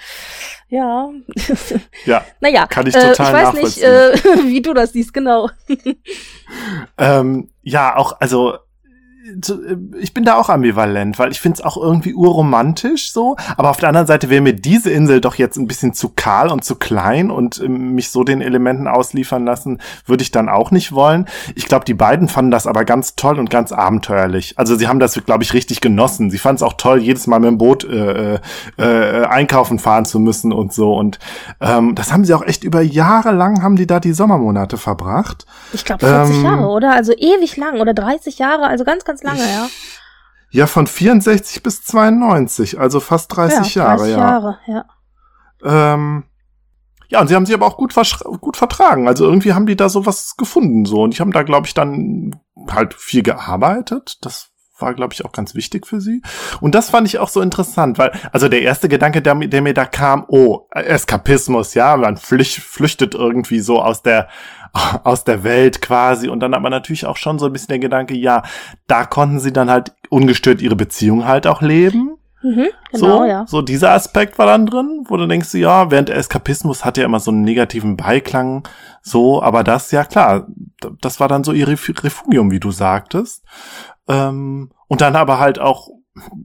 ja, 0.69 1.09
ja. 2.05 2.23
naja, 2.39 2.65
kann 2.65 2.87
ich 2.87 2.93
total 2.93 3.09
äh, 3.09 3.11
ich 3.11 3.19
weiß 3.19 3.53
nicht, 3.61 3.83
äh, 3.83 4.13
wie 4.45 4.61
du 4.61 4.73
das 4.73 4.93
siehst, 4.93 5.13
genau. 5.13 5.49
ähm, 6.97 7.49
ja, 7.61 7.97
auch 7.97 8.13
also 8.21 8.57
ich 9.99 10.13
bin 10.13 10.23
da 10.23 10.35
auch 10.35 10.49
ambivalent, 10.49 11.19
weil 11.19 11.31
ich 11.31 11.39
finde 11.39 11.57
es 11.59 11.65
auch 11.65 11.77
irgendwie 11.77 12.13
urromantisch 12.13 13.11
so, 13.11 13.35
aber 13.57 13.69
auf 13.69 13.77
der 13.77 13.89
anderen 13.89 14.07
Seite 14.07 14.29
wäre 14.29 14.41
mir 14.41 14.53
diese 14.53 14.91
Insel 14.91 15.21
doch 15.21 15.35
jetzt 15.35 15.57
ein 15.57 15.67
bisschen 15.67 15.93
zu 15.93 16.09
kahl 16.09 16.49
und 16.49 16.63
zu 16.63 16.75
klein 16.75 17.31
und 17.31 17.59
äh, 17.59 17.67
mich 17.67 18.11
so 18.11 18.23
den 18.23 18.41
Elementen 18.41 18.87
ausliefern 18.87 19.45
lassen, 19.45 19.79
würde 20.05 20.23
ich 20.23 20.31
dann 20.31 20.49
auch 20.49 20.71
nicht 20.71 20.91
wollen. 20.91 21.25
Ich 21.55 21.65
glaube, 21.65 21.85
die 21.85 21.93
beiden 21.93 22.27
fanden 22.27 22.51
das 22.51 22.67
aber 22.67 22.85
ganz 22.85 23.15
toll 23.15 23.39
und 23.39 23.49
ganz 23.49 23.71
abenteuerlich. 23.71 24.53
Also 24.57 24.75
sie 24.75 24.87
haben 24.87 24.99
das, 24.99 25.13
glaube 25.25 25.43
ich, 25.43 25.53
richtig 25.53 25.81
genossen. 25.81 26.31
Sie 26.31 26.37
fanden 26.37 26.57
es 26.57 26.63
auch 26.63 26.73
toll, 26.73 26.99
jedes 26.99 27.27
Mal 27.27 27.39
mit 27.39 27.47
dem 27.47 27.57
Boot 27.57 27.83
äh, 27.83 28.35
äh, 28.35 28.39
äh, 28.77 29.25
einkaufen 29.25 29.79
fahren 29.79 30.05
zu 30.05 30.19
müssen 30.19 30.51
und 30.51 30.73
so. 30.73 30.93
Und 30.93 31.19
ähm, 31.61 31.95
das 31.95 32.11
haben 32.11 32.25
sie 32.25 32.33
auch 32.33 32.43
echt 32.43 32.63
über 32.63 32.81
Jahre 32.81 33.31
lang 33.31 33.61
haben 33.63 33.75
die 33.75 33.87
da 33.87 33.99
die 33.99 34.13
Sommermonate 34.13 34.77
verbracht. 34.77 35.45
Ich 35.73 35.85
glaube 35.85 36.05
40 36.05 36.35
ähm, 36.35 36.43
Jahre, 36.43 36.67
oder? 36.67 36.93
Also 36.93 37.13
ewig 37.13 37.57
lang 37.57 37.79
oder 37.79 37.93
30 37.93 38.39
Jahre, 38.39 38.67
also 38.67 38.83
ganz, 38.83 39.05
ganz 39.05 39.18
lange, 39.23 39.39
ja. 39.39 39.67
Ja, 40.51 40.67
von 40.67 40.87
64 40.87 41.61
bis 41.61 41.83
92, 41.83 42.79
also 42.79 42.99
fast 42.99 43.35
30 43.35 43.75
ja, 43.75 43.95
30 43.95 44.07
Jahre, 44.07 44.09
Jahre, 44.09 44.59
ja. 44.67 44.85
ja. 45.63 45.93
Ähm, 45.93 46.23
ja, 47.09 47.21
und 47.21 47.27
sie 47.27 47.35
haben 47.35 47.45
sich 47.45 47.55
aber 47.55 47.65
auch 47.65 47.77
gut, 47.77 47.93
gut 48.39 48.57
vertragen. 48.57 49.07
Also 49.07 49.25
irgendwie 49.25 49.53
haben 49.53 49.65
die 49.65 49.75
da 49.75 49.89
sowas 49.89 50.35
gefunden, 50.37 50.85
so. 50.85 51.01
Und 51.03 51.13
ich 51.13 51.19
habe 51.19 51.31
da, 51.31 51.43
glaube 51.43 51.65
ich, 51.65 51.73
dann 51.73 52.39
halt 52.69 52.93
viel 52.93 53.23
gearbeitet. 53.23 54.17
Das 54.21 54.51
war, 54.81 54.93
glaube 54.93 55.13
ich, 55.13 55.25
auch 55.25 55.31
ganz 55.31 55.55
wichtig 55.55 55.87
für 55.87 56.01
sie. 56.01 56.21
Und 56.61 56.75
das 56.75 56.89
fand 56.89 57.07
ich 57.07 57.19
auch 57.19 57.29
so 57.29 57.41
interessant, 57.41 57.97
weil, 57.97 58.11
also 58.31 58.49
der 58.49 58.61
erste 58.61 58.89
Gedanke, 58.89 59.21
der, 59.21 59.35
der 59.35 59.61
mir 59.61 59.73
da 59.73 59.85
kam, 59.85 60.25
oh, 60.27 60.67
Eskapismus, 60.71 61.73
ja, 61.73 61.95
man 61.97 62.17
flücht, 62.17 62.55
flüchtet 62.55 63.15
irgendwie 63.15 63.59
so 63.59 63.81
aus 63.81 64.01
der, 64.01 64.27
aus 65.03 65.23
der 65.23 65.43
Welt 65.43 65.81
quasi. 65.81 66.29
Und 66.29 66.39
dann 66.39 66.53
aber 66.53 66.69
natürlich 66.69 67.05
auch 67.05 67.17
schon 67.17 67.39
so 67.39 67.47
ein 67.47 67.53
bisschen 67.53 67.69
der 67.69 67.79
Gedanke, 67.79 68.15
ja, 68.15 68.43
da 68.87 69.05
konnten 69.05 69.39
sie 69.39 69.53
dann 69.53 69.69
halt 69.69 69.93
ungestört 70.09 70.61
ihre 70.61 70.75
Beziehung 70.75 71.25
halt 71.25 71.47
auch 71.47 71.61
leben. 71.61 72.15
Mhm, 72.41 72.69
genau, 72.91 73.17
so, 73.17 73.25
ja. 73.25 73.45
so 73.47 73.61
dieser 73.61 73.91
Aspekt 73.91 74.39
war 74.39 74.45
dann 74.45 74.65
drin, 74.65 75.03
wo 75.09 75.17
du 75.17 75.27
denkst, 75.27 75.53
ja, 75.55 75.91
während 75.91 76.07
der 76.07 76.15
Eskapismus 76.15 76.85
hat 76.85 76.97
ja 76.97 77.03
immer 77.03 77.19
so 77.19 77.31
einen 77.31 77.41
negativen 77.41 77.97
Beiklang, 77.97 78.65
so, 79.01 79.43
aber 79.43 79.63
das, 79.65 79.91
ja 79.91 80.05
klar, 80.05 80.47
das 81.01 81.19
war 81.19 81.27
dann 81.27 81.43
so 81.43 81.51
ihr 81.51 81.67
Refugium, 81.67 82.51
wie 82.51 82.61
du 82.61 82.71
sagtest. 82.71 83.43
Ähm, 84.09 84.71
und 84.87 85.01
dann 85.01 85.15
aber 85.15 85.39
halt 85.39 85.59
auch 85.59 85.89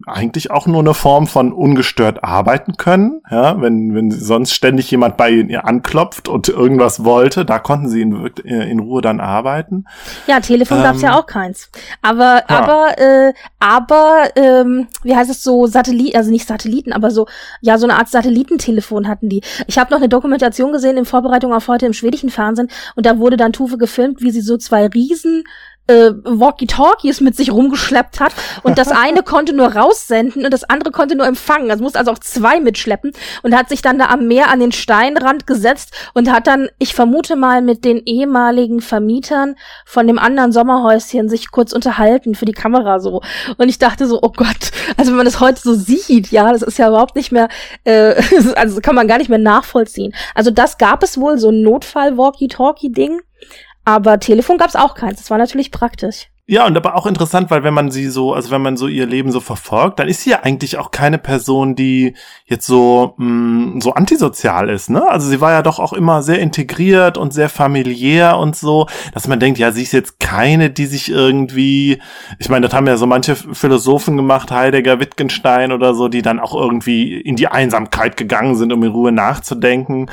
eigentlich 0.06 0.50
auch 0.50 0.66
nur 0.66 0.80
eine 0.80 0.94
Form 0.94 1.26
von 1.26 1.52
ungestört 1.52 2.22
arbeiten 2.22 2.76
können. 2.76 3.22
Ja, 3.30 3.60
wenn, 3.60 3.94
wenn 3.94 4.10
sonst 4.10 4.54
ständig 4.54 4.90
jemand 4.90 5.16
bei 5.16 5.30
ihr 5.30 5.64
anklopft 5.64 6.28
und 6.28 6.48
irgendwas 6.48 7.04
wollte, 7.04 7.44
da 7.44 7.58
konnten 7.58 7.88
sie 7.88 8.02
in, 8.02 8.12
in 8.44 8.78
Ruhe 8.78 9.02
dann 9.02 9.20
arbeiten. 9.20 9.86
Ja, 10.26 10.40
Telefon 10.40 10.78
ähm, 10.78 10.84
gab's 10.84 11.02
ja 11.02 11.18
auch 11.18 11.26
keins. 11.26 11.70
Aber, 12.02 12.42
ja. 12.48 12.48
aber, 12.48 12.98
äh, 12.98 13.32
aber, 13.58 14.30
ähm, 14.36 14.88
wie 15.02 15.16
heißt 15.16 15.30
es 15.30 15.42
so, 15.42 15.66
Satellit, 15.66 16.16
also 16.16 16.30
nicht 16.30 16.46
Satelliten, 16.46 16.92
aber 16.92 17.10
so, 17.10 17.26
ja, 17.60 17.78
so 17.78 17.86
eine 17.86 17.98
Art 17.98 18.08
Satellitentelefon 18.08 19.08
hatten 19.08 19.28
die. 19.28 19.42
Ich 19.66 19.78
habe 19.78 19.90
noch 19.90 19.98
eine 19.98 20.08
Dokumentation 20.08 20.72
gesehen 20.72 20.96
in 20.96 21.04
Vorbereitung 21.04 21.52
auf 21.52 21.68
heute 21.68 21.86
im 21.86 21.92
schwedischen 21.92 22.30
Fernsehen 22.30 22.68
und 22.94 23.06
da 23.06 23.18
wurde 23.18 23.36
dann 23.36 23.52
Tufe 23.52 23.78
gefilmt, 23.78 24.20
wie 24.20 24.30
sie 24.30 24.42
so 24.42 24.56
zwei 24.56 24.86
riesen 24.86 25.44
äh, 25.86 26.10
Walkie-Talkies 26.24 27.20
mit 27.20 27.36
sich 27.36 27.52
rumgeschleppt 27.52 28.20
hat 28.20 28.32
und 28.62 28.78
das 28.78 28.88
eine 28.92 29.22
konnte 29.22 29.52
nur 29.52 29.74
raussenden 29.74 30.44
und 30.44 30.52
das 30.52 30.64
andere 30.64 30.90
konnte 30.90 31.16
nur 31.16 31.26
empfangen. 31.26 31.70
Also 31.70 31.82
musste 31.82 31.98
also 31.98 32.12
auch 32.12 32.18
zwei 32.18 32.60
mitschleppen 32.60 33.12
und 33.42 33.54
hat 33.54 33.68
sich 33.68 33.82
dann 33.82 33.98
da 33.98 34.06
am 34.06 34.26
Meer 34.26 34.50
an 34.50 34.60
den 34.60 34.72
Steinrand 34.72 35.46
gesetzt 35.46 35.92
und 36.14 36.30
hat 36.32 36.46
dann, 36.46 36.68
ich 36.78 36.94
vermute 36.94 37.36
mal, 37.36 37.62
mit 37.62 37.84
den 37.84 38.02
ehemaligen 38.04 38.80
Vermietern 38.80 39.56
von 39.84 40.06
dem 40.06 40.18
anderen 40.18 40.52
Sommerhäuschen 40.52 41.28
sich 41.28 41.50
kurz 41.50 41.72
unterhalten 41.72 42.34
für 42.34 42.44
die 42.44 42.52
Kamera 42.52 43.00
so. 43.00 43.22
Und 43.56 43.68
ich 43.68 43.78
dachte 43.78 44.06
so, 44.06 44.20
oh 44.22 44.32
Gott, 44.34 44.70
also 44.96 45.10
wenn 45.10 45.16
man 45.16 45.26
das 45.26 45.40
heute 45.40 45.60
so 45.60 45.74
sieht, 45.74 46.30
ja, 46.30 46.52
das 46.52 46.62
ist 46.62 46.78
ja 46.78 46.88
überhaupt 46.88 47.16
nicht 47.16 47.32
mehr, 47.32 47.48
äh, 47.84 48.14
also 48.56 48.80
kann 48.80 48.94
man 48.94 49.08
gar 49.08 49.18
nicht 49.18 49.30
mehr 49.30 49.38
nachvollziehen. 49.38 50.14
Also 50.34 50.50
das 50.50 50.78
gab 50.78 51.02
es 51.02 51.18
wohl, 51.18 51.38
so 51.38 51.50
ein 51.50 51.62
Notfall-Walkie-Talkie-Ding. 51.62 53.20
Aber 53.84 54.18
Telefon 54.20 54.58
gab 54.58 54.68
es 54.68 54.76
auch 54.76 54.94
keins. 54.94 55.18
Das 55.18 55.30
war 55.30 55.38
natürlich 55.38 55.70
praktisch. 55.70 56.28
Ja, 56.46 56.66
und 56.66 56.76
aber 56.76 56.94
auch 56.94 57.06
interessant, 57.06 57.50
weil 57.50 57.64
wenn 57.64 57.72
man 57.72 57.90
sie 57.90 58.08
so, 58.10 58.34
also 58.34 58.50
wenn 58.50 58.60
man 58.60 58.76
so 58.76 58.86
ihr 58.86 59.06
Leben 59.06 59.32
so 59.32 59.40
verfolgt, 59.40 59.98
dann 59.98 60.08
ist 60.08 60.20
sie 60.20 60.30
ja 60.30 60.40
eigentlich 60.42 60.76
auch 60.76 60.90
keine 60.90 61.16
Person, 61.16 61.74
die 61.74 62.16
jetzt 62.44 62.66
so 62.66 63.14
mh, 63.16 63.76
mm, 63.76 63.80
so 63.80 63.94
antisozial 63.94 64.68
ist, 64.68 64.90
ne? 64.90 65.08
Also 65.08 65.30
sie 65.30 65.40
war 65.40 65.52
ja 65.52 65.62
doch 65.62 65.78
auch 65.78 65.94
immer 65.94 66.22
sehr 66.22 66.40
integriert 66.40 67.16
und 67.16 67.32
sehr 67.32 67.48
familiär 67.48 68.36
und 68.36 68.56
so, 68.56 68.88
dass 69.14 69.26
man 69.26 69.40
denkt, 69.40 69.58
ja, 69.58 69.72
sie 69.72 69.82
ist 69.82 69.92
jetzt 69.92 70.20
keine, 70.20 70.68
die 70.68 70.84
sich 70.84 71.10
irgendwie, 71.10 72.02
ich 72.38 72.50
meine, 72.50 72.66
das 72.66 72.76
haben 72.76 72.86
ja 72.86 72.98
so 72.98 73.06
manche 73.06 73.36
Philosophen 73.36 74.18
gemacht, 74.18 74.50
Heidegger, 74.50 75.00
Wittgenstein 75.00 75.72
oder 75.72 75.94
so, 75.94 76.08
die 76.08 76.20
dann 76.20 76.40
auch 76.40 76.54
irgendwie 76.54 77.18
in 77.22 77.36
die 77.36 77.48
Einsamkeit 77.48 78.18
gegangen 78.18 78.56
sind, 78.56 78.70
um 78.70 78.82
in 78.82 78.92
Ruhe 78.92 79.12
nachzudenken. 79.12 80.10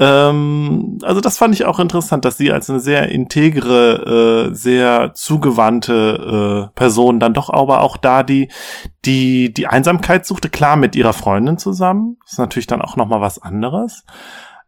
Ähm, 0.00 0.98
also 1.02 1.20
das 1.20 1.36
fand 1.36 1.54
ich 1.54 1.66
auch 1.66 1.78
interessant, 1.78 2.24
dass 2.24 2.38
sie 2.38 2.50
als 2.50 2.70
eine 2.70 2.80
sehr 2.80 3.10
integre, 3.10 4.48
äh, 4.48 4.54
sehr 4.54 5.12
zugewandte 5.14 6.70
äh, 6.70 6.74
Person 6.74 7.20
dann 7.20 7.34
doch 7.34 7.50
aber 7.50 7.82
auch 7.82 7.98
da 7.98 8.22
die 8.22 8.48
die 9.04 9.52
die 9.52 9.66
Einsamkeit 9.66 10.24
suchte, 10.24 10.48
klar 10.48 10.76
mit 10.76 10.96
ihrer 10.96 11.12
Freundin 11.12 11.58
zusammen. 11.58 12.16
Das 12.22 12.32
ist 12.32 12.38
natürlich 12.38 12.66
dann 12.66 12.80
auch 12.80 12.96
noch 12.96 13.08
mal 13.08 13.20
was 13.20 13.42
anderes. 13.42 14.04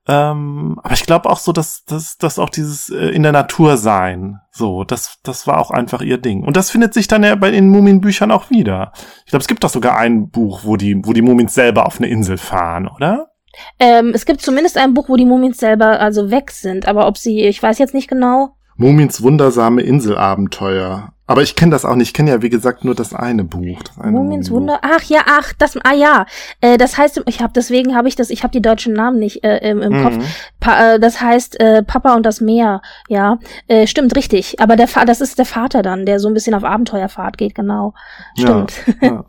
Ähm, 0.06 0.78
aber 0.82 0.94
ich 0.94 1.06
glaube 1.06 1.30
auch 1.30 1.38
so, 1.38 1.52
dass 1.52 1.84
dass 1.86 2.18
dass 2.18 2.38
auch 2.38 2.50
dieses 2.50 2.90
äh, 2.90 3.08
in 3.08 3.22
der 3.22 3.32
Natur 3.32 3.78
sein, 3.78 4.40
so, 4.50 4.84
das 4.84 5.18
das 5.22 5.46
war 5.46 5.58
auch 5.58 5.70
einfach 5.70 6.02
ihr 6.02 6.18
Ding. 6.18 6.44
Und 6.44 6.58
das 6.58 6.70
findet 6.70 6.92
sich 6.92 7.08
dann 7.08 7.22
ja 7.22 7.34
bei 7.36 7.50
den 7.50 7.70
Muminbüchern 7.70 8.32
auch 8.32 8.50
wieder. 8.50 8.92
Ich 9.24 9.30
glaube, 9.30 9.42
es 9.42 9.48
gibt 9.48 9.64
doch 9.64 9.70
sogar 9.70 9.96
ein 9.96 10.28
Buch, 10.28 10.62
wo 10.64 10.76
die 10.76 11.00
wo 11.04 11.14
die 11.14 11.22
Mumins 11.22 11.54
selber 11.54 11.86
auf 11.86 11.98
eine 11.98 12.08
Insel 12.08 12.36
fahren, 12.36 12.86
oder? 12.88 13.31
Ähm, 13.78 14.12
es 14.14 14.24
gibt 14.26 14.40
zumindest 14.40 14.76
ein 14.78 14.94
Buch, 14.94 15.08
wo 15.08 15.16
die 15.16 15.26
Mumien 15.26 15.52
selber 15.52 16.00
also 16.00 16.30
weg 16.30 16.50
sind, 16.50 16.86
aber 16.86 17.06
ob 17.06 17.18
sie, 17.18 17.42
ich 17.44 17.62
weiß 17.62 17.78
jetzt 17.78 17.94
nicht 17.94 18.08
genau. 18.08 18.56
Mumiens 18.76 19.22
wundersame 19.22 19.82
Inselabenteuer. 19.82 21.12
Aber 21.26 21.42
ich 21.42 21.56
kenne 21.56 21.70
das 21.70 21.84
auch 21.84 21.94
nicht. 21.94 22.08
Ich 22.08 22.14
kenne 22.14 22.30
ja, 22.30 22.42
wie 22.42 22.50
gesagt, 22.50 22.84
nur 22.84 22.94
das 22.94 23.14
eine 23.14 23.44
Buch. 23.44 23.82
Das 23.84 23.98
eine 23.98 24.12
Mumiens 24.12 24.48
Buch. 24.48 24.56
Wunder. 24.56 24.80
Ach 24.82 25.02
ja, 25.04 25.20
ach, 25.26 25.52
das. 25.56 25.78
Ah 25.82 25.94
ja, 25.94 26.26
äh, 26.60 26.76
das 26.76 26.98
heißt, 26.98 27.22
ich 27.26 27.40
habe 27.40 27.52
deswegen 27.54 27.94
habe 27.94 28.08
ich 28.08 28.16
das. 28.16 28.28
Ich 28.28 28.42
habe 28.42 28.52
die 28.52 28.60
deutschen 28.60 28.92
Namen 28.92 29.18
nicht 29.18 29.44
äh, 29.44 29.58
im, 29.70 29.80
im 29.80 29.92
Mhm. 29.92 30.02
Kopf. 30.02 30.16
Pa, 30.60 30.94
äh, 30.94 31.00
das 31.00 31.20
heißt 31.20 31.58
äh, 31.60 31.82
Papa 31.84 32.14
und 32.16 32.26
das 32.26 32.40
Meer. 32.40 32.82
Ja, 33.08 33.38
äh, 33.68 33.86
stimmt 33.86 34.14
richtig. 34.16 34.60
Aber 34.60 34.76
der 34.76 34.88
das 35.06 35.20
ist 35.20 35.38
der 35.38 35.46
Vater 35.46 35.82
dann, 35.82 36.04
der 36.04 36.18
so 36.18 36.28
ein 36.28 36.34
bisschen 36.34 36.54
auf 36.54 36.64
Abenteuerfahrt 36.64 37.38
geht. 37.38 37.54
Genau, 37.54 37.94
stimmt. 38.36 38.74
Ja. 39.00 39.24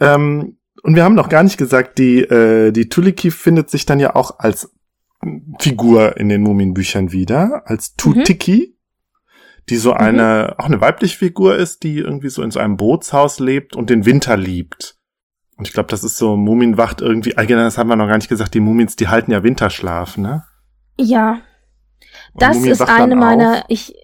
ähm, 0.00 0.55
und 0.82 0.94
wir 0.94 1.04
haben 1.04 1.14
noch 1.14 1.28
gar 1.28 1.42
nicht 1.42 1.56
gesagt, 1.58 1.98
die, 1.98 2.20
äh, 2.20 2.72
die 2.72 2.88
Tuliki 2.88 3.30
findet 3.30 3.70
sich 3.70 3.86
dann 3.86 4.00
ja 4.00 4.14
auch 4.14 4.38
als 4.38 4.72
Figur 5.58 6.16
in 6.18 6.28
den 6.28 6.42
Muminbüchern 6.42 7.10
wieder, 7.12 7.62
als 7.66 7.90
Mhm. 7.90 7.96
Tutiki, 7.96 8.76
die 9.68 9.76
so 9.76 9.92
eine, 9.92 10.54
auch 10.58 10.66
eine 10.66 10.80
weibliche 10.80 11.16
Figur 11.18 11.56
ist, 11.56 11.82
die 11.82 11.98
irgendwie 11.98 12.28
so 12.28 12.42
in 12.42 12.50
so 12.50 12.60
einem 12.60 12.76
Bootshaus 12.76 13.40
lebt 13.40 13.74
und 13.74 13.90
den 13.90 14.04
Winter 14.06 14.36
liebt. 14.36 14.96
Und 15.56 15.66
ich 15.66 15.72
glaube, 15.72 15.88
das 15.88 16.04
ist 16.04 16.18
so 16.18 16.36
Muminwacht 16.36 17.00
irgendwie, 17.00 17.36
allgemein, 17.36 17.64
das 17.64 17.78
haben 17.78 17.88
wir 17.88 17.96
noch 17.96 18.06
gar 18.08 18.18
nicht 18.18 18.28
gesagt, 18.28 18.54
die 18.54 18.60
Mumins, 18.60 18.94
die 18.94 19.08
halten 19.08 19.32
ja 19.32 19.42
Winterschlaf, 19.42 20.18
ne? 20.18 20.44
Ja, 20.98 21.40
Und 22.34 22.42
das 22.42 22.56
Mumin 22.58 22.72
ist 22.72 22.82
eine 22.82 23.16
meiner. 23.16 23.52
auf. 23.58 23.64
Ich 23.68 23.94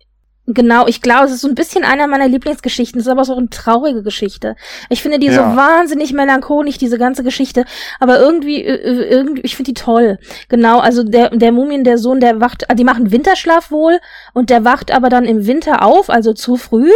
genau, 0.46 0.86
ich 0.86 1.02
glaube, 1.02 1.26
es 1.26 1.32
ist 1.32 1.40
so 1.42 1.48
ein 1.48 1.54
bisschen 1.54 1.84
einer 1.84 2.06
meiner 2.06 2.28
Lieblingsgeschichten. 2.28 3.00
Es 3.00 3.06
ist 3.06 3.12
aber 3.12 3.24
so 3.24 3.36
eine 3.36 3.48
traurige 3.48 4.02
Geschichte. 4.02 4.56
Ich 4.88 5.02
finde 5.02 5.18
die 5.18 5.26
Ja. 5.26 5.34
so 5.34 5.56
wahnsinnig 5.56 6.12
melancholisch, 6.12 6.78
diese 6.78 6.98
ganze 6.98 7.22
Geschichte. 7.22 7.64
Aber 8.00 8.18
irgendwie, 8.18 8.62
äh, 8.64 8.74
äh, 8.74 9.08
irgendwie, 9.08 9.42
ich 9.42 9.56
finde 9.56 9.72
die 9.72 9.80
toll. 9.80 10.18
Genau, 10.48 10.78
also 10.80 11.02
der 11.04 11.30
der 11.30 11.52
Mumien, 11.52 11.84
der 11.84 11.98
Sohn, 11.98 12.20
der 12.20 12.40
wacht, 12.40 12.70
ah, 12.70 12.74
die 12.74 12.84
machen 12.84 13.12
Winterschlaf 13.12 13.70
wohl 13.70 13.98
und 14.34 14.50
der 14.50 14.64
wacht 14.64 14.92
aber 14.92 15.08
dann 15.08 15.24
im 15.24 15.46
Winter 15.46 15.82
auf, 15.84 16.10
also 16.10 16.32
zu 16.32 16.56
früh 16.56 16.90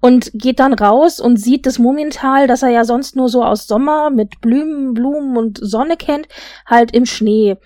und 0.00 0.30
geht 0.34 0.58
dann 0.58 0.74
raus 0.74 1.20
und 1.20 1.36
sieht 1.36 1.66
das 1.66 1.78
Mumiental, 1.78 2.46
das 2.48 2.62
er 2.62 2.70
ja 2.70 2.84
sonst 2.84 3.14
nur 3.14 3.28
so 3.28 3.44
aus 3.44 3.66
Sommer 3.68 4.10
mit 4.10 4.40
Blumen, 4.40 4.94
Blumen 4.94 5.36
und 5.36 5.58
Sonne 5.62 5.96
kennt, 5.96 6.26
halt 6.66 6.92
im 6.94 7.06
Schnee. 7.06 7.56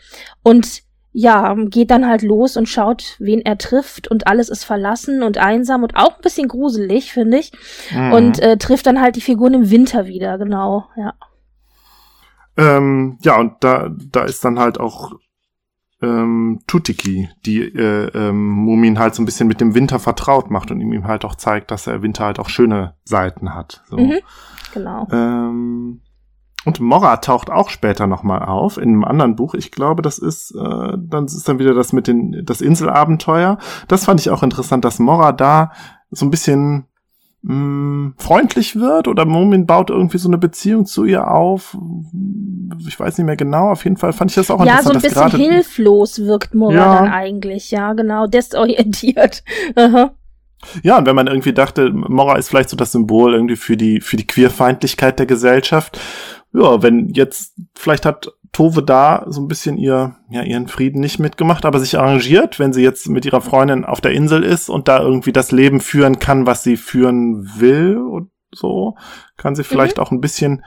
Und 0.42 0.85
ja, 1.18 1.54
geht 1.54 1.90
dann 1.90 2.06
halt 2.06 2.20
los 2.20 2.58
und 2.58 2.68
schaut, 2.68 3.16
wen 3.18 3.40
er 3.40 3.56
trifft 3.56 4.06
und 4.06 4.26
alles 4.26 4.50
ist 4.50 4.64
verlassen 4.64 5.22
und 5.22 5.38
einsam 5.38 5.82
und 5.82 5.96
auch 5.96 6.16
ein 6.16 6.20
bisschen 6.20 6.46
gruselig, 6.46 7.10
finde 7.10 7.38
ich. 7.38 7.52
Mhm. 7.90 8.12
Und 8.12 8.38
äh, 8.40 8.58
trifft 8.58 8.86
dann 8.86 9.00
halt 9.00 9.16
die 9.16 9.22
Figuren 9.22 9.54
im 9.54 9.70
Winter 9.70 10.06
wieder, 10.08 10.36
genau, 10.36 10.84
ja. 10.94 11.14
Ähm, 12.58 13.16
ja, 13.22 13.40
und 13.40 13.54
da, 13.60 13.88
da 14.12 14.24
ist 14.24 14.44
dann 14.44 14.58
halt 14.58 14.78
auch 14.78 15.14
ähm, 16.02 16.60
Tutiki, 16.66 17.30
die 17.46 17.62
äh, 17.62 18.10
ähm, 18.14 18.50
Mumin 18.50 18.98
halt 18.98 19.14
so 19.14 19.22
ein 19.22 19.26
bisschen 19.26 19.48
mit 19.48 19.62
dem 19.62 19.74
Winter 19.74 19.98
vertraut 19.98 20.50
macht 20.50 20.70
und 20.70 20.82
ihm 20.82 21.06
halt 21.06 21.24
auch 21.24 21.36
zeigt, 21.36 21.70
dass 21.70 21.84
der 21.84 22.02
Winter 22.02 22.26
halt 22.26 22.38
auch 22.38 22.50
schöne 22.50 22.92
Seiten 23.04 23.54
hat. 23.54 23.82
So. 23.88 23.96
Mhm. 23.96 24.18
Genau. 24.74 25.08
Ähm, 25.10 26.02
und 26.66 26.80
Morra 26.80 27.16
taucht 27.18 27.48
auch 27.50 27.70
später 27.70 28.06
nochmal 28.06 28.42
auf 28.42 28.76
in 28.76 28.90
einem 28.90 29.04
anderen 29.04 29.36
Buch. 29.36 29.54
Ich 29.54 29.70
glaube, 29.70 30.02
das 30.02 30.18
ist, 30.18 30.50
äh, 30.54 30.92
dann 30.98 31.24
ist 31.24 31.48
dann 31.48 31.58
wieder 31.58 31.72
das 31.72 31.92
mit 31.94 32.06
den, 32.06 32.42
das 32.44 32.60
Inselabenteuer. 32.60 33.56
Das 33.88 34.04
fand 34.04 34.20
ich 34.20 34.28
auch 34.30 34.42
interessant, 34.42 34.84
dass 34.84 34.98
Morra 34.98 35.32
da 35.32 35.72
so 36.10 36.26
ein 36.26 36.30
bisschen 36.30 36.84
mh, 37.42 38.12
freundlich 38.18 38.76
wird 38.76 39.08
oder 39.08 39.24
Mumin 39.24 39.66
baut 39.66 39.90
irgendwie 39.90 40.18
so 40.18 40.28
eine 40.28 40.38
Beziehung 40.38 40.84
zu 40.86 41.04
ihr 41.04 41.30
auf. 41.30 41.76
Ich 42.86 42.98
weiß 42.98 43.16
nicht 43.18 43.26
mehr 43.26 43.36
genau. 43.36 43.70
Auf 43.70 43.84
jeden 43.84 43.96
Fall 43.96 44.12
fand 44.12 44.30
ich 44.30 44.34
das 44.34 44.50
auch 44.50 44.64
Ja, 44.64 44.82
so 44.82 44.90
interessant. 44.90 44.94
ein 44.94 44.94
dass 44.94 45.02
bisschen 45.02 45.30
gerade- 45.30 45.54
hilflos 45.54 46.18
wirkt 46.20 46.54
Mora 46.54 46.74
Ja. 46.74 46.94
dann 46.96 47.08
eigentlich, 47.12 47.70
ja, 47.70 47.92
genau, 47.92 48.26
desorientiert. 48.26 49.44
Aha. 49.76 50.10
Ja, 50.82 50.98
und 50.98 51.06
wenn 51.06 51.14
man 51.14 51.26
irgendwie 51.28 51.52
dachte, 51.52 51.90
Mora 51.92 52.36
ist 52.36 52.48
vielleicht 52.48 52.70
so 52.70 52.76
das 52.76 52.90
Symbol 52.90 53.34
irgendwie 53.34 53.56
für 53.56 53.76
die, 53.76 54.00
für 54.00 54.16
die 54.16 54.26
Queerfeindlichkeit 54.26 55.18
der 55.18 55.26
Gesellschaft. 55.26 56.00
Ja, 56.56 56.82
wenn 56.82 57.10
jetzt, 57.10 57.54
vielleicht 57.74 58.06
hat 58.06 58.32
Tove 58.52 58.82
da 58.82 59.26
so 59.28 59.42
ein 59.42 59.48
bisschen 59.48 59.76
ihr, 59.76 60.16
ja, 60.30 60.42
ihren 60.42 60.68
Frieden 60.68 61.00
nicht 61.00 61.18
mitgemacht, 61.18 61.66
aber 61.66 61.78
sich 61.78 61.98
arrangiert, 61.98 62.58
wenn 62.58 62.72
sie 62.72 62.82
jetzt 62.82 63.08
mit 63.08 63.26
ihrer 63.26 63.42
Freundin 63.42 63.84
auf 63.84 64.00
der 64.00 64.12
Insel 64.12 64.42
ist 64.42 64.70
und 64.70 64.88
da 64.88 65.00
irgendwie 65.00 65.32
das 65.32 65.52
Leben 65.52 65.80
führen 65.80 66.18
kann, 66.18 66.46
was 66.46 66.62
sie 66.62 66.78
führen 66.78 67.50
will 67.58 67.98
und 67.98 68.30
so, 68.50 68.96
kann 69.36 69.54
sie 69.54 69.64
vielleicht 69.64 69.98
auch 69.98 70.10
ein 70.10 70.22
bisschen 70.22 70.64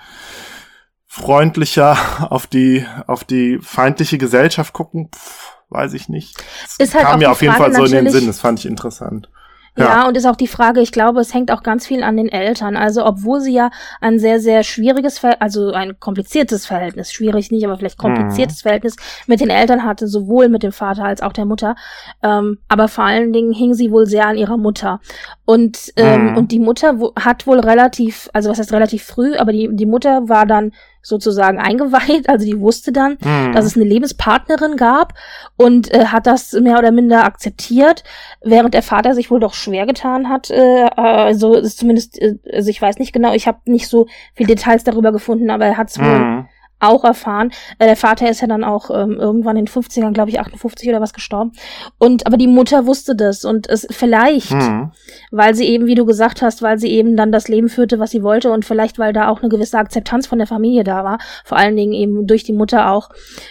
freundlicher 1.07 1.97
auf 2.29 2.45
die, 2.45 2.85
auf 3.07 3.23
die 3.23 3.57
feindliche 3.59 4.19
Gesellschaft 4.19 4.73
gucken. 4.73 5.09
Pff, 5.11 5.53
weiß 5.69 5.93
ich 5.93 6.07
nicht. 6.09 6.37
Es 6.65 6.77
Ist 6.77 6.93
halt 6.93 7.05
kam 7.05 7.19
mir 7.19 7.31
auf 7.31 7.41
jeden 7.41 7.55
Fall 7.55 7.73
so 7.73 7.83
in 7.85 7.91
den 7.91 8.11
Sinn, 8.11 8.27
das 8.27 8.39
fand 8.39 8.59
ich 8.59 8.67
interessant. 8.67 9.31
Ja. 9.77 10.07
und 10.07 10.17
ist 10.17 10.25
auch 10.25 10.35
die 10.35 10.47
Frage, 10.47 10.81
ich 10.81 10.91
glaube, 10.91 11.21
es 11.21 11.33
hängt 11.33 11.51
auch 11.51 11.63
ganz 11.63 11.87
viel 11.87 12.03
an 12.03 12.17
den 12.17 12.27
Eltern. 12.29 12.75
Also, 12.75 13.05
obwohl 13.05 13.39
sie 13.39 13.53
ja 13.53 13.69
ein 14.01 14.19
sehr, 14.19 14.39
sehr 14.39 14.63
schwieriges, 14.63 15.19
Ver 15.19 15.41
also 15.41 15.71
ein 15.71 15.99
kompliziertes 15.99 16.65
Verhältnis, 16.65 17.11
schwierig 17.13 17.51
nicht, 17.51 17.65
aber 17.65 17.77
vielleicht 17.77 17.97
kompliziertes 17.97 18.61
Verhältnis 18.61 18.95
mit 19.27 19.39
den 19.39 19.49
Eltern 19.49 19.85
hatte, 19.85 20.07
sowohl 20.07 20.49
mit 20.49 20.63
dem 20.63 20.71
Vater 20.71 21.05
als 21.05 21.21
auch 21.21 21.33
der 21.33 21.45
Mutter. 21.45 21.75
Ähm, 22.23 22.59
aber 22.67 22.87
vor 22.87 23.05
allen 23.05 23.31
Dingen 23.31 23.53
hing 23.53 23.73
sie 23.73 23.91
wohl 23.91 24.05
sehr 24.05 24.25
an 24.27 24.37
ihrer 24.37 24.57
Mutter. 24.57 24.99
Und, 25.45 25.93
ähm, 25.95 26.31
Mhm. 26.31 26.37
und 26.37 26.51
die 26.51 26.59
Mutter 26.59 26.97
hat 27.19 27.47
wohl 27.47 27.59
relativ, 27.59 28.29
also 28.33 28.49
was 28.49 28.59
heißt 28.59 28.73
relativ 28.73 29.03
früh, 29.03 29.35
aber 29.35 29.51
die, 29.51 29.69
die 29.71 29.85
Mutter 29.85 30.27
war 30.27 30.45
dann 30.45 30.71
sozusagen 31.09 31.59
eingeweiht, 31.59 32.29
also 32.29 32.45
die 32.45 32.59
wusste 32.59 32.91
dann, 32.91 33.17
Mhm. 33.23 33.51
dass 33.53 33.65
es 33.65 33.75
eine 33.75 33.85
Lebenspartnerin 33.85 34.77
gab 34.77 35.13
und 35.57 35.93
äh, 35.93 36.05
hat 36.05 36.27
das 36.27 36.53
mehr 36.53 36.77
oder 36.79 36.91
minder 36.91 37.25
akzeptiert, 37.25 38.03
während 38.41 38.73
der 38.73 38.83
Vater 38.83 39.13
sich 39.15 39.29
wohl 39.29 39.39
doch 39.39 39.53
schwer 39.53 39.85
getan 39.85 40.29
hat. 40.29 40.49
Äh, 40.49 40.87
also 40.95 41.55
ist 41.55 41.79
zumindest, 41.79 42.21
äh, 42.21 42.35
also 42.53 42.69
ich 42.69 42.81
weiß 42.81 42.99
nicht 42.99 43.11
genau, 43.11 43.33
ich 43.33 43.47
habe 43.47 43.59
nicht 43.65 43.87
so 43.89 44.07
viel 44.35 44.47
Details 44.47 44.83
darüber 44.83 45.11
gefunden, 45.11 45.49
aber 45.49 45.65
er 45.65 45.77
hat 45.77 45.89
es 45.89 45.99
wohl 45.99 46.05
Mhm. 46.19 46.47
Auch 46.79 47.03
erfahren. 47.03 47.51
Äh, 47.77 47.85
der 47.85 47.95
Vater 47.95 48.29
ist 48.29 48.41
ja 48.41 48.47
dann 48.47 48.63
auch 48.63 48.89
ähm, 48.89 49.17
irgendwann 49.19 49.57
in 49.57 49.65
den 49.65 49.73
50ern, 49.73 50.13
glaube 50.13 50.29
ich, 50.29 50.39
58 50.39 50.89
oder 50.89 51.01
was 51.01 51.13
gestorben. 51.13 51.51
Und 51.97 52.25
aber 52.27 52.37
die 52.37 52.47
Mutter 52.47 52.85
wusste 52.85 53.15
das 53.15 53.45
und 53.45 53.67
es 53.69 53.87
vielleicht, 53.91 54.51
Mhm. 54.51 54.91
weil 55.31 55.55
sie 55.55 55.65
eben, 55.65 55.85
wie 55.87 55.95
du 55.95 56.05
gesagt 56.05 56.41
hast, 56.41 56.61
weil 56.61 56.79
sie 56.79 56.89
eben 56.89 57.15
dann 57.15 57.31
das 57.31 57.47
Leben 57.47 57.69
führte, 57.69 57.99
was 57.99 58.11
sie 58.11 58.23
wollte 58.23 58.51
und 58.51 58.65
vielleicht, 58.65 58.99
weil 58.99 59.13
da 59.13 59.29
auch 59.29 59.39
eine 59.41 59.49
gewisse 59.49 59.77
Akzeptanz 59.77 60.27
von 60.27 60.37
der 60.37 60.47
Familie 60.47 60.83
da 60.83 61.03
war, 61.03 61.19
vor 61.43 61.57
allen 61.57 61.75
Dingen 61.75 61.93
eben 61.93 62.27
durch 62.27 62.43
die 62.43 62.53
Mutter 62.53 62.91
auch. 62.91 63.09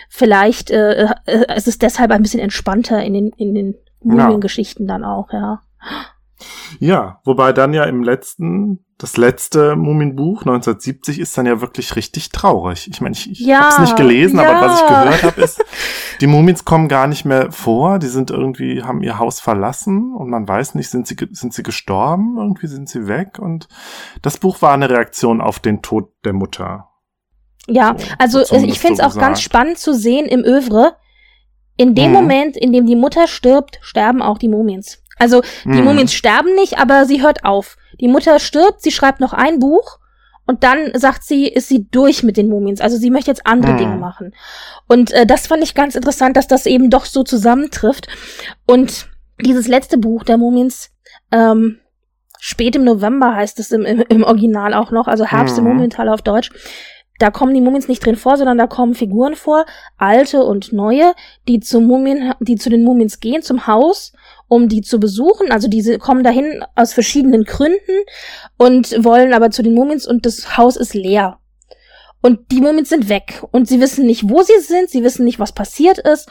Vielleicht 0.08 0.70
äh, 0.70 1.04
äh, 1.04 1.44
es 1.48 1.66
ist 1.66 1.82
deshalb 1.82 2.10
ein 2.10 2.22
bisschen 2.22 2.40
entspannter 2.40 3.02
in 3.02 3.12
den 3.12 3.28
in 3.36 3.54
den 3.54 3.74
Mumiengeschichten 4.02 4.86
dann 4.86 5.04
auch, 5.04 5.32
ja. 5.32 5.60
Ja, 6.78 7.20
wobei 7.24 7.52
dann 7.52 7.74
ja 7.74 7.84
im 7.84 8.02
letzten, 8.02 8.84
das 8.96 9.16
letzte 9.16 9.74
Muminbuch 9.76 10.42
1970 10.42 11.18
ist 11.18 11.36
dann 11.36 11.46
ja 11.46 11.60
wirklich 11.60 11.96
richtig 11.96 12.30
traurig. 12.30 12.88
Ich 12.90 13.00
meine, 13.00 13.14
ich, 13.14 13.30
ich 13.30 13.40
Ja, 13.40 13.60
hab's 13.60 13.78
nicht 13.80 13.96
gelesen, 13.96 14.38
aber 14.38 14.52
ja. 14.52 14.60
was 14.60 14.80
ich 14.80 14.86
gehört 14.86 15.22
habe, 15.24 15.40
ist, 15.40 15.64
die 16.20 16.26
Mumins 16.28 16.64
kommen 16.64 16.88
gar 16.88 17.06
nicht 17.08 17.24
mehr 17.24 17.50
vor. 17.50 17.98
Die 17.98 18.06
sind 18.06 18.30
irgendwie, 18.30 18.82
haben 18.82 19.02
ihr 19.02 19.18
Haus 19.18 19.40
verlassen 19.40 20.14
und 20.14 20.30
man 20.30 20.46
weiß 20.46 20.74
nicht, 20.76 20.90
sind 20.90 21.06
sie, 21.08 21.16
sind 21.32 21.54
sie 21.54 21.62
gestorben? 21.62 22.36
Irgendwie 22.38 22.68
sind 22.68 22.88
sie 22.88 23.08
weg 23.08 23.38
und 23.38 23.68
das 24.22 24.38
Buch 24.38 24.62
war 24.62 24.72
eine 24.74 24.88
Reaktion 24.90 25.40
auf 25.40 25.58
den 25.58 25.82
Tod 25.82 26.12
der 26.24 26.32
Mutter. 26.34 26.88
Ja, 27.66 27.96
So, 27.98 28.06
also 28.18 28.44
so 28.44 28.56
ich 28.56 28.78
finde 28.78 28.94
es 28.94 28.98
so 28.98 29.04
auch 29.04 29.20
ganz 29.20 29.38
gesagt. 29.38 29.40
spannend 29.40 29.78
zu 29.78 29.92
sehen 29.92 30.26
im 30.26 30.44
Övre. 30.44 30.94
In 31.76 31.94
dem 31.94 32.08
Mhm. 32.08 32.12
Moment, 32.12 32.56
in 32.56 32.72
dem 32.72 32.86
die 32.86 32.96
Mutter 32.96 33.26
stirbt, 33.28 33.78
sterben 33.82 34.22
auch 34.22 34.38
die 34.38 34.48
Mumiens. 34.48 35.02
Also 35.18 35.42
die 35.64 35.68
Mhm. 35.70 35.84
Mumiens 35.84 36.12
sterben 36.14 36.54
nicht, 36.54 36.78
aber 36.78 37.04
sie 37.06 37.22
hört 37.22 37.44
auf. 37.44 37.76
Die 38.00 38.08
Mutter 38.08 38.38
stirbt, 38.38 38.82
sie 38.82 38.90
schreibt 38.92 39.20
noch 39.20 39.32
ein 39.32 39.58
Buch 39.58 39.98
und 40.46 40.62
dann 40.64 40.92
sagt 40.94 41.24
sie, 41.24 41.46
ist 41.48 41.68
sie 41.68 41.88
durch 41.90 42.22
mit 42.22 42.36
den 42.36 42.48
Mumiens. 42.48 42.80
Also 42.80 42.96
sie 42.96 43.10
möchte 43.10 43.30
jetzt 43.30 43.46
andere 43.46 43.72
Mhm. 43.74 43.78
Dinge 43.78 43.96
machen. 43.96 44.34
Und 44.86 45.10
äh, 45.12 45.26
das 45.26 45.46
fand 45.46 45.62
ich 45.62 45.74
ganz 45.74 45.94
interessant, 45.94 46.36
dass 46.36 46.46
das 46.48 46.66
eben 46.66 46.88
doch 46.90 47.04
so 47.04 47.22
zusammentrifft. 47.22 48.06
Und 48.66 49.08
dieses 49.40 49.68
letzte 49.68 49.98
Buch 49.98 50.24
der 50.24 50.38
Mumiens, 50.38 50.90
ähm, 51.32 51.78
spät 52.40 52.76
im 52.76 52.84
November 52.84 53.34
heißt 53.34 53.58
es 53.58 53.72
im, 53.72 53.84
im, 53.84 54.00
im 54.08 54.22
Original 54.22 54.72
auch 54.74 54.90
noch, 54.90 55.08
also 55.08 55.24
Herbst 55.26 55.58
im 55.58 55.64
Mhm. 55.64 55.70
Mumiental 55.70 56.08
auf 56.08 56.22
Deutsch. 56.22 56.50
Da 57.18 57.32
kommen 57.32 57.52
die 57.52 57.60
Mumiens 57.60 57.88
nicht 57.88 58.06
drin 58.06 58.14
vor, 58.14 58.36
sondern 58.36 58.58
da 58.58 58.68
kommen 58.68 58.94
Figuren 58.94 59.34
vor, 59.34 59.66
alte 59.96 60.44
und 60.44 60.72
neue, 60.72 61.14
die 61.48 61.58
zu 61.58 61.80
Mumien, 61.80 62.32
die 62.38 62.54
zu 62.54 62.70
den 62.70 62.84
Mumiens 62.84 63.18
gehen, 63.18 63.42
zum 63.42 63.66
Haus, 63.66 64.12
um 64.48 64.68
die 64.68 64.80
zu 64.80 64.98
besuchen. 64.98 65.52
Also 65.52 65.68
diese 65.68 65.98
kommen 65.98 66.24
dahin 66.24 66.64
aus 66.74 66.92
verschiedenen 66.92 67.44
Gründen 67.44 68.04
und 68.56 69.04
wollen 69.04 69.32
aber 69.32 69.50
zu 69.50 69.62
den 69.62 69.74
Mumiens 69.74 70.06
und 70.06 70.26
das 70.26 70.56
Haus 70.56 70.76
ist 70.76 70.94
leer. 70.94 71.38
Und 72.20 72.50
die 72.50 72.60
Mumiens 72.60 72.88
sind 72.88 73.08
weg 73.08 73.44
und 73.52 73.68
sie 73.68 73.80
wissen 73.80 74.04
nicht, 74.04 74.28
wo 74.28 74.42
sie 74.42 74.58
sind, 74.60 74.90
sie 74.90 75.04
wissen 75.04 75.24
nicht, 75.24 75.38
was 75.38 75.52
passiert 75.52 75.98
ist 75.98 76.28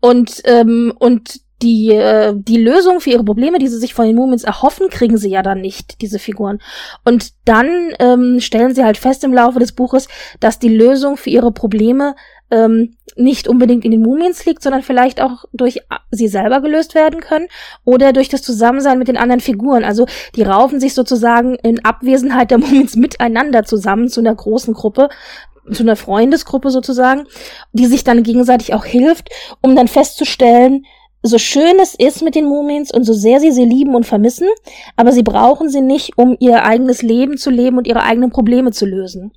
und 0.00 0.40
ähm, 0.44 0.94
und 0.98 1.40
die, 1.62 1.92
äh, 1.92 2.34
die 2.36 2.58
Lösung 2.58 3.00
für 3.00 3.10
ihre 3.10 3.24
Probleme, 3.24 3.58
die 3.58 3.68
sie 3.68 3.78
sich 3.78 3.94
von 3.94 4.06
den 4.06 4.16
Mumins 4.16 4.44
erhoffen, 4.44 4.88
kriegen 4.90 5.16
sie 5.16 5.30
ja 5.30 5.42
dann 5.42 5.60
nicht, 5.60 6.02
diese 6.02 6.18
Figuren. 6.18 6.60
Und 7.04 7.32
dann 7.44 7.94
ähm, 7.98 8.40
stellen 8.40 8.74
sie 8.74 8.84
halt 8.84 8.98
fest 8.98 9.24
im 9.24 9.32
Laufe 9.32 9.58
des 9.58 9.72
Buches, 9.72 10.08
dass 10.40 10.58
die 10.58 10.74
Lösung 10.74 11.16
für 11.16 11.30
ihre 11.30 11.52
Probleme 11.52 12.14
ähm, 12.50 12.96
nicht 13.16 13.48
unbedingt 13.48 13.84
in 13.84 13.90
den 13.90 14.02
Mumins 14.02 14.44
liegt, 14.44 14.62
sondern 14.62 14.82
vielleicht 14.82 15.20
auch 15.20 15.46
durch 15.52 15.80
sie 16.10 16.28
selber 16.28 16.60
gelöst 16.60 16.94
werden 16.94 17.20
können 17.20 17.48
oder 17.84 18.12
durch 18.12 18.28
das 18.28 18.42
Zusammensein 18.42 18.98
mit 18.98 19.08
den 19.08 19.16
anderen 19.16 19.40
Figuren. 19.40 19.84
Also 19.84 20.06
die 20.34 20.42
raufen 20.42 20.78
sich 20.78 20.94
sozusagen 20.94 21.54
in 21.56 21.84
Abwesenheit 21.84 22.50
der 22.50 22.58
Mumins 22.58 22.94
miteinander 22.96 23.64
zusammen 23.64 24.08
zu 24.08 24.20
einer 24.20 24.34
großen 24.34 24.74
Gruppe, 24.74 25.08
zu 25.72 25.82
einer 25.82 25.96
Freundesgruppe 25.96 26.70
sozusagen, 26.70 27.24
die 27.72 27.86
sich 27.86 28.04
dann 28.04 28.22
gegenseitig 28.22 28.74
auch 28.74 28.84
hilft, 28.84 29.30
um 29.62 29.74
dann 29.74 29.88
festzustellen, 29.88 30.84
so 31.26 31.38
schön 31.38 31.78
es 31.80 31.94
ist 31.94 32.22
mit 32.22 32.34
den 32.34 32.46
Mumins 32.46 32.92
und 32.92 33.04
so 33.04 33.12
sehr 33.12 33.40
sie 33.40 33.52
sie 33.52 33.64
lieben 33.64 33.94
und 33.94 34.06
vermissen, 34.06 34.48
aber 34.96 35.12
sie 35.12 35.22
brauchen 35.22 35.68
sie 35.68 35.80
nicht, 35.80 36.16
um 36.16 36.36
ihr 36.40 36.64
eigenes 36.64 37.02
Leben 37.02 37.36
zu 37.36 37.50
leben 37.50 37.78
und 37.78 37.86
ihre 37.86 38.02
eigenen 38.02 38.30
Probleme 38.30 38.70
zu 38.70 38.86
lösen. 38.86 39.32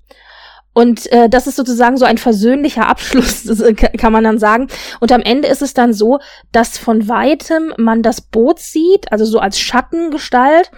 Und 0.74 1.12
äh, 1.12 1.28
das 1.28 1.48
ist 1.48 1.56
sozusagen 1.56 1.98
so 1.98 2.06
ein 2.06 2.18
versöhnlicher 2.18 2.88
Abschluss, 2.88 3.46
kann 3.98 4.14
man 4.14 4.24
dann 4.24 4.40
sagen. 4.40 4.68
Und 5.00 5.12
am 5.12 5.22
Ende 5.22 5.48
ist 5.48 5.62
es 5.62 5.74
dann 5.74 5.94
so, 5.94 6.20
dass 6.52 6.78
von 6.78 7.10
weitem 7.10 7.74
man 7.78 8.04
das 8.04 8.22
Boot 8.22 8.60
sieht, 8.60 9.12
also 9.12 9.26
so 9.26 9.40
als 9.40 9.60
Schattengestalt, 9.60 10.72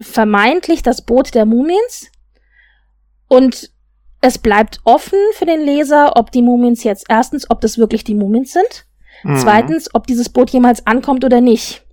vermeintlich 0.00 0.82
das 0.82 1.02
Boot 1.02 1.34
der 1.34 1.46
Mumins. 1.46 2.10
Und 3.28 3.70
es 4.20 4.38
bleibt 4.38 4.80
offen 4.84 5.18
für 5.34 5.44
den 5.44 5.60
Leser, 5.60 6.16
ob 6.16 6.30
die 6.30 6.40
Mumins 6.42 6.82
jetzt 6.84 7.06
erstens, 7.08 7.50
ob 7.50 7.60
das 7.60 7.76
wirklich 7.76 8.04
die 8.04 8.14
Mumins 8.14 8.52
sind. 8.52 8.86
Mhm. 9.24 9.36
Zweitens, 9.36 9.94
ob 9.94 10.06
dieses 10.06 10.28
Boot 10.28 10.50
jemals 10.50 10.86
ankommt 10.86 11.24
oder 11.24 11.40
nicht. 11.40 11.84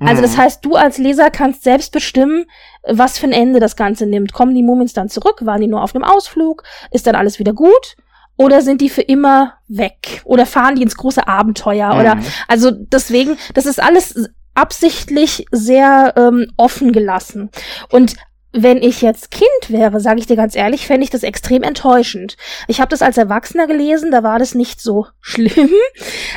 Also 0.00 0.22
das 0.22 0.36
mhm. 0.36 0.42
heißt, 0.42 0.64
du 0.64 0.76
als 0.76 0.98
Leser 0.98 1.30
kannst 1.30 1.64
selbst 1.64 1.90
bestimmen, 1.90 2.44
was 2.86 3.18
für 3.18 3.26
ein 3.26 3.32
Ende 3.32 3.58
das 3.58 3.74
Ganze 3.74 4.06
nimmt. 4.06 4.32
Kommen 4.32 4.54
die 4.54 4.62
Mumins 4.62 4.92
dann 4.92 5.08
zurück? 5.08 5.40
Waren 5.44 5.60
die 5.60 5.66
nur 5.66 5.82
auf 5.82 5.94
einem 5.94 6.04
Ausflug? 6.04 6.62
Ist 6.92 7.06
dann 7.06 7.16
alles 7.16 7.38
wieder 7.38 7.52
gut? 7.52 7.96
Oder 8.36 8.62
sind 8.62 8.80
die 8.80 8.90
für 8.90 9.02
immer 9.02 9.54
weg? 9.66 10.22
Oder 10.24 10.46
fahren 10.46 10.76
die 10.76 10.82
ins 10.82 10.96
große 10.96 11.26
Abenteuer? 11.26 11.94
Mhm. 11.94 12.00
Oder 12.00 12.18
also 12.46 12.70
deswegen, 12.70 13.36
das 13.54 13.66
ist 13.66 13.82
alles 13.82 14.30
absichtlich 14.54 15.46
sehr 15.50 16.14
ähm, 16.16 16.52
offen 16.56 16.92
gelassen. 16.92 17.50
Und 17.90 18.14
wenn 18.62 18.82
ich 18.82 19.02
jetzt 19.02 19.30
Kind 19.30 19.48
wäre, 19.68 20.00
sage 20.00 20.20
ich 20.20 20.26
dir 20.26 20.36
ganz 20.36 20.54
ehrlich, 20.54 20.86
fände 20.86 21.04
ich 21.04 21.10
das 21.10 21.22
extrem 21.22 21.62
enttäuschend. 21.62 22.36
Ich 22.66 22.80
habe 22.80 22.90
das 22.90 23.02
als 23.02 23.18
Erwachsener 23.18 23.66
gelesen, 23.66 24.10
da 24.10 24.22
war 24.22 24.38
das 24.38 24.54
nicht 24.54 24.80
so 24.80 25.06
schlimm, 25.20 25.70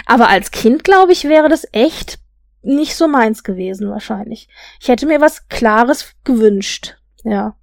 aber 0.06 0.30
als 0.30 0.52
Kind, 0.52 0.84
glaube 0.84 1.12
ich, 1.12 1.26
wäre 1.26 1.50
das 1.50 1.68
echt 1.72 2.20
nicht 2.64 2.96
so 2.96 3.08
meins 3.08 3.44
gewesen 3.44 3.90
wahrscheinlich. 3.90 4.48
Ich 4.80 4.88
hätte 4.88 5.08
mir 5.08 5.20
was 5.20 5.48
Klares 5.50 6.14
gewünscht. 6.24 6.98
Ja. 7.24 7.56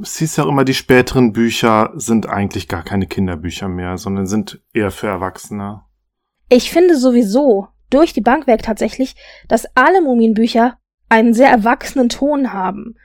Es 0.00 0.18
hieß 0.18 0.36
ja 0.36 0.44
auch 0.44 0.48
immer, 0.48 0.64
die 0.64 0.74
späteren 0.74 1.32
Bücher 1.32 1.92
sind 1.94 2.26
eigentlich 2.26 2.68
gar 2.68 2.82
keine 2.82 3.06
Kinderbücher 3.06 3.68
mehr, 3.68 3.98
sondern 3.98 4.26
sind 4.26 4.60
eher 4.72 4.90
für 4.90 5.06
Erwachsene. 5.06 5.82
Ich 6.48 6.70
finde 6.70 6.96
sowieso 6.96 7.68
durch 7.90 8.12
die 8.12 8.20
Bank 8.20 8.46
weg 8.46 8.62
tatsächlich, 8.62 9.16
dass 9.48 9.66
alle 9.74 10.00
Mumienbücher 10.00 10.78
einen 11.08 11.34
sehr 11.34 11.50
erwachsenen 11.50 12.08
Ton 12.08 12.52
haben. 12.54 12.96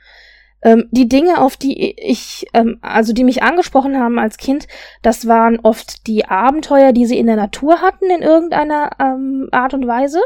Ähm, 0.62 0.88
die 0.90 1.08
Dinge, 1.08 1.40
auf 1.40 1.56
die 1.56 1.94
ich, 1.98 2.46
ähm, 2.52 2.78
also 2.82 3.12
die 3.12 3.24
mich 3.24 3.42
angesprochen 3.42 3.98
haben 3.98 4.18
als 4.18 4.38
Kind, 4.38 4.66
das 5.02 5.28
waren 5.28 5.60
oft 5.60 6.06
die 6.06 6.26
Abenteuer, 6.26 6.92
die 6.92 7.06
sie 7.06 7.18
in 7.18 7.26
der 7.26 7.36
Natur 7.36 7.80
hatten 7.80 8.10
in 8.10 8.22
irgendeiner 8.22 8.90
ähm, 8.98 9.48
Art 9.52 9.74
und 9.74 9.86
Weise. 9.86 10.20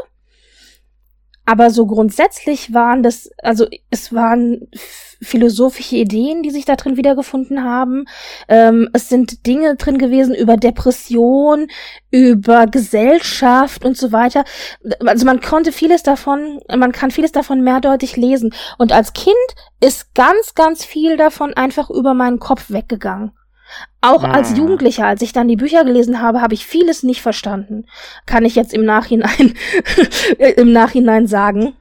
Aber 1.45 1.69
so 1.69 1.85
grundsätzlich 1.85 2.73
waren 2.73 3.03
das, 3.03 3.29
also 3.41 3.67
es 3.89 4.13
waren 4.13 4.69
philosophische 5.23 5.95
Ideen, 5.95 6.43
die 6.43 6.51
sich 6.51 6.65
da 6.65 6.75
drin 6.75 6.97
wiedergefunden 6.97 7.63
haben. 7.63 8.05
Ähm, 8.47 8.89
es 8.93 9.09
sind 9.09 9.45
Dinge 9.47 9.75
drin 9.75 9.97
gewesen 9.97 10.35
über 10.35 10.57
Depression, 10.57 11.67
über 12.11 12.67
Gesellschaft 12.67 13.83
und 13.83 13.97
so 13.97 14.11
weiter. 14.11 14.43
Also 15.05 15.25
man 15.25 15.41
konnte 15.41 15.71
vieles 15.71 16.03
davon, 16.03 16.59
man 16.75 16.91
kann 16.91 17.11
vieles 17.11 17.31
davon 17.31 17.61
mehrdeutig 17.61 18.17
lesen. 18.17 18.53
Und 18.77 18.91
als 18.91 19.13
Kind 19.13 19.35
ist 19.79 20.13
ganz, 20.13 20.55
ganz 20.55 20.85
viel 20.85 21.17
davon 21.17 21.53
einfach 21.53 21.89
über 21.89 22.13
meinen 22.13 22.39
Kopf 22.39 22.69
weggegangen. 22.69 23.31
Auch 24.01 24.23
als 24.23 24.51
ah. 24.51 24.55
Jugendlicher, 24.55 25.05
als 25.05 25.21
ich 25.21 25.33
dann 25.33 25.47
die 25.47 25.55
Bücher 25.55 25.85
gelesen 25.85 26.21
habe, 26.21 26.41
habe 26.41 26.53
ich 26.53 26.65
vieles 26.65 27.03
nicht 27.03 27.21
verstanden. 27.21 27.85
Kann 28.25 28.45
ich 28.45 28.55
jetzt 28.55 28.73
im 28.73 28.85
Nachhinein, 28.85 29.53
im 30.57 30.71
Nachhinein 30.71 31.27
sagen. 31.27 31.73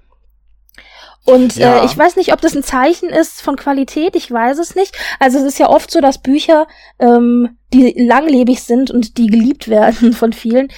Und 1.25 1.57
äh, 1.57 1.61
ja. 1.61 1.83
äh, 1.83 1.87
ich 1.87 1.97
weiß 1.97 2.17
nicht, 2.17 2.33
ob 2.33 2.41
das 2.41 2.55
ein 2.55 2.65
Zeichen 2.65 3.09
ist 3.09 3.43
von 3.43 3.57
Qualität, 3.57 4.17
ich 4.17 4.31
weiß 4.31 4.59
es 4.59 4.75
nicht. 4.75 4.97
Also 5.21 5.39
es 5.39 5.45
ist 5.45 5.59
ja 5.59 5.69
oft 5.69 5.91
so, 5.91 6.01
dass 6.01 6.23
Bücher, 6.23 6.67
ähm, 6.99 7.59
die 7.73 7.95
langlebig 7.97 8.63
sind 8.63 8.91
und 8.91 9.19
die 9.19 9.29
geliebt 9.29 9.69
werden 9.69 10.13
von 10.13 10.33
vielen, 10.33 10.69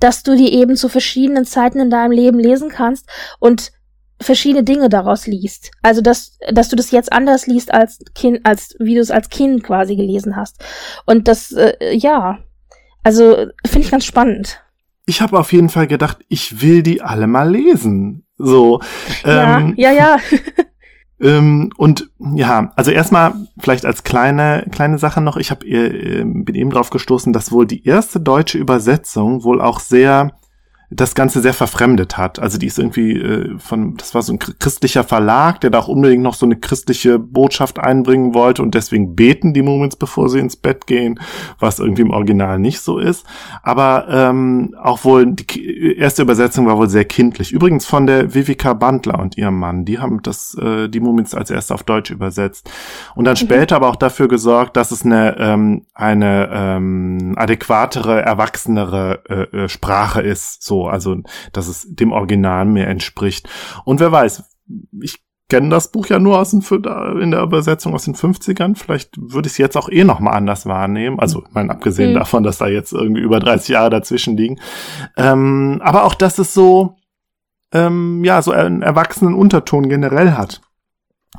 dass 0.00 0.22
du 0.22 0.36
die 0.36 0.52
eben 0.52 0.76
zu 0.76 0.88
verschiedenen 0.88 1.44
Zeiten 1.44 1.80
in 1.80 1.90
deinem 1.90 2.12
Leben 2.12 2.38
lesen 2.38 2.68
kannst. 2.68 3.08
Und 3.40 3.72
verschiedene 4.20 4.64
Dinge 4.64 4.88
daraus 4.88 5.26
liest. 5.26 5.70
Also 5.82 6.00
dass, 6.00 6.38
dass 6.52 6.68
du 6.68 6.76
das 6.76 6.90
jetzt 6.90 7.12
anders 7.12 7.46
liest 7.46 7.72
als 7.72 7.98
Kind, 8.14 8.40
als 8.44 8.74
wie 8.78 8.94
du 8.94 9.00
es 9.00 9.10
als 9.10 9.28
Kind 9.28 9.62
quasi 9.62 9.96
gelesen 9.96 10.36
hast. 10.36 10.64
Und 11.06 11.28
das, 11.28 11.52
äh, 11.52 11.94
ja, 11.94 12.38
also 13.02 13.46
finde 13.66 13.86
ich 13.86 13.90
ganz 13.90 14.04
spannend. 14.04 14.60
Ich 15.06 15.20
habe 15.20 15.38
auf 15.38 15.52
jeden 15.52 15.68
Fall 15.68 15.86
gedacht, 15.86 16.18
ich 16.28 16.62
will 16.62 16.82
die 16.82 17.02
alle 17.02 17.26
mal 17.26 17.50
lesen. 17.50 18.23
So. 18.38 18.80
Ähm, 19.24 19.74
ja, 19.76 19.92
ja, 19.92 19.92
ja. 19.92 20.16
ähm, 21.20 21.70
und 21.76 22.10
ja, 22.34 22.72
also 22.76 22.90
erstmal 22.90 23.34
vielleicht 23.58 23.86
als 23.86 24.02
kleine 24.02 24.66
kleine 24.70 24.98
Sache 24.98 25.20
noch. 25.20 25.36
Ich 25.36 25.50
habe 25.50 25.66
äh, 25.66 26.24
bin 26.24 26.54
eben 26.54 26.70
drauf 26.70 26.90
gestoßen, 26.90 27.32
dass 27.32 27.52
wohl 27.52 27.66
die 27.66 27.86
erste 27.86 28.20
deutsche 28.20 28.58
Übersetzung 28.58 29.44
wohl 29.44 29.60
auch 29.60 29.80
sehr 29.80 30.32
das 30.90 31.14
Ganze 31.14 31.40
sehr 31.40 31.54
verfremdet 31.54 32.18
hat. 32.18 32.38
Also 32.38 32.58
die 32.58 32.66
ist 32.66 32.78
irgendwie 32.78 33.18
äh, 33.18 33.58
von, 33.58 33.96
das 33.96 34.14
war 34.14 34.22
so 34.22 34.32
ein 34.32 34.38
christlicher 34.38 35.02
Verlag, 35.04 35.60
der 35.60 35.70
da 35.70 35.78
auch 35.78 35.88
unbedingt 35.88 36.22
noch 36.22 36.34
so 36.34 36.46
eine 36.46 36.56
christliche 36.56 37.18
Botschaft 37.18 37.78
einbringen 37.78 38.34
wollte 38.34 38.62
und 38.62 38.74
deswegen 38.74 39.16
beten 39.16 39.54
die 39.54 39.62
Moments, 39.62 39.96
bevor 39.96 40.28
sie 40.28 40.38
ins 40.38 40.56
Bett 40.56 40.86
gehen, 40.86 41.18
was 41.58 41.78
irgendwie 41.78 42.02
im 42.02 42.10
Original 42.10 42.58
nicht 42.58 42.80
so 42.80 42.98
ist. 42.98 43.26
Aber 43.62 44.06
ähm, 44.10 44.74
auch 44.80 45.04
wohl 45.04 45.26
die 45.26 45.96
erste 45.96 46.22
Übersetzung 46.22 46.66
war 46.66 46.76
wohl 46.76 46.90
sehr 46.90 47.04
kindlich. 47.04 47.52
Übrigens 47.52 47.86
von 47.86 48.06
der 48.06 48.34
Vivica 48.34 48.74
Bandler 48.74 49.18
und 49.18 49.38
ihrem 49.38 49.58
Mann, 49.58 49.84
die 49.84 49.98
haben 49.98 50.20
das 50.22 50.54
äh, 50.60 50.88
die 50.88 51.00
Moments 51.00 51.34
als 51.34 51.50
erste 51.50 51.74
auf 51.74 51.82
Deutsch 51.82 52.10
übersetzt 52.10 52.70
und 53.14 53.24
dann 53.24 53.34
mhm. 53.34 53.38
später 53.38 53.76
aber 53.76 53.88
auch 53.88 53.96
dafür 53.96 54.28
gesorgt, 54.28 54.76
dass 54.76 54.90
es 54.90 55.04
eine 55.04 55.36
ähm, 55.38 55.86
eine 55.94 56.50
ähm, 56.52 57.34
adäquatere, 57.36 58.22
erwachsenere 58.22 59.22
äh, 59.28 59.64
äh 59.64 59.68
Sprache 59.68 60.20
ist. 60.20 60.62
So 60.62 60.73
also 60.82 61.16
dass 61.52 61.68
es 61.68 61.86
dem 61.88 62.12
Original 62.12 62.64
mehr 62.64 62.88
entspricht. 62.88 63.48
Und 63.84 64.00
wer 64.00 64.12
weiß, 64.12 64.44
ich 65.02 65.24
kenne 65.48 65.68
das 65.68 65.90
Buch 65.92 66.06
ja 66.06 66.18
nur 66.18 66.38
aus 66.38 66.50
den, 66.50 66.62
in 67.20 67.30
der 67.30 67.42
Übersetzung 67.42 67.94
aus 67.94 68.04
den 68.04 68.14
50ern. 68.14 68.76
Vielleicht 68.76 69.10
würde 69.16 69.46
ich 69.46 69.52
es 69.52 69.58
jetzt 69.58 69.76
auch 69.76 69.88
eh 69.88 70.04
nochmal 70.04 70.34
anders 70.34 70.66
wahrnehmen. 70.66 71.20
Also, 71.20 71.44
ich 71.46 71.54
meine, 71.54 71.70
abgesehen 71.70 72.10
mhm. 72.10 72.14
davon, 72.14 72.42
dass 72.42 72.58
da 72.58 72.66
jetzt 72.66 72.92
irgendwie 72.92 73.20
über 73.20 73.40
30 73.40 73.68
Jahre 73.68 73.90
dazwischen 73.90 74.36
liegen. 74.36 74.58
Ähm, 75.16 75.80
aber 75.84 76.04
auch, 76.04 76.14
dass 76.14 76.38
es 76.38 76.54
so, 76.54 76.96
ähm, 77.72 78.24
ja, 78.24 78.40
so 78.42 78.52
einen 78.52 78.82
erwachsenen 78.82 79.34
Unterton 79.34 79.88
generell 79.88 80.32
hat. 80.32 80.60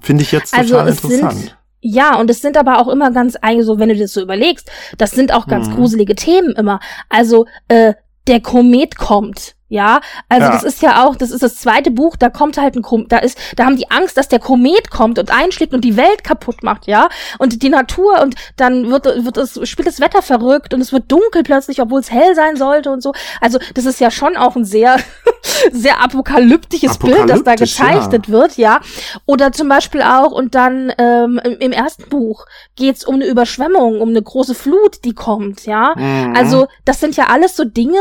Finde 0.01 0.23
ich 0.23 0.31
jetzt 0.31 0.53
also 0.53 0.73
total 0.73 0.89
interessant. 0.89 1.57
Ja, 1.81 2.19
und 2.19 2.29
es 2.29 2.41
sind 2.41 2.57
aber 2.57 2.79
auch 2.79 2.87
immer 2.87 3.11
ganz, 3.11 3.37
so 3.61 3.79
wenn 3.79 3.89
du 3.89 3.95
das 3.95 4.11
so 4.11 4.21
überlegst, 4.21 4.71
das 4.97 5.11
sind 5.11 5.33
auch 5.33 5.45
ganz 5.45 5.69
mhm. 5.69 5.75
gruselige 5.75 6.15
Themen 6.15 6.51
immer. 6.53 6.79
Also, 7.09 7.45
äh, 7.67 7.93
der 8.27 8.41
Komet 8.41 8.97
kommt. 8.97 9.54
Ja, 9.67 9.99
also 10.29 10.45
ja. 10.45 10.51
das 10.51 10.63
ist 10.63 10.83
ja 10.83 11.03
auch, 11.03 11.15
das 11.15 11.31
ist 11.31 11.41
das 11.41 11.55
zweite 11.55 11.89
Buch, 11.89 12.17
da 12.17 12.29
kommt 12.29 12.57
halt 12.57 12.75
ein 12.75 12.83
Komet, 12.83 13.11
da 13.11 13.17
ist, 13.17 13.35
da 13.55 13.65
haben 13.65 13.77
die 13.77 13.89
Angst, 13.89 14.15
dass 14.15 14.27
der 14.27 14.37
Komet 14.37 14.91
kommt 14.91 15.17
und 15.17 15.31
einschlägt 15.31 15.73
und 15.73 15.81
die 15.81 15.97
Welt 15.97 16.23
kaputt 16.23 16.61
macht, 16.61 16.85
ja, 16.85 17.09
und 17.39 17.63
die 17.63 17.69
Natur 17.69 18.21
und 18.21 18.35
dann 18.57 18.91
wird, 18.91 19.05
wird 19.05 19.37
es, 19.37 19.59
spielt 19.67 19.87
das 19.87 19.99
Wetter 19.99 20.21
verrückt 20.21 20.75
und 20.75 20.81
es 20.81 20.93
wird 20.93 21.11
dunkel 21.11 21.41
plötzlich, 21.41 21.81
obwohl 21.81 21.99
es 21.99 22.11
hell 22.11 22.35
sein 22.35 22.57
sollte 22.57 22.91
und 22.91 23.01
so. 23.01 23.13
Also 23.41 23.57
das 23.73 23.85
ist 23.85 23.99
ja 23.99 24.11
schon 24.11 24.37
auch 24.37 24.55
ein 24.55 24.65
sehr, 24.65 24.97
sehr 25.71 25.99
apokalyptisches 25.99 26.99
Bild, 26.99 27.27
das 27.27 27.43
da 27.43 27.55
gezeichnet 27.55 28.27
ja. 28.27 28.33
wird, 28.33 28.57
ja. 28.57 28.81
Oder 29.25 29.51
zum 29.51 29.67
Beispiel 29.67 30.03
auch, 30.03 30.31
und 30.31 30.53
dann 30.53 30.93
ähm, 30.99 31.41
im, 31.43 31.57
im 31.57 31.71
ersten 31.71 32.07
Buch 32.09 32.45
geht's 32.75 33.03
um 33.03 33.15
eine 33.15 33.25
Überschwemmung, 33.25 33.99
um 33.99 34.09
eine 34.09 34.21
große 34.21 34.53
Flut, 34.53 35.03
die 35.05 35.13
kommt, 35.13 35.65
ja. 35.65 35.95
Mhm. 35.95 36.35
Also 36.35 36.67
das 36.85 36.99
sind 36.99 37.15
ja 37.15 37.29
alles 37.29 37.55
so 37.55 37.63
Dinge, 37.63 37.97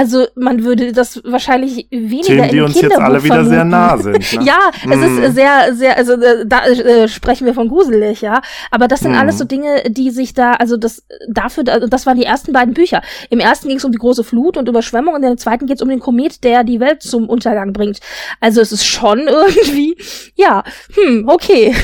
Also 0.00 0.24
man 0.34 0.64
würde 0.64 0.92
das 0.92 1.20
wahrscheinlich 1.24 1.86
weniger 1.90 2.22
Themen, 2.24 2.48
die 2.48 2.56
in 2.56 2.62
uns 2.64 2.80
jetzt 2.80 2.98
alle 2.98 3.22
wieder 3.22 3.34
vermuten. 3.34 3.54
sehr 3.54 3.64
nah 3.66 3.98
sind. 3.98 4.32
Ne? 4.32 4.44
Ja, 4.46 4.58
es 4.82 4.86
Mm. 4.96 5.02
ist 5.24 5.34
sehr, 5.34 5.74
sehr, 5.74 5.96
also 5.98 6.14
äh, 6.14 6.46
da 6.46 6.64
äh, 6.64 7.06
sprechen 7.06 7.44
wir 7.44 7.52
von 7.52 7.68
gruselig, 7.68 8.22
ja. 8.22 8.40
Aber 8.70 8.88
das 8.88 9.00
sind 9.00 9.12
Mm. 9.12 9.16
alles 9.16 9.36
so 9.36 9.44
Dinge, 9.44 9.82
die 9.90 10.10
sich 10.10 10.32
da, 10.32 10.52
also 10.52 10.78
das 10.78 11.04
dafür, 11.28 11.64
das 11.64 12.06
waren 12.06 12.16
die 12.16 12.24
ersten 12.24 12.54
beiden 12.54 12.72
Bücher. 12.72 13.02
Im 13.28 13.40
ersten 13.40 13.68
ging 13.68 13.76
es 13.76 13.84
um 13.84 13.92
die 13.92 13.98
große 13.98 14.24
Flut 14.24 14.56
und 14.56 14.68
Überschwemmung 14.70 15.14
und 15.16 15.22
im 15.22 15.36
zweiten 15.36 15.66
geht 15.66 15.76
es 15.76 15.82
um 15.82 15.90
den 15.90 16.00
Komet, 16.00 16.44
der 16.44 16.64
die 16.64 16.80
Welt 16.80 17.02
zum 17.02 17.28
Untergang 17.28 17.74
bringt. 17.74 18.00
Also 18.40 18.62
es 18.62 18.72
ist 18.72 18.86
schon 18.86 19.18
irgendwie, 19.28 19.98
ja, 20.34 20.64
hm, 20.94 21.28
okay. 21.28 21.74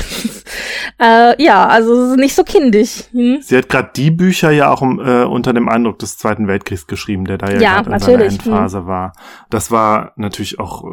äh, 0.99 1.43
ja, 1.43 1.67
also 1.67 1.93
es 2.05 2.09
ist 2.11 2.17
nicht 2.17 2.35
so 2.35 2.43
kindisch. 2.43 3.03
Hm? 3.11 3.39
Sie 3.41 3.55
hat 3.57 3.69
gerade 3.69 3.91
die 3.95 4.09
Bücher 4.09 4.49
ja 4.49 4.71
auch 4.73 4.81
äh, 4.81 5.23
unter 5.25 5.53
dem 5.53 5.69
Eindruck 5.69 5.99
des 5.99 6.17
Zweiten 6.17 6.47
Weltkriegs 6.47 6.87
geschrieben, 6.87 7.25
der 7.25 7.37
da 7.37 7.51
ja, 7.51 7.59
Ja, 7.59 7.81
gerade 7.81 7.85
in 7.87 7.91
seiner. 8.11 8.23
Hm. 8.25 8.29
Endphase 8.31 8.85
war. 8.87 9.13
Das 9.49 9.71
war 9.71 10.13
natürlich 10.15 10.59
auch 10.59 10.83
äh, 10.83 10.87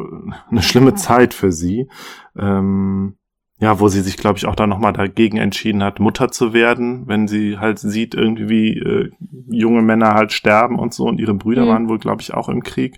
eine 0.51 0.61
schlimme 0.61 0.95
Zeit 0.95 1.33
für 1.33 1.51
sie. 1.51 1.89
Ähm, 2.37 3.17
ja, 3.57 3.79
wo 3.79 3.87
sie 3.87 4.01
sich, 4.01 4.17
glaube 4.17 4.37
ich, 4.37 4.47
auch 4.47 4.55
da 4.55 4.67
nochmal 4.67 4.91
dagegen 4.91 5.37
entschieden 5.37 5.81
hat, 5.81 6.01
Mutter 6.01 6.29
zu 6.29 6.51
werden, 6.53 7.07
wenn 7.07 7.27
sie 7.29 7.57
halt 7.57 7.79
sieht, 7.79 8.13
irgendwie 8.13 8.49
wie 8.49 8.77
äh, 8.79 9.11
junge 9.47 9.81
Männer 9.81 10.13
halt 10.13 10.33
sterben 10.33 10.77
und 10.77 10.93
so. 10.93 11.05
Und 11.05 11.19
ihre 11.21 11.33
Brüder 11.33 11.63
Mhm. 11.63 11.69
waren 11.69 11.89
wohl, 11.89 11.97
glaube 11.99 12.21
ich, 12.21 12.33
auch 12.33 12.49
im 12.49 12.63
Krieg. 12.63 12.97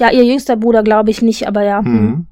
Ja, 0.00 0.10
ihr 0.10 0.24
jüngster 0.24 0.56
Bruder 0.56 0.82
glaube 0.82 1.10
ich 1.10 1.22
nicht, 1.22 1.46
aber 1.46 1.62
ja. 1.62 1.78
Hm. 1.78 1.92
Mhm. 1.94 2.26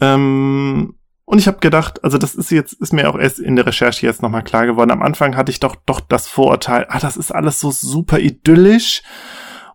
Ähm, 0.00 0.94
und 1.24 1.38
ich 1.38 1.46
habe 1.46 1.58
gedacht, 1.60 2.02
also 2.02 2.18
das 2.18 2.34
ist 2.34 2.50
jetzt, 2.50 2.72
ist 2.74 2.92
mir 2.92 3.08
auch 3.08 3.18
erst 3.18 3.38
in 3.38 3.54
der 3.56 3.66
Recherche 3.66 4.04
jetzt 4.04 4.20
nochmal 4.22 4.42
klar 4.42 4.66
geworden. 4.66 4.90
Am 4.90 5.02
Anfang 5.02 5.36
hatte 5.36 5.52
ich 5.52 5.60
doch 5.60 5.76
doch 5.86 6.00
das 6.00 6.26
Vorurteil, 6.26 6.86
ah, 6.88 6.98
das 6.98 7.16
ist 7.16 7.30
alles 7.32 7.60
so 7.60 7.70
super 7.70 8.18
idyllisch. 8.18 9.02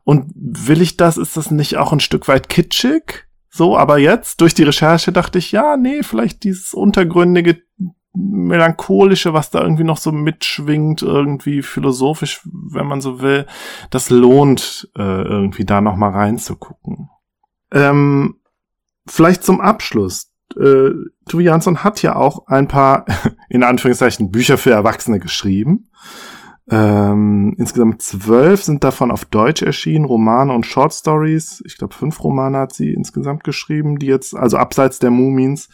Und 0.07 0.31
will 0.37 0.81
ich 0.81 0.95
das, 0.95 1.17
ist 1.17 1.35
das 1.35 1.51
nicht 1.51 1.75
auch 1.75 1.91
ein 1.91 1.99
Stück 1.99 2.29
weit 2.29 2.47
kitschig? 2.47 3.27
So, 3.49 3.77
aber 3.77 3.97
jetzt, 3.97 4.39
durch 4.39 4.53
die 4.53 4.63
Recherche 4.63 5.11
dachte 5.11 5.37
ich, 5.37 5.51
ja, 5.51 5.75
nee, 5.75 6.01
vielleicht 6.01 6.45
dieses 6.45 6.73
untergründige, 6.73 7.61
melancholische, 8.13 9.33
was 9.33 9.49
da 9.49 9.61
irgendwie 9.61 9.83
noch 9.83 9.97
so 9.97 10.13
mitschwingt, 10.13 11.01
irgendwie 11.01 11.61
philosophisch, 11.61 12.39
wenn 12.45 12.87
man 12.87 13.01
so 13.01 13.19
will, 13.19 13.47
das 13.89 14.09
lohnt, 14.09 14.89
äh, 14.95 15.01
irgendwie 15.01 15.65
da 15.65 15.81
nochmal 15.81 16.11
reinzugucken. 16.11 17.09
Ähm, 17.73 18.35
vielleicht 19.07 19.43
zum 19.43 19.59
Abschluss. 19.59 20.31
Äh, 20.55 20.91
Tuvi 21.27 21.43
Jansson 21.43 21.83
hat 21.83 22.01
ja 22.01 22.15
auch 22.15 22.47
ein 22.47 22.69
paar, 22.69 23.05
in 23.49 23.61
Anführungszeichen, 23.61 24.31
Bücher 24.31 24.57
für 24.57 24.71
Erwachsene 24.71 25.19
geschrieben. 25.19 25.89
Ähm, 26.69 27.55
insgesamt 27.57 28.01
zwölf 28.01 28.61
sind 28.61 28.83
davon 28.83 29.09
auf 29.09 29.23
Deutsch 29.23 29.61
erschienen, 29.61 30.03
Romane 30.03 30.53
und 30.53 30.65
Short 30.65 30.93
Stories. 30.93 31.63
Ich 31.65 31.77
glaube, 31.77 31.93
fünf 31.93 32.21
Romane 32.21 32.57
hat 32.57 32.73
sie 32.73 32.91
insgesamt 32.91 33.45
geschrieben, 33.45 33.99
die 33.99 34.07
jetzt, 34.07 34.35
also 34.35 34.57
abseits 34.57 34.99
der 34.99 35.11
Mumins, 35.11 35.69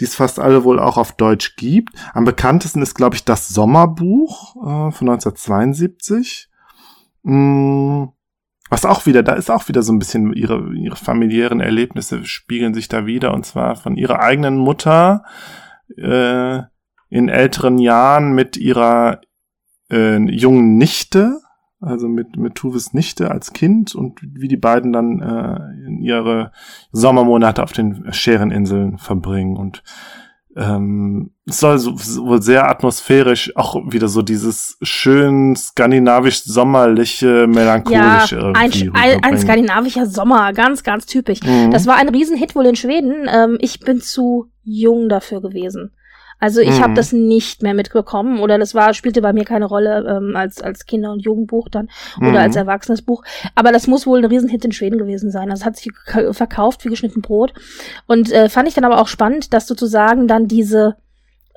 die 0.00 0.04
es 0.04 0.16
fast 0.16 0.40
alle 0.40 0.64
wohl 0.64 0.80
auch 0.80 0.96
auf 0.96 1.12
Deutsch 1.12 1.54
gibt. 1.54 1.90
Am 2.12 2.24
bekanntesten 2.24 2.82
ist, 2.82 2.94
glaube 2.94 3.14
ich, 3.14 3.24
das 3.24 3.48
Sommerbuch 3.48 4.56
äh, 4.56 4.90
von 4.90 5.08
1972. 5.10 6.48
Mm, 7.22 8.06
was 8.68 8.84
auch 8.84 9.06
wieder, 9.06 9.22
da 9.22 9.34
ist 9.34 9.50
auch 9.50 9.68
wieder 9.68 9.82
so 9.82 9.92
ein 9.92 10.00
bisschen 10.00 10.32
ihre, 10.32 10.72
ihre 10.74 10.96
familiären 10.96 11.60
Erlebnisse 11.60 12.24
spiegeln 12.24 12.74
sich 12.74 12.88
da 12.88 13.06
wieder 13.06 13.32
und 13.32 13.46
zwar 13.46 13.76
von 13.76 13.96
ihrer 13.96 14.18
eigenen 14.18 14.56
Mutter 14.56 15.24
äh, 15.96 16.62
in 17.10 17.28
älteren 17.28 17.78
Jahren 17.78 18.32
mit 18.32 18.56
ihrer 18.56 19.20
äh, 19.92 20.16
jungen 20.16 20.76
Nichte, 20.78 21.38
also 21.80 22.08
mit, 22.08 22.36
mit 22.36 22.54
Tuves 22.54 22.94
Nichte 22.94 23.30
als 23.30 23.52
Kind 23.52 23.94
und 23.94 24.20
wie 24.22 24.48
die 24.48 24.56
beiden 24.56 24.92
dann 24.92 25.20
äh, 25.20 26.02
ihre 26.02 26.52
Sommermonate 26.90 27.62
auf 27.62 27.72
den 27.72 28.12
Schäreninseln 28.12 28.98
verbringen 28.98 29.56
und 29.56 29.82
ähm, 30.54 31.30
es 31.46 31.60
soll 31.60 31.78
so, 31.78 31.96
so 31.96 32.36
sehr 32.36 32.68
atmosphärisch 32.68 33.56
auch 33.56 33.76
wieder 33.90 34.08
so 34.08 34.20
dieses 34.22 34.76
schön 34.82 35.56
skandinavisch-sommerliche, 35.56 37.46
melancholische 37.46 38.36
Ja, 38.36 38.52
ein, 38.52 38.70
irgendwie 38.70 38.90
ein, 38.92 39.24
ein 39.24 39.38
skandinavischer 39.38 40.06
Sommer, 40.06 40.52
ganz, 40.52 40.82
ganz 40.82 41.06
typisch. 41.06 41.40
Mhm. 41.42 41.70
Das 41.70 41.86
war 41.86 41.96
ein 41.96 42.10
Riesenhit 42.10 42.54
wohl 42.54 42.66
in 42.66 42.76
Schweden. 42.76 43.28
Ähm, 43.32 43.56
ich 43.60 43.80
bin 43.80 44.02
zu 44.02 44.50
jung 44.62 45.08
dafür 45.08 45.40
gewesen. 45.40 45.92
Also 46.42 46.60
ich 46.60 46.70
Mhm. 46.78 46.82
habe 46.82 46.94
das 46.94 47.12
nicht 47.12 47.62
mehr 47.62 47.72
mitbekommen 47.72 48.40
oder 48.40 48.58
das 48.58 48.74
war 48.74 48.94
spielte 48.94 49.22
bei 49.22 49.32
mir 49.32 49.44
keine 49.44 49.66
Rolle 49.66 50.04
ähm, 50.08 50.34
als 50.34 50.60
als 50.60 50.86
Kinder- 50.86 51.12
und 51.12 51.20
Jugendbuch 51.20 51.68
dann 51.68 51.88
oder 52.18 52.30
Mhm. 52.30 52.36
als 52.36 52.56
erwachsenes 52.56 53.02
Buch. 53.02 53.22
Aber 53.54 53.70
das 53.70 53.86
muss 53.86 54.08
wohl 54.08 54.18
ein 54.18 54.24
Riesenhit 54.24 54.64
in 54.64 54.72
Schweden 54.72 54.98
gewesen 54.98 55.30
sein. 55.30 55.50
Das 55.50 55.64
hat 55.64 55.76
sich 55.76 55.92
verkauft 56.32 56.84
wie 56.84 56.88
geschnitten 56.88 57.22
Brot 57.22 57.54
und 58.08 58.32
äh, 58.32 58.48
fand 58.48 58.66
ich 58.66 58.74
dann 58.74 58.84
aber 58.84 59.00
auch 59.00 59.06
spannend, 59.06 59.54
dass 59.54 59.68
sozusagen 59.68 60.26
dann 60.26 60.48
diese 60.48 60.96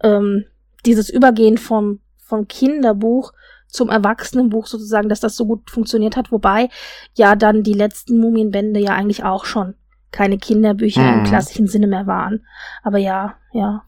ähm, 0.03 0.45
dieses 0.85 1.09
Übergehen 1.09 1.57
vom 1.57 1.99
vom 2.23 2.47
Kinderbuch 2.47 3.33
zum 3.67 3.89
Erwachsenenbuch 3.89 4.67
sozusagen, 4.67 5.09
dass 5.09 5.19
das 5.19 5.35
so 5.35 5.47
gut 5.47 5.71
funktioniert 5.71 6.15
hat, 6.15 6.31
wobei 6.31 6.69
ja 7.15 7.35
dann 7.35 7.63
die 7.63 7.73
letzten 7.73 8.19
Mumienbände 8.19 8.79
ja 8.79 8.91
eigentlich 8.93 9.23
auch 9.23 9.45
schon 9.45 9.73
keine 10.11 10.37
Kinderbücher 10.37 11.01
im 11.13 11.19
Mhm. 11.21 11.23
klassischen 11.25 11.67
Sinne 11.67 11.87
mehr 11.87 12.07
waren. 12.07 12.45
Aber 12.83 12.99
ja, 12.99 13.33
ja. 13.55 13.83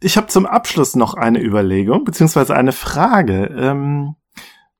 Ich 0.00 0.16
habe 0.16 0.28
zum 0.28 0.46
Abschluss 0.46 0.96
noch 0.96 1.14
eine 1.14 1.40
Überlegung, 1.40 2.04
beziehungsweise 2.04 2.56
eine 2.56 2.72
Frage. 2.72 3.46
Ähm, 3.56 4.16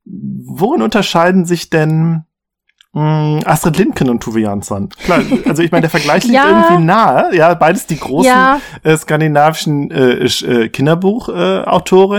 worin 0.04 0.80
unterscheiden 0.82 1.44
sich 1.44 1.68
denn 1.70 2.24
mh, 2.92 3.40
Astrid 3.44 3.76
Lindgren 3.76 4.08
und 4.08 4.22
Tuve 4.22 4.40
Jansson? 4.40 4.88
Klar, 4.88 5.20
also 5.46 5.62
ich 5.62 5.70
meine, 5.72 5.82
der 5.82 5.90
Vergleich 5.90 6.24
liegt 6.24 6.34
Ja. 6.36 6.48
irgendwie 6.48 6.84
nahe. 6.84 7.36
Ja, 7.36 7.52
beides 7.54 7.86
die 7.86 7.98
großen 7.98 8.26
Ja, 8.30 8.60
äh, 8.82 8.96
skandinavischen 8.96 9.90
äh, 9.90 10.24
äh, 10.24 10.68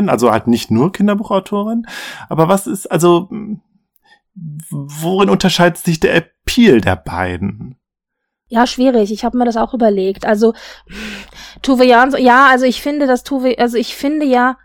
also 0.10 0.32
halt 0.32 0.48
nicht 0.48 0.70
nur 0.72 0.92
Kinderbuchautorin. 0.92 1.88
Aber 2.30 2.48
was 2.48 2.68
ist, 2.68 2.92
also 2.92 3.28
mh, 3.32 3.58
worin 4.70 5.30
unterscheidet 5.30 5.78
sich 5.80 6.00
der 6.00 6.16
Appeal 6.16 6.82
der 6.82 6.98
beiden? 6.98 7.78
Ja, 8.48 8.68
schwierig. 8.68 9.12
Ich 9.12 9.26
habe 9.26 9.38
mir 9.38 9.46
das 9.46 9.58
auch 9.58 9.74
überlegt. 9.74 10.26
Also 10.26 10.54
Tuve 11.62 11.86
Jansson, 11.86 12.22
ja, 12.22 12.48
also 12.48 12.66
ich 12.66 12.82
finde, 12.82 13.08
dass 13.08 13.24
Tuve, 13.24 13.58
also 13.58 13.78
ich 13.78 13.96
finde 13.96 14.26
ja, 14.26 14.58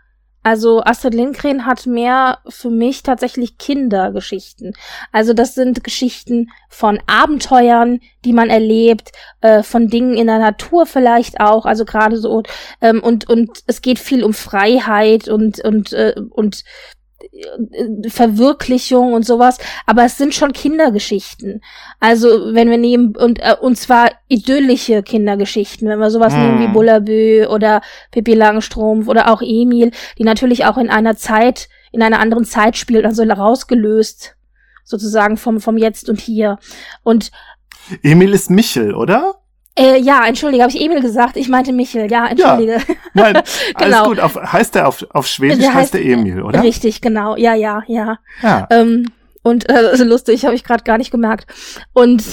also 0.43 0.81
Astrid 0.83 1.13
Lindgren 1.13 1.67
hat 1.67 1.85
mehr 1.85 2.39
für 2.47 2.71
mich 2.71 3.03
tatsächlich 3.03 3.59
Kindergeschichten. 3.59 4.73
Also 5.11 5.33
das 5.33 5.53
sind 5.53 5.83
Geschichten 5.83 6.49
von 6.67 6.99
Abenteuern, 7.05 7.99
die 8.25 8.33
man 8.33 8.49
erlebt, 8.49 9.11
äh, 9.41 9.61
von 9.61 9.87
Dingen 9.87 10.15
in 10.15 10.25
der 10.25 10.39
Natur 10.39 10.87
vielleicht 10.87 11.39
auch. 11.39 11.65
Also 11.65 11.85
gerade 11.85 12.17
so 12.17 12.41
ähm, 12.81 13.03
und 13.03 13.29
und 13.29 13.59
es 13.67 13.83
geht 13.83 13.99
viel 13.99 14.23
um 14.23 14.33
Freiheit 14.33 15.27
und 15.27 15.63
und 15.63 15.93
äh, 15.93 16.15
und 16.31 16.63
Verwirklichung 18.07 19.13
und 19.13 19.25
sowas, 19.25 19.57
aber 19.85 20.03
es 20.03 20.17
sind 20.17 20.33
schon 20.33 20.53
Kindergeschichten. 20.53 21.61
Also, 21.99 22.53
wenn 22.53 22.69
wir 22.69 22.77
nehmen, 22.77 23.15
und, 23.15 23.39
äh, 23.39 23.55
und 23.59 23.77
zwar 23.77 24.11
idyllische 24.27 25.03
Kindergeschichten, 25.03 25.87
wenn 25.87 25.99
wir 25.99 26.11
sowas 26.11 26.33
Hm. 26.33 26.41
nehmen 26.41 26.59
wie 26.61 26.73
Bullabü 26.73 27.45
oder 27.47 27.81
Pippi 28.11 28.33
Langstrumpf 28.33 29.07
oder 29.07 29.31
auch 29.31 29.41
Emil, 29.41 29.91
die 30.17 30.23
natürlich 30.23 30.65
auch 30.65 30.77
in 30.77 30.89
einer 30.89 31.15
Zeit, 31.15 31.69
in 31.91 32.01
einer 32.01 32.19
anderen 32.19 32.45
Zeit 32.45 32.77
spielt, 32.77 33.05
also 33.05 33.23
rausgelöst, 33.23 34.35
sozusagen 34.83 35.37
vom, 35.37 35.59
vom 35.59 35.77
Jetzt 35.77 36.09
und 36.09 36.19
Hier. 36.19 36.57
Und 37.03 37.31
Emil 38.03 38.33
ist 38.33 38.49
Michel, 38.49 38.93
oder? 38.93 39.40
Äh, 39.77 39.97
ja, 39.99 40.25
entschuldige, 40.25 40.63
habe 40.63 40.71
ich 40.73 40.81
Emil 40.81 41.01
gesagt? 41.01 41.37
Ich 41.37 41.47
meinte 41.49 41.71
Michel, 41.73 42.11
ja, 42.11 42.27
entschuldige. 42.27 42.79
Nein, 43.13 43.35
alles 43.75 43.95
Genau. 43.95 44.05
gut. 44.05 44.19
Auf, 44.19 44.35
heißt 44.35 44.75
der 44.75 44.87
auf, 44.87 45.05
auf 45.11 45.27
Schwedisch 45.27 45.59
Der 45.59 45.73
heißt, 45.73 45.93
heißt- 45.93 45.97
der 45.97 46.05
Emil, 46.05 46.41
oder? 46.41 46.61
Richtig, 46.63 47.01
genau, 47.01 47.35
ja, 47.35 47.53
ja, 47.53 47.81
ja. 47.87 48.17
Ja. 48.41 48.67
Ähm, 48.69 49.05
und 49.43 49.69
äh, 49.69 49.73
also 49.73 50.03
lustig, 50.03 50.45
habe 50.45 50.55
ich 50.55 50.63
gerade 50.63 50.83
gar 50.83 50.97
nicht 50.97 51.11
gemerkt. 51.11 51.45
Und 51.93 52.23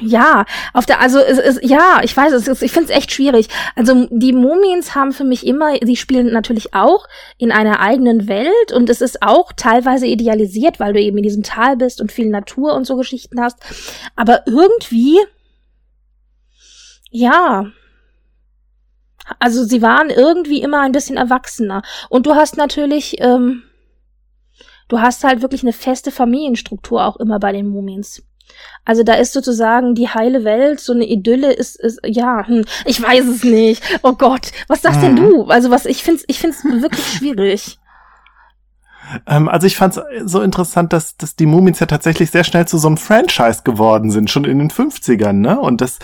ja, 0.00 0.44
auf 0.72 0.86
der, 0.86 1.00
also 1.00 1.18
es 1.18 1.38
ist, 1.38 1.64
ja, 1.64 2.00
ich 2.02 2.16
weiß, 2.16 2.32
es 2.32 2.46
ist, 2.46 2.62
ich 2.62 2.70
finde 2.70 2.92
es 2.92 2.96
echt 2.96 3.12
schwierig. 3.12 3.48
Also 3.74 4.06
die 4.10 4.32
Mumiens 4.32 4.94
haben 4.94 5.12
für 5.12 5.24
mich 5.24 5.44
immer, 5.46 5.74
sie 5.82 5.96
spielen 5.96 6.32
natürlich 6.32 6.74
auch 6.74 7.06
in 7.38 7.50
einer 7.50 7.80
eigenen 7.80 8.28
Welt 8.28 8.72
und 8.72 8.88
es 8.88 9.00
ist 9.00 9.22
auch 9.22 9.52
teilweise 9.52 10.06
idealisiert, 10.06 10.78
weil 10.78 10.92
du 10.92 11.00
eben 11.00 11.16
in 11.16 11.24
diesem 11.24 11.42
Tal 11.42 11.76
bist 11.76 12.00
und 12.00 12.12
viel 12.12 12.28
Natur 12.28 12.74
und 12.74 12.86
so 12.86 12.96
Geschichten 12.96 13.40
hast. 13.40 13.58
Aber 14.14 14.46
irgendwie, 14.46 15.18
ja, 17.10 17.66
also 19.40 19.64
sie 19.64 19.82
waren 19.82 20.10
irgendwie 20.10 20.62
immer 20.62 20.82
ein 20.82 20.92
bisschen 20.92 21.16
erwachsener. 21.16 21.82
Und 22.08 22.26
du 22.26 22.34
hast 22.34 22.56
natürlich, 22.56 23.20
ähm, 23.20 23.64
du 24.88 25.00
hast 25.00 25.24
halt 25.24 25.42
wirklich 25.42 25.62
eine 25.62 25.72
feste 25.72 26.12
Familienstruktur 26.12 27.04
auch 27.04 27.16
immer 27.16 27.40
bei 27.40 27.52
den 27.52 27.66
Mumiens. 27.66 28.22
Also 28.84 29.02
da 29.02 29.14
ist 29.14 29.32
sozusagen 29.34 29.94
die 29.94 30.08
heile 30.08 30.44
Welt, 30.44 30.80
so 30.80 30.92
eine 30.92 31.04
Idylle 31.06 31.52
ist, 31.52 31.76
ist 31.78 32.00
ja, 32.06 32.46
hm, 32.46 32.64
ich 32.86 33.02
weiß 33.02 33.26
es 33.26 33.44
nicht. 33.44 33.82
Oh 34.02 34.12
Gott, 34.14 34.50
was 34.66 34.82
sagst 34.82 35.02
denn 35.02 35.12
Mhm. 35.14 35.16
du? 35.16 35.44
Also 35.44 35.70
was, 35.70 35.84
ich 35.84 36.02
find's, 36.02 36.24
ich 36.26 36.38
find's 36.40 36.64
wirklich 36.64 37.06
schwierig. 37.18 37.78
Ähm, 39.26 39.48
also 39.48 39.66
ich 39.66 39.76
fand 39.76 39.96
es 39.96 40.30
so 40.30 40.40
interessant, 40.42 40.92
dass, 40.92 41.16
dass 41.16 41.34
die 41.36 41.46
Mumins 41.46 41.80
ja 41.80 41.86
tatsächlich 41.86 42.30
sehr 42.30 42.44
schnell 42.44 42.66
zu 42.68 42.78
so 42.78 42.88
einem 42.88 42.96
Franchise 42.98 43.62
geworden 43.64 44.10
sind, 44.10 44.30
schon 44.30 44.44
in 44.44 44.58
den 44.58 44.70
50ern, 44.70 45.32
ne? 45.32 45.58
Und 45.60 45.80
das, 45.80 45.98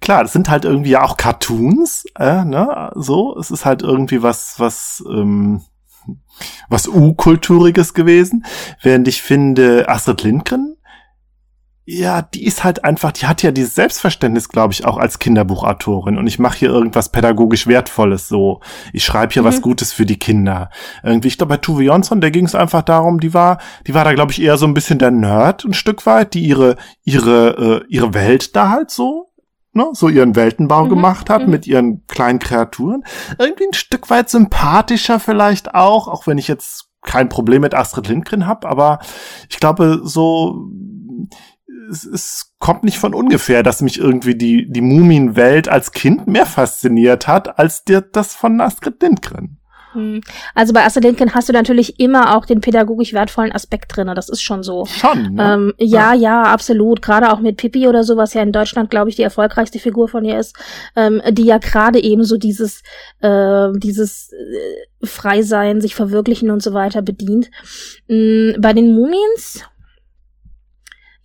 klar, 0.00 0.22
das 0.22 0.32
sind 0.32 0.48
halt 0.48 0.64
irgendwie 0.64 0.90
ja 0.90 1.02
auch 1.02 1.16
Cartoons, 1.16 2.04
äh, 2.18 2.44
ne? 2.44 2.90
So, 2.94 3.36
es 3.38 3.50
ist 3.50 3.64
halt 3.66 3.82
irgendwie 3.82 4.22
was, 4.22 4.54
was, 4.58 5.04
ähm, 5.10 5.62
was 6.68 6.88
U-Kulturiges 6.88 7.92
gewesen. 7.94 8.44
Während 8.82 9.08
ich 9.08 9.20
finde, 9.22 9.88
Astrid 9.88 10.22
Lindgren 10.22 10.75
ja, 11.88 12.20
die 12.20 12.44
ist 12.44 12.64
halt 12.64 12.84
einfach, 12.84 13.12
die 13.12 13.26
hat 13.26 13.44
ja 13.44 13.52
dieses 13.52 13.76
Selbstverständnis, 13.76 14.48
glaube 14.48 14.72
ich, 14.72 14.84
auch 14.84 14.96
als 14.96 15.20
Kinderbuchautorin. 15.20 16.18
Und 16.18 16.26
ich 16.26 16.40
mache 16.40 16.58
hier 16.58 16.70
irgendwas 16.70 17.12
pädagogisch 17.12 17.68
Wertvolles 17.68 18.26
so. 18.26 18.60
Ich 18.92 19.04
schreibe 19.04 19.32
hier 19.32 19.42
mhm. 19.42 19.46
was 19.46 19.62
Gutes 19.62 19.92
für 19.92 20.04
die 20.04 20.18
Kinder. 20.18 20.68
Irgendwie, 21.04 21.28
ich 21.28 21.38
glaube, 21.38 21.50
bei 21.50 21.58
Tuve 21.58 21.84
Jonsson, 21.84 22.20
der 22.20 22.32
ging 22.32 22.44
es 22.44 22.56
einfach 22.56 22.82
darum, 22.82 23.20
die 23.20 23.32
war, 23.34 23.58
die 23.86 23.94
war 23.94 24.02
da, 24.02 24.14
glaube 24.14 24.32
ich, 24.32 24.42
eher 24.42 24.58
so 24.58 24.66
ein 24.66 24.74
bisschen 24.74 24.98
der 24.98 25.12
Nerd 25.12 25.64
ein 25.64 25.74
Stück 25.74 26.04
weit, 26.06 26.34
die 26.34 26.44
ihre, 26.44 26.74
ihre, 27.04 27.84
äh, 27.84 27.86
ihre 27.88 28.14
Welt 28.14 28.56
da 28.56 28.70
halt 28.70 28.90
so 28.90 29.30
ne, 29.72 29.86
so 29.92 30.08
ihren 30.08 30.34
Weltenbau 30.34 30.86
mhm, 30.86 30.88
gemacht 30.88 31.30
hat 31.30 31.42
mhm. 31.42 31.50
mit 31.50 31.68
ihren 31.68 32.04
kleinen 32.08 32.40
Kreaturen. 32.40 33.04
Irgendwie 33.38 33.66
ein 33.66 33.74
Stück 33.74 34.10
weit 34.10 34.28
sympathischer 34.28 35.20
vielleicht 35.20 35.76
auch, 35.76 36.08
auch 36.08 36.26
wenn 36.26 36.38
ich 36.38 36.48
jetzt 36.48 36.88
kein 37.02 37.28
Problem 37.28 37.60
mit 37.60 37.74
Astrid 37.74 38.08
Lindgren 38.08 38.48
habe, 38.48 38.68
aber 38.68 38.98
ich 39.48 39.60
glaube, 39.60 40.00
so 40.02 40.68
es, 41.90 42.04
es 42.04 42.54
kommt 42.58 42.84
nicht 42.84 42.98
von 42.98 43.14
ungefähr, 43.14 43.62
dass 43.62 43.82
mich 43.82 43.98
irgendwie 43.98 44.34
die, 44.34 44.70
die 44.70 44.80
Mumienwelt 44.80 45.68
als 45.68 45.92
Kind 45.92 46.26
mehr 46.26 46.46
fasziniert 46.46 47.26
hat, 47.26 47.58
als 47.58 47.84
dir 47.84 48.00
das 48.00 48.34
von 48.34 48.60
Astrid 48.60 49.02
Lindgren. 49.02 49.58
Hm. 49.96 50.20
Also 50.54 50.74
bei 50.74 50.84
Astrid 50.84 51.04
Lindgren 51.04 51.34
hast 51.34 51.48
du 51.48 51.52
natürlich 51.52 51.98
immer 51.98 52.36
auch 52.36 52.44
den 52.44 52.60
pädagogisch 52.60 53.14
wertvollen 53.14 53.52
Aspekt 53.52 53.96
drin. 53.96 54.12
Das 54.14 54.28
ist 54.28 54.42
schon 54.42 54.62
so. 54.62 54.84
Schon. 54.84 55.34
Ne? 55.34 55.54
Ähm, 55.54 55.72
ja, 55.78 56.12
ja, 56.12 56.14
ja, 56.14 56.42
absolut. 56.42 57.00
Gerade 57.00 57.32
auch 57.32 57.40
mit 57.40 57.56
Pippi 57.56 57.88
oder 57.88 58.04
so, 58.04 58.16
was 58.16 58.34
ja 58.34 58.42
in 58.42 58.52
Deutschland, 58.52 58.90
glaube 58.90 59.08
ich, 59.08 59.16
die 59.16 59.22
erfolgreichste 59.22 59.78
Figur 59.78 60.08
von 60.08 60.24
ihr 60.24 60.38
ist, 60.38 60.54
ähm, 60.94 61.22
die 61.30 61.46
ja 61.46 61.58
gerade 61.58 62.02
eben 62.02 62.24
so 62.24 62.36
dieses, 62.36 62.82
äh, 63.20 63.68
dieses 63.76 64.32
äh, 64.32 65.06
Freisein, 65.06 65.80
sich 65.80 65.94
verwirklichen 65.94 66.50
und 66.50 66.62
so 66.62 66.74
weiter 66.74 67.00
bedient. 67.00 67.50
Ähm, 68.08 68.54
bei 68.58 68.74
den 68.74 68.94
Mumins 68.94 69.64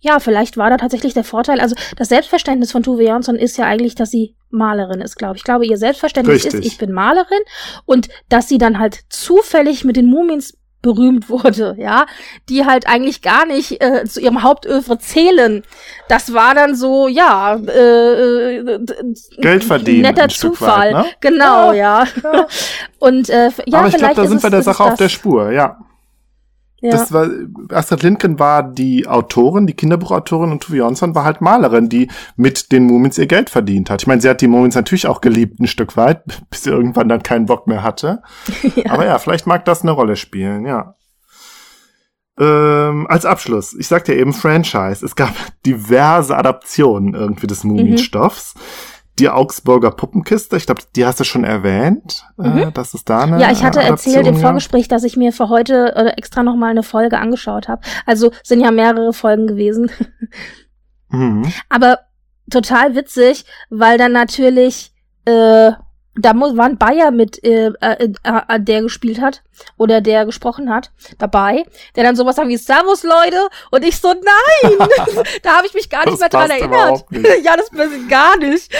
ja, 0.02 0.18
vielleicht 0.18 0.56
war 0.56 0.68
da 0.68 0.76
tatsächlich 0.76 1.14
der 1.14 1.22
Vorteil. 1.22 1.60
Also 1.60 1.76
das 1.96 2.08
Selbstverständnis 2.08 2.72
von 2.72 2.82
Tuve 2.82 3.04
Jansson 3.04 3.36
ist 3.36 3.56
ja 3.56 3.66
eigentlich, 3.66 3.94
dass 3.94 4.10
sie 4.10 4.34
Malerin 4.50 5.00
ist, 5.00 5.16
glaube 5.16 5.36
ich. 5.36 5.40
Ich 5.40 5.44
glaube, 5.44 5.64
ihr 5.64 5.78
Selbstverständnis 5.78 6.44
Richtig. 6.44 6.54
ist, 6.54 6.66
ich 6.66 6.78
bin 6.78 6.92
Malerin 6.92 7.40
und 7.86 8.08
dass 8.28 8.48
sie 8.48 8.58
dann 8.58 8.80
halt 8.80 8.98
zufällig 9.08 9.84
mit 9.84 9.96
den 9.96 10.06
Mumins 10.06 10.58
berühmt 10.82 11.30
wurde, 11.30 11.76
ja, 11.78 12.06
die 12.48 12.66
halt 12.66 12.88
eigentlich 12.88 13.22
gar 13.22 13.46
nicht 13.46 13.80
äh, 13.80 14.04
zu 14.04 14.20
ihrem 14.20 14.42
Hauptövre 14.42 14.98
zählen. 14.98 15.62
Das 16.08 16.34
war 16.34 16.56
dann 16.56 16.74
so, 16.74 17.06
ja, 17.06 17.54
äh, 17.54 18.56
äh 18.56 18.78
Geld 19.38 19.62
verdienen. 19.62 20.02
Netter 20.02 20.28
Zufall. 20.28 20.94
Weit, 20.94 21.04
ne? 21.04 21.10
Genau, 21.20 21.72
ja. 21.72 22.08
ja. 22.24 22.46
Und 22.98 23.30
äh, 23.30 23.50
ja, 23.66 23.78
Aber 23.78 23.86
ich 23.86 23.96
glaube, 23.96 24.14
da 24.16 24.26
sind 24.26 24.42
wir 24.42 24.50
der 24.50 24.62
Sache 24.62 24.82
auf 24.82 24.94
der 24.94 25.08
Spur, 25.08 25.52
ja. 25.52 25.78
Ja. 26.82 26.90
Das 26.90 27.12
war, 27.12 27.28
Astrid 27.70 28.02
Lindgren 28.02 28.40
war 28.40 28.64
die 28.64 29.06
Autorin, 29.06 29.68
die 29.68 29.74
Kinderbuchautorin 29.74 30.50
und 30.50 30.64
Tuve 30.64 30.78
Jonsson 30.78 31.14
war 31.14 31.24
halt 31.24 31.40
Malerin, 31.40 31.88
die 31.88 32.10
mit 32.34 32.72
den 32.72 32.86
Mumins 32.86 33.18
ihr 33.18 33.28
Geld 33.28 33.50
verdient 33.50 33.88
hat. 33.88 34.02
Ich 34.02 34.08
meine, 34.08 34.20
sie 34.20 34.28
hat 34.28 34.40
die 34.40 34.48
Mumins 34.48 34.74
natürlich 34.74 35.06
auch 35.06 35.20
geliebt 35.20 35.60
ein 35.60 35.68
Stück 35.68 35.96
weit, 35.96 36.24
bis 36.50 36.64
sie 36.64 36.70
irgendwann 36.70 37.08
dann 37.08 37.22
keinen 37.22 37.46
Bock 37.46 37.68
mehr 37.68 37.84
hatte. 37.84 38.22
ja. 38.74 38.90
Aber 38.90 39.06
ja, 39.06 39.18
vielleicht 39.20 39.46
mag 39.46 39.64
das 39.64 39.82
eine 39.82 39.92
Rolle 39.92 40.16
spielen, 40.16 40.66
ja. 40.66 40.96
Ähm, 42.40 43.06
als 43.08 43.26
Abschluss, 43.26 43.74
ich 43.74 43.86
sagte 43.86 44.12
ja 44.14 44.18
eben 44.18 44.32
Franchise. 44.32 45.06
Es 45.06 45.14
gab 45.14 45.34
diverse 45.66 46.36
Adaptionen 46.36 47.14
irgendwie 47.14 47.46
des 47.46 47.62
Muminstoffs. 47.62 48.54
Mhm 48.56 48.60
die 49.22 49.28
Augsburger 49.28 49.92
Puppenkiste, 49.92 50.56
ich 50.56 50.66
glaube, 50.66 50.82
die 50.96 51.06
hast 51.06 51.20
du 51.20 51.24
schon 51.24 51.44
erwähnt, 51.44 52.24
äh, 52.42 52.48
mhm. 52.48 52.58
äh, 52.58 52.72
dass 52.72 52.92
es 52.92 53.04
da 53.04 53.20
eine 53.20 53.40
Ja, 53.40 53.52
ich 53.52 53.62
hatte 53.62 53.78
Adaption 53.78 54.14
erzählt 54.14 54.26
im 54.26 54.40
Vorgespräch, 54.40 54.88
dass 54.88 55.04
ich 55.04 55.16
mir 55.16 55.32
für 55.32 55.48
heute 55.48 55.94
äh, 55.94 56.08
extra 56.18 56.42
noch 56.42 56.56
mal 56.56 56.70
eine 56.70 56.82
Folge 56.82 57.18
angeschaut 57.18 57.68
habe. 57.68 57.82
Also 58.04 58.32
sind 58.42 58.60
ja 58.60 58.72
mehrere 58.72 59.12
Folgen 59.12 59.46
gewesen. 59.46 59.90
Mhm. 61.10 61.52
Aber 61.68 62.00
total 62.50 62.96
witzig, 62.96 63.44
weil 63.70 63.96
dann 63.96 64.12
natürlich 64.12 64.92
äh, 65.24 65.70
da 66.14 66.34
muss, 66.34 66.56
war 66.56 66.66
ein 66.66 66.76
Bayer 66.76 67.10
mit, 67.10 67.42
äh, 67.42 67.72
äh, 67.80 68.12
äh, 68.22 68.60
der 68.60 68.82
gespielt 68.82 69.20
hat 69.20 69.42
oder 69.78 70.00
der 70.00 70.26
gesprochen 70.26 70.68
hat, 70.72 70.90
dabei, 71.18 71.64
der 71.96 72.04
dann 72.04 72.16
sowas 72.16 72.36
sagt 72.36 72.48
wie 72.48 72.56
Servus 72.56 73.02
Leute 73.02 73.48
und 73.70 73.84
ich 73.84 73.98
so, 73.98 74.08
nein, 74.08 74.88
da 75.42 75.56
habe 75.56 75.66
ich 75.66 75.74
mich 75.74 75.88
gar 75.88 76.04
nicht 76.06 76.20
mehr 76.20 76.28
dran 76.28 76.50
erinnert. 76.50 77.04
ja, 77.42 77.56
das 77.56 77.70
passt 77.70 78.08
gar 78.08 78.36
nicht. 78.36 78.70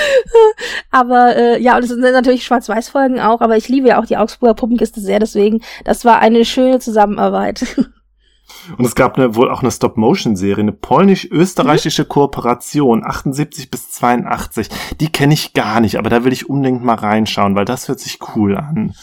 aber 0.90 1.36
äh, 1.36 1.62
ja, 1.62 1.76
und 1.76 1.84
es 1.84 1.88
sind 1.88 2.00
natürlich 2.00 2.44
Schwarz-Weiß-Folgen 2.44 3.20
auch, 3.20 3.40
aber 3.40 3.56
ich 3.56 3.68
liebe 3.68 3.88
ja 3.88 4.00
auch 4.00 4.06
die 4.06 4.16
Augsburger 4.18 4.54
Puppenkiste 4.54 5.00
sehr, 5.00 5.18
deswegen, 5.18 5.62
das 5.84 6.04
war 6.04 6.18
eine 6.18 6.44
schöne 6.44 6.80
Zusammenarbeit. 6.80 7.64
Und 8.76 8.84
es 8.84 8.94
gab 8.94 9.16
eine, 9.16 9.34
wohl 9.34 9.50
auch 9.50 9.62
eine 9.62 9.70
Stop-Motion-Serie, 9.70 10.62
eine 10.62 10.72
polnisch-österreichische 10.72 12.04
mhm. 12.04 12.08
Kooperation, 12.08 13.04
78 13.04 13.70
bis 13.70 13.90
82. 13.90 14.68
Die 15.00 15.10
kenne 15.10 15.34
ich 15.34 15.52
gar 15.52 15.80
nicht, 15.80 15.96
aber 15.96 16.10
da 16.10 16.24
will 16.24 16.32
ich 16.32 16.48
unbedingt 16.48 16.84
mal 16.84 16.94
reinschauen, 16.94 17.54
weil 17.54 17.64
das 17.64 17.88
hört 17.88 18.00
sich 18.00 18.18
cool 18.34 18.56
an. 18.56 18.94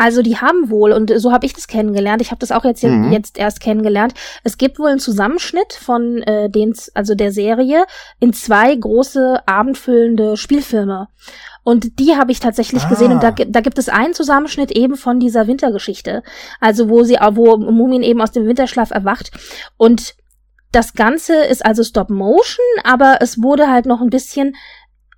Also 0.00 0.22
die 0.22 0.38
haben 0.38 0.70
wohl, 0.70 0.92
und 0.92 1.12
so 1.16 1.30
habe 1.30 1.44
ich 1.44 1.52
das 1.52 1.68
kennengelernt, 1.68 2.22
ich 2.22 2.30
habe 2.30 2.38
das 2.38 2.52
auch 2.52 2.64
jetzt, 2.64 2.82
mhm. 2.82 3.12
jetzt 3.12 3.36
erst 3.36 3.60
kennengelernt, 3.60 4.14
es 4.44 4.56
gibt 4.56 4.78
wohl 4.78 4.88
einen 4.88 4.98
Zusammenschnitt 4.98 5.74
von 5.74 6.22
äh, 6.22 6.48
den, 6.48 6.74
also 6.94 7.14
der 7.14 7.32
Serie 7.32 7.84
in 8.18 8.32
zwei 8.32 8.74
große 8.74 9.42
abendfüllende 9.44 10.38
Spielfilme. 10.38 11.08
Und 11.64 11.98
die 11.98 12.16
habe 12.16 12.32
ich 12.32 12.40
tatsächlich 12.40 12.84
ah. 12.84 12.88
gesehen 12.88 13.12
und 13.12 13.22
da, 13.22 13.28
ah. 13.28 13.44
da 13.46 13.60
gibt 13.60 13.76
es 13.76 13.90
einen 13.90 14.14
Zusammenschnitt 14.14 14.70
eben 14.70 14.96
von 14.96 15.20
dieser 15.20 15.46
Wintergeschichte. 15.46 16.22
Also 16.60 16.88
wo 16.88 17.02
sie, 17.02 17.18
wo 17.32 17.58
Mumin 17.58 18.02
eben 18.02 18.22
aus 18.22 18.32
dem 18.32 18.46
Winterschlaf 18.46 18.92
erwacht 18.92 19.32
und 19.76 20.14
das 20.72 20.94
Ganze 20.94 21.34
ist 21.34 21.66
also 21.66 21.82
Stop 21.82 22.10
Motion, 22.10 22.64
aber 22.84 23.18
es 23.20 23.42
wurde 23.42 23.68
halt 23.68 23.86
noch 23.86 24.00
ein 24.00 24.08
bisschen 24.10 24.54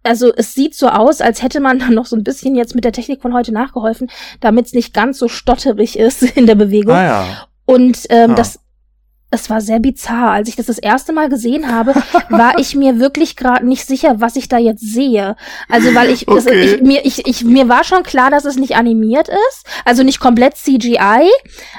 also 0.02 0.32
es 0.34 0.54
sieht 0.54 0.74
so 0.74 0.88
aus, 0.88 1.20
als 1.20 1.42
hätte 1.42 1.60
man 1.60 1.78
dann 1.80 1.94
noch 1.94 2.06
so 2.06 2.16
ein 2.16 2.24
bisschen 2.24 2.54
jetzt 2.54 2.74
mit 2.74 2.84
der 2.84 2.92
Technik 2.92 3.22
von 3.22 3.34
heute 3.34 3.52
nachgeholfen, 3.52 4.10
damit 4.40 4.66
es 4.66 4.72
nicht 4.72 4.94
ganz 4.94 5.18
so 5.18 5.28
stotterig 5.28 5.98
ist 5.98 6.22
in 6.36 6.46
der 6.46 6.54
Bewegung. 6.54 6.94
Ah, 6.94 7.04
ja. 7.04 7.24
Und 7.64 8.06
ähm, 8.10 8.30
ja. 8.30 8.36
das 8.36 8.58
es 9.32 9.48
war 9.48 9.60
sehr 9.60 9.80
bizarr. 9.80 10.30
Als 10.30 10.48
ich 10.48 10.56
das 10.56 10.66
das 10.66 10.78
erste 10.78 11.12
Mal 11.12 11.28
gesehen 11.28 11.72
habe, 11.72 11.94
war 12.28 12.58
ich 12.58 12.76
mir 12.76 13.00
wirklich 13.00 13.34
gerade 13.34 13.66
nicht 13.66 13.86
sicher, 13.86 14.20
was 14.20 14.36
ich 14.36 14.48
da 14.48 14.58
jetzt 14.58 14.82
sehe. 14.82 15.36
Also 15.68 15.94
weil 15.94 16.10
ich, 16.10 16.28
okay. 16.28 16.42
das, 16.44 16.46
ich, 16.54 16.82
mir 16.82 17.04
ich, 17.04 17.26
ich 17.26 17.42
mir 17.42 17.68
war 17.68 17.82
schon 17.82 18.02
klar, 18.02 18.30
dass 18.30 18.44
es 18.44 18.56
nicht 18.56 18.76
animiert 18.76 19.28
ist, 19.28 19.66
also 19.84 20.02
nicht 20.02 20.20
komplett 20.20 20.56
CGI, 20.56 21.30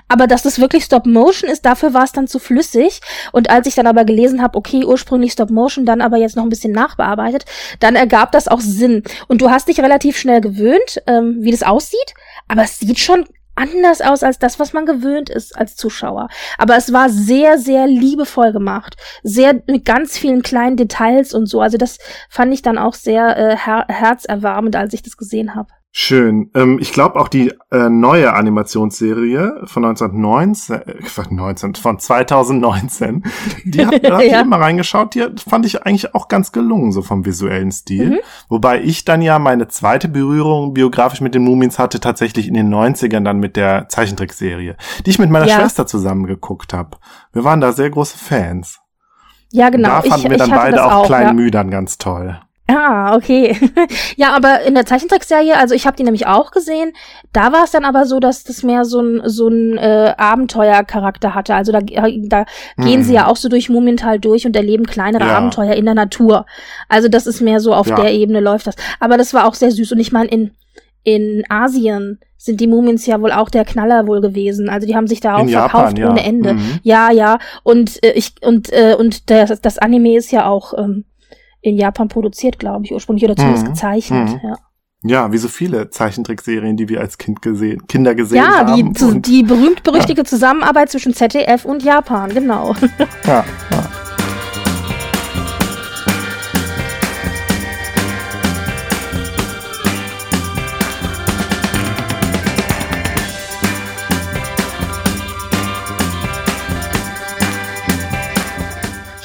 aber 0.07 0.25
dass 0.25 0.45
es 0.45 0.59
wirklich 0.59 0.83
Stop 0.83 1.05
Motion 1.05 1.49
ist. 1.49 1.63
Dafür 1.65 1.93
war 1.93 2.03
es 2.03 2.11
dann 2.11 2.27
zu 2.27 2.39
flüssig. 2.39 3.01
Und 3.31 3.51
als 3.51 3.67
ich 3.67 3.75
dann 3.75 3.87
aber 3.87 4.03
gelesen 4.03 4.41
habe, 4.41 4.57
okay, 4.57 4.83
ursprünglich 4.83 5.33
Stop 5.33 5.51
Motion, 5.51 5.85
dann 5.85 6.01
aber 6.01 6.17
jetzt 6.17 6.35
noch 6.35 6.43
ein 6.43 6.49
bisschen 6.49 6.73
nachbearbeitet, 6.73 7.45
dann 7.79 7.95
ergab 7.95 8.31
das 8.31 8.47
auch 8.47 8.61
Sinn. 8.61 9.03
Und 9.27 9.41
du 9.41 9.51
hast 9.51 9.67
dich 9.67 9.79
relativ 9.79 10.17
schnell 10.17 10.41
gewöhnt, 10.41 11.01
ähm, 11.05 11.37
wie 11.41 11.51
das 11.51 11.61
aussieht, 11.61 12.15
aber 12.47 12.63
es 12.63 12.79
sieht 12.79 12.99
schon 12.99 13.25
anders 13.55 14.01
aus 14.01 14.23
als 14.23 14.39
das, 14.39 14.59
was 14.59 14.73
man 14.73 14.85
gewöhnt 14.85 15.29
ist 15.29 15.57
als 15.57 15.75
Zuschauer. 15.75 16.29
Aber 16.57 16.75
es 16.75 16.93
war 16.93 17.09
sehr, 17.09 17.57
sehr 17.57 17.87
liebevoll 17.87 18.51
gemacht. 18.51 18.95
Sehr 19.23 19.61
mit 19.67 19.85
ganz 19.85 20.17
vielen 20.17 20.41
kleinen 20.41 20.77
Details 20.77 21.33
und 21.33 21.47
so. 21.47 21.61
Also 21.61 21.77
das 21.77 21.97
fand 22.29 22.53
ich 22.53 22.61
dann 22.61 22.77
auch 22.77 22.93
sehr 22.93 23.37
äh, 23.37 23.57
her 23.57 23.85
herzerwärmend, 23.89 24.75
als 24.75 24.93
ich 24.93 25.01
das 25.03 25.17
gesehen 25.17 25.55
habe. 25.55 25.69
Schön. 25.95 26.49
Ähm, 26.55 26.79
ich 26.81 26.91
glaube 26.91 27.19
auch 27.19 27.27
die 27.27 27.53
äh, 27.69 27.87
neue 27.87 28.33
Animationsserie 28.33 29.61
von 29.65 29.85
1919, 29.85 30.75
äh, 30.75 30.95
19, 31.29 31.75
von 31.75 31.99
2019, 31.99 33.23
die 33.63 33.85
hat, 33.85 33.93
da 34.03 34.19
ja. 34.19 34.41
ich 34.41 34.47
mal 34.47 34.59
reingeschaut, 34.59 35.13
die 35.13 35.23
fand 35.47 35.67
ich 35.67 35.85
eigentlich 35.85 36.15
auch 36.15 36.29
ganz 36.29 36.51
gelungen, 36.51 36.91
so 36.91 37.03
vom 37.03 37.27
visuellen 37.27 37.71
Stil. 37.71 38.09
Mhm. 38.09 38.19
Wobei 38.49 38.81
ich 38.81 39.05
dann 39.05 39.21
ja 39.21 39.37
meine 39.37 39.67
zweite 39.67 40.09
Berührung 40.09 40.73
biografisch 40.73 41.21
mit 41.21 41.35
den 41.35 41.43
Mumins 41.43 41.77
hatte, 41.77 41.99
tatsächlich 41.99 42.47
in 42.47 42.55
den 42.55 42.73
90ern 42.73 43.23
dann 43.23 43.37
mit 43.37 43.55
der 43.55 43.87
Zeichentrickserie, 43.87 44.75
die 45.05 45.09
ich 45.11 45.19
mit 45.19 45.29
meiner 45.29 45.45
ja. 45.45 45.59
Schwester 45.59 45.85
zusammen 45.85 46.25
geguckt 46.25 46.73
habe. 46.73 46.97
Wir 47.33 47.43
waren 47.43 47.61
da 47.61 47.71
sehr 47.71 47.91
große 47.91 48.17
Fans. 48.17 48.79
Ja, 49.51 49.69
genau. 49.69 49.97
Und 49.97 50.05
da 50.05 50.09
fanden 50.09 50.25
ich, 50.25 50.31
wir 50.31 50.37
dann 50.39 50.49
beide 50.49 50.83
auch, 50.83 50.91
auch 50.91 51.05
Klein 51.05 51.27
ja. 51.27 51.33
Müdern 51.33 51.69
ganz 51.69 51.99
toll. 51.99 52.39
Ah, 52.73 53.15
okay. 53.15 53.55
ja, 54.15 54.33
aber 54.33 54.61
in 54.61 54.73
der 54.73 54.85
Zeichentrickserie, 54.85 55.57
also 55.57 55.75
ich 55.75 55.85
habe 55.85 55.95
die 55.95 56.03
nämlich 56.03 56.27
auch 56.27 56.51
gesehen, 56.51 56.93
da 57.31 57.51
war 57.51 57.63
es 57.63 57.71
dann 57.71 57.85
aber 57.85 58.05
so, 58.05 58.19
dass 58.19 58.43
das 58.43 58.63
mehr 58.63 58.85
so 58.85 59.01
ein 59.01 59.21
so 59.25 59.47
ein 59.47 59.77
äh, 59.77 60.13
Abenteuercharakter 60.17 61.35
hatte. 61.35 61.55
Also 61.55 61.71
da, 61.71 61.81
da 61.81 62.45
mhm. 62.77 62.85
gehen 62.85 63.03
sie 63.03 63.13
ja 63.13 63.27
auch 63.27 63.37
so 63.37 63.49
durch 63.49 63.69
Mumintal 63.69 64.19
durch 64.19 64.45
und 64.45 64.55
erleben 64.55 64.85
kleinere 64.85 65.25
ja. 65.25 65.37
Abenteuer 65.37 65.73
in 65.73 65.85
der 65.85 65.93
Natur. 65.93 66.45
Also 66.89 67.07
das 67.07 67.27
ist 67.27 67.41
mehr 67.41 67.59
so 67.59 67.73
auf 67.73 67.87
ja. 67.87 67.95
der 67.95 68.11
Ebene 68.13 68.39
läuft 68.39 68.67
das. 68.67 68.75
Aber 68.99 69.17
das 69.17 69.33
war 69.33 69.45
auch 69.45 69.55
sehr 69.55 69.71
süß 69.71 69.91
und 69.91 69.99
ich 69.99 70.11
meine 70.11 70.29
in 70.29 70.51
in 71.05 71.43
Asien 71.49 72.19
sind 72.37 72.59
die 72.59 72.67
Mumins 72.67 73.05
ja 73.05 73.21
wohl 73.21 73.31
auch 73.31 73.49
der 73.49 73.65
Knaller 73.65 74.07
wohl 74.07 74.21
gewesen. 74.21 74.69
Also 74.69 74.87
die 74.87 74.95
haben 74.95 75.07
sich 75.07 75.19
da 75.19 75.35
auch 75.35 75.43
In 75.43 75.49
verkauft 75.49 75.73
Japan, 75.73 75.95
ja. 75.97 76.09
ohne 76.09 76.23
Ende. 76.23 76.53
Mhm. 76.53 76.79
Ja, 76.83 77.11
ja. 77.11 77.39
Und 77.63 78.03
äh, 78.03 78.11
ich 78.13 78.35
und 78.41 78.71
äh, 78.71 78.95
und 78.97 79.29
das, 79.29 79.61
das 79.61 79.77
Anime 79.77 80.15
ist 80.15 80.31
ja 80.31 80.45
auch 80.45 80.73
ähm, 80.77 81.05
in 81.63 81.77
Japan 81.77 82.07
produziert, 82.09 82.59
glaube 82.59 82.85
ich, 82.85 82.91
ursprünglich 82.93 83.23
oder 83.23 83.35
zumindest 83.35 83.65
Mhm. 83.65 83.69
gezeichnet. 83.69 84.29
Mhm. 84.29 84.39
Ja, 84.43 84.55
Ja, 85.05 85.31
wie 85.33 85.37
so 85.37 85.47
viele 85.49 85.89
Zeichentrickserien, 85.89 86.77
die 86.77 86.87
wir 86.87 87.01
als 87.01 87.17
Kind 87.17 87.41
gesehen, 87.41 87.87
Kinder 87.87 88.15
gesehen 88.15 88.37
ja 88.43 88.63
die, 88.63 88.83
haben. 88.83 88.95
zu, 88.95 89.07
und- 89.07 89.27
die 89.27 89.43
berühmt-berüchtigte 89.43 90.23
Zusammenarbeit 90.23 90.89
zwischen 90.91 91.13
ZDF 91.13 91.65
und 91.65 91.83
Japan, 91.83 92.33
genau. 92.33 92.73
ja, 93.25 93.43
ja. 93.71 93.89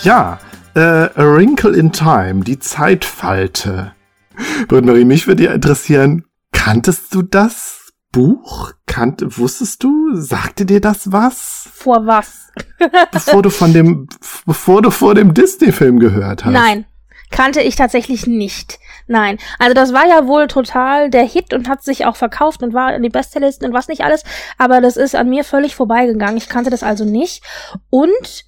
Ja, 0.02 0.38
äh, 0.78 1.10
A 1.20 1.24
Wrinkle 1.24 1.76
in 1.76 1.90
Time, 1.90 2.44
die 2.44 2.60
Zeitfalte. 2.60 3.92
Britt-Marie, 4.68 5.04
mich 5.04 5.26
würde 5.26 5.44
ja 5.44 5.52
interessieren, 5.52 6.24
kanntest 6.52 7.12
du 7.14 7.22
das 7.22 7.92
Buch? 8.12 8.72
Kannte, 8.86 9.36
wusstest 9.36 9.82
du? 9.82 10.14
Sagte 10.14 10.66
dir 10.66 10.80
das 10.80 11.10
was? 11.10 11.68
Vor 11.72 12.06
was? 12.06 12.52
Bevor 13.12 13.42
du 13.42 13.50
von 13.50 13.72
dem, 13.72 14.08
bevor 14.46 14.82
du 14.82 14.90
vor 14.90 15.14
dem 15.14 15.34
Disney-Film 15.34 15.98
gehört 15.98 16.44
hast? 16.44 16.52
Nein, 16.52 16.86
kannte 17.30 17.60
ich 17.60 17.76
tatsächlich 17.76 18.26
nicht. 18.26 18.78
Nein. 19.08 19.38
Also 19.58 19.74
das 19.74 19.92
war 19.92 20.06
ja 20.06 20.26
wohl 20.26 20.46
total 20.46 21.10
der 21.10 21.24
Hit 21.24 21.52
und 21.54 21.68
hat 21.68 21.82
sich 21.82 22.06
auch 22.06 22.16
verkauft 22.16 22.62
und 22.62 22.72
war 22.72 22.94
in 22.94 23.02
die 23.02 23.08
Bestsellerlisten 23.08 23.68
und 23.68 23.74
was 23.74 23.88
nicht 23.88 24.04
alles. 24.04 24.22
Aber 24.58 24.80
das 24.80 24.96
ist 24.96 25.16
an 25.16 25.28
mir 25.28 25.44
völlig 25.44 25.74
vorbeigegangen. 25.74 26.36
Ich 26.36 26.48
kannte 26.48 26.70
das 26.70 26.82
also 26.82 27.04
nicht. 27.04 27.42
Und 27.90 28.44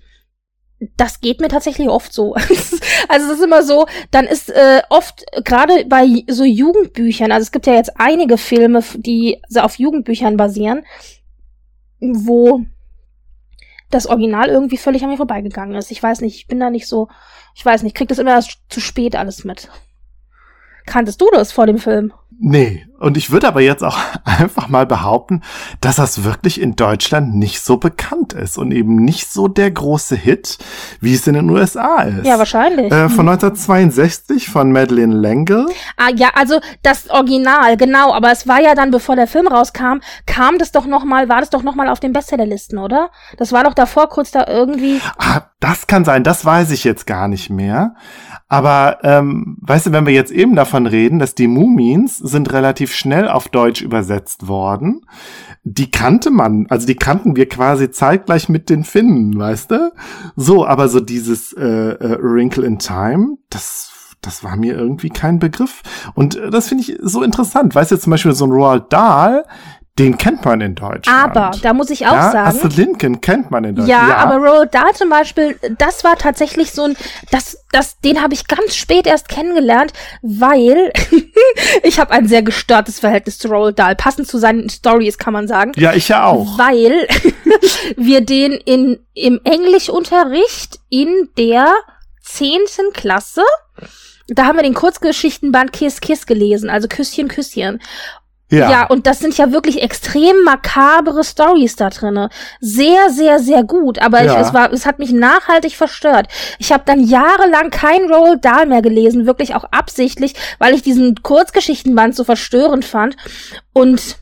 das 0.97 1.20
geht 1.20 1.40
mir 1.40 1.48
tatsächlich 1.48 1.89
oft 1.89 2.12
so. 2.12 2.35
also 3.09 3.32
es 3.32 3.39
ist 3.39 3.44
immer 3.44 3.62
so, 3.62 3.86
dann 4.11 4.27
ist 4.27 4.51
äh, 4.51 4.82
oft 4.89 5.24
gerade 5.44 5.85
bei 5.86 6.24
so 6.28 6.44
Jugendbüchern, 6.44 7.32
also 7.32 7.43
es 7.43 7.52
gibt 7.52 7.66
ja 7.66 7.74
jetzt 7.74 8.01
einige 8.01 8.39
Filme, 8.39 8.82
die 8.97 9.43
auf 9.57 9.78
Jugendbüchern 9.78 10.36
basieren, 10.36 10.85
wo 12.01 12.65
das 13.90 14.07
Original 14.07 14.48
irgendwie 14.48 14.78
völlig 14.78 15.02
an 15.02 15.11
mir 15.11 15.16
vorbeigegangen 15.16 15.74
ist. 15.74 15.90
Ich 15.90 16.02
weiß 16.02 16.20
nicht, 16.20 16.36
ich 16.36 16.47
bin 16.47 16.61
da 16.61 16.70
nicht 16.70 16.86
so, 16.86 17.09
ich 17.55 17.65
weiß 17.65 17.82
nicht, 17.82 17.97
krieg 17.97 18.09
das 18.09 18.19
immer 18.19 18.31
erst 18.31 18.59
zu 18.69 18.81
spät 18.81 19.16
alles 19.16 19.44
mit. 19.44 19.69
Kanntest 20.86 21.20
du 21.20 21.28
das 21.32 21.52
vor 21.52 21.66
dem 21.66 21.78
Film? 21.78 22.12
Nee, 22.43 22.87
und 22.99 23.19
ich 23.19 23.31
würde 23.31 23.49
aber 23.49 23.61
jetzt 23.61 23.85
auch 23.85 23.99
einfach 24.25 24.69
mal 24.69 24.87
behaupten, 24.87 25.43
dass 25.83 25.97
das 25.97 26.25
wirklich 26.25 26.59
in 26.59 26.75
Deutschland 26.75 27.35
nicht 27.35 27.61
so 27.61 27.77
bekannt 27.77 28.33
ist 28.33 28.57
und 28.57 28.73
eben 28.73 28.97
nicht 28.97 29.31
so 29.31 29.47
der 29.47 29.71
große 29.71 30.17
Hit, 30.17 30.57
wie 31.01 31.12
es 31.12 31.27
in 31.27 31.35
den 31.35 31.51
USA 31.51 32.03
ist. 32.03 32.27
Ja, 32.27 32.39
wahrscheinlich. 32.39 32.91
Äh, 32.91 33.11
von 33.11 33.29
1962 33.29 34.49
von 34.49 34.73
Madeleine 34.73 35.15
L'Engle. 35.15 35.67
Ah, 35.99 36.09
ja, 36.17 36.31
also 36.35 36.61
das 36.83 37.11
Original, 37.11 37.77
genau, 37.77 38.12
aber 38.15 38.33
es 38.33 38.49
war 38.49 38.61
ja 38.61 38.75
dann, 38.75 38.91
bevor 38.91 39.17
der 39.17 39.27
Film 39.27 39.47
rauskam, 39.47 40.01
kam 40.25 40.57
das 40.57 40.73
doch 40.73 40.87
noch 40.87 41.05
mal, 41.05 41.29
war 41.29 41.41
das 41.41 41.51
doch 41.51 41.62
noch 41.62 41.75
mal 41.75 41.89
auf 41.91 42.01
den 42.01 42.15
Bestsellerlisten, 42.15 42.79
oder? 42.79 43.11
Das 43.37 43.53
war 43.53 43.65
doch 43.65 43.75
davor 43.75 44.09
kurz 44.09 44.31
da 44.31 44.47
irgendwie. 44.47 45.01
Ah, 45.19 45.43
das 45.61 45.87
kann 45.87 46.07
sein, 46.07 46.25
das 46.25 46.45
weiß 46.45 46.71
ich 46.71 46.85
jetzt 46.85 47.07
gar 47.07 47.29
nicht 47.29 47.51
mehr. 47.51 47.95
Aber 48.51 48.99
ähm, 49.05 49.57
weißt 49.61 49.87
du, 49.87 49.93
wenn 49.93 50.07
wir 50.07 50.13
jetzt 50.13 50.33
eben 50.33 50.57
davon 50.57 50.87
reden, 50.87 51.21
dass 51.21 51.37
die 51.37 51.47
Mumins 51.47 52.19
sind 52.19 52.53
relativ 52.53 52.93
schnell 52.93 53.29
auf 53.29 53.49
Deutsch 53.49 53.81
übersetzt 53.81 54.49
worden, 54.49 55.07
die 55.63 55.93
kannte 55.93 56.31
man, 56.31 56.67
also 56.69 56.85
die 56.85 56.97
kannten 56.97 57.37
wir 57.37 57.49
quasi 57.49 57.93
zeitgleich 57.93 58.49
mit 58.49 58.69
den 58.69 58.83
Finnen, 58.83 59.39
weißt 59.39 59.71
du? 59.71 59.93
So, 60.35 60.67
aber 60.67 60.89
so 60.89 60.99
dieses 60.99 61.53
äh, 61.53 61.65
äh, 61.65 62.19
Wrinkle 62.21 62.67
in 62.67 62.81
Time, 62.81 63.37
das 63.51 63.97
das 64.23 64.45
war 64.45 64.55
mir 64.57 64.75
irgendwie 64.75 65.09
kein 65.09 65.39
Begriff. 65.39 65.83
Und 66.15 66.37
äh, 66.37 66.51
das 66.51 66.69
finde 66.69 66.83
ich 66.83 66.99
so 67.01 67.23
interessant. 67.23 67.75
Weißt 67.75 67.93
du, 67.93 67.99
zum 67.99 68.11
Beispiel 68.11 68.33
so 68.33 68.45
ein 68.45 68.53
Roald 68.53 68.93
Dahl, 68.93 69.45
den 70.01 70.17
kennt 70.17 70.45
man 70.47 70.63
in 70.63 70.75
Deutschland. 70.75 71.37
Aber, 71.37 71.51
da 71.61 71.75
muss 71.75 71.91
ich 71.91 72.07
auch 72.07 72.15
ja, 72.15 72.33
sagen. 72.33 72.49
Astrid 72.49 72.77
Lindgren 72.77 73.21
kennt 73.21 73.51
man 73.51 73.65
in 73.65 73.75
Deutschland. 73.77 74.09
Ja, 74.09 74.17
aber 74.17 74.37
Roald 74.37 74.75
Dahl 74.75 74.95
zum 74.95 75.11
Beispiel, 75.11 75.59
das 75.77 76.05
war 76.05 76.17
tatsächlich 76.17 76.73
so 76.73 76.85
ein, 76.85 76.97
das, 77.31 77.59
das, 77.71 78.01
den 78.01 78.23
habe 78.23 78.33
ich 78.33 78.49
ganz 78.49 78.75
spät 78.75 79.07
erst 79.07 79.29
kennengelernt, 79.29 79.93
weil 80.23 80.91
ich 81.83 82.01
habe 82.01 82.13
ein 82.13 82.27
sehr 82.27 82.43
gestörtes 82.43 82.99
Verhältnis 82.99 83.39
zu 83.39 83.49
Roald 83.49 83.79
Dahl, 83.79 83.95
passend 83.95 84.27
zu 84.27 84.39
seinen 84.39 84.71
Stories 84.71 85.19
kann 85.19 85.35
man 85.35 85.47
sagen. 85.47 85.73
Ja, 85.77 85.93
ich 85.93 86.09
ja 86.09 86.25
auch. 86.25 86.59
Weil 86.59 87.07
wir 87.97 88.23
den 88.23 88.53
in, 88.53 89.01
im 89.13 89.39
Englischunterricht 89.45 90.81
in 90.89 91.29
der 91.37 91.75
zehnten 92.23 92.95
Klasse, 92.95 93.43
da 94.29 94.47
haben 94.47 94.57
wir 94.57 94.63
den 94.63 94.75
Kurzgeschichtenband 94.75 95.73
Kiss 95.73 96.01
Kiss 96.01 96.25
gelesen, 96.25 96.71
also 96.71 96.89
Küsschen 96.89 97.29
Küsschen. 97.29 97.81
Ja. 98.59 98.87
und 98.87 99.07
das 99.07 99.21
sind 99.21 99.37
ja 99.39 99.53
wirklich 99.53 99.83
extrem 99.83 100.43
makabere 100.45 101.25
Stories 101.25 101.77
da 101.77 101.91
drinne. 101.91 102.31
Sehr, 102.61 103.11
sehr, 103.11 103.39
sehr 103.39 103.63
gut. 103.65 103.99
Aber 104.01 104.21
ich, 104.21 104.27
Ja. 104.27 104.41
es 104.41 104.53
war, 104.53 104.73
es 104.73 104.87
hat 104.87 104.99
mich 104.99 105.13
nachhaltig 105.13 105.77
verstört. 105.77 106.27
Ich 106.59 106.73
habe 106.73 106.83
dann 106.87 107.01
jahrelang 107.01 107.71
kein 107.71 108.11
Roald 108.13 108.45
Dahl 108.45 108.67
mehr 108.67 108.83
gelesen, 108.83 109.27
wirklich 109.27 109.55
auch 109.55 109.65
absichtlich, 109.71 110.35
weil 110.59 110.75
ich 110.75 110.83
diesen 110.83 111.23
Kurzgeschichtenband 111.23 112.15
so 112.17 112.25
verstörend 112.25 112.85
fand. 112.85 113.17
Und 113.73 114.17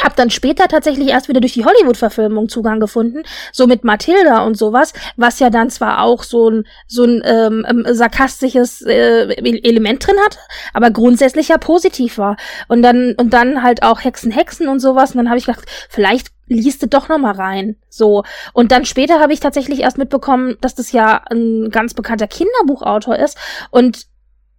habe 0.00 0.14
dann 0.16 0.30
später 0.30 0.68
tatsächlich 0.68 1.08
erst 1.08 1.28
wieder 1.28 1.40
durch 1.40 1.52
die 1.52 1.64
Hollywood-Verfilmung 1.64 2.48
Zugang 2.48 2.80
gefunden, 2.80 3.22
so 3.52 3.66
mit 3.66 3.84
Matilda 3.84 4.44
und 4.44 4.56
sowas, 4.56 4.92
was 5.16 5.38
ja 5.38 5.50
dann 5.50 5.70
zwar 5.70 6.02
auch 6.02 6.22
so 6.22 6.48
ein 6.48 6.66
so 6.86 7.04
ein 7.04 7.22
ähm, 7.24 7.66
ähm, 7.68 7.84
sarkastisches 7.90 8.82
äh, 8.82 9.34
Element 9.34 10.06
drin 10.06 10.16
hatte, 10.24 10.38
aber 10.72 10.90
grundsätzlich 10.90 11.48
ja 11.48 11.58
positiv 11.58 12.18
war. 12.18 12.36
Und 12.68 12.82
dann 12.82 13.14
und 13.16 13.32
dann 13.32 13.62
halt 13.62 13.82
auch 13.82 14.02
Hexen, 14.02 14.30
Hexen 14.30 14.68
und 14.68 14.80
sowas. 14.80 15.12
Und 15.12 15.18
dann 15.18 15.28
habe 15.28 15.38
ich 15.38 15.46
gedacht, 15.46 15.64
vielleicht 15.88 16.28
liest 16.46 16.82
du 16.82 16.88
doch 16.88 17.08
noch 17.08 17.18
mal 17.18 17.34
rein. 17.34 17.76
So 17.88 18.24
und 18.52 18.72
dann 18.72 18.84
später 18.84 19.20
habe 19.20 19.32
ich 19.32 19.40
tatsächlich 19.40 19.80
erst 19.80 19.98
mitbekommen, 19.98 20.56
dass 20.60 20.74
das 20.74 20.92
ja 20.92 21.22
ein 21.30 21.70
ganz 21.70 21.94
bekannter 21.94 22.26
Kinderbuchautor 22.26 23.16
ist 23.16 23.36
und 23.70 24.06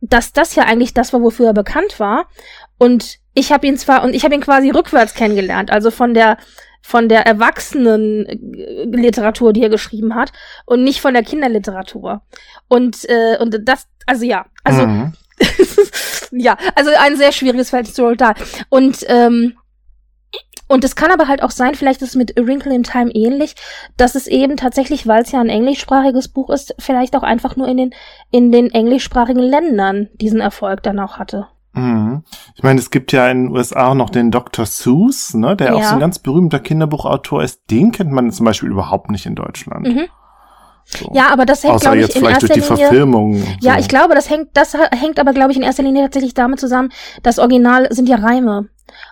dass 0.01 0.33
das 0.33 0.55
ja 0.55 0.63
eigentlich 0.63 0.93
das 0.93 1.13
war, 1.13 1.21
wofür 1.21 1.47
er 1.47 1.53
bekannt 1.53 1.99
war. 1.99 2.27
Und 2.77 3.22
ich 3.33 3.51
habe 3.51 3.67
ihn 3.67 3.77
zwar 3.77 4.03
und 4.03 4.13
ich 4.13 4.23
habe 4.23 4.35
ihn 4.35 4.41
quasi 4.41 4.69
rückwärts 4.69 5.13
kennengelernt, 5.13 5.71
also 5.71 5.91
von 5.91 6.13
der 6.13 6.37
von 6.81 7.07
der 7.07 7.25
erwachsenen 7.25 8.25
äh, 8.25 8.83
Literatur, 8.85 9.53
die 9.53 9.63
er 9.63 9.69
geschrieben 9.69 10.15
hat 10.15 10.33
und 10.65 10.83
nicht 10.83 10.99
von 10.99 11.13
der 11.13 11.23
Kinderliteratur. 11.23 12.21
Und 12.67 13.09
äh, 13.09 13.37
und 13.39 13.57
das 13.63 13.87
also 14.05 14.25
ja, 14.25 14.45
also 14.63 14.85
Mhm. 14.85 15.13
ja, 16.31 16.57
also 16.75 16.91
ein 16.99 17.17
sehr 17.17 17.31
schwieriges 17.31 17.69
Verhältnis 17.69 17.95
zu 17.95 18.03
Roald 18.03 18.21
Dahl. 18.21 18.35
Und 18.69 19.05
ähm, 19.07 19.57
und 20.67 20.83
es 20.83 20.95
kann 20.95 21.11
aber 21.11 21.27
halt 21.27 21.43
auch 21.43 21.51
sein, 21.51 21.75
vielleicht 21.75 22.01
ist 22.01 22.09
es 22.09 22.15
mit 22.15 22.39
A 22.39 22.45
Wrinkle 22.47 22.73
in 22.73 22.83
Time 22.83 23.11
ähnlich, 23.13 23.55
dass 23.97 24.15
es 24.15 24.27
eben 24.27 24.57
tatsächlich, 24.57 25.05
weil 25.05 25.21
es 25.21 25.31
ja 25.31 25.39
ein 25.39 25.49
englischsprachiges 25.49 26.29
Buch 26.29 26.49
ist, 26.49 26.73
vielleicht 26.79 27.15
auch 27.15 27.23
einfach 27.23 27.55
nur 27.55 27.67
in 27.67 27.77
den 27.77 27.93
in 28.31 28.51
den 28.51 28.71
englischsprachigen 28.71 29.41
Ländern 29.41 30.09
diesen 30.13 30.39
Erfolg 30.39 30.81
dann 30.83 30.99
auch 30.99 31.17
hatte. 31.17 31.47
Mhm. 31.73 32.23
Ich 32.55 32.63
meine, 32.63 32.79
es 32.79 32.91
gibt 32.91 33.11
ja 33.11 33.27
in 33.29 33.45
den 33.47 33.55
USA 33.55 33.87
auch 33.89 33.95
noch 33.95 34.09
den 34.09 34.31
Dr. 34.31 34.65
Seuss, 34.65 35.33
ne, 35.33 35.55
der 35.55 35.75
auch 35.75 35.79
Ja. 35.79 35.87
so 35.89 35.93
ein 35.95 35.99
ganz 35.99 36.19
berühmter 36.19 36.59
Kinderbuchautor 36.59 37.43
ist. 37.43 37.61
Den 37.71 37.91
kennt 37.91 38.11
man 38.11 38.31
zum 38.31 38.45
Beispiel 38.45 38.69
überhaupt 38.69 39.09
nicht 39.09 39.25
in 39.25 39.35
Deutschland. 39.35 39.87
Mhm. 39.87 40.05
So. 40.85 41.09
Ja, 41.13 41.31
aber 41.31 41.45
das 41.45 41.63
hängt, 41.63 41.79
glaube 41.79 41.97
ich, 41.97 42.01
jetzt 42.03 42.15
in 42.15 42.21
vielleicht 42.21 42.43
erster 42.43 42.47
durch 42.55 42.65
die 42.67 42.71
Linie. 42.73 42.87
Verfilmung. 42.87 43.43
Ja, 43.61 43.73
so. 43.73 43.79
ich 43.79 43.87
glaube, 43.87 44.15
das 44.15 44.29
hängt, 44.29 44.49
das 44.53 44.73
hängt 44.73 45.17
aber, 45.19 45.31
glaube 45.33 45.51
ich, 45.51 45.57
in 45.57 45.63
erster 45.63 45.83
Linie 45.83 46.03
tatsächlich 46.03 46.33
damit 46.33 46.59
zusammen, 46.59 46.89
das 47.23 47.39
Original 47.39 47.87
sind 47.91 48.09
ja 48.09 48.17
Reime. 48.17 48.67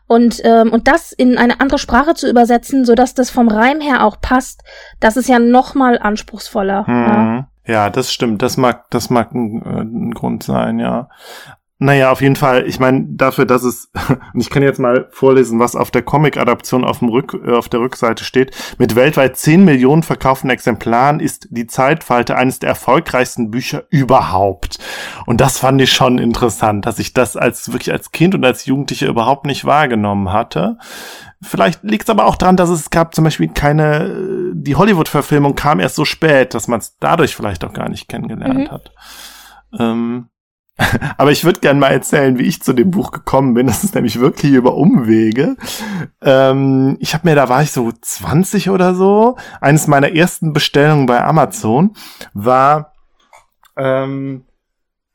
Und, 0.06 0.42
ähm, 0.44 0.72
und 0.74 0.88
das 0.90 1.14
in 1.14 1.38
eine 1.38 1.62
andere 1.62 1.80
Sprache 1.80 2.14
zu 2.14 2.30
übersetzen, 2.30 2.84
sodass 2.86 3.14
das 3.14 3.32
vom 3.32 3.48
Reim 3.48 3.80
her 3.80 4.06
auch 4.06 4.20
passt, 4.20 4.64
das 5.00 5.16
ist 5.16 5.30
ja 5.30 5.40
noch 5.40 5.74
mal 5.74 5.98
anspruchsvoller. 5.98 6.86
Ja. 6.88 6.94
Mhm. 6.94 7.46
Ja, 7.66 7.90
das 7.90 8.12
stimmt. 8.12 8.42
Das 8.42 8.58
mag, 8.58 8.90
das 8.90 9.10
mag 9.10 9.34
ein, 9.34 9.62
äh, 9.64 9.82
ein 9.82 10.12
Grund 10.14 10.44
sein, 10.44 10.78
ja. 10.80 11.08
Naja, 11.84 12.12
auf 12.12 12.22
jeden 12.22 12.36
Fall. 12.36 12.68
Ich 12.68 12.80
meine, 12.80 13.06
dafür, 13.08 13.48
dass 13.48 13.64
es, 13.64 13.90
und 14.34 14.40
ich 14.40 14.52
kann 14.52 14.62
jetzt 14.62 14.78
mal 14.80 15.08
vorlesen, 15.10 15.60
was 15.60 15.76
auf 15.76 15.90
der 15.90 16.04
Comic-Adaption 16.04 16.86
auf, 16.86 17.00
dem 17.00 17.10
Rück, 17.10 17.34
äh, 17.44 17.54
auf 17.54 17.70
der 17.70 17.80
Rückseite 17.80 18.24
steht. 18.24 18.56
Mit 18.78 18.96
weltweit 18.96 19.36
10 19.36 19.66
Millionen 19.66 20.04
verkauften 20.04 20.52
Exemplaren 20.52 21.20
ist 21.20 21.48
die 21.50 21.66
Zeitfalte 21.66 22.36
eines 22.36 22.60
der 22.60 22.70
erfolgreichsten 22.70 23.50
Bücher 23.50 23.86
überhaupt. 23.90 24.78
Und 25.26 25.42
das 25.42 25.58
fand 25.58 25.82
ich 25.82 25.92
schon 25.92 26.20
interessant, 26.20 26.86
dass 26.86 27.00
ich 27.00 27.14
das 27.14 27.36
als 27.36 27.72
wirklich 27.74 27.92
als 27.92 28.12
Kind 28.12 28.36
und 28.36 28.46
als 28.46 28.68
Jugendlicher 28.68 29.08
überhaupt 29.08 29.48
nicht 29.48 29.66
wahrgenommen 29.66 30.32
hatte. 30.32 30.78
Vielleicht 31.42 31.82
liegt 31.84 32.04
es 32.04 32.10
aber 32.12 32.28
auch 32.28 32.36
daran, 32.36 32.58
dass 32.58 32.70
es 32.70 32.92
gab 32.92 33.16
zum 33.16 33.24
Beispiel 33.24 33.48
keine, 33.48 34.52
die 34.54 34.76
Hollywood-Verfilmung 34.76 35.56
kam 35.56 35.80
erst 35.80 35.96
so 35.96 36.06
spät, 36.06 36.54
dass 36.54 36.68
man 36.68 36.78
es 36.80 36.96
dadurch 37.00 37.36
vielleicht 37.36 37.66
auch 37.66 37.74
gar 37.74 37.90
nicht 37.90 38.08
kennengelernt 38.08 38.68
Mhm. 38.68 38.72
hat. 38.72 38.92
Ähm, 39.80 40.28
Aber 41.18 41.32
ich 41.32 41.44
würde 41.44 41.60
gerne 41.60 41.80
mal 41.80 41.92
erzählen, 41.92 42.38
wie 42.40 42.48
ich 42.48 42.62
zu 42.62 42.74
dem 42.74 42.92
Buch 42.92 43.12
gekommen 43.12 43.54
bin. 43.54 43.68
Das 43.68 43.84
ist 43.84 43.96
nämlich 43.96 44.20
wirklich 44.20 44.54
über 44.54 44.76
Umwege. 44.76 45.56
Ähm, 46.22 46.98
ich 47.00 47.14
habe 47.14 47.28
mir, 47.28 47.36
da 47.36 47.50
war 47.50 47.62
ich 47.62 47.72
so 47.72 47.92
20 47.92 48.70
oder 48.70 48.96
so. 48.96 49.38
Eines 49.60 49.88
meiner 49.88 50.14
ersten 50.14 50.54
Bestellungen 50.54 51.06
bei 51.06 51.24
Amazon 51.24 51.96
war, 52.34 52.94
ähm, 53.78 54.46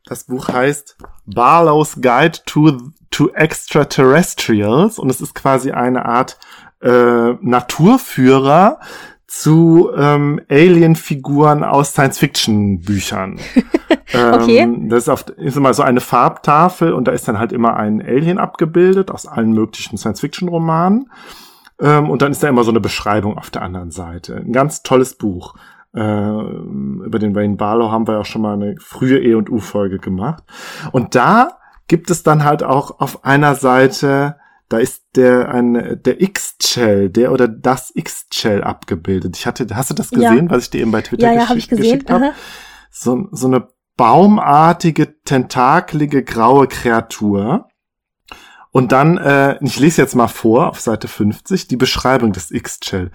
das 0.05 0.25
Buch 0.25 0.49
heißt 0.49 0.97
Barlow's 1.27 1.97
Guide 2.01 2.39
to, 2.47 2.79
to 3.11 3.31
Extraterrestrials 3.31 4.99
und 4.99 5.11
es 5.11 5.21
ist 5.21 5.35
quasi 5.35 5.73
eine 5.73 6.07
Art 6.07 6.39
äh, 6.81 7.33
Naturführer 7.41 8.79
zu 9.27 9.91
ähm, 9.97 10.41
Alien-Figuren 10.49 11.65
aus 11.65 11.91
Science-Fiction-Büchern. 11.91 13.39
okay. 14.33 14.59
Ähm, 14.59 14.89
das 14.89 15.05
ist, 15.05 15.09
auf, 15.09 15.29
ist 15.37 15.57
immer 15.57 15.75
so 15.75 15.83
eine 15.83 16.01
Farbtafel 16.01 16.93
und 16.93 17.09
da 17.09 17.13
ist 17.13 17.27
dann 17.27 17.39
halt 17.39 17.53
immer 17.53 17.77
ein 17.77 18.01
Alien 18.01 18.39
abgebildet 18.39 19.11
aus 19.11 19.27
allen 19.27 19.53
möglichen 19.53 19.99
Science-Fiction-Romanen. 19.99 21.11
Ähm, 21.81 22.09
und 22.09 22.23
dann 22.23 22.33
ist 22.33 22.43
da 22.43 22.49
immer 22.49 22.63
so 22.63 22.71
eine 22.71 22.81
Beschreibung 22.81 23.37
auf 23.37 23.51
der 23.51 23.63
anderen 23.63 23.91
Seite. 23.91 24.37
Ein 24.37 24.53
ganz 24.53 24.83
tolles 24.83 25.17
Buch. 25.17 25.55
Äh, 25.93 26.01
über 26.01 27.19
den 27.19 27.35
Wayne 27.35 27.57
Barlow 27.57 27.91
haben 27.91 28.07
wir 28.07 28.21
auch 28.21 28.27
schon 28.27 28.43
mal 28.43 28.55
eine 28.55 28.77
frühe 28.79 29.19
E 29.19 29.35
und 29.35 29.51
U-Folge 29.51 29.99
gemacht. 29.99 30.45
Und 30.93 31.15
da 31.17 31.59
gibt 31.89 32.11
es 32.11 32.23
dann 32.23 32.45
halt 32.45 32.63
auch 32.63 33.01
auf 33.01 33.25
einer 33.25 33.55
Seite 33.57 34.37
da 34.69 34.79
ist 34.79 35.05
der 35.15 35.49
ein 35.55 36.01
der 36.05 36.21
X-Shell, 36.21 37.11
der 37.11 37.33
oder 37.33 37.47
das 37.49 37.93
X-Shell 37.95 38.65
abgebildet. 38.65 39.37
Ich 39.37 39.47
hatte, 39.47 39.67
hast 39.75 39.91
du 39.91 39.95
das 39.95 40.11
gesehen, 40.11 40.47
Ja. 40.47 40.51
was 40.51 40.65
ich 40.65 40.71
dir 40.71 40.81
eben 40.81 40.91
bei 40.91 41.03
Twitter 41.03 41.27
Ja, 41.27 41.33
ja, 41.33 41.41
gesch 41.41 41.49
habe 41.51 41.59
ich 41.59 41.69
gesehen. 41.69 41.85
geschickt 41.85 42.11
habe? 42.11 42.33
So, 42.91 43.29
so 43.31 43.47
eine 43.47 43.69
baumartige, 43.97 45.21
tentakelige, 45.23 46.23
graue 46.25 46.67
Kreatur. 46.67 47.69
Und 48.73 48.93
dann, 48.93 49.17
äh, 49.17 49.57
ich 49.65 49.79
lese 49.79 50.03
jetzt 50.03 50.15
mal 50.15 50.29
vor 50.29 50.69
auf 50.69 50.81
Seite 50.81 51.09
50, 51.09 51.69
die 51.69 51.77
Beschreibung 51.77 52.33
des 52.33 52.51
X-Shell. 52.51 53.11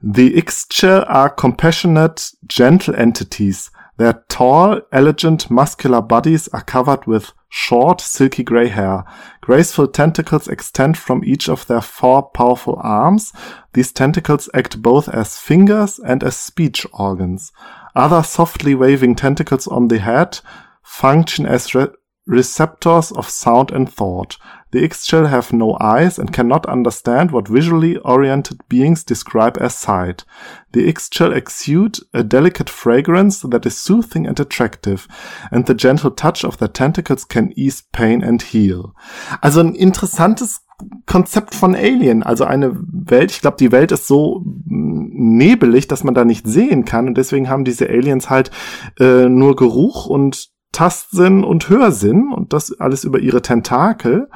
The 0.00 0.36
X-Shell 0.36 1.04
are 1.04 1.30
compassionate, 1.30 2.22
gentle 2.46 2.94
entities. 2.96 3.70
Their 3.98 4.24
tall, 4.28 4.84
elegant, 4.90 5.50
muscular 5.50 6.02
bodies 6.02 6.52
are 6.52 6.64
covered 6.64 7.06
with 7.06 7.34
short, 7.48 8.00
silky 8.00 8.44
gray 8.44 8.68
hair. 8.68 9.04
Graceful 9.44 9.88
tentacles 9.88 10.48
extend 10.48 10.96
from 10.96 11.22
each 11.22 11.50
of 11.50 11.66
their 11.66 11.82
four 11.82 12.22
powerful 12.22 12.80
arms. 12.82 13.30
These 13.74 13.92
tentacles 13.92 14.48
act 14.54 14.80
both 14.80 15.06
as 15.06 15.36
fingers 15.36 15.98
and 15.98 16.24
as 16.24 16.34
speech 16.34 16.86
organs. 16.94 17.52
Other 17.94 18.22
softly 18.22 18.74
waving 18.74 19.16
tentacles 19.16 19.66
on 19.66 19.88
the 19.88 19.98
head 19.98 20.40
function 20.82 21.44
as 21.44 21.74
re- 21.74 21.88
receptors 22.26 23.12
of 23.12 23.28
sound 23.28 23.70
and 23.70 23.92
thought. 23.92 24.38
The 24.74 24.82
X-shell 24.82 25.26
have 25.26 25.52
no 25.52 25.76
eyes 25.80 26.18
and 26.18 26.32
cannot 26.32 26.66
understand 26.66 27.30
what 27.30 27.46
visually 27.46 27.96
oriented 27.98 28.58
beings 28.68 29.04
describe 29.04 29.56
as 29.60 29.76
sight. 29.76 30.24
The 30.72 30.88
X-shell 30.88 31.32
exude 31.32 32.00
a 32.12 32.24
delicate 32.24 32.68
fragrance 32.68 33.42
that 33.42 33.64
is 33.66 33.78
soothing 33.78 34.26
and 34.26 34.40
attractive, 34.40 35.06
and 35.52 35.64
the 35.64 35.74
gentle 35.74 36.10
touch 36.10 36.44
of 36.44 36.58
their 36.58 36.66
tentacles 36.66 37.24
can 37.24 37.52
ease 37.54 37.84
pain 37.92 38.20
and 38.20 38.42
heal. 38.42 38.96
Also 39.40 39.60
ein 39.60 39.76
interessantes 39.76 40.62
Konzept 41.06 41.54
von 41.54 41.76
Alien, 41.76 42.24
also 42.24 42.42
eine 42.42 42.74
Welt, 42.74 43.30
ich 43.30 43.42
glaube, 43.42 43.58
die 43.60 43.70
Welt 43.70 43.92
ist 43.92 44.08
so 44.08 44.40
mm, 44.44 45.36
nebelig, 45.36 45.86
dass 45.86 46.02
man 46.02 46.14
da 46.14 46.24
nicht 46.24 46.48
sehen 46.48 46.84
kann 46.84 47.06
und 47.06 47.16
deswegen 47.16 47.48
haben 47.48 47.64
diese 47.64 47.88
Aliens 47.88 48.28
halt 48.28 48.50
äh, 48.98 49.28
nur 49.28 49.54
Geruch 49.54 50.06
und 50.06 50.48
Tastsinn 50.72 51.44
und 51.44 51.68
Hörsinn 51.68 52.32
und 52.32 52.52
das 52.52 52.72
alles 52.80 53.04
über 53.04 53.20
ihre 53.20 53.40
Tentakel. 53.40 54.28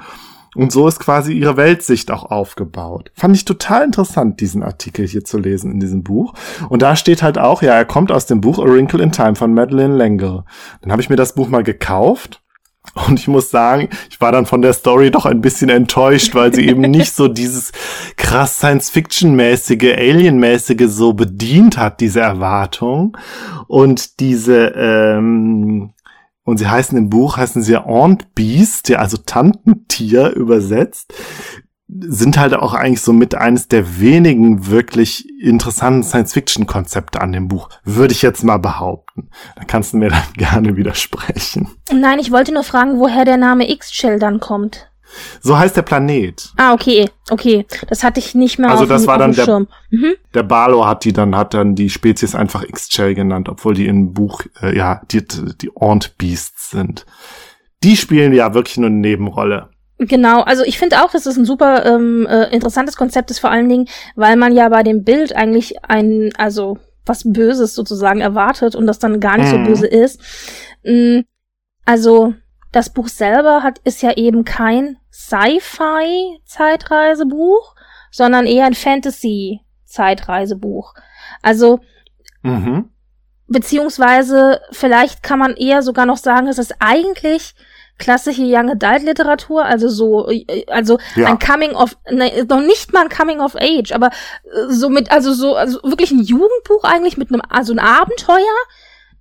Und 0.58 0.72
so 0.72 0.88
ist 0.88 0.98
quasi 0.98 1.34
ihre 1.34 1.56
Weltsicht 1.56 2.10
auch 2.10 2.24
aufgebaut. 2.24 3.12
Fand 3.14 3.36
ich 3.36 3.44
total 3.44 3.84
interessant, 3.84 4.40
diesen 4.40 4.64
Artikel 4.64 5.06
hier 5.06 5.24
zu 5.24 5.38
lesen 5.38 5.70
in 5.70 5.78
diesem 5.78 6.02
Buch. 6.02 6.34
Und 6.68 6.82
da 6.82 6.96
steht 6.96 7.22
halt 7.22 7.38
auch, 7.38 7.62
ja, 7.62 7.74
er 7.74 7.84
kommt 7.84 8.10
aus 8.10 8.26
dem 8.26 8.40
Buch 8.40 8.58
A 8.58 8.64
Wrinkle 8.64 9.00
in 9.00 9.12
Time 9.12 9.36
von 9.36 9.54
Madeleine 9.54 9.94
L'Engle. 9.94 10.42
Dann 10.82 10.90
habe 10.90 11.00
ich 11.00 11.10
mir 11.10 11.14
das 11.14 11.36
Buch 11.36 11.48
mal 11.48 11.62
gekauft. 11.62 12.42
Und 13.06 13.20
ich 13.20 13.28
muss 13.28 13.50
sagen, 13.50 13.88
ich 14.10 14.20
war 14.20 14.32
dann 14.32 14.46
von 14.46 14.60
der 14.60 14.72
Story 14.72 15.12
doch 15.12 15.26
ein 15.26 15.40
bisschen 15.40 15.68
enttäuscht, 15.68 16.34
weil 16.34 16.52
sie 16.52 16.66
eben 16.66 16.80
nicht 16.80 17.12
so 17.12 17.28
dieses 17.28 17.70
krass 18.16 18.56
Science-Fiction-mäßige, 18.56 19.96
Alien-mäßige 19.96 20.88
so 20.88 21.12
bedient 21.12 21.78
hat, 21.78 22.00
diese 22.00 22.20
Erwartung. 22.20 23.16
Und 23.68 24.18
diese, 24.18 24.72
ähm, 24.74 25.90
und 26.48 26.56
sie 26.56 26.66
heißen 26.66 26.96
im 26.96 27.10
Buch, 27.10 27.36
heißen 27.36 27.62
sie 27.62 27.76
Aunt 27.76 28.34
Beast, 28.34 28.88
ja, 28.88 29.00
also 29.00 29.18
Tantentier 29.18 30.30
übersetzt, 30.30 31.12
sind 31.88 32.38
halt 32.38 32.54
auch 32.54 32.72
eigentlich 32.72 33.02
so 33.02 33.12
mit 33.12 33.34
eines 33.34 33.68
der 33.68 34.00
wenigen 34.00 34.66
wirklich 34.66 35.28
interessanten 35.40 36.02
Science-Fiction-Konzepte 36.02 37.20
an 37.20 37.32
dem 37.32 37.48
Buch, 37.48 37.68
würde 37.84 38.12
ich 38.14 38.22
jetzt 38.22 38.44
mal 38.44 38.56
behaupten. 38.56 39.28
Da 39.56 39.64
kannst 39.64 39.92
du 39.92 39.98
mir 39.98 40.08
dann 40.08 40.22
gerne 40.38 40.78
widersprechen. 40.78 41.68
Nein, 41.92 42.18
ich 42.18 42.32
wollte 42.32 42.54
nur 42.54 42.64
fragen, 42.64 42.98
woher 42.98 43.26
der 43.26 43.36
Name 43.36 43.70
X-Shell 43.70 44.18
dann 44.18 44.40
kommt. 44.40 44.87
So 45.40 45.58
heißt 45.58 45.76
der 45.76 45.82
Planet. 45.82 46.50
Ah, 46.56 46.72
okay, 46.74 47.08
okay. 47.30 47.66
Das 47.88 48.04
hatte 48.04 48.20
ich 48.20 48.34
nicht 48.34 48.58
mehr 48.58 48.70
Also 48.70 48.84
auf, 48.84 48.88
das 48.88 49.06
war 49.06 49.18
dann 49.18 49.32
der- 49.32 49.44
Schirm. 49.44 49.68
Mhm. 49.90 50.14
Der 50.34 50.42
Barlow 50.42 50.86
hat 50.86 51.04
die 51.04 51.12
dann, 51.12 51.36
hat 51.36 51.54
dann 51.54 51.74
die 51.74 51.90
Spezies 51.90 52.34
einfach 52.34 52.62
X-Shell 52.62 53.14
genannt, 53.14 53.48
obwohl 53.48 53.74
die 53.74 53.86
im 53.86 54.12
Buch, 54.12 54.42
äh, 54.62 54.76
ja, 54.76 55.00
die, 55.10 55.24
die 55.26 55.70
Aunt 55.74 56.16
Beasts 56.18 56.70
sind. 56.70 57.06
Die 57.82 57.96
spielen 57.96 58.32
ja 58.32 58.54
wirklich 58.54 58.76
nur 58.76 58.88
eine 58.88 58.96
Nebenrolle. 58.96 59.70
Genau, 60.00 60.42
also 60.42 60.62
ich 60.62 60.78
finde 60.78 61.02
auch, 61.02 61.10
dass 61.10 61.26
es 61.26 61.36
ein 61.36 61.44
super 61.44 61.84
ähm, 61.86 62.26
äh, 62.26 62.44
interessantes 62.54 62.96
Konzept 62.96 63.30
ist, 63.32 63.40
vor 63.40 63.50
allen 63.50 63.68
Dingen, 63.68 63.88
weil 64.14 64.36
man 64.36 64.54
ja 64.54 64.68
bei 64.68 64.82
dem 64.84 65.02
Bild 65.02 65.34
eigentlich 65.34 65.82
ein, 65.84 66.30
also 66.38 66.78
was 67.04 67.22
Böses 67.24 67.74
sozusagen 67.74 68.20
erwartet 68.20 68.76
und 68.76 68.86
das 68.86 68.98
dann 69.00 69.18
gar 69.18 69.38
nicht 69.38 69.48
so 69.48 69.56
Mhm. 69.58 69.66
böse 69.66 69.86
ist. 69.86 70.20
Mm, 70.84 71.20
Also 71.84 72.34
das 72.72 72.90
Buch 72.90 73.08
selber 73.08 73.62
hat 73.62 73.78
ist 73.84 74.02
ja 74.02 74.12
eben 74.16 74.44
kein 74.44 74.96
Sci-Fi-Zeitreisebuch, 76.48 77.74
sondern 78.10 78.46
eher 78.46 78.66
ein 78.66 78.74
Fantasy-Zeitreisebuch. 78.74 80.94
Also 81.42 81.80
Mhm. 82.42 82.90
beziehungsweise 83.48 84.60
vielleicht 84.70 85.22
kann 85.22 85.38
man 85.38 85.54
eher 85.56 85.82
sogar 85.82 86.06
noch 86.06 86.16
sagen, 86.18 86.46
es 86.48 86.58
ist 86.58 86.74
eigentlich 86.78 87.54
klassische 87.98 88.42
Young 88.44 88.70
Adult 88.70 89.02
Literatur, 89.02 89.64
also 89.64 89.88
so, 89.88 90.28
äh, 90.30 90.64
also 90.68 90.98
Ja. 91.16 91.26
ein 91.28 91.38
Coming 91.40 91.72
of, 91.74 91.96
ne, 92.10 92.44
noch 92.48 92.60
nicht 92.60 92.92
mal 92.92 93.02
ein 93.02 93.08
Coming 93.08 93.40
of 93.40 93.56
Age, 93.56 93.90
aber 93.92 94.10
äh, 94.44 94.68
so 94.68 94.88
mit, 94.88 95.10
also 95.10 95.32
so, 95.32 95.56
also 95.56 95.80
wirklich 95.82 96.12
ein 96.12 96.20
Jugendbuch 96.22 96.84
eigentlich 96.84 97.16
mit 97.16 97.32
einem, 97.32 97.42
also 97.48 97.72
ein 97.72 97.80
Abenteuer, 97.80 98.44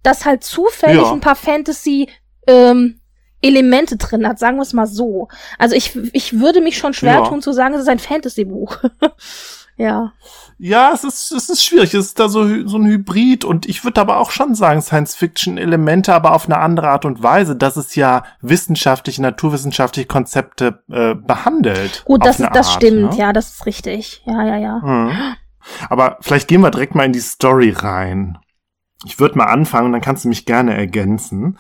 das 0.03 0.25
halt 0.25 0.43
zufällig 0.43 1.01
Ja. 1.01 1.11
ein 1.11 1.21
paar 1.21 1.35
Fantasy, 1.35 2.07
ähm, 2.45 2.96
Elemente 3.41 3.97
drin 3.97 4.27
hat, 4.27 4.39
sagen 4.39 4.57
wir 4.57 4.63
es 4.63 4.73
mal 4.73 4.87
so. 4.87 5.27
Also 5.57 5.75
ich, 5.75 5.95
ich 6.13 6.39
würde 6.39 6.61
mich 6.61 6.77
schon 6.77 6.93
schwer 6.93 7.15
Ja. 7.15 7.27
tun 7.27 7.41
zu 7.41 7.51
sagen, 7.53 7.75
es 7.75 7.81
ist 7.81 7.89
ein 7.89 7.99
Fantasy-Buch. 7.99 8.77
ja. 9.77 10.11
Ja, 10.59 10.91
es 10.91 11.03
ist, 11.03 11.31
es 11.31 11.49
ist 11.49 11.63
schwierig. 11.63 11.93
Es 11.93 12.07
ist 12.07 12.19
da 12.19 12.29
so, 12.29 12.67
so 12.67 12.77
ein 12.77 12.87
Hybrid 12.87 13.45
und 13.45 13.67
ich 13.69 13.83
würde 13.83 14.01
aber 14.01 14.17
auch 14.17 14.31
schon 14.31 14.55
sagen, 14.55 14.81
Science-Fiction-Elemente, 14.81 16.13
aber 16.13 16.33
auf 16.33 16.45
eine 16.45 16.57
andere 16.57 16.89
Art 16.89 17.05
und 17.05 17.21
Weise, 17.21 17.55
dass 17.55 17.77
es 17.77 17.93
ja 17.95 18.23
wissenschaftliche, 18.41 19.21
naturwissenschaftliche 19.21 20.07
Konzepte 20.07 20.83
äh, 20.89 21.13
behandelt. 21.13 22.03
Gut, 22.05 22.25
das, 22.25 22.41
eine 22.41 22.49
das 22.51 22.67
Art, 22.69 22.75
stimmt, 22.77 23.11
ne? 23.13 23.17
ja, 23.19 23.33
das 23.33 23.49
ist 23.53 23.65
richtig. 23.67 24.23
Ja, 24.25 24.43
ja, 24.45 24.57
ja. 24.57 24.79
Mhm. 24.79 25.11
Aber 25.89 26.17
vielleicht 26.21 26.47
gehen 26.47 26.61
wir 26.61 26.71
direkt 26.71 26.95
mal 26.95 27.03
in 27.05 27.13
die 27.13 27.19
Story 27.19 27.69
rein. 27.69 28.39
Ich 29.05 29.19
würde 29.19 29.37
mal 29.37 29.45
anfangen, 29.45 29.91
dann 29.91 30.01
kannst 30.01 30.25
du 30.25 30.29
mich 30.29 30.45
gerne 30.45 30.75
ergänzen. 30.75 31.59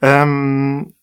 Ähm, 0.00 0.94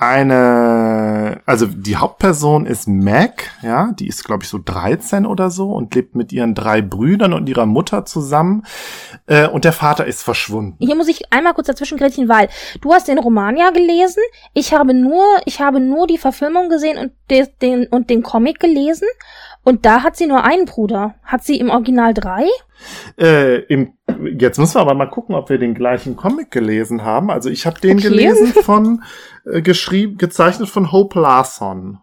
eine, 0.00 1.40
also 1.44 1.66
die 1.66 1.96
Hauptperson 1.96 2.66
ist 2.66 2.86
Mac, 2.86 3.50
ja, 3.62 3.90
die 3.98 4.06
ist 4.06 4.24
glaube 4.24 4.44
ich 4.44 4.48
so 4.48 4.60
13 4.64 5.26
oder 5.26 5.50
so 5.50 5.72
und 5.72 5.92
lebt 5.96 6.14
mit 6.14 6.32
ihren 6.32 6.54
drei 6.54 6.82
Brüdern 6.82 7.32
und 7.32 7.48
ihrer 7.48 7.66
Mutter 7.66 8.04
zusammen 8.04 8.64
äh, 9.26 9.48
und 9.48 9.64
der 9.64 9.72
Vater 9.72 10.06
ist 10.06 10.22
verschwunden. 10.22 10.76
Hier 10.78 10.94
muss 10.94 11.08
ich 11.08 11.32
einmal 11.32 11.52
kurz 11.52 11.66
dazwischen 11.66 11.98
grätschen, 11.98 12.28
weil 12.28 12.48
du 12.80 12.92
hast 12.92 13.08
den 13.08 13.18
Roman 13.18 13.56
ja 13.56 13.70
gelesen. 13.70 14.22
Ich 14.54 14.72
habe 14.72 14.94
nur, 14.94 15.24
ich 15.46 15.60
habe 15.60 15.80
nur 15.80 16.06
die 16.06 16.18
Verfilmung 16.18 16.68
gesehen 16.68 16.96
und 16.96 17.12
den, 17.28 17.48
den, 17.60 17.86
und 17.88 18.08
den 18.08 18.22
Comic 18.22 18.60
gelesen. 18.60 19.08
Und 19.64 19.84
da 19.84 20.04
hat 20.04 20.16
sie 20.16 20.26
nur 20.26 20.44
einen 20.44 20.64
Bruder. 20.64 21.16
Hat 21.24 21.44
sie 21.44 21.58
im 21.58 21.70
Original 21.70 22.14
drei? 22.14 22.46
Äh, 23.18 23.62
im, 23.64 23.97
jetzt 24.38 24.58
müssen 24.58 24.76
wir 24.76 24.80
aber 24.80 24.94
mal 24.94 25.06
gucken, 25.06 25.34
ob 25.34 25.48
wir 25.50 25.58
den 25.58 25.74
gleichen 25.74 26.16
Comic 26.16 26.50
gelesen 26.50 27.04
haben. 27.04 27.30
Also 27.30 27.50
ich 27.50 27.66
habe 27.66 27.80
den 27.80 27.98
Okay. 27.98 28.08
gelesen 28.08 28.52
von 28.62 29.02
äh, 29.44 29.62
geschrieben, 29.62 30.18
gezeichnet 30.18 30.68
von 30.68 30.92
Hope 30.92 31.18
Larson. 31.20 31.98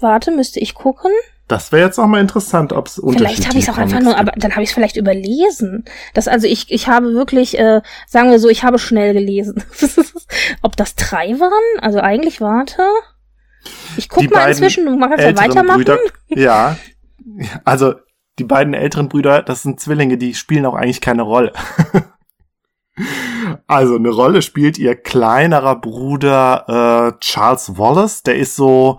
Warte, 0.00 0.30
müsste 0.30 0.60
ich 0.60 0.74
gucken. 0.74 1.12
Das 1.48 1.70
wäre 1.70 1.86
jetzt 1.86 1.98
auch 1.98 2.06
mal 2.06 2.20
interessant, 2.20 2.72
ob 2.72 2.86
es 2.86 3.00
Vielleicht 3.10 3.46
habe 3.46 3.58
ich 3.58 3.64
es 3.64 3.70
auch 3.70 3.76
einfach 3.78 4.00
nur, 4.00 4.16
aber 4.16 4.32
dann 4.36 4.52
habe 4.52 4.62
ich 4.62 4.70
es 4.70 4.74
vielleicht 4.74 4.96
überlesen. 4.96 5.84
Das 6.14 6.28
also 6.28 6.46
ich 6.46 6.70
ich 6.70 6.88
habe 6.88 7.12
wirklich, 7.12 7.58
äh, 7.58 7.82
sagen 8.06 8.30
wir 8.30 8.38
so, 8.38 8.48
ich 8.48 8.64
habe 8.64 8.78
schnell 8.78 9.12
gelesen. 9.12 9.62
ob 10.62 10.76
das 10.76 10.94
drei 10.94 11.38
waren? 11.38 11.80
Also 11.80 12.00
eigentlich 12.00 12.40
warte. 12.40 12.82
Ich 13.96 14.08
guck 14.08 14.22
die 14.22 14.28
mal 14.28 14.48
inzwischen, 14.48 14.86
du 14.86 14.96
magst 14.96 15.18
ja 15.18 15.36
weitermachen. 15.36 15.76
Brüder, 15.76 15.98
ja, 16.28 16.76
also 17.64 17.94
die 18.38 18.44
beiden 18.44 18.74
älteren 18.74 19.08
Brüder, 19.08 19.42
das 19.42 19.62
sind 19.62 19.80
Zwillinge, 19.80 20.18
die 20.18 20.34
spielen 20.34 20.66
auch 20.66 20.74
eigentlich 20.74 21.00
keine 21.00 21.22
Rolle. 21.22 21.52
also 23.66 23.96
eine 23.96 24.10
Rolle 24.10 24.42
spielt 24.42 24.78
ihr 24.78 24.96
kleinerer 24.96 25.76
Bruder 25.76 27.12
äh, 27.14 27.20
Charles 27.20 27.76
Wallace, 27.78 28.22
der 28.22 28.36
ist 28.36 28.56
so 28.56 28.98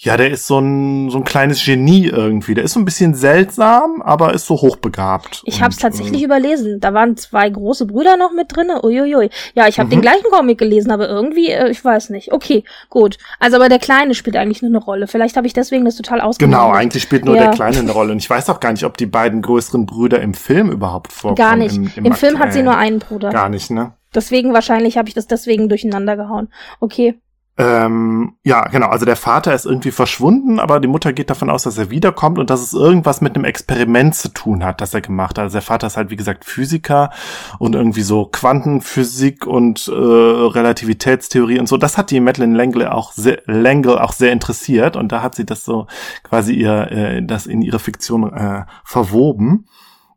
ja, 0.00 0.16
der 0.16 0.30
ist 0.30 0.46
so 0.46 0.60
ein, 0.60 1.10
so 1.10 1.18
ein 1.18 1.24
kleines 1.24 1.64
Genie 1.64 2.06
irgendwie. 2.06 2.54
Der 2.54 2.62
ist 2.62 2.74
so 2.74 2.78
ein 2.78 2.84
bisschen 2.84 3.14
seltsam, 3.14 4.00
aber 4.00 4.32
ist 4.32 4.46
so 4.46 4.54
hochbegabt. 4.54 5.42
Ich 5.44 5.60
habe 5.60 5.72
es 5.72 5.78
tatsächlich 5.78 6.22
äh, 6.22 6.24
überlesen. 6.24 6.78
Da 6.78 6.94
waren 6.94 7.16
zwei 7.16 7.50
große 7.50 7.84
Brüder 7.84 8.16
noch 8.16 8.30
mit 8.32 8.54
drinne. 8.54 8.84
Uiuiui. 8.84 9.28
Ja, 9.54 9.66
ich 9.66 9.80
habe 9.80 9.88
mhm. 9.88 9.90
den 9.90 10.02
gleichen 10.02 10.30
Comic 10.30 10.56
gelesen, 10.56 10.92
aber 10.92 11.08
irgendwie, 11.08 11.50
äh, 11.50 11.68
ich 11.68 11.84
weiß 11.84 12.10
nicht. 12.10 12.32
Okay, 12.32 12.62
gut. 12.90 13.18
Also 13.40 13.56
aber 13.56 13.68
der 13.68 13.80
Kleine 13.80 14.14
spielt 14.14 14.36
eigentlich 14.36 14.62
nur 14.62 14.70
eine 14.70 14.78
Rolle. 14.78 15.08
Vielleicht 15.08 15.36
habe 15.36 15.48
ich 15.48 15.52
deswegen 15.52 15.84
das 15.84 15.96
total 15.96 16.20
ausgemacht. 16.20 16.60
Genau, 16.60 16.70
eigentlich 16.70 17.02
spielt 17.02 17.24
nur 17.24 17.34
ja. 17.34 17.46
der 17.46 17.50
Kleine 17.50 17.80
eine 17.80 17.90
Rolle. 17.90 18.12
Und 18.12 18.18
ich 18.18 18.30
weiß 18.30 18.50
auch 18.50 18.60
gar 18.60 18.70
nicht, 18.70 18.84
ob 18.84 18.96
die 18.98 19.06
beiden 19.06 19.42
größeren 19.42 19.84
Brüder 19.84 20.20
im 20.20 20.32
Film 20.32 20.70
überhaupt 20.70 21.10
vorkommen. 21.10 21.34
Gar 21.34 21.56
nicht. 21.56 21.74
Im, 21.74 21.90
im, 21.96 22.04
Im 22.04 22.12
Film 22.12 22.38
hat 22.38 22.52
sie 22.52 22.62
nur 22.62 22.76
einen 22.76 23.00
Bruder. 23.00 23.30
Gar 23.30 23.48
nicht, 23.48 23.70
ne? 23.70 23.94
Deswegen 24.14 24.54
wahrscheinlich 24.54 24.96
habe 24.96 25.08
ich 25.08 25.14
das 25.14 25.26
deswegen 25.26 25.68
durcheinander 25.68 26.16
gehauen. 26.16 26.50
Okay. 26.78 27.18
Ähm, 27.60 28.36
ja, 28.44 28.68
genau. 28.68 28.86
Also 28.86 29.04
der 29.04 29.16
Vater 29.16 29.52
ist 29.52 29.66
irgendwie 29.66 29.90
verschwunden, 29.90 30.60
aber 30.60 30.78
die 30.78 30.86
Mutter 30.86 31.12
geht 31.12 31.28
davon 31.28 31.50
aus, 31.50 31.64
dass 31.64 31.76
er 31.76 31.90
wiederkommt 31.90 32.38
und 32.38 32.50
dass 32.50 32.62
es 32.62 32.72
irgendwas 32.72 33.20
mit 33.20 33.34
einem 33.34 33.44
Experiment 33.44 34.14
zu 34.14 34.28
tun 34.28 34.64
hat, 34.64 34.80
das 34.80 34.94
er 34.94 35.00
gemacht 35.00 35.36
hat. 35.38 35.42
Also 35.42 35.54
der 35.54 35.62
Vater 35.62 35.88
ist 35.88 35.96
halt, 35.96 36.10
wie 36.10 36.16
gesagt, 36.16 36.44
Physiker 36.44 37.10
und 37.58 37.74
irgendwie 37.74 38.02
so 38.02 38.26
Quantenphysik 38.26 39.44
und 39.44 39.88
äh, 39.88 39.92
Relativitätstheorie 39.92 41.58
und 41.58 41.68
so. 41.68 41.76
Das 41.78 41.98
hat 41.98 42.12
die 42.12 42.20
Madeleine 42.20 42.56
Langle 42.56 42.94
auch 42.94 43.10
sehr, 43.10 43.42
Langle 43.46 44.00
auch 44.00 44.12
sehr 44.12 44.30
interessiert 44.30 44.94
und 44.94 45.10
da 45.10 45.20
hat 45.20 45.34
sie 45.34 45.44
das 45.44 45.64
so 45.64 45.88
quasi 46.22 46.54
ihr, 46.54 46.92
äh, 46.92 47.22
das 47.24 47.46
in 47.46 47.60
ihre 47.60 47.80
Fiktion 47.80 48.32
äh, 48.32 48.66
verwoben. 48.84 49.66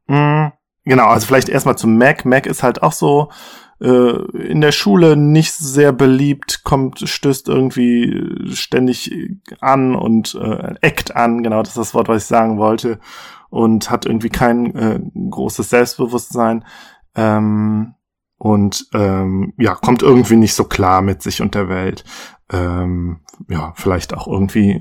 Mhm. 0.05 0.51
Genau, 0.83 1.05
also 1.05 1.25
vielleicht 1.25 1.49
erstmal 1.49 1.77
zu 1.77 1.87
Mac. 1.87 2.23
Mac 2.23 2.45
ist 2.45 2.61
halt 2.61 2.83
auch 2.83 2.93
so 2.93 3.29
in 3.81 4.61
der 4.61 4.71
Schule 4.71 5.17
nicht 5.17 5.53
sehr 5.53 5.91
beliebt, 5.91 6.63
kommt, 6.63 6.99
stößt 6.99 7.49
irgendwie 7.49 8.53
ständig 8.53 9.11
an 9.59 9.95
und 9.95 10.35
äh, 10.35 10.75
eckt 10.81 11.15
an, 11.15 11.41
genau, 11.41 11.61
das 11.61 11.69
ist 11.69 11.77
das 11.77 11.93
Wort, 11.95 12.07
was 12.07 12.23
ich 12.23 12.27
sagen 12.27 12.59
wollte, 12.59 12.99
und 13.49 13.89
hat 13.89 14.05
irgendwie 14.05 14.29
kein 14.29 14.75
äh, 14.75 14.99
großes 15.29 15.69
Selbstbewusstsein. 15.69 16.63
Ähm, 17.15 17.95
und 18.37 18.87
ähm, 18.93 19.53
ja, 19.57 19.75
kommt 19.75 20.03
irgendwie 20.03 20.35
nicht 20.35 20.53
so 20.53 20.63
klar 20.63 21.01
mit 21.01 21.21
sich 21.21 21.41
und 21.41 21.55
der 21.55 21.69
Welt. 21.69 22.03
Ähm, 22.51 23.21
ja, 23.49 23.73
vielleicht 23.75 24.13
auch 24.15 24.27
irgendwie 24.27 24.79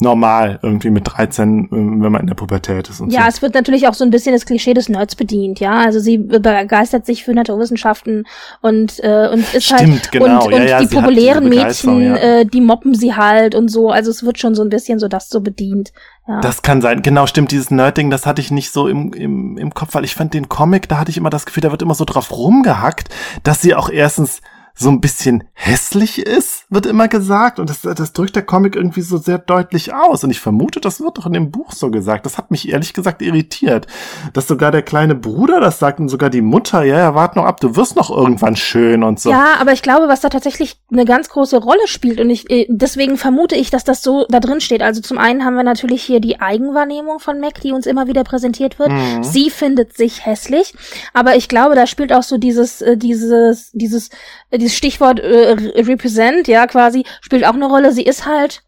normal 0.00 0.58
irgendwie 0.62 0.90
mit 0.90 1.04
13, 1.06 1.68
ähm, 1.72 2.02
wenn 2.02 2.12
man 2.12 2.22
in 2.22 2.26
der 2.28 2.34
Pubertät 2.34 2.88
ist. 2.88 3.00
Und 3.00 3.12
ja, 3.12 3.22
so. 3.22 3.28
es 3.28 3.42
wird 3.42 3.54
natürlich 3.54 3.88
auch 3.88 3.94
so 3.94 4.04
ein 4.04 4.10
bisschen 4.10 4.32
das 4.32 4.46
Klischee 4.46 4.74
des 4.74 4.88
Nerds 4.88 5.16
bedient, 5.16 5.60
ja. 5.60 5.78
Also 5.78 5.98
sie 6.00 6.18
begeistert 6.18 7.06
sich 7.06 7.24
für 7.24 7.34
Naturwissenschaften 7.34 8.26
und 8.60 9.00
äh, 9.02 9.28
und 9.32 9.52
ist 9.54 9.70
halt 9.72 9.82
Stimmt, 9.82 10.12
genau. 10.12 10.46
und, 10.46 10.52
und 10.52 10.60
ja, 10.60 10.64
ja, 10.64 10.80
die 10.80 10.86
populären 10.86 11.48
Mädchen, 11.48 12.02
ja. 12.02 12.16
äh, 12.16 12.46
die 12.46 12.60
moppen 12.60 12.94
sie 12.94 13.14
halt 13.14 13.54
und 13.54 13.68
so. 13.68 13.90
Also 13.90 14.10
es 14.10 14.24
wird 14.24 14.38
schon 14.38 14.54
so 14.54 14.62
ein 14.62 14.68
bisschen 14.68 14.98
so 14.98 15.08
das 15.08 15.28
so 15.28 15.40
bedient. 15.40 15.92
Ja. 16.28 16.40
Das 16.40 16.62
kann 16.62 16.82
sein. 16.82 17.02
Genau, 17.02 17.26
stimmt. 17.26 17.50
Dieses 17.50 17.70
Nerding, 17.70 18.10
das 18.10 18.26
hatte 18.26 18.40
ich 18.40 18.50
nicht 18.50 18.70
so 18.70 18.86
im, 18.86 19.12
im, 19.14 19.56
im 19.56 19.74
Kopf, 19.74 19.94
weil 19.94 20.04
ich 20.04 20.14
fand 20.14 20.34
den 20.34 20.48
Comic, 20.48 20.88
da 20.88 20.98
hatte 20.98 21.10
ich 21.10 21.16
immer 21.16 21.30
das 21.30 21.46
Gefühl, 21.46 21.62
da 21.62 21.70
wird 21.70 21.82
immer 21.82 21.94
so 21.94 22.04
drauf 22.04 22.30
rumgehackt, 22.30 23.08
dass 23.42 23.62
sie 23.62 23.74
auch 23.74 23.88
erstens 23.88 24.42
so 24.78 24.90
ein 24.90 25.00
bisschen 25.00 25.44
hässlich 25.54 26.18
ist, 26.18 26.64
wird 26.70 26.86
immer 26.86 27.08
gesagt. 27.08 27.58
Und 27.58 27.68
das, 27.68 27.82
das 27.82 28.12
drückt 28.12 28.36
der 28.36 28.44
Comic 28.44 28.76
irgendwie 28.76 29.00
so 29.00 29.18
sehr 29.18 29.38
deutlich 29.38 29.92
aus. 29.92 30.22
Und 30.22 30.30
ich 30.30 30.38
vermute, 30.38 30.80
das 30.80 31.00
wird 31.00 31.18
doch 31.18 31.26
in 31.26 31.32
dem 31.32 31.50
Buch 31.50 31.72
so 31.72 31.90
gesagt. 31.90 32.26
Das 32.26 32.38
hat 32.38 32.52
mich 32.52 32.68
ehrlich 32.68 32.94
gesagt 32.94 33.20
irritiert. 33.20 33.88
Dass 34.32 34.46
sogar 34.46 34.70
der 34.70 34.82
kleine 34.82 35.16
Bruder 35.16 35.60
das 35.60 35.80
sagt 35.80 35.98
und 35.98 36.08
sogar 36.08 36.30
die 36.30 36.42
Mutter, 36.42 36.84
ja, 36.84 36.98
ja, 36.98 37.14
wart 37.16 37.34
noch 37.34 37.44
ab, 37.44 37.60
du 37.60 37.74
wirst 37.74 37.96
noch 37.96 38.08
irgendwann 38.08 38.54
schön 38.54 39.02
und 39.02 39.18
so. 39.18 39.30
Ja, 39.30 39.54
aber 39.60 39.72
ich 39.72 39.82
glaube, 39.82 40.06
was 40.06 40.20
da 40.20 40.28
tatsächlich 40.28 40.76
eine 40.92 41.04
ganz 41.04 41.28
große 41.28 41.58
Rolle 41.58 41.86
spielt 41.86 42.20
und 42.20 42.30
ich, 42.30 42.48
äh, 42.48 42.66
deswegen 42.68 43.16
vermute 43.16 43.56
ich, 43.56 43.70
dass 43.70 43.82
das 43.82 44.02
so 44.02 44.26
da 44.28 44.38
drin 44.38 44.60
steht. 44.60 44.82
Also 44.82 45.00
zum 45.00 45.18
einen 45.18 45.44
haben 45.44 45.56
wir 45.56 45.64
natürlich 45.64 46.04
hier 46.04 46.20
die 46.20 46.40
Eigenwahrnehmung 46.40 47.18
von 47.18 47.40
Mac, 47.40 47.60
die 47.62 47.72
uns 47.72 47.86
immer 47.86 48.06
wieder 48.06 48.22
präsentiert 48.22 48.78
wird. 48.78 48.90
Mhm. 48.90 49.24
Sie 49.24 49.50
findet 49.50 49.96
sich 49.96 50.24
hässlich, 50.24 50.74
aber 51.14 51.34
ich 51.34 51.48
glaube, 51.48 51.74
da 51.74 51.88
spielt 51.88 52.12
auch 52.12 52.22
so 52.22 52.38
dieses, 52.38 52.80
äh, 52.80 52.96
dieses, 52.96 53.72
dieses, 53.72 54.10
dieses 54.52 54.67
dieses 54.68 54.76
Stichwort 54.76 55.18
äh, 55.18 55.56
represent, 55.80 56.46
ja, 56.46 56.66
quasi, 56.66 57.04
spielt 57.20 57.46
auch 57.46 57.54
eine 57.54 57.66
Rolle. 57.66 57.92
Sie 57.92 58.02
ist 58.02 58.26
halt 58.26 58.62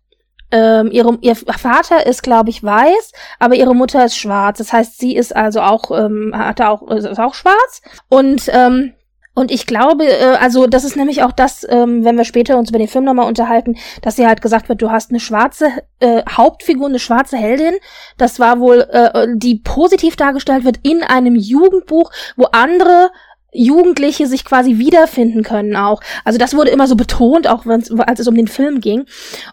ähm, 0.50 0.90
ihre, 0.90 1.16
ihr 1.20 1.36
Vater 1.36 2.06
ist, 2.06 2.22
glaube 2.22 2.50
ich, 2.50 2.62
weiß, 2.64 3.12
aber 3.38 3.54
ihre 3.54 3.74
Mutter 3.74 4.04
ist 4.04 4.16
schwarz. 4.16 4.58
Das 4.58 4.72
heißt, 4.72 4.98
sie 4.98 5.14
ist 5.14 5.34
also 5.36 5.60
auch, 5.60 5.90
ähm, 5.90 6.32
hat 6.34 6.60
auch, 6.60 6.88
ist 6.88 7.20
auch 7.20 7.34
schwarz. 7.34 7.82
Und, 8.08 8.50
ähm, 8.52 8.94
und 9.34 9.52
ich 9.52 9.66
glaube, 9.66 10.06
äh, 10.06 10.36
also 10.40 10.66
das 10.66 10.82
ist 10.82 10.96
nämlich 10.96 11.22
auch 11.22 11.30
das, 11.30 11.64
ähm, 11.68 12.04
wenn 12.04 12.16
wir 12.16 12.24
später 12.24 12.58
uns 12.58 12.70
über 12.70 12.80
den 12.80 12.88
Film 12.88 13.04
nochmal 13.04 13.28
unterhalten, 13.28 13.76
dass 14.02 14.16
sie 14.16 14.26
halt 14.26 14.42
gesagt 14.42 14.68
wird, 14.68 14.82
du 14.82 14.90
hast 14.90 15.10
eine 15.10 15.20
schwarze 15.20 15.68
äh, 16.00 16.22
Hauptfigur, 16.28 16.88
eine 16.88 16.98
schwarze 16.98 17.36
Heldin. 17.36 17.74
Das 18.18 18.40
war 18.40 18.58
wohl, 18.58 18.88
äh, 18.90 19.28
die 19.34 19.56
positiv 19.56 20.16
dargestellt 20.16 20.64
wird 20.64 20.80
in 20.82 21.04
einem 21.04 21.36
Jugendbuch, 21.36 22.10
wo 22.36 22.46
andere 22.46 23.10
Jugendliche 23.52 24.26
sich 24.26 24.44
quasi 24.44 24.78
wiederfinden 24.78 25.42
können 25.42 25.76
auch. 25.76 26.00
Also 26.24 26.38
das 26.38 26.54
wurde 26.54 26.70
immer 26.70 26.86
so 26.86 26.96
betont, 26.96 27.48
auch 27.48 27.66
als 27.66 28.20
es 28.20 28.28
um 28.28 28.34
den 28.34 28.48
Film 28.48 28.80
ging. 28.80 29.06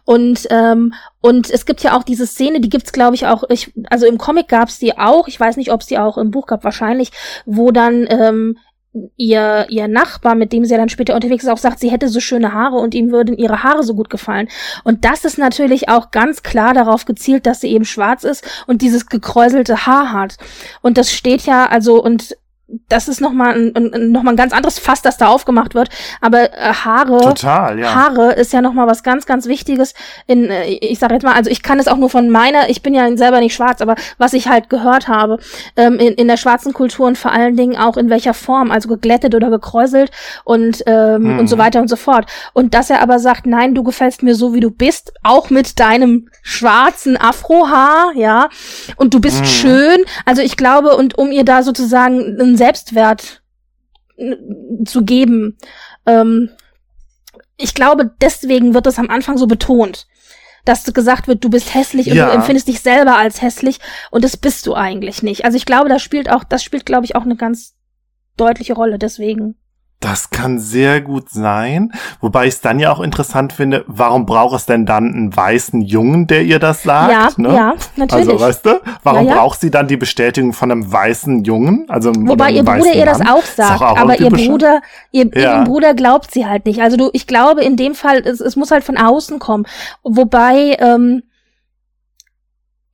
Und 0.05 0.47
ähm, 0.49 0.93
und 1.21 1.49
es 1.49 1.65
gibt 1.65 1.81
ja 1.81 1.97
auch 1.97 2.03
diese 2.03 2.27
Szene, 2.27 2.61
die 2.61 2.69
gibt's 2.69 2.91
glaube 2.91 3.15
ich 3.15 3.25
auch. 3.25 3.43
Ich, 3.49 3.73
also 3.89 4.05
im 4.05 4.17
Comic 4.17 4.47
gab's 4.47 4.79
die 4.79 4.97
auch. 4.97 5.27
Ich 5.27 5.39
weiß 5.39 5.57
nicht, 5.57 5.71
ob 5.71 5.81
es 5.81 5.87
die 5.87 5.97
auch 5.97 6.17
im 6.17 6.31
Buch 6.31 6.47
gab, 6.47 6.63
wahrscheinlich, 6.63 7.11
wo 7.45 7.71
dann 7.71 8.07
ähm, 8.09 8.57
ihr, 9.15 9.67
ihr 9.69 9.87
Nachbar, 9.87 10.35
mit 10.35 10.53
dem 10.53 10.65
sie 10.65 10.71
ja 10.71 10.77
dann 10.77 10.89
später 10.89 11.15
unterwegs 11.15 11.43
ist, 11.43 11.49
auch 11.49 11.57
sagt, 11.57 11.79
sie 11.79 11.91
hätte 11.91 12.09
so 12.09 12.19
schöne 12.19 12.53
Haare 12.53 12.77
und 12.77 12.95
ihm 12.95 13.11
würden 13.11 13.37
ihre 13.37 13.63
Haare 13.63 13.83
so 13.83 13.95
gut 13.95 14.09
gefallen. 14.09 14.47
Und 14.83 15.05
das 15.05 15.25
ist 15.25 15.37
natürlich 15.37 15.89
auch 15.89 16.11
ganz 16.11 16.43
klar 16.43 16.73
darauf 16.73 17.05
gezielt, 17.05 17.45
dass 17.45 17.61
sie 17.61 17.71
eben 17.71 17.85
schwarz 17.85 18.23
ist 18.23 18.43
und 18.67 18.81
dieses 18.81 19.07
gekräuselte 19.07 19.85
Haar 19.85 20.13
hat. 20.13 20.37
Und 20.81 20.97
das 20.97 21.11
steht 21.11 21.45
ja, 21.45 21.67
also, 21.67 22.01
und 22.01 22.35
das 22.89 23.07
ist 23.07 23.21
nochmal 23.21 23.55
ein, 23.55 23.75
ein, 23.75 24.11
noch 24.11 24.23
mal 24.23 24.31
ein 24.31 24.37
ganz 24.37 24.51
anderes 24.51 24.77
Fass, 24.77 25.01
das 25.01 25.17
da 25.17 25.27
aufgemacht 25.27 25.73
wird. 25.73 25.89
Aber 26.19 26.53
äh, 26.53 26.73
Haare, 26.73 27.21
Total, 27.21 27.79
ja. 27.79 27.95
Haare 27.95 28.33
ist 28.33 28.51
ja 28.51 28.61
nochmal 28.61 28.87
was 28.87 29.03
ganz, 29.03 29.25
ganz 29.25 29.47
Wichtiges. 29.47 29.93
In, 30.25 30.49
äh, 30.49 30.65
ich 30.65 30.99
sage 30.99 31.13
jetzt 31.13 31.23
mal, 31.23 31.33
also 31.33 31.49
ich 31.49 31.63
kann 31.63 31.79
es 31.79 31.87
auch 31.87 31.95
nur 31.95 32.09
von 32.09 32.29
meiner, 32.29 32.69
ich 32.69 32.81
bin 32.81 32.93
ja 32.93 33.15
selber 33.15 33.39
nicht 33.39 33.55
schwarz, 33.55 33.81
aber 33.81 33.95
was 34.17 34.33
ich 34.33 34.49
halt 34.49 34.69
gehört 34.69 35.07
habe, 35.07 35.39
ähm, 35.77 35.97
in, 35.97 36.13
in 36.15 36.27
der 36.27 36.35
schwarzen 36.35 36.73
Kultur 36.73 37.07
und 37.07 37.17
vor 37.17 37.31
allen 37.31 37.55
Dingen 37.55 37.77
auch 37.77 37.95
in 37.95 38.09
welcher 38.09 38.33
Form, 38.33 38.69
also 38.69 38.89
geglättet 38.89 39.33
oder 39.33 39.49
gekräuselt 39.49 40.11
und, 40.43 40.83
ähm, 40.87 41.23
hm. 41.23 41.39
und 41.39 41.47
so 41.47 41.57
weiter 41.57 41.79
und 41.79 41.87
so 41.87 41.95
fort. 41.95 42.25
Und 42.51 42.73
dass 42.73 42.89
er 42.89 43.01
aber 43.01 43.19
sagt, 43.19 43.45
nein, 43.45 43.75
du 43.75 43.83
gefällst 43.83 44.23
mir 44.23 44.35
so, 44.35 44.53
wie 44.53 44.59
du 44.59 44.71
bist, 44.71 45.13
auch 45.23 45.49
mit 45.49 45.79
deinem 45.79 46.27
schwarzen 46.41 47.15
Afrohaar, 47.15 48.11
ja, 48.15 48.49
und 48.97 49.13
du 49.13 49.21
bist 49.21 49.39
hm. 49.39 49.45
schön. 49.45 49.97
Also 50.25 50.41
ich 50.41 50.57
glaube, 50.57 50.97
und 50.97 51.17
um 51.17 51.31
ihr 51.31 51.45
da 51.45 51.63
sozusagen 51.63 52.56
einen 52.57 52.65
Selbstwert 52.65 53.41
zu 54.85 55.05
geben. 55.05 55.57
Ähm, 56.05 56.49
ich 57.57 57.73
glaube, 57.73 58.11
deswegen 58.21 58.73
wird 58.73 58.85
das 58.85 58.99
am 58.99 59.09
Anfang 59.09 59.37
so 59.37 59.47
betont, 59.47 60.07
dass 60.65 60.83
gesagt 60.93 61.27
wird, 61.27 61.43
du 61.43 61.49
bist 61.49 61.73
hässlich 61.73 62.09
und 62.09 62.17
ja. 62.17 62.27
du 62.27 62.33
empfindest 62.33 62.67
dich 62.67 62.81
selber 62.81 63.17
als 63.17 63.41
hässlich 63.41 63.79
und 64.11 64.23
das 64.23 64.37
bist 64.37 64.65
du 64.67 64.73
eigentlich 64.73 65.23
nicht. 65.23 65.45
Also 65.45 65.57
ich 65.57 65.65
glaube, 65.65 65.89
das 65.89 66.01
spielt 66.01 66.29
auch, 66.29 66.43
das 66.43 66.63
spielt, 66.63 66.85
glaube 66.85 67.05
ich, 67.05 67.15
auch 67.15 67.23
eine 67.23 67.35
ganz 67.35 67.75
deutliche 68.37 68.73
Rolle 68.73 68.99
deswegen. 68.99 69.55
Das 69.99 70.29
kann 70.29 70.59
sehr 70.59 71.01
gut 71.01 71.29
sein. 71.31 71.91
Wobei 72.21 72.45
ich 72.45 72.53
es 72.53 72.61
dann 72.61 72.79
ja 72.79 72.91
auch 72.91 72.99
interessant 72.99 73.51
finde, 73.51 73.83
warum 73.87 74.27
braucht 74.27 74.55
es 74.55 74.67
denn 74.67 74.85
dann 74.85 75.11
einen 75.11 75.35
weißen 75.35 75.81
Jungen, 75.81 76.27
der 76.27 76.43
ihr 76.43 76.59
das 76.59 76.83
sagt? 76.83 77.11
Ja, 77.11 77.29
ne? 77.37 77.55
ja, 77.55 77.73
natürlich. 77.95 78.29
Also, 78.29 78.39
weißt 78.39 78.65
du, 78.67 78.79
warum 79.01 79.25
ja, 79.25 79.33
ja. 79.33 79.41
braucht 79.41 79.59
sie 79.59 79.71
dann 79.71 79.87
die 79.87 79.97
Bestätigung 79.97 80.53
von 80.53 80.71
einem 80.71 80.91
weißen 80.91 81.43
Jungen? 81.45 81.85
Also, 81.89 82.11
Wobei 82.15 82.51
ihr 82.51 82.63
Bruder 82.63 82.93
ihr 82.93 83.05
das 83.07 83.21
auch 83.21 83.41
sagt, 83.41 83.81
auch 83.81 83.97
aber 83.97 84.19
ihr 84.19 84.29
Bruder, 84.29 84.81
ihr, 85.11 85.31
ja. 85.33 85.63
Bruder 85.63 85.95
glaubt 85.95 86.31
sie 86.31 86.45
halt 86.45 86.67
nicht. 86.67 86.79
Also 86.79 86.95
du, 86.95 87.09
ich 87.13 87.25
glaube 87.25 87.63
in 87.63 87.75
dem 87.75 87.95
Fall, 87.95 88.19
es, 88.19 88.39
es 88.39 88.55
muss 88.55 88.69
halt 88.69 88.83
von 88.83 88.97
außen 88.97 89.39
kommen. 89.39 89.65
Wobei, 90.03 90.77
ähm, 90.79 91.23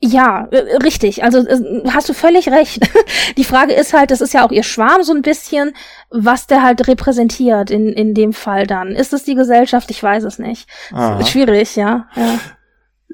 ja, 0.05 0.47
äh, 0.51 0.77
richtig. 0.83 1.23
Also 1.23 1.39
äh, 1.47 1.83
hast 1.89 2.09
du 2.09 2.13
völlig 2.13 2.49
recht. 2.49 2.79
Die 3.37 3.45
Frage 3.45 3.73
ist 3.73 3.93
halt, 3.93 4.11
das 4.11 4.19
ist 4.19 4.33
ja 4.33 4.45
auch 4.45 4.51
ihr 4.51 4.63
Schwarm 4.63 5.01
so 5.03 5.13
ein 5.13 5.21
bisschen, 5.21 5.73
was 6.09 6.45
der 6.45 6.61
halt 6.61 6.87
repräsentiert 6.87 7.71
in, 7.71 7.87
in 7.87 8.13
dem 8.13 8.33
Fall 8.33 8.67
dann. 8.67 8.89
Ist 8.89 9.13
es 9.13 9.23
die 9.23 9.35
Gesellschaft? 9.35 9.89
Ich 9.91 10.03
weiß 10.03 10.25
es 10.25 10.39
nicht. 10.39 10.67
Schwierig, 11.25 11.77
ja. 11.77 12.07
ja. 12.15 12.39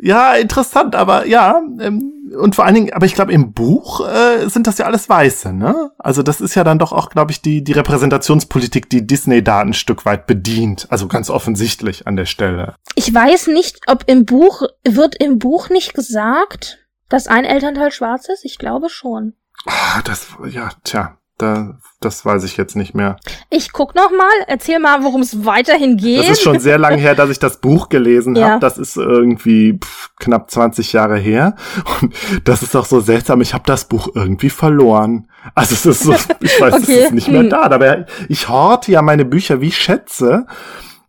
Ja, 0.02 0.36
interessant, 0.36 0.96
aber 0.96 1.26
ja, 1.28 1.62
ähm, 1.80 2.14
und 2.38 2.56
vor 2.56 2.66
allen 2.66 2.76
Dingen, 2.76 2.94
aber 2.94 3.06
ich 3.06 3.16
glaube, 3.16 3.34
im 3.34 3.54
Buch 3.54 4.08
äh, 4.08 4.48
sind 4.48 4.68
das 4.68 4.78
ja 4.78 4.86
alles 4.86 5.10
Weiße, 5.10 5.52
ne? 5.52 5.92
Also 5.98 6.24
das 6.24 6.42
ist 6.42 6.56
ja 6.56 6.64
dann 6.64 6.80
doch 6.80 6.94
auch, 6.94 7.10
glaube 7.10 7.32
ich, 7.32 7.42
die, 7.42 7.64
die 7.64 7.72
Repräsentationspolitik, 7.72 8.90
die 8.90 9.06
Disney 9.06 9.44
da 9.44 9.60
ein 9.60 9.74
Stück 9.74 10.06
weit 10.06 10.28
bedient. 10.28 10.88
Also 10.90 11.08
ganz 11.08 11.30
offensichtlich 11.30 12.08
an 12.08 12.16
der 12.16 12.26
Stelle. 12.26 12.76
Ich 12.96 13.14
weiß 13.14 13.48
nicht, 13.48 13.80
ob 13.88 14.04
im 14.08 14.26
Buch, 14.26 14.64
wird 14.88 15.16
im 15.16 15.40
Buch 15.40 15.70
nicht 15.70 15.94
gesagt, 15.94 16.80
dass 17.10 17.28
ein 17.28 17.46
Elternteil 17.46 17.92
schwarz 17.92 18.30
ist? 18.30 18.46
Ich 18.46 18.58
glaube 18.58 18.90
schon. 18.90 19.34
Ah, 19.66 20.02
das, 20.06 20.28
ja, 20.50 20.70
tja, 20.84 21.19
da, 21.40 21.78
das 22.02 22.26
weiß 22.26 22.44
ich 22.44 22.58
jetzt 22.58 22.76
nicht 22.76 22.94
mehr. 22.94 23.18
Ich 23.50 23.72
guck 23.72 23.96
noch 23.96 24.12
mal, 24.12 24.30
erzähl 24.48 24.80
mal, 24.80 25.04
worum 25.04 25.22
es 25.22 25.46
weiterhin 25.46 25.98
geht. 25.98 26.20
Das 26.20 26.30
ist 26.30 26.42
schon 26.42 26.60
sehr 26.60 26.78
lange 26.78 26.98
her, 26.98 27.16
dass 27.16 27.30
ich 27.30 27.40
das 27.40 27.58
Buch 27.58 27.90
gelesen 27.90 28.36
ja. 28.36 28.50
habe. 28.50 28.60
Das 28.60 28.78
ist 28.78 28.98
irgendwie 28.98 29.80
pff, 29.80 30.12
knapp 30.18 30.52
20 30.52 30.94
Jahre 30.94 31.18
her. 31.18 31.56
Und 32.02 32.14
das 32.44 32.62
ist 32.62 32.76
auch 32.76 32.86
so 32.86 33.00
seltsam. 33.00 33.42
Ich 33.42 33.54
habe 33.54 33.64
das 33.66 33.86
Buch 33.86 34.10
irgendwie 34.14 34.50
verloren. 34.50 35.30
Also 35.56 35.74
es 35.74 35.86
ist 35.86 36.04
so, 36.04 36.14
ich 36.42 36.60
weiß, 36.60 36.74
okay. 36.84 36.84
es 36.84 37.06
ist 37.06 37.14
nicht 37.14 37.30
mehr 37.30 37.42
hm. 37.42 37.50
da. 37.50 37.62
Aber 37.62 38.06
ich 38.28 38.50
horte 38.50 38.92
ja 38.92 39.02
meine 39.02 39.26
Bücher 39.26 39.62
wie 39.62 39.72
Schätze. 39.72 40.46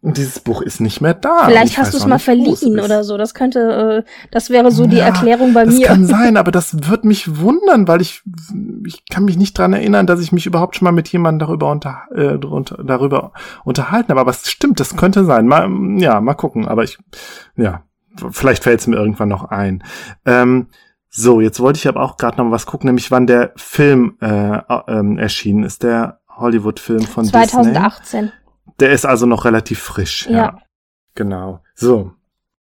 Und 0.02 0.16
dieses 0.16 0.40
Buch 0.40 0.62
ist 0.62 0.80
nicht 0.80 1.02
mehr 1.02 1.12
da. 1.12 1.44
Vielleicht 1.44 1.76
hast 1.76 1.92
du 1.92 1.98
es 1.98 2.06
mal 2.06 2.18
verliehen 2.18 2.80
oder 2.80 3.04
so. 3.04 3.18
Das 3.18 3.34
könnte, 3.34 4.04
äh, 4.06 4.10
das 4.30 4.48
wäre 4.48 4.70
so 4.70 4.84
ja, 4.84 4.88
die 4.88 4.98
Erklärung 4.98 5.52
bei 5.52 5.66
das 5.66 5.74
mir. 5.74 5.80
Das 5.80 5.88
kann 5.88 6.06
sein, 6.06 6.36
aber 6.38 6.50
das 6.50 6.88
wird 6.88 7.04
mich 7.04 7.38
wundern, 7.38 7.86
weil 7.86 8.00
ich, 8.00 8.22
ich 8.86 9.04
kann 9.10 9.26
mich 9.26 9.36
nicht 9.36 9.58
dran 9.58 9.74
erinnern, 9.74 10.06
dass 10.06 10.20
ich 10.20 10.32
mich 10.32 10.46
überhaupt 10.46 10.76
schon 10.76 10.86
mal 10.86 10.92
mit 10.92 11.08
jemandem 11.08 11.46
darüber, 11.46 11.70
unter, 11.70 12.04
äh, 12.14 12.38
darüber 12.82 13.32
unterhalten 13.64 14.08
habe. 14.08 14.20
Aber 14.20 14.30
es 14.30 14.50
stimmt, 14.50 14.80
das 14.80 14.96
könnte 14.96 15.26
sein. 15.26 15.46
Mal, 15.46 15.68
ja, 15.98 16.22
mal 16.22 16.34
gucken. 16.34 16.66
Aber 16.66 16.82
ich, 16.82 16.98
ja, 17.56 17.82
vielleicht 18.30 18.62
fällt 18.62 18.80
es 18.80 18.86
mir 18.86 18.96
irgendwann 18.96 19.28
noch 19.28 19.44
ein. 19.44 19.84
Ähm, 20.24 20.68
so, 21.10 21.42
jetzt 21.42 21.60
wollte 21.60 21.76
ich 21.76 21.88
aber 21.88 22.00
auch 22.02 22.16
gerade 22.16 22.38
noch 22.38 22.50
was 22.50 22.64
gucken, 22.64 22.86
nämlich 22.86 23.10
wann 23.10 23.26
der 23.26 23.52
Film 23.56 24.16
äh, 24.20 24.60
ähm, 24.88 25.18
erschienen 25.18 25.64
ist, 25.64 25.82
der 25.82 26.20
Hollywood-Film 26.28 27.02
von 27.02 27.24
2018. 27.24 27.60
Disney. 27.60 27.72
2018. 27.74 28.32
Der 28.80 28.90
ist 28.92 29.06
also 29.06 29.26
noch 29.26 29.44
relativ 29.44 29.78
frisch. 29.78 30.26
Ja. 30.26 30.36
ja. 30.36 30.58
Genau. 31.14 31.60
So. 31.74 32.12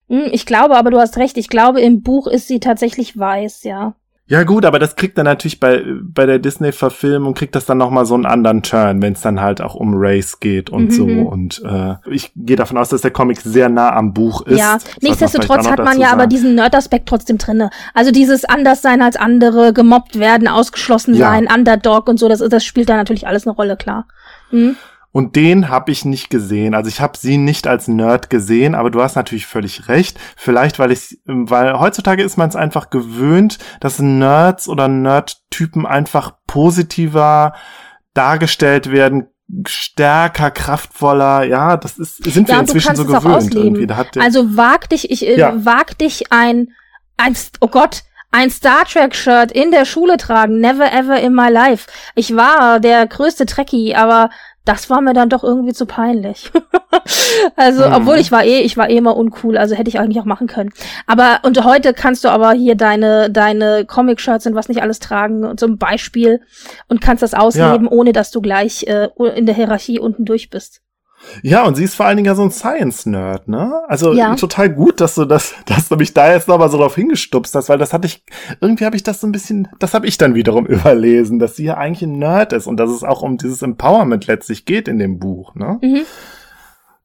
Hm, 0.09 0.29
ich 0.31 0.47
glaube, 0.47 0.77
aber 0.77 0.91
du 0.91 0.99
hast 0.99 1.17
recht. 1.17 1.37
Ich 1.37 1.49
glaube, 1.49 1.81
im 1.81 2.03
Buch 2.03 2.27
ist 2.27 2.49
sie 2.49 2.61
tatsächlich 2.61 3.19
weiß, 3.19 3.65
ja. 3.65 3.95
Ja 4.29 4.43
gut, 4.43 4.65
aber 4.65 4.81
das 4.81 4.97
kriegt 4.97 5.17
dann 5.19 5.25
natürlich 5.25 5.61
bei 5.61 5.85
bei 6.03 6.27
der 6.27 6.41
Disney-Verfilmung 6.41 7.35
kriegt 7.35 7.55
das 7.55 7.65
dann 7.65 7.79
noch 7.79 7.91
mal 7.91 8.05
so 8.05 8.15
einen 8.15 8.27
anderen 8.27 8.63
Turn, 8.65 9.01
wenn 9.01 9.13
es 9.13 9.21
dann 9.21 9.41
halt 9.41 9.61
auch 9.61 9.77
um 9.77 9.93
Race 9.95 10.41
geht 10.41 10.69
und 10.69 10.87
mhm. 10.87 10.91
so. 10.91 11.07
Mhm. 11.07 11.27
Und 11.27 11.63
äh, 11.65 11.95
ich 12.11 12.33
gehe 12.35 12.57
davon 12.57 12.77
aus, 12.77 12.89
dass 12.89 13.03
der 13.03 13.13
Comic 13.13 13.41
sehr 13.41 13.69
nah 13.69 13.93
am 13.93 14.13
Buch 14.15 14.43
ist. 14.43 14.59
Ja, 14.59 14.79
nichtsdestotrotz 15.01 15.69
hat 15.69 15.79
man 15.79 16.01
ja 16.01 16.09
sagen. 16.09 16.21
aber 16.21 16.27
diesen 16.27 16.57
Nerd-Aspekt 16.57 17.09
trotzdem 17.09 17.39
drinne. 17.39 17.71
Also 17.95 18.11
dieses 18.11 18.45
Anderssein 18.45 19.01
als 19.01 19.15
andere, 19.15 19.73
gemobbt 19.73 20.19
werden, 20.19 20.49
ausgeschlossen 20.49 21.15
ja. 21.15 21.31
sein, 21.31 21.47
Underdog 21.47 22.09
und 22.09 22.19
so, 22.19 22.29
das, 22.29 22.41
das 22.41 22.65
spielt 22.65 22.89
da 22.89 22.97
natürlich 22.97 23.29
alles 23.29 23.47
eine 23.47 23.55
Rolle, 23.55 23.77
klar. 23.77 24.09
Hm? 24.51 24.75
Und 25.13 25.35
den 25.35 25.71
habe 25.71 25.93
ich 25.93 26.05
nicht 26.05 26.29
gesehen. 26.29 26.75
Also 26.75 26.89
ich 26.89 27.01
habe 27.01 27.17
sie 27.17 27.39
nicht 27.39 27.67
als 27.67 27.89
Nerd 27.89 28.29
gesehen, 28.29 28.75
aber 28.75 28.91
du 28.91 29.03
hast 29.03 29.17
natürlich 29.17 29.47
völlig 29.47 29.89
recht. 29.89 30.19
Vielleicht, 30.37 30.79
weil 30.79 30.93
ich, 30.93 31.19
weil 31.25 31.79
heutzutage 31.79 32.23
ist 32.23 32.37
man 32.37 32.49
es 32.51 32.57
einfach 32.57 32.91
gewöhnt, 32.91 33.59
dass 33.81 33.99
Nerds 33.99 34.69
oder 34.69 34.89
Nerd-Typen 34.89 35.87
einfach 35.87 36.33
positiver 36.47 37.55
dargestellt 38.13 38.91
werden, 38.91 39.29
stärker, 39.67 40.51
kraftvoller, 40.51 41.45
ja, 41.45 41.77
das 41.77 41.99
ist, 41.99 42.25
sind 42.25 42.49
wir 42.49 42.55
ja, 42.55 42.61
inzwischen 42.61 42.97
so 42.97 43.05
gewöhnt. 43.05 43.55
Irgendwie. 43.55 43.89
also 44.21 44.57
wag 44.57 44.89
dich, 44.89 45.11
ich, 45.11 45.27
äh, 45.27 45.39
ja. 45.39 45.65
wag 45.65 45.97
dich 45.99 46.33
ein, 46.33 46.69
ein, 47.17 47.37
oh 47.61 47.69
Gott, 47.69 48.03
ein 48.33 48.51
Star 48.51 48.85
Trek 48.85 49.15
Shirt 49.15 49.53
in 49.53 49.71
der 49.71 49.85
Schule 49.85 50.17
tragen, 50.17 50.61
never 50.61 50.93
ever 50.93 51.21
in 51.21 51.35
my 51.35 51.49
life. 51.49 51.87
Ich 52.15 52.35
war 52.35 52.81
der 52.81 53.07
größte 53.07 53.47
Trekkie, 53.47 53.95
aber 53.95 54.31
das 54.67 54.91
war 54.91 55.01
mir 55.01 55.15
dann 55.15 55.31
doch 55.31 55.45
irgendwie 55.45 55.73
zu 55.73 55.87
peinlich. 55.87 56.51
also, 57.57 57.87
mhm. 57.87 57.93
obwohl 57.95 58.17
ich 58.17 58.33
war 58.33 58.45
eh, 58.45 58.61
ich 58.61 58.77
war 58.77 58.91
eh 58.91 58.97
immer 58.97 59.17
uncool, 59.17 59.57
also 59.57 59.75
hätte 59.75 59.89
ich 59.89 59.99
eigentlich 59.99 60.21
auch 60.21 60.27
machen 60.27 60.49
können. 60.49 60.71
Aber, 61.07 61.41
und 61.43 61.65
heute 61.65 61.95
kannst 61.95 62.25
du 62.25 62.29
aber 62.29 62.53
hier 62.53 62.75
deine, 62.75 63.31
deine 63.31 63.85
Comic-Shirts 63.87 64.47
und 64.47 64.55
was 64.55 64.69
nicht 64.69 64.83
alles 64.83 64.99
tragen, 64.99 65.57
zum 65.57 65.79
Beispiel, 65.79 66.41
und 66.89 67.01
kannst 67.01 67.23
das 67.23 67.33
ausleben, 67.33 67.87
ja. 67.87 67.93
ohne 67.93 68.13
dass 68.13 68.31
du 68.31 68.41
gleich 68.41 68.87
äh, 68.89 69.09
in 69.35 69.47
der 69.47 69.55
Hierarchie 69.55 70.01
unten 70.01 70.25
durch 70.25 70.51
bist. 70.51 70.83
Ja, 71.43 71.65
und 71.65 71.75
sie 71.75 71.85
ist 71.85 71.95
vor 71.95 72.07
allen 72.07 72.17
Dingen 72.17 72.27
ja 72.27 72.35
so 72.35 72.43
ein 72.43 72.51
Science-Nerd, 72.51 73.49
ne? 73.49 73.83
Also 73.89 74.13
ja. 74.13 74.35
total 74.37 74.71
gut, 74.71 75.01
dass 75.01 75.15
du 75.15 75.25
das, 75.25 75.55
dass 75.67 75.89
du 75.89 75.97
mich 75.97 76.15
da 76.15 76.33
jetzt 76.33 76.49
nochmal 76.49 76.71
so 76.71 76.79
drauf 76.79 76.95
hingestupst 76.95 77.55
hast, 77.55 77.69
weil 77.69 77.79
das 77.79 77.93
hatte 77.93 78.07
ich, 78.07 78.25
irgendwie 78.61 78.85
habe 78.85 78.97
ich 78.97 79.03
das 79.03 79.21
so 79.21 79.27
ein 79.27 79.33
bisschen, 79.33 79.69
das 79.79 79.95
habe 79.95 80.07
ich 80.07 80.19
dann 80.19 80.35
wiederum 80.35 80.67
überlesen, 80.67 81.39
dass 81.39 81.57
sie 81.57 81.65
ja 81.65 81.77
eigentlich 81.77 82.03
ein 82.03 82.19
Nerd 82.19 82.53
ist 82.53 82.67
und 82.67 82.79
dass 82.79 82.91
es 82.91 83.05
auch 83.05 83.23
um 83.23 83.39
dieses 83.39 83.63
Empowerment 83.63 84.27
letztlich 84.27 84.65
geht 84.65 84.89
in 84.89 84.99
dem 84.99 85.19
Buch, 85.19 85.55
ne? 85.55 85.79
Mhm. 85.83 86.03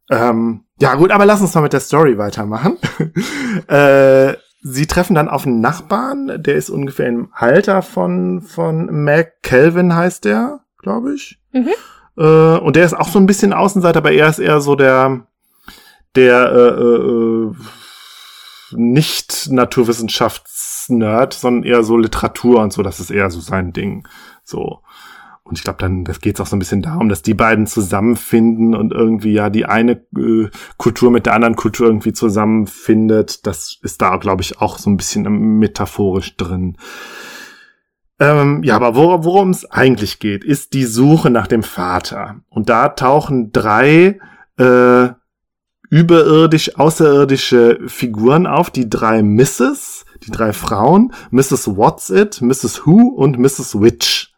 Ähm, 0.09 0.65
ja, 0.79 0.95
gut, 0.95 1.11
aber 1.11 1.25
lass 1.25 1.41
uns 1.41 1.55
mal 1.55 1.61
mit 1.61 1.73
der 1.73 1.79
Story 1.79 2.17
weitermachen. 2.17 2.77
äh, 3.67 4.33
sie 4.61 4.87
treffen 4.87 5.15
dann 5.15 5.29
auf 5.29 5.45
einen 5.45 5.61
Nachbarn, 5.61 6.41
der 6.43 6.55
ist 6.55 6.69
ungefähr 6.69 7.07
im 7.07 7.29
Alter 7.33 7.81
von, 7.81 8.41
von 8.41 9.03
Mac 9.03 9.41
Kelvin 9.41 9.95
heißt 9.95 10.25
der, 10.25 10.61
glaube 10.79 11.13
ich. 11.13 11.39
Mhm. 11.53 11.69
Äh, 12.21 12.59
und 12.59 12.75
der 12.75 12.85
ist 12.85 12.93
auch 12.93 13.07
so 13.07 13.17
ein 13.19 13.25
bisschen 13.25 13.51
Außenseiter, 13.51 13.97
aber 13.97 14.11
er 14.11 14.29
ist 14.29 14.39
eher 14.39 14.61
so 14.61 14.75
der, 14.75 15.25
der 16.15 16.51
äh, 16.51 16.83
äh, 16.83 17.55
nicht 18.73 19.49
Naturwissenschaftsnerd, 19.49 21.33
sondern 21.33 21.63
eher 21.63 21.83
so 21.83 21.97
Literatur 21.97 22.61
und 22.61 22.71
so. 22.71 22.83
Das 22.83 22.99
ist 22.99 23.09
eher 23.09 23.31
so 23.31 23.39
sein 23.39 23.73
Ding. 23.73 24.07
So. 24.43 24.81
Und 25.43 25.57
ich 25.57 25.63
glaube, 25.63 25.79
dann 25.79 26.05
das 26.05 26.21
geht 26.21 26.35
es 26.35 26.41
auch 26.41 26.45
so 26.45 26.55
ein 26.55 26.59
bisschen 26.59 26.83
darum, 26.83 27.09
dass 27.09 27.23
die 27.23 27.33
beiden 27.33 27.65
zusammenfinden 27.65 28.75
und 28.75 28.93
irgendwie 28.93 29.33
ja 29.33 29.49
die 29.49 29.65
eine 29.65 29.93
äh, 30.15 30.49
Kultur 30.77 31.09
mit 31.09 31.25
der 31.25 31.33
anderen 31.33 31.55
Kultur 31.55 31.87
irgendwie 31.87 32.13
zusammenfindet. 32.13 33.47
Das 33.47 33.79
ist 33.81 34.01
da, 34.01 34.17
glaube 34.17 34.43
ich, 34.43 34.61
auch 34.61 34.77
so 34.77 34.91
ein 34.91 34.97
bisschen 34.97 35.23
metaphorisch 35.57 36.37
drin. 36.37 36.77
Ähm, 38.21 38.61
ja, 38.61 38.75
aber 38.75 38.93
wor 38.93 39.23
worum 39.25 39.49
es 39.49 39.69
eigentlich 39.71 40.19
geht, 40.19 40.43
ist 40.43 40.73
die 40.73 40.85
Suche 40.85 41.31
nach 41.31 41.47
dem 41.47 41.63
Vater. 41.63 42.41
Und 42.49 42.69
da 42.69 42.89
tauchen 42.89 43.51
drei 43.51 44.19
äh, 44.57 45.09
überirdisch, 45.89 46.77
außerirdische 46.77 47.79
Figuren 47.87 48.45
auf, 48.45 48.69
die 48.69 48.87
drei 48.87 49.23
Mrs., 49.23 50.05
die 50.23 50.29
drei 50.29 50.53
Frauen, 50.53 51.13
Mrs. 51.31 51.75
What's 51.75 52.11
It, 52.11 52.43
Mrs. 52.43 52.85
Who 52.85 53.07
und 53.07 53.39
Mrs. 53.39 53.81
Witch 53.81 54.31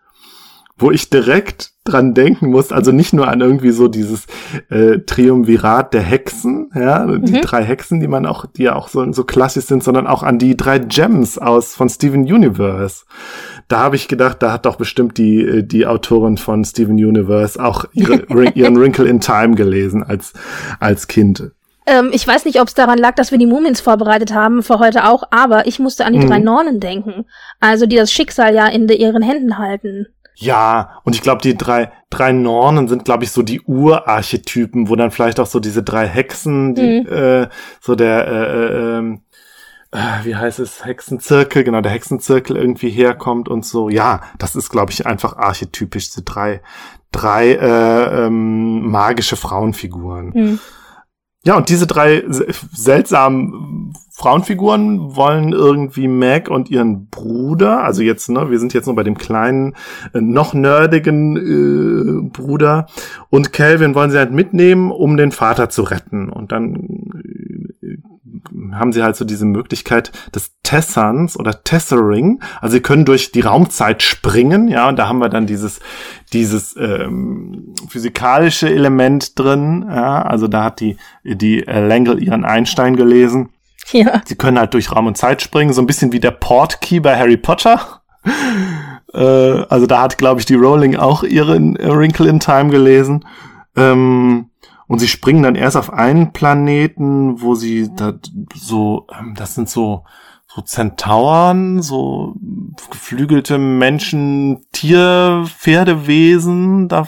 wo 0.78 0.92
ich 0.92 1.10
direkt 1.10 1.72
dran 1.86 2.14
denken 2.14 2.50
muss, 2.50 2.72
also 2.72 2.92
nicht 2.92 3.14
nur 3.14 3.28
an 3.28 3.42
irgendwie 3.42 3.72
so 3.72 3.88
dieses 3.88 4.26
äh, 4.70 5.00
Triumvirat 5.00 5.94
der 5.94 6.02
Hexen, 6.02 6.72
ja, 6.74 7.06
die 7.06 7.34
mhm. 7.34 7.42
drei 7.42 7.64
Hexen, 7.64 8.00
die 8.00 8.08
man 8.08 8.26
auch, 8.26 8.46
die 8.46 8.64
ja 8.64 8.76
auch 8.76 8.88
so, 8.88 9.12
so 9.12 9.24
klassisch 9.24 9.66
sind, 9.66 9.84
sondern 9.84 10.08
auch 10.08 10.24
an 10.24 10.40
die 10.40 10.58
drei 10.58 10.80
Gems 10.80 11.38
aus 11.38 11.76
von 11.76 11.90
Steven 11.90 12.24
Universe. 12.24 13.06
Da 13.68 13.80
habe 13.80 13.96
ich 13.96 14.08
gedacht, 14.08 14.42
da 14.42 14.52
hat 14.52 14.66
doch 14.66 14.76
bestimmt 14.76 15.18
die 15.18 15.42
äh, 15.42 15.64
die 15.64 15.86
Autorin 15.86 16.38
von 16.38 16.64
Steven 16.66 16.96
Universe 16.96 17.64
auch 17.64 17.86
ihre, 17.94 18.24
ihren 18.56 18.80
Wrinkle 18.80 19.08
in 19.08 19.20
Time 19.20 19.56
gelesen 19.56 20.04
als 20.04 20.34
als 20.80 21.08
Kind. 21.08 21.52
Ähm, 21.86 22.12
ich 22.14 22.26
weiß 22.26 22.46
nicht, 22.46 22.62
ob 22.62 22.68
es 22.68 22.74
daran 22.74 22.98
lag, 22.98 23.16
dass 23.16 23.32
wir 23.32 23.38
die 23.38 23.46
Mumins 23.46 23.82
vorbereitet 23.82 24.34
haben 24.34 24.64
für 24.64 24.80
heute 24.80 25.06
auch, 25.06 25.24
aber 25.32 25.68
ich 25.68 25.80
musste 25.80 26.06
an 26.06 26.14
die 26.14 26.20
mhm. 26.20 26.28
drei 26.28 26.40
Nornen 26.40 26.80
denken, 26.80 27.26
also 27.60 27.86
die 27.86 27.98
das 27.98 28.12
Schicksal 28.12 28.56
ja 28.56 28.68
in 28.68 28.88
ihren 28.88 29.22
Händen 29.22 29.58
halten. 29.58 30.08
Ja, 30.36 31.00
und 31.04 31.16
ich 31.16 31.22
glaube, 31.22 31.42
die 31.42 31.56
drei, 31.56 31.92
drei 32.10 32.32
Nornen 32.32 32.88
sind, 32.88 33.06
glaube 33.06 33.24
ich, 33.24 33.32
so 33.32 33.44
die 33.44 33.62
Urarchetypen, 33.62 34.90
wo 34.90 34.96
dann 34.96 35.12
vielleicht 35.12 35.40
auch 35.40 35.46
so 35.46 35.60
diese 35.60 35.84
drei 35.84 36.08
Hexen, 36.08 36.74
die, 36.74 37.02
mhm. 37.02 37.08
äh, 37.08 37.48
so 37.80 37.96
der, 37.96 38.28
äh, 38.28 38.32
äh, 38.32 38.98
ähm, 38.98 39.14
äh, 39.16 39.33
wie 40.24 40.36
heißt 40.36 40.60
es, 40.60 40.86
Hexenzirkel, 40.86 41.64
genau, 41.64 41.82
der 41.82 41.92
Hexenzirkel 41.92 42.56
irgendwie 42.56 42.90
herkommt 42.90 43.48
und 43.48 43.66
so. 43.66 43.90
Ja, 43.90 44.22
das 44.40 44.56
ist, 44.56 44.70
glaube 44.70 44.92
ich, 44.92 45.06
einfach 45.06 45.38
archetypisch, 45.38 46.10
diese 46.10 46.24
drei, 46.24 46.62
drei 47.12 47.54
äh, 47.54 48.26
ähm, 48.26 48.90
magische 48.90 49.36
Frauenfiguren. 49.36 50.32
Mhm. 50.34 50.60
Ja, 51.46 51.58
und 51.58 51.68
diese 51.68 51.86
drei 51.88 52.24
seltsamen 52.72 53.94
Frauenfiguren 54.12 55.18
wollen 55.18 55.52
irgendwie 55.52 56.08
Meg 56.08 56.50
und 56.50 56.70
ihren 56.70 57.10
Bruder, 57.10 57.84
also 57.84 58.02
jetzt, 58.02 58.30
ne, 58.30 58.50
wir 58.50 58.60
sind 58.60 58.74
jetzt 58.74 58.86
nur 58.86 58.96
bei 58.96 59.04
dem 59.04 59.18
kleinen, 59.18 59.76
äh, 60.14 60.22
noch 60.22 60.54
nerdigen 60.54 61.36
äh, 61.36 62.30
Bruder, 62.30 62.88
und 63.30 63.52
Calvin 63.52 63.94
wollen 63.94 64.12
sie 64.12 64.20
halt 64.20 64.32
mitnehmen, 64.32 64.90
um 64.90 65.18
den 65.18 65.34
Vater 65.34 65.68
zu 65.68 65.82
retten. 65.84 66.30
Und 66.30 66.54
dann 66.54 66.88
haben 68.78 68.94
sie 68.94 69.04
halt 69.04 69.16
so 69.16 69.26
diese 69.26 69.46
Möglichkeit 69.46 70.12
des 70.36 70.52
Tesserns 70.64 71.38
oder 71.38 71.64
Tessering. 71.64 72.42
Also 72.62 72.74
sie 72.74 72.82
können 72.82 73.06
durch 73.06 73.32
die 73.32 73.42
Raumzeit 73.42 74.04
springen, 74.04 74.68
ja, 74.68 74.90
und 74.90 74.98
da 74.98 75.08
haben 75.08 75.20
wir 75.20 75.30
dann 75.30 75.48
dieses, 75.48 75.80
dieses 76.32 76.76
ähm, 76.78 77.74
physikalische 77.90 78.70
Element 78.70 79.38
drin, 79.38 79.86
ja, 79.88 80.22
also 80.22 80.48
da 80.48 80.66
hat 80.66 80.80
die, 80.80 80.98
die 81.24 81.68
äh, 81.68 81.86
Langle 81.86 82.20
ihren 82.20 82.46
Einstein 82.46 82.96
gelesen 82.96 83.50
Ja. 83.92 84.22
Sie 84.26 84.36
können 84.36 84.58
halt 84.58 84.74
durch 84.74 84.92
Raum 84.92 85.08
und 85.08 85.18
Zeit 85.18 85.42
springen, 85.42 85.74
so 85.74 85.82
ein 85.82 85.88
bisschen 85.88 86.12
wie 86.12 86.20
der 86.20 86.32
Portkey 86.32 87.00
bei 87.00 87.18
Harry 87.18 87.38
Potter. 87.38 88.02
äh, 89.14 89.20
also 89.20 89.86
da 89.86 90.02
hat, 90.02 90.18
glaube 90.18 90.40
ich, 90.40 90.46
die 90.46 90.56
Rowling 90.56 90.96
auch 90.96 91.24
ihren 91.24 91.76
Wrinkle 91.76 92.30
in 92.30 92.40
Time 92.40 92.70
gelesen. 92.70 93.26
Ähm, 93.76 94.50
und 94.88 95.00
sie 95.00 95.08
springen 95.08 95.44
dann 95.44 95.56
erst 95.56 95.78
auf 95.78 95.92
einen 95.92 96.34
Planeten, 96.34 97.42
wo 97.42 97.56
sie 97.56 97.90
da 97.96 98.14
so, 98.56 99.08
ähm, 99.18 99.34
das 99.36 99.56
sind 99.56 99.70
so, 99.70 100.04
so 100.48 100.62
Zentauren, 100.62 101.82
so 101.82 102.36
geflügelte 102.92 103.58
Menschen, 103.58 104.66
Tier, 104.72 105.46
Pferdewesen, 105.48 106.88
da 106.90 107.08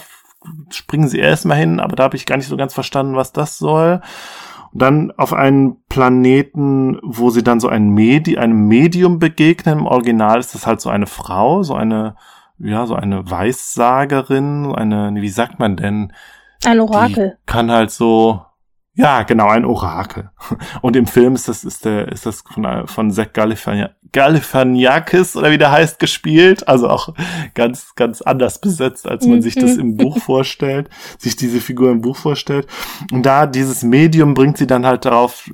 springen 0.70 1.08
sie 1.08 1.20
erstmal 1.20 1.58
hin, 1.58 1.80
aber 1.80 1.96
da 1.96 2.04
habe 2.04 2.16
ich 2.16 2.26
gar 2.26 2.38
nicht 2.38 2.48
so 2.48 2.58
ganz 2.58 2.74
verstanden, 2.74 3.16
was 3.16 3.34
das 3.34 3.58
soll. 3.58 4.02
Und 4.72 4.82
dann 4.82 5.12
auf 5.12 5.34
einen 5.34 5.84
Planeten, 5.88 7.00
wo 7.04 7.30
sie 7.30 7.44
dann 7.44 7.60
so 7.60 7.68
ein 7.68 7.90
Medi 7.90 8.38
einem 8.38 8.68
Medium 8.68 9.20
begegnen. 9.20 9.80
Im 9.80 9.86
Original 9.86 10.40
ist 10.40 10.54
das 10.54 10.68
halt 10.68 10.82
so 10.82 10.90
eine 10.90 11.08
Frau, 11.08 11.64
so 11.64 11.76
eine, 11.76 12.16
ja, 12.60 12.86
so 12.86 12.96
eine 12.96 13.30
Weissagerin, 13.30 14.74
eine, 14.76 15.14
wie 15.16 15.30
sagt 15.30 15.60
man 15.60 15.78
denn? 15.78 16.14
Ein 16.66 16.80
Orakel. 16.80 17.38
Kann 17.46 17.72
halt 17.72 17.92
so, 17.92 18.42
ja, 18.98 19.24
genau, 19.24 19.50
ein 19.50 19.66
Orakel. 19.66 20.30
Und 20.82 20.96
im 20.96 21.06
Film 21.06 21.36
ist 21.36 21.50
das, 21.50 21.66
ist 21.66 21.84
der, 21.84 22.08
ist 22.12 22.26
das 22.26 22.42
von, 22.42 22.88
von 22.88 23.12
Zach 23.12 23.34
Galifianakis 23.34 25.36
oder 25.36 25.52
wie 25.52 25.58
der 25.58 25.72
heißt 25.72 26.00
gespielt. 26.00 26.66
Also 26.68 26.90
auch 26.90 27.14
ganz, 27.54 27.94
ganz 27.96 28.22
anders 28.22 28.62
besetzt, 28.62 29.06
als 29.06 29.28
man 29.28 29.42
sich 29.42 29.56
das 29.56 29.76
im 29.76 29.98
Buch 29.98 30.20
vorstellt, 30.20 30.90
sich 31.20 31.36
diese 31.36 31.60
Figur 31.60 31.92
im 31.92 32.00
Buch 32.00 32.16
vorstellt. 32.16 32.68
Und 33.12 33.26
da 33.26 33.48
dieses 33.48 33.84
Medium 33.84 34.34
bringt 34.34 34.58
sie 34.58 34.68
dann 34.68 34.86
halt 34.86 35.04
darauf 35.04 35.50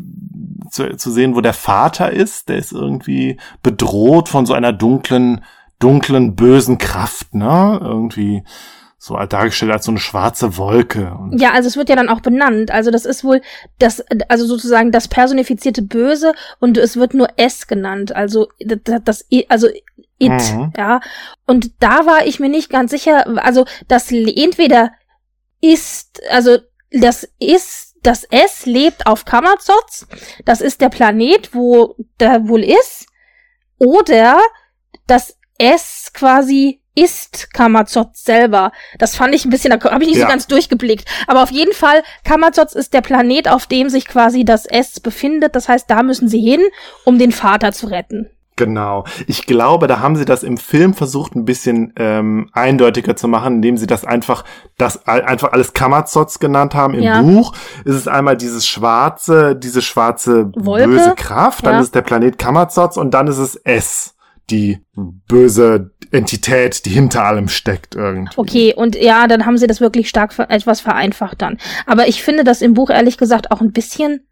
zu, 0.70 0.96
zu 0.96 1.10
sehen, 1.10 1.36
wo 1.36 1.42
der 1.42 1.54
Vater 1.54 2.12
ist. 2.12 2.50
Der 2.50 2.58
ist 2.58 2.74
irgendwie 2.74 3.38
bedroht 3.64 4.30
von 4.30 4.46
so 4.46 4.54
einer 4.54 4.72
dunklen, 4.72 5.44
dunklen, 5.80 6.36
bösen 6.36 6.78
Kraft, 6.78 7.34
ne? 7.34 7.80
Irgendwie 7.82 8.44
so 9.04 9.18
dargestellt 9.18 9.72
als 9.72 9.86
so 9.86 9.92
eine 9.92 10.00
schwarze 10.00 10.58
Wolke. 10.58 11.12
Und 11.20 11.42
ja, 11.42 11.54
also 11.54 11.68
es 11.68 11.76
wird 11.76 11.90
ja 11.90 11.96
dann 11.96 12.08
auch 12.08 12.20
benannt. 12.20 12.70
Also 12.70 12.92
das 12.92 13.06
ist 13.06 13.24
wohl 13.24 13.42
das, 13.80 14.06
also 14.28 14.46
sozusagen 14.46 14.92
das 14.92 15.08
personifizierte 15.08 15.82
Böse 15.82 16.34
und 16.60 16.78
es 16.78 16.98
wird 16.98 17.16
nur 17.16 17.28
S 17.36 17.66
genannt. 17.66 18.16
Also 18.16 18.50
das, 18.60 19.02
das 19.04 19.26
also 19.50 19.70
it, 20.20 20.32
mhm. 20.54 20.72
ja. 20.78 21.02
Und 21.48 21.72
da 21.82 22.06
war 22.06 22.28
ich 22.28 22.40
mir 22.40 22.50
nicht 22.50 22.70
ganz 22.70 22.92
sicher, 22.92 23.44
also 23.44 23.66
das 23.88 24.12
entweder 24.12 24.92
ist, 25.62 26.22
also 26.30 26.60
das 26.92 27.28
ist, 27.40 27.96
das 28.04 28.24
S 28.26 28.68
lebt 28.68 29.08
auf 29.08 29.26
Kammerzots, 29.26 30.08
das 30.46 30.62
ist 30.62 30.80
der 30.80 30.90
Planet, 30.90 31.56
wo 31.56 31.96
der 32.20 32.48
wohl 32.48 32.64
ist, 32.64 33.08
oder 33.80 34.38
das 35.08 35.40
S 35.58 36.12
quasi 36.14 36.81
ist 36.96 37.54
Kamazotz 37.54 38.24
selber. 38.24 38.72
Das 39.00 39.16
fand 39.16 39.34
ich 39.34 39.46
ein 39.46 39.50
bisschen, 39.50 39.78
da 39.78 39.92
habe 39.92 40.04
ich 40.04 40.10
nicht 40.10 40.20
ja. 40.20 40.26
so 40.26 40.30
ganz 40.30 40.48
durchgeblickt. 40.48 41.08
Aber 41.28 41.44
auf 41.44 41.52
jeden 41.52 41.74
Fall, 41.74 42.04
Kamazotz 42.24 42.74
ist 42.74 42.94
der 42.94 43.02
Planet, 43.02 43.50
auf 43.50 43.66
dem 43.66 43.90
sich 43.90 44.08
quasi 44.08 44.44
das 44.44 44.66
S 44.66 45.00
befindet. 45.00 45.56
Das 45.56 45.70
heißt, 45.70 45.90
da 45.90 46.04
müssen 46.04 46.28
sie 46.28 46.42
hin, 46.42 46.62
um 47.06 47.18
den 47.18 47.32
Vater 47.32 47.72
zu 47.72 47.88
retten. 47.88 48.30
Genau. 48.58 49.06
Ich 49.26 49.48
glaube, 49.48 49.88
da 49.88 50.02
haben 50.02 50.16
sie 50.16 50.26
das 50.26 50.44
im 50.44 50.58
Film 50.58 50.94
versucht, 50.94 51.36
ein 51.36 51.46
bisschen 51.46 51.94
ähm, 51.96 52.50
eindeutiger 52.54 53.16
zu 53.16 53.28
machen, 53.28 53.56
indem 53.56 53.78
sie 53.78 53.88
das 53.88 54.06
einfach, 54.06 54.44
das 54.78 55.08
einfach 55.08 55.54
alles 55.54 55.74
Kamazotz 55.74 56.38
genannt 56.38 56.76
haben. 56.76 56.94
Im 56.94 57.04
ja. 57.04 57.22
Buch 57.22 57.54
ist 57.86 57.96
es 57.96 58.08
einmal 58.08 58.38
dieses 58.38 58.68
schwarze, 58.68 59.56
diese 59.56 59.82
schwarze 59.82 60.52
Wolke. 60.56 60.90
böse 60.90 61.16
Kraft, 61.16 61.66
dann 61.66 61.74
ja. 61.74 61.80
ist 61.80 61.88
es 61.88 61.92
der 61.92 62.02
Planet 62.02 62.38
Kamazotz 62.38 62.98
und 62.98 63.14
dann 63.14 63.28
ist 63.28 63.38
es 63.38 63.56
S 63.56 64.14
die 64.50 64.80
böse 64.96 65.92
Entität, 66.12 66.86
die 66.86 66.90
hinter 66.90 67.24
allem 67.24 67.48
steckt 67.48 67.96
irgendwie. 67.96 68.34
Okay, 68.36 68.74
und 68.76 68.96
ja, 68.96 69.28
dann 69.28 69.46
haben 69.46 69.58
sie 69.58 69.68
das 69.68 69.80
wirklich 69.80 70.10
stark 70.10 70.38
etwas 70.50 70.82
vereinfacht 70.82 71.42
dann. 71.42 71.58
Aber 71.86 72.08
ich 72.08 72.22
finde 72.22 72.44
das 72.44 72.62
im 72.62 72.74
Buch 72.74 72.90
ehrlich 72.90 73.18
gesagt 73.18 73.52
auch 73.52 73.62
ein 73.62 73.72
bisschen 73.72 74.28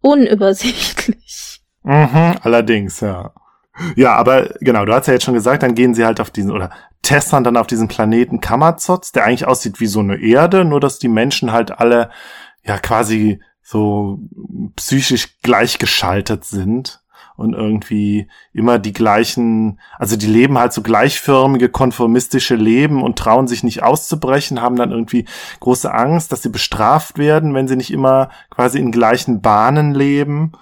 unübersichtlich. 0.00 1.60
Mhm, 1.82 2.36
allerdings, 2.42 3.00
ja. 3.00 3.32
Ja, 3.96 4.14
aber 4.14 4.54
genau, 4.60 4.84
du 4.84 4.94
hast 4.94 5.08
ja 5.08 5.14
jetzt 5.14 5.24
schon 5.24 5.34
gesagt, 5.34 5.62
dann 5.62 5.74
gehen 5.74 5.94
sie 5.94 6.04
halt 6.04 6.20
auf 6.20 6.30
diesen, 6.30 6.52
oder 6.52 6.70
testern 7.02 7.44
dann 7.44 7.56
auf 7.56 7.66
diesen 7.66 7.88
Planeten 7.88 8.40
Kamazotz, 8.40 9.12
der 9.12 9.24
eigentlich 9.24 9.46
aussieht 9.46 9.80
wie 9.80 9.86
so 9.86 10.00
eine 10.00 10.16
Erde, 10.16 10.64
nur 10.64 10.80
dass 10.80 10.98
die 10.98 11.08
Menschen 11.08 11.52
halt 11.52 11.72
alle, 11.72 12.10
ja, 12.62 12.78
quasi 12.78 13.42
so 13.62 14.20
psychisch 14.76 15.40
gleichgeschaltet 15.42 16.44
sind 16.44 17.03
und 17.36 17.54
irgendwie 17.54 18.28
immer 18.52 18.78
die 18.78 18.92
gleichen, 18.92 19.80
also 19.98 20.16
die 20.16 20.26
leben 20.26 20.58
halt 20.58 20.72
so 20.72 20.82
gleichförmige, 20.82 21.68
konformistische 21.68 22.54
Leben 22.54 23.02
und 23.02 23.18
trauen 23.18 23.48
sich 23.48 23.64
nicht 23.64 23.82
auszubrechen, 23.82 24.62
haben 24.62 24.76
dann 24.76 24.92
irgendwie 24.92 25.26
große 25.60 25.92
Angst, 25.92 26.30
dass 26.30 26.42
sie 26.42 26.48
bestraft 26.48 27.18
werden, 27.18 27.54
wenn 27.54 27.68
sie 27.68 27.76
nicht 27.76 27.92
immer 27.92 28.30
quasi 28.50 28.78
in 28.78 28.92
gleichen 28.92 29.40
Bahnen 29.40 29.94
leben. 29.94 30.52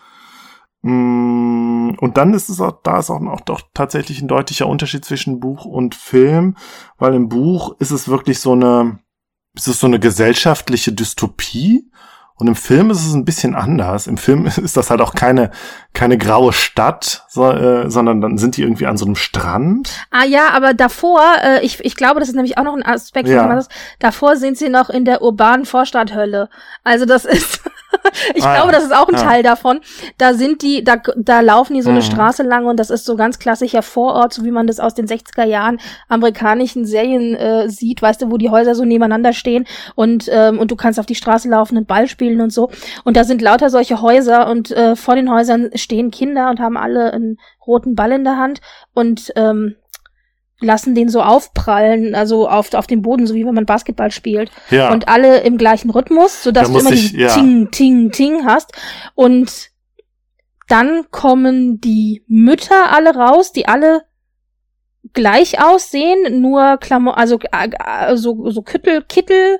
Mm, 0.82 1.90
und 2.00 2.16
dann 2.16 2.34
ist 2.34 2.48
es 2.48 2.60
auch, 2.60 2.80
da 2.82 2.98
ist 2.98 3.10
auch, 3.10 3.20
auch 3.26 3.40
doch 3.42 3.60
tatsächlich 3.74 4.22
ein 4.22 4.28
deutlicher 4.28 4.66
Unterschied 4.66 5.04
zwischen 5.04 5.40
Buch 5.40 5.64
und 5.64 5.94
Film, 5.94 6.56
weil 6.98 7.14
im 7.14 7.28
Buch 7.28 7.76
ist 7.78 7.90
es 7.90 8.08
wirklich 8.08 8.40
so 8.40 8.52
eine, 8.52 8.98
ist 9.54 9.68
es 9.68 9.78
so 9.78 9.86
eine 9.86 10.00
gesellschaftliche 10.00 10.92
Dystopie, 10.92 11.90
und 12.36 12.48
im 12.48 12.54
Film 12.56 12.90
ist 12.90 13.06
es 13.06 13.12
ein 13.12 13.24
bisschen 13.24 13.54
anders. 13.54 14.06
Im 14.06 14.16
Film 14.16 14.46
ist 14.56 14.76
das 14.76 14.90
halt 14.90 15.00
auch 15.00 15.14
keine, 15.14 15.50
keine 15.92 16.18
graue 16.18 16.52
Stadt, 16.52 17.24
so, 17.28 17.50
äh, 17.50 17.90
sondern 17.90 18.20
dann 18.20 18.38
sind 18.38 18.56
die 18.56 18.62
irgendwie 18.62 18.86
an 18.86 18.96
so 18.96 19.04
einem 19.04 19.16
Strand. 19.16 20.06
Ah 20.10 20.24
ja, 20.24 20.50
aber 20.50 20.74
davor, 20.74 21.22
äh, 21.42 21.64
ich, 21.64 21.84
ich 21.84 21.96
glaube, 21.96 22.20
das 22.20 22.28
ist 22.28 22.34
nämlich 22.34 22.58
auch 22.58 22.64
noch 22.64 22.74
ein 22.74 22.84
Aspekt, 22.84 23.28
ja. 23.28 23.60
davor 23.98 24.36
sind 24.36 24.58
sie 24.58 24.68
noch 24.68 24.90
in 24.90 25.04
der 25.04 25.22
urbanen 25.22 25.66
Vorstadthölle. 25.66 26.48
Also 26.84 27.04
das 27.04 27.24
ist, 27.26 27.60
ich 28.34 28.44
ah, 28.44 28.56
glaube, 28.56 28.72
das 28.72 28.84
ist 28.84 28.94
auch 28.94 29.08
ein 29.08 29.14
ja. 29.14 29.22
Teil 29.22 29.42
davon. 29.42 29.80
Da 30.18 30.34
sind 30.34 30.62
die, 30.62 30.84
da, 30.84 30.96
da 31.16 31.40
laufen 31.40 31.74
die 31.74 31.82
so 31.82 31.90
eine 31.90 32.00
mhm. 32.00 32.04
Straße 32.04 32.42
lang 32.42 32.66
und 32.66 32.78
das 32.78 32.90
ist 32.90 33.04
so 33.04 33.16
ganz 33.16 33.38
klassischer 33.38 33.82
Vorort, 33.82 34.32
so 34.32 34.44
wie 34.44 34.50
man 34.50 34.66
das 34.66 34.80
aus 34.80 34.94
den 34.94 35.06
60er 35.06 35.44
Jahren 35.44 35.80
amerikanischen 36.08 36.84
Serien 36.84 37.34
äh, 37.34 37.68
sieht, 37.68 38.02
weißt 38.02 38.22
du, 38.22 38.30
wo 38.30 38.36
die 38.36 38.50
Häuser 38.50 38.74
so 38.74 38.84
nebeneinander 38.84 39.32
stehen 39.32 39.66
und, 39.94 40.28
ähm, 40.30 40.58
und 40.58 40.70
du 40.70 40.76
kannst 40.76 40.98
auf 40.98 41.06
die 41.06 41.14
Straße 41.14 41.48
laufen 41.48 41.76
und 41.76 41.86
Ball 41.86 42.08
spielen 42.08 42.40
und 42.40 42.52
so. 42.52 42.70
Und 43.04 43.16
da 43.16 43.24
sind 43.24 43.42
lauter 43.42 43.70
solche 43.70 44.00
Häuser 44.02 44.48
und 44.50 44.70
äh, 44.70 44.96
vor 44.96 45.14
den 45.14 45.30
Häusern 45.30 45.70
stehen 45.74 46.10
Kinder 46.10 46.50
und 46.50 46.60
haben 46.60 46.76
alle 46.76 47.12
einen 47.12 47.38
roten 47.66 47.94
Ball 47.94 48.12
in 48.12 48.24
der 48.24 48.38
Hand 48.38 48.60
und 48.94 49.32
ähm, 49.36 49.76
lassen 50.62 50.94
den 50.94 51.08
so 51.08 51.22
aufprallen, 51.22 52.14
also 52.14 52.48
auf, 52.48 52.72
auf 52.74 52.86
dem 52.86 53.02
Boden, 53.02 53.26
so 53.26 53.34
wie 53.34 53.44
wenn 53.44 53.54
man 53.54 53.66
Basketball 53.66 54.10
spielt. 54.10 54.50
Ja. 54.70 54.92
Und 54.92 55.08
alle 55.08 55.40
im 55.40 55.58
gleichen 55.58 55.90
Rhythmus, 55.90 56.42
sodass 56.42 56.68
da 56.68 56.74
du 56.74 56.80
immer 56.80 56.92
ich, 56.92 57.12
die 57.12 57.20
ja. 57.20 57.28
Ting, 57.28 57.70
Ting, 57.70 58.10
Ting 58.12 58.46
hast. 58.46 58.72
Und 59.14 59.70
dann 60.68 61.10
kommen 61.10 61.80
die 61.80 62.22
Mütter 62.28 62.92
alle 62.92 63.14
raus, 63.14 63.52
die 63.52 63.68
alle 63.68 64.02
gleich 65.12 65.62
aussehen, 65.62 66.40
nur 66.40 66.78
Klammer, 66.78 67.18
also 67.18 67.38
äh, 67.50 68.16
so, 68.16 68.50
so 68.50 68.62
Kittel, 68.62 69.02
Kittel, 69.02 69.58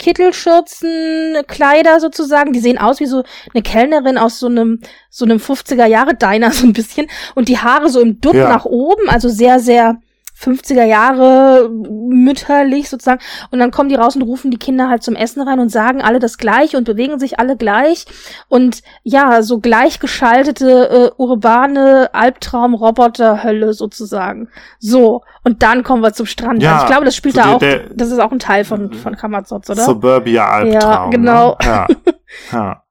Kittelschürzen, 0.00 1.42
Kleider 1.46 2.00
sozusagen, 2.00 2.52
die 2.52 2.60
sehen 2.60 2.78
aus 2.78 3.00
wie 3.00 3.06
so 3.06 3.22
eine 3.52 3.62
Kellnerin 3.62 4.18
aus 4.18 4.38
so 4.38 4.46
einem 4.46 4.80
so 5.10 5.24
einem 5.24 5.38
50er 5.38 5.86
Jahre 5.86 6.14
Diner 6.14 6.50
so 6.52 6.66
ein 6.66 6.72
bisschen 6.72 7.06
und 7.34 7.48
die 7.48 7.58
Haare 7.58 7.88
so 7.88 8.00
im 8.00 8.20
Dutt 8.20 8.34
ja. 8.34 8.48
nach 8.48 8.64
oben, 8.64 9.08
also 9.08 9.28
sehr 9.28 9.60
sehr 9.60 10.00
50er 10.40 10.84
Jahre 10.84 11.68
mütterlich 11.70 12.88
sozusagen. 12.88 13.20
Und 13.50 13.58
dann 13.58 13.70
kommen 13.70 13.88
die 13.88 13.94
raus 13.94 14.16
und 14.16 14.22
rufen 14.22 14.50
die 14.50 14.58
Kinder 14.58 14.88
halt 14.88 15.02
zum 15.02 15.14
Essen 15.16 15.42
rein 15.42 15.60
und 15.60 15.68
sagen 15.68 16.02
alle 16.02 16.18
das 16.18 16.38
Gleiche 16.38 16.76
und 16.76 16.84
bewegen 16.84 17.18
sich 17.18 17.38
alle 17.38 17.56
gleich. 17.56 18.06
Und 18.48 18.82
ja, 19.02 19.42
so 19.42 19.60
gleichgeschaltete 19.60 21.12
äh, 21.16 21.22
urbane 21.22 22.10
Albtraum-Roboter-Hölle 22.12 23.72
sozusagen. 23.72 24.48
So. 24.78 25.22
Und 25.44 25.62
dann 25.62 25.84
kommen 25.84 26.02
wir 26.02 26.12
zum 26.12 26.26
Strand. 26.26 26.62
Ja, 26.62 26.72
also 26.72 26.84
ich 26.84 26.90
glaube, 26.90 27.04
das 27.04 27.16
spielt 27.16 27.36
da 27.36 27.54
auch, 27.54 27.62
das 27.94 28.10
ist 28.10 28.18
auch 28.18 28.32
ein 28.32 28.38
Teil 28.38 28.64
von, 28.64 28.92
von 28.92 29.16
Kamazotz, 29.16 29.68
oder? 29.70 29.84
Suburbia-Albtraum. 29.84 30.72
Ja, 30.72 31.08
genau. 31.10 31.56
Ne? 31.60 31.66
Ja. 31.66 31.86
ja. 32.52 32.82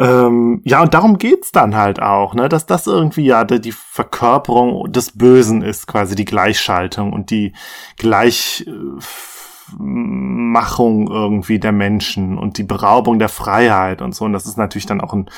Ähm, 0.00 0.62
ja, 0.64 0.80
und 0.80 0.94
darum 0.94 1.18
geht's 1.18 1.52
dann 1.52 1.76
halt 1.76 2.00
auch, 2.00 2.32
ne, 2.32 2.48
dass 2.48 2.64
das 2.64 2.86
irgendwie 2.86 3.26
ja 3.26 3.44
die 3.44 3.72
Verkörperung 3.72 4.90
des 4.90 5.12
Bösen 5.12 5.60
ist, 5.60 5.86
quasi 5.86 6.14
die 6.14 6.24
Gleichschaltung 6.24 7.12
und 7.12 7.30
die 7.30 7.52
gleich, 7.98 8.64
äh, 8.66 8.72
Abmachung 10.50 11.08
irgendwie 11.08 11.60
der 11.60 11.70
Menschen 11.70 12.36
und 12.36 12.58
die 12.58 12.64
Beraubung 12.64 13.20
der 13.20 13.28
Freiheit 13.28 14.02
und 14.02 14.14
so. 14.16 14.24
Und 14.24 14.32
das 14.32 14.46
ist 14.46 14.58
natürlich 14.58 14.86
dann 14.86 15.00
auch 15.00 15.12
ein, 15.12 15.30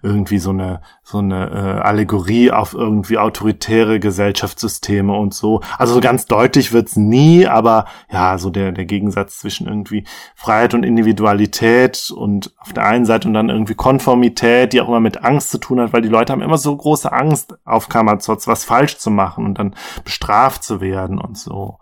irgendwie 0.00 0.38
so 0.38 0.50
eine, 0.50 0.80
so 1.02 1.18
eine 1.18 1.50
äh, 1.50 1.80
Allegorie 1.80 2.52
auf 2.52 2.72
irgendwie 2.74 3.18
autoritäre 3.18 3.98
Gesellschaftssysteme 3.98 5.12
und 5.12 5.34
so. 5.34 5.60
Also 5.76 5.94
so 5.94 6.00
ganz 6.00 6.26
deutlich 6.26 6.72
wird's 6.72 6.94
nie, 6.94 7.48
aber 7.48 7.86
ja, 8.12 8.38
so 8.38 8.50
der, 8.50 8.70
der 8.70 8.84
Gegensatz 8.84 9.40
zwischen 9.40 9.66
irgendwie 9.66 10.04
Freiheit 10.36 10.72
und 10.72 10.84
Individualität 10.84 12.12
und 12.14 12.54
auf 12.60 12.72
der 12.72 12.86
einen 12.86 13.06
Seite 13.06 13.26
und 13.26 13.34
dann 13.34 13.48
irgendwie 13.48 13.74
Konformität, 13.74 14.72
die 14.72 14.80
auch 14.80 14.88
immer 14.88 15.00
mit 15.00 15.24
Angst 15.24 15.50
zu 15.50 15.58
tun 15.58 15.80
hat, 15.80 15.92
weil 15.92 16.02
die 16.02 16.08
Leute 16.08 16.32
haben 16.32 16.42
immer 16.42 16.58
so 16.58 16.76
große 16.76 17.12
Angst 17.12 17.58
auf 17.64 17.88
Kamazotz, 17.88 18.46
was 18.46 18.64
falsch 18.64 18.98
zu 18.98 19.10
machen 19.10 19.44
und 19.44 19.58
dann 19.58 19.74
bestraft 20.04 20.62
zu 20.62 20.80
werden 20.80 21.18
und 21.18 21.36
so. 21.36 21.78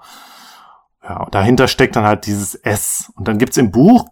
Ja, 1.09 1.23
und 1.23 1.35
dahinter 1.35 1.69
steckt 1.69 1.97
dann 1.97 2.05
halt 2.05 2.27
dieses 2.27 2.55
S. 2.55 3.11
Und 3.17 3.29
dann 3.29 3.39
gibt's 3.39 3.57
im 3.57 3.71
Buch, 3.71 4.05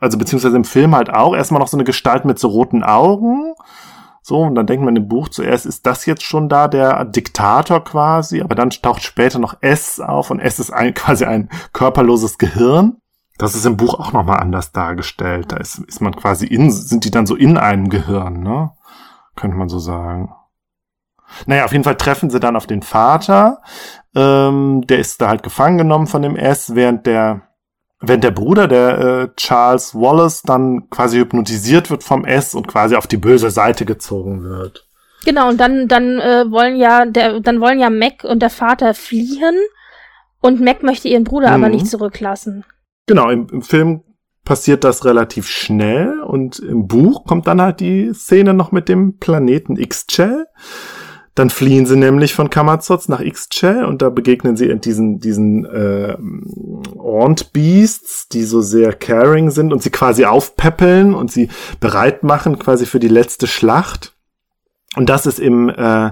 also 0.00 0.16
beziehungsweise 0.16 0.56
im 0.56 0.64
Film 0.64 0.96
halt 0.96 1.10
auch 1.10 1.34
erstmal 1.36 1.60
noch 1.60 1.68
so 1.68 1.76
eine 1.76 1.84
Gestalt 1.84 2.24
mit 2.24 2.38
so 2.38 2.48
roten 2.48 2.82
Augen. 2.82 3.54
So, 4.22 4.38
und 4.40 4.54
dann 4.54 4.66
denkt 4.66 4.84
man 4.84 4.96
im 4.96 5.08
Buch 5.08 5.28
zuerst, 5.28 5.66
ist 5.66 5.84
das 5.86 6.06
jetzt 6.06 6.22
schon 6.22 6.48
da 6.48 6.68
der 6.68 7.04
Diktator 7.04 7.84
quasi? 7.84 8.40
Aber 8.40 8.54
dann 8.54 8.70
taucht 8.70 9.02
später 9.02 9.38
noch 9.38 9.58
S 9.60 10.00
auf 10.00 10.30
und 10.30 10.40
S 10.40 10.58
ist 10.58 10.70
ein, 10.70 10.94
quasi 10.94 11.26
ein 11.26 11.50
körperloses 11.74 12.38
Gehirn. 12.38 12.96
Das 13.36 13.54
ist 13.54 13.66
im 13.66 13.76
Buch 13.76 13.94
auch 13.94 14.12
nochmal 14.12 14.40
anders 14.40 14.72
dargestellt. 14.72 15.52
Da 15.52 15.58
ist, 15.58 15.78
ist 15.78 16.00
man 16.00 16.16
quasi 16.16 16.46
in, 16.46 16.70
sind 16.70 17.04
die 17.04 17.10
dann 17.10 17.26
so 17.26 17.36
in 17.36 17.58
einem 17.58 17.88
Gehirn, 17.88 18.42
ne? 18.42 18.72
Könnte 19.36 19.56
man 19.56 19.68
so 19.68 19.78
sagen. 19.78 20.32
Naja, 21.46 21.64
auf 21.64 21.72
jeden 21.72 21.84
Fall 21.84 21.96
treffen 21.96 22.30
sie 22.30 22.40
dann 22.40 22.56
auf 22.56 22.66
den 22.66 22.82
Vater. 22.82 23.62
Ähm, 24.14 24.82
der 24.86 24.98
ist 24.98 25.20
da 25.20 25.28
halt 25.28 25.42
gefangen 25.42 25.78
genommen 25.78 26.06
von 26.06 26.22
dem 26.22 26.36
S, 26.36 26.74
während 26.74 27.06
der 27.06 27.42
während 28.00 28.24
der 28.24 28.30
Bruder, 28.30 28.68
der 28.68 28.98
äh, 28.98 29.28
Charles 29.36 29.94
Wallace, 29.94 30.42
dann 30.42 30.88
quasi 30.90 31.18
hypnotisiert 31.18 31.90
wird 31.90 32.04
vom 32.04 32.24
S 32.24 32.54
und 32.54 32.68
quasi 32.68 32.94
auf 32.94 33.06
die 33.06 33.16
böse 33.16 33.50
Seite 33.50 33.84
gezogen 33.84 34.44
wird. 34.44 34.86
Genau, 35.24 35.48
und 35.48 35.58
dann, 35.58 35.88
dann 35.88 36.20
äh, 36.20 36.50
wollen 36.50 36.76
ja, 36.76 37.04
der, 37.04 37.40
dann 37.40 37.60
wollen 37.60 37.80
ja 37.80 37.90
Mac 37.90 38.24
und 38.24 38.40
der 38.40 38.50
Vater 38.50 38.94
fliehen 38.94 39.56
und 40.40 40.60
Mac 40.60 40.82
möchte 40.82 41.08
ihren 41.08 41.24
Bruder 41.24 41.48
mhm. 41.48 41.64
aber 41.64 41.68
nicht 41.70 41.88
zurücklassen. 41.88 42.64
Genau, 43.06 43.30
im, 43.30 43.48
im 43.50 43.62
Film 43.62 44.02
passiert 44.44 44.84
das 44.84 45.04
relativ 45.04 45.48
schnell 45.48 46.20
und 46.20 46.58
im 46.58 46.86
Buch 46.86 47.24
kommt 47.26 47.46
dann 47.46 47.60
halt 47.60 47.80
die 47.80 48.14
Szene 48.14 48.54
noch 48.54 48.72
mit 48.72 48.88
dem 48.88 49.18
Planeten 49.18 49.76
X-Chell. 49.76 50.46
Dann 51.38 51.50
fliehen 51.50 51.86
sie 51.86 51.94
nämlich 51.96 52.34
von 52.34 52.50
Kamazotz 52.50 53.06
nach 53.06 53.20
Ixchel 53.20 53.84
und 53.84 54.02
da 54.02 54.10
begegnen 54.10 54.56
sie 54.56 54.74
diesen, 54.80 55.20
diesen 55.20 55.64
äh, 55.66 56.16
Ornt 56.96 57.52
Beasts, 57.52 58.26
die 58.26 58.42
so 58.42 58.60
sehr 58.60 58.92
caring 58.92 59.52
sind 59.52 59.72
und 59.72 59.80
sie 59.80 59.90
quasi 59.90 60.24
aufpäppeln 60.24 61.14
und 61.14 61.30
sie 61.30 61.48
bereit 61.78 62.24
machen 62.24 62.58
quasi 62.58 62.86
für 62.86 62.98
die 62.98 63.06
letzte 63.06 63.46
Schlacht. 63.46 64.16
Und 64.96 65.08
das 65.08 65.26
ist 65.26 65.38
im, 65.38 65.68
äh, 65.68 66.10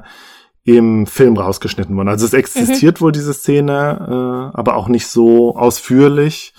im 0.62 1.08
Film 1.08 1.36
rausgeschnitten 1.36 1.96
worden. 1.96 2.08
Also 2.08 2.24
es 2.24 2.32
existiert 2.32 3.00
mhm. 3.00 3.06
wohl 3.06 3.10
diese 3.10 3.34
Szene, 3.34 4.52
äh, 4.54 4.56
aber 4.56 4.76
auch 4.76 4.86
nicht 4.86 5.08
so 5.08 5.56
ausführlich. 5.56 6.54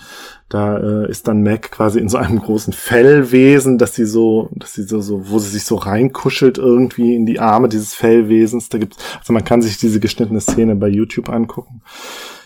Da 0.48 0.78
äh, 0.78 1.10
ist 1.10 1.28
dann 1.28 1.42
Mac 1.42 1.70
quasi 1.70 1.98
in 1.98 2.08
so 2.08 2.16
einem 2.16 2.40
großen 2.40 2.72
Fellwesen, 2.72 3.76
dass 3.76 3.94
sie 3.94 4.06
so, 4.06 4.48
dass 4.54 4.72
sie 4.72 4.84
so, 4.84 5.00
so, 5.00 5.28
wo 5.28 5.38
sie 5.38 5.50
sich 5.50 5.64
so 5.64 5.76
reinkuschelt 5.76 6.56
irgendwie 6.56 7.14
in 7.14 7.26
die 7.26 7.38
Arme 7.38 7.68
dieses 7.68 7.94
Fellwesens. 7.94 8.70
Da 8.70 8.78
gibt's, 8.78 8.96
also 9.18 9.32
man 9.32 9.44
kann 9.44 9.60
sich 9.60 9.76
diese 9.76 10.00
geschnittene 10.00 10.40
Szene 10.40 10.74
bei 10.76 10.88
YouTube 10.88 11.28
angucken. 11.28 11.82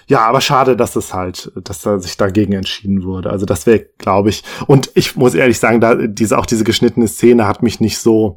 Ja, 0.09 0.27
aber 0.27 0.41
schade, 0.41 0.77
dass 0.77 0.97
es 0.97 1.15
halt, 1.15 1.53
dass 1.62 1.83
da 1.83 1.99
sich 2.01 2.16
dagegen 2.16 2.53
entschieden 2.53 3.05
wurde. 3.05 3.31
Also 3.31 3.47
das 3.47 3.66
wäre, 3.66 3.87
glaube 3.99 4.31
ich, 4.31 4.43
und 4.66 4.91
ich 4.95 5.15
muss 5.15 5.35
ehrlich 5.35 5.59
sagen, 5.61 5.81
da 5.81 5.95
diese 5.95 6.39
auch 6.39 6.47
diese 6.47 6.65
geschnittene 6.65 7.07
Szene 7.07 7.47
hat 7.47 7.62
mich 7.62 7.81
nicht 7.81 7.99
so 7.99 8.37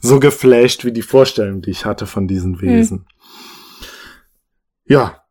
so 0.00 0.18
geflasht 0.18 0.84
wie 0.84 0.92
die 0.92 1.02
Vorstellung, 1.02 1.62
die 1.62 1.70
ich 1.70 1.84
hatte 1.84 2.06
von 2.06 2.26
diesen 2.26 2.60
Wesen. 2.60 2.98
Hm. 2.98 3.06
Ja, 4.86 5.23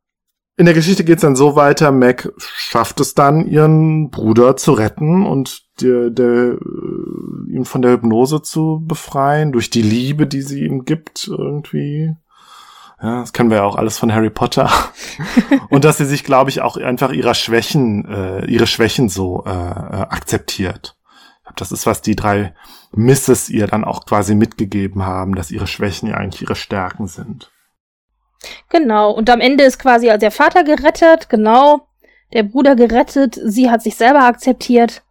in 0.56 0.66
der 0.66 0.76
Geschichte 0.76 1.04
geht's 1.04 1.24
dann 1.24 1.36
so 1.36 1.56
weiter, 1.56 1.92
Mac 1.92 2.32
schafft 2.38 3.00
es 3.00 3.16
dann, 3.16 3.48
ihren 3.48 4.12
Bruder 4.12 4.56
zu 4.56 4.74
retten 4.74 5.26
und 5.26 5.64
der, 5.82 6.12
der, 6.12 6.54
äh, 6.54 7.52
ihn 7.52 7.66
von 7.66 7.82
der 7.82 7.92
Hypnose 7.92 8.42
zu 8.44 8.84
befreien, 8.86 9.52
durch 9.52 9.72
die 9.72 9.82
Liebe, 9.82 10.28
die 10.28 10.44
sie 10.44 10.64
ihm 10.64 10.86
gibt, 10.86 11.28
irgendwie. 11.28 12.16
Ja, 13.02 13.22
das 13.22 13.34
kennen 13.34 13.50
wir 13.50 13.58
ja 13.58 13.64
auch 13.64 13.76
alles 13.76 13.98
von 13.98 14.14
Harry 14.14 14.30
Potter. 14.30 14.70
und 15.70 15.86
dass 15.86 15.98
sie 15.98 16.06
sich, 16.06 16.24
glaube 16.24 16.52
ich, 16.52 16.62
auch 16.62 16.78
einfach 16.78 17.12
ihrer 17.12 17.34
Schwächen, 17.34 18.06
äh, 18.06 18.46
ihre 18.46 18.68
Schwächen 18.68 19.10
so 19.10 19.44
äh, 19.46 19.50
äh 19.50 19.54
akzeptiert. 19.54 20.96
Das 21.56 21.72
ist, 21.72 21.86
was 21.86 22.02
die 22.02 22.16
drei 22.16 22.54
Misses 22.92 23.50
ihr 23.50 23.68
dann 23.68 23.84
auch 23.84 24.06
quasi 24.06 24.36
mitgegeben 24.36 25.04
haben, 25.04 25.36
dass 25.36 25.52
ihre 25.52 25.68
Schwächen 25.68 26.10
ja 26.10 26.16
eigentlich 26.16 26.44
ihre 26.44 26.56
Stärken 26.56 27.08
sind. 27.08 27.53
Genau, 28.70 29.12
und 29.12 29.30
am 29.30 29.40
Ende 29.40 29.64
ist 29.64 29.80
quasi 29.80 30.08
der 30.18 30.32
Vater 30.32 30.64
gerettet, 30.64 31.30
genau, 31.30 31.88
der 32.34 32.44
Bruder 32.44 32.76
gerettet, 32.76 33.40
sie 33.44 33.70
hat 33.70 33.82
sich 33.82 33.96
selber 33.96 34.24
akzeptiert. 34.24 35.04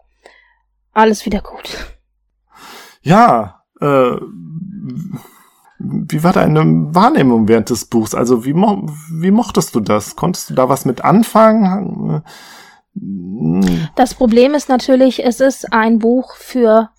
Alles 0.93 1.25
wieder 1.25 1.41
gut. 1.41 1.79
Ja, 3.01 3.63
äh, 3.81 4.17
wie 5.79 6.23
war 6.23 6.33
deine 6.33 6.63
Wahrnehmung 6.95 7.49
während 7.49 7.71
des 7.71 7.87
Buchs? 7.87 8.15
Also 8.15 8.45
wie, 8.45 8.53
mo 8.53 8.87
wie 9.11 9.31
mochtest 9.31 9.75
du 9.75 9.81
das? 9.81 10.15
Konntest 10.17 10.51
du 10.51 10.55
da 10.55 10.69
was 10.69 10.85
mit 10.85 11.05
anfangen? 11.05 12.23
Das 13.97 14.15
Problem 14.15 14.55
ist 14.55 14.69
natürlich, 14.69 15.25
es 15.25 15.41
ist 15.41 15.73
ein 15.73 15.99
Buch 15.99 16.37
für 16.37 16.91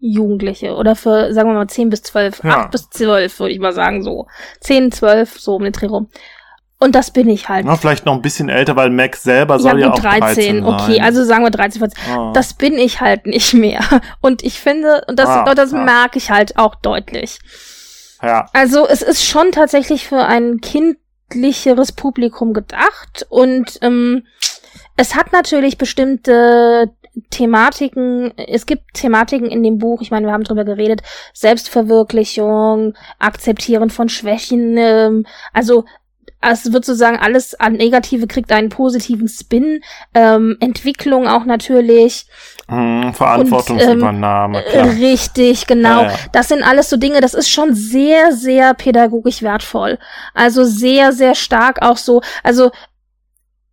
Jugendliche 0.00 0.74
oder 0.74 0.94
für, 0.94 1.32
sagen 1.34 1.50
wir 1.50 1.54
mal, 1.54 1.68
10 1.68 1.90
bis 1.90 2.02
12, 2.02 2.44
ja. 2.44 2.64
8 2.64 2.70
bis 2.70 2.90
12, 2.90 3.40
würde 3.40 3.52
ich 3.52 3.58
mal 3.58 3.72
sagen, 3.72 4.02
so. 4.02 4.26
10, 4.60 4.92
12, 4.92 5.40
so 5.40 5.56
um 5.56 5.64
den 5.64 5.72
Dreh 5.72 5.86
rum. 5.86 6.08
Und 6.80 6.94
das 6.94 7.10
bin 7.10 7.28
ich 7.28 7.48
halt. 7.48 7.66
Na, 7.66 7.76
vielleicht 7.76 8.06
noch 8.06 8.14
ein 8.14 8.22
bisschen 8.22 8.48
älter, 8.48 8.76
weil 8.76 8.90
Max 8.90 9.24
selber 9.24 9.58
soll 9.58 9.80
ja, 9.80 9.88
gut, 9.88 10.04
ja 10.04 10.10
auch 10.10 10.18
13, 10.18 10.62
13 10.62 10.64
okay, 10.64 11.00
also 11.00 11.24
sagen 11.24 11.42
wir 11.42 11.50
13, 11.50 11.80
14. 11.80 12.04
Oh. 12.16 12.32
Das 12.32 12.54
bin 12.54 12.74
ich 12.74 13.00
halt 13.00 13.26
nicht 13.26 13.52
mehr. 13.52 13.80
Und 14.20 14.44
ich 14.44 14.60
finde, 14.60 15.04
und 15.08 15.18
das, 15.18 15.28
ah, 15.28 15.54
das 15.54 15.72
ja. 15.72 15.82
merke 15.82 16.18
ich 16.18 16.30
halt 16.30 16.56
auch 16.56 16.76
deutlich. 16.76 17.40
Ja. 18.22 18.48
Also 18.52 18.86
es 18.86 19.02
ist 19.02 19.24
schon 19.24 19.50
tatsächlich 19.50 20.06
für 20.06 20.24
ein 20.24 20.60
kindlicheres 20.60 21.92
Publikum 21.92 22.52
gedacht 22.52 23.26
und 23.28 23.78
ähm, 23.80 24.24
es 24.96 25.14
hat 25.14 25.32
natürlich 25.32 25.78
bestimmte 25.78 26.92
Thematiken, 27.30 28.32
es 28.36 28.66
gibt 28.66 28.94
Thematiken 28.94 29.50
in 29.50 29.62
dem 29.62 29.78
Buch, 29.78 30.02
ich 30.02 30.10
meine, 30.10 30.26
wir 30.26 30.32
haben 30.32 30.44
drüber 30.44 30.64
geredet, 30.64 31.02
Selbstverwirklichung, 31.32 32.94
Akzeptieren 33.18 33.90
von 33.90 34.08
Schwächen, 34.08 34.76
ähm, 34.76 35.26
also 35.52 35.84
es 36.40 36.72
wird 36.72 36.84
sozusagen 36.84 37.18
alles 37.18 37.58
an 37.58 37.72
Negative 37.72 38.28
kriegt 38.28 38.52
einen 38.52 38.68
positiven 38.68 39.28
Spin, 39.28 39.82
ähm, 40.14 40.56
Entwicklung 40.60 41.26
auch 41.26 41.44
natürlich. 41.44 42.26
Hm, 42.68 43.12
Verantwortungsübernahme. 43.12 44.58
Und, 44.58 44.74
ähm, 44.74 44.88
richtig, 45.00 45.66
genau. 45.66 46.02
Ja, 46.02 46.10
ja. 46.10 46.16
Das 46.32 46.48
sind 46.48 46.62
alles 46.62 46.90
so 46.90 46.96
Dinge, 46.96 47.20
das 47.20 47.34
ist 47.34 47.48
schon 47.50 47.74
sehr, 47.74 48.32
sehr 48.32 48.74
pädagogisch 48.74 49.42
wertvoll. 49.42 49.98
Also 50.32 50.64
sehr, 50.64 51.12
sehr 51.12 51.34
stark 51.34 51.82
auch 51.82 51.96
so. 51.96 52.20
Also 52.44 52.70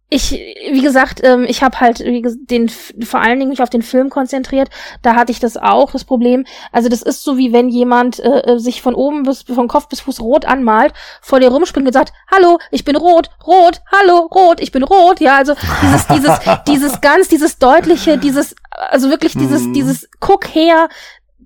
ich, 0.08 0.32
wie 0.32 0.82
gesagt, 0.82 1.22
ähm, 1.24 1.46
ich 1.48 1.64
habe 1.64 1.80
halt 1.80 2.00
wie 2.00 2.22
den 2.46 2.70
vor 2.70 3.22
allen 3.22 3.40
Dingen 3.40 3.50
mich 3.50 3.64
auf 3.64 3.72
den 3.72 3.82
Film 3.82 4.12
konzentriert. 4.12 4.70
Da 5.02 5.16
hatte 5.16 5.32
ich 5.32 5.40
das 5.40 5.58
auch, 5.58 5.92
das 5.92 6.04
Problem. 6.04 6.46
Also 6.72 6.90
das 6.90 7.02
ist 7.02 7.24
so 7.24 7.38
wie 7.38 7.52
wenn 7.54 7.70
jemand 7.70 8.20
äh, 8.20 8.42
äh, 8.42 8.60
sich 8.60 8.84
von 8.84 8.94
oben 8.94 9.24
bis 9.24 9.42
von 9.42 9.68
Kopf 9.68 9.88
bis 9.88 10.02
Fuß 10.02 10.22
rot 10.22 10.46
anmalt, 10.46 10.94
vor 11.22 11.40
dir 11.40 11.50
rumspringt 11.50 11.88
und 11.88 11.94
sagt, 11.94 12.14
hallo, 12.32 12.60
ich 12.70 12.86
bin 12.86 12.96
rot, 12.96 13.32
rot, 13.48 13.82
hallo, 13.92 14.30
rot, 14.32 14.62
ich 14.62 14.72
bin 14.72 14.84
rot. 14.84 15.20
Ja, 15.22 15.38
also 15.38 15.56
dieses, 15.82 16.08
dieses, 16.08 16.40
dieses 16.68 17.02
ganz, 17.02 17.28
dieses 17.28 17.58
deutliche, 17.58 18.20
dieses, 18.20 18.56
also 18.70 19.10
wirklich 19.10 19.34
dieses, 19.34 19.64
mhm. 19.64 19.74
dieses 19.74 20.08
Guck 20.20 20.54
her, 20.54 20.88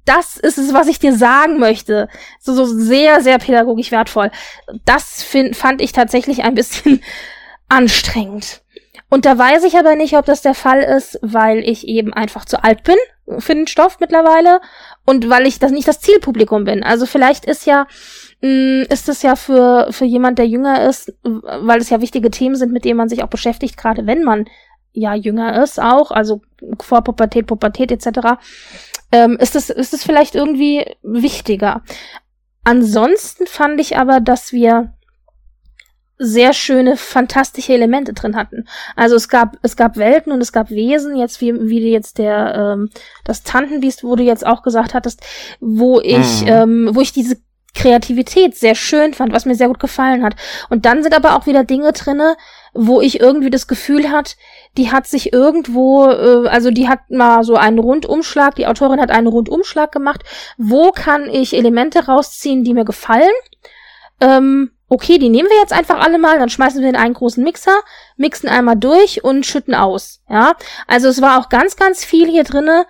das 0.03 0.37
ist 0.37 0.57
es, 0.57 0.73
was 0.73 0.87
ich 0.87 0.99
dir 0.99 1.15
sagen 1.15 1.59
möchte. 1.59 2.09
So, 2.41 2.53
so 2.53 2.65
sehr, 2.65 3.21
sehr 3.21 3.37
pädagogisch 3.37 3.91
wertvoll. 3.91 4.31
Das 4.83 5.23
find, 5.23 5.55
fand 5.55 5.81
ich 5.81 5.93
tatsächlich 5.93 6.43
ein 6.43 6.55
bisschen 6.55 7.01
anstrengend. 7.69 8.61
Und 9.09 9.25
da 9.25 9.37
weiß 9.37 9.63
ich 9.63 9.77
aber 9.77 9.95
nicht, 9.95 10.15
ob 10.17 10.25
das 10.25 10.41
der 10.41 10.53
Fall 10.53 10.81
ist, 10.81 11.17
weil 11.21 11.59
ich 11.59 11.87
eben 11.87 12.13
einfach 12.13 12.45
zu 12.45 12.63
alt 12.63 12.83
bin 12.83 12.97
für 13.39 13.53
den 13.53 13.67
Stoff 13.67 13.99
mittlerweile 13.99 14.59
und 15.05 15.29
weil 15.29 15.47
ich 15.47 15.59
das 15.59 15.71
nicht 15.71 15.87
das 15.87 15.99
Zielpublikum 15.99 16.63
bin. 16.63 16.83
Also 16.83 17.05
vielleicht 17.05 17.45
ist 17.45 17.65
ja 17.65 17.87
mm, 18.41 18.83
ist 18.89 19.09
es 19.09 19.21
ja 19.21 19.35
für 19.35 19.87
für 19.91 20.05
jemand, 20.05 20.39
der 20.39 20.47
jünger 20.47 20.87
ist, 20.87 21.13
weil 21.23 21.79
es 21.79 21.89
ja 21.89 22.01
wichtige 22.01 22.31
Themen 22.31 22.55
sind, 22.55 22.71
mit 22.71 22.85
denen 22.85 22.97
man 22.97 23.09
sich 23.09 23.23
auch 23.23 23.29
beschäftigt, 23.29 23.77
gerade 23.77 24.07
wenn 24.07 24.23
man 24.23 24.45
ja 24.93 25.13
jünger 25.13 25.61
ist 25.63 25.79
auch, 25.79 26.11
also 26.11 26.41
vor 26.81 27.03
Pubertät, 27.03 27.47
Pubertät 27.47 27.91
etc. 27.91 28.39
Ähm, 29.11 29.37
ist 29.39 29.55
es 29.55 29.69
ist 29.69 29.93
es 29.93 30.03
vielleicht 30.03 30.35
irgendwie 30.35 30.85
wichtiger. 31.03 31.83
Ansonsten 32.63 33.47
fand 33.47 33.79
ich 33.79 33.97
aber, 33.97 34.19
dass 34.19 34.51
wir 34.53 34.93
sehr 36.19 36.51
schöne, 36.53 36.97
fantastische 36.97 37.73
Elemente 37.73 38.13
drin 38.13 38.35
hatten. 38.35 38.67
Also 38.95 39.15
es 39.15 39.29
gab, 39.29 39.57
es 39.61 39.77
gab 39.77 39.95
Welten 39.95 40.33
und 40.33 40.41
es 40.41 40.51
gab 40.51 40.69
Wesen, 40.69 41.15
jetzt 41.15 41.39
wie, 41.39 41.53
wie 41.53 41.91
jetzt 41.91 42.17
der, 42.17 42.55
ähm, 42.55 42.89
das 43.23 43.43
Tantenbiest, 43.43 44.03
wo 44.03 44.15
du 44.17 44.23
jetzt 44.23 44.45
auch 44.45 44.61
gesagt 44.61 44.93
hattest, 44.93 45.21
wo 45.61 46.01
ich, 46.01 46.41
mhm. 46.41 46.47
ähm, 46.47 46.89
wo 46.93 46.99
ich 46.99 47.13
diese 47.13 47.37
Kreativität 47.73 48.57
sehr 48.57 48.75
schön 48.75 49.13
fand, 49.13 49.31
was 49.31 49.45
mir 49.45 49.55
sehr 49.55 49.67
gut 49.67 49.79
gefallen 49.79 50.23
hat. 50.23 50.35
Und 50.69 50.85
dann 50.85 51.03
sind 51.03 51.15
aber 51.15 51.37
auch 51.37 51.45
wieder 51.45 51.63
Dinge 51.63 51.93
drinne, 51.93 52.35
wo 52.73 52.99
ich 52.99 53.21
irgendwie 53.21 53.49
das 53.49 53.67
Gefühl 53.67 54.11
hat, 54.11 54.35
die 54.77 54.91
hat 54.91 55.07
sich 55.07 55.31
irgendwo, 55.31 56.09
äh, 56.09 56.47
also 56.49 56.71
die 56.71 56.89
hat 56.89 57.09
mal 57.09 57.43
so 57.43 57.55
einen 57.55 57.79
Rundumschlag, 57.79 58.55
die 58.55 58.67
Autorin 58.67 58.99
hat 58.99 59.11
einen 59.11 59.27
Rundumschlag 59.27 59.91
gemacht. 59.93 60.23
Wo 60.57 60.91
kann 60.91 61.29
ich 61.29 61.55
Elemente 61.55 62.07
rausziehen, 62.07 62.65
die 62.65 62.73
mir 62.73 62.85
gefallen? 62.85 63.31
Ähm, 64.19 64.71
okay, 64.89 65.17
die 65.17 65.29
nehmen 65.29 65.49
wir 65.49 65.57
jetzt 65.57 65.73
einfach 65.73 65.99
alle 65.99 66.17
mal, 66.17 66.39
dann 66.39 66.49
schmeißen 66.49 66.81
wir 66.81 66.89
in 66.89 66.95
einen 66.95 67.13
großen 67.13 67.43
Mixer, 67.43 67.79
mixen 68.17 68.49
einmal 68.49 68.75
durch 68.75 69.23
und 69.23 69.45
schütten 69.45 69.75
aus. 69.75 70.21
Ja, 70.29 70.53
also 70.87 71.07
es 71.07 71.21
war 71.21 71.39
auch 71.39 71.49
ganz, 71.49 71.75
ganz 71.75 72.03
viel 72.03 72.27
hier 72.27 72.43
drinne, 72.43 72.85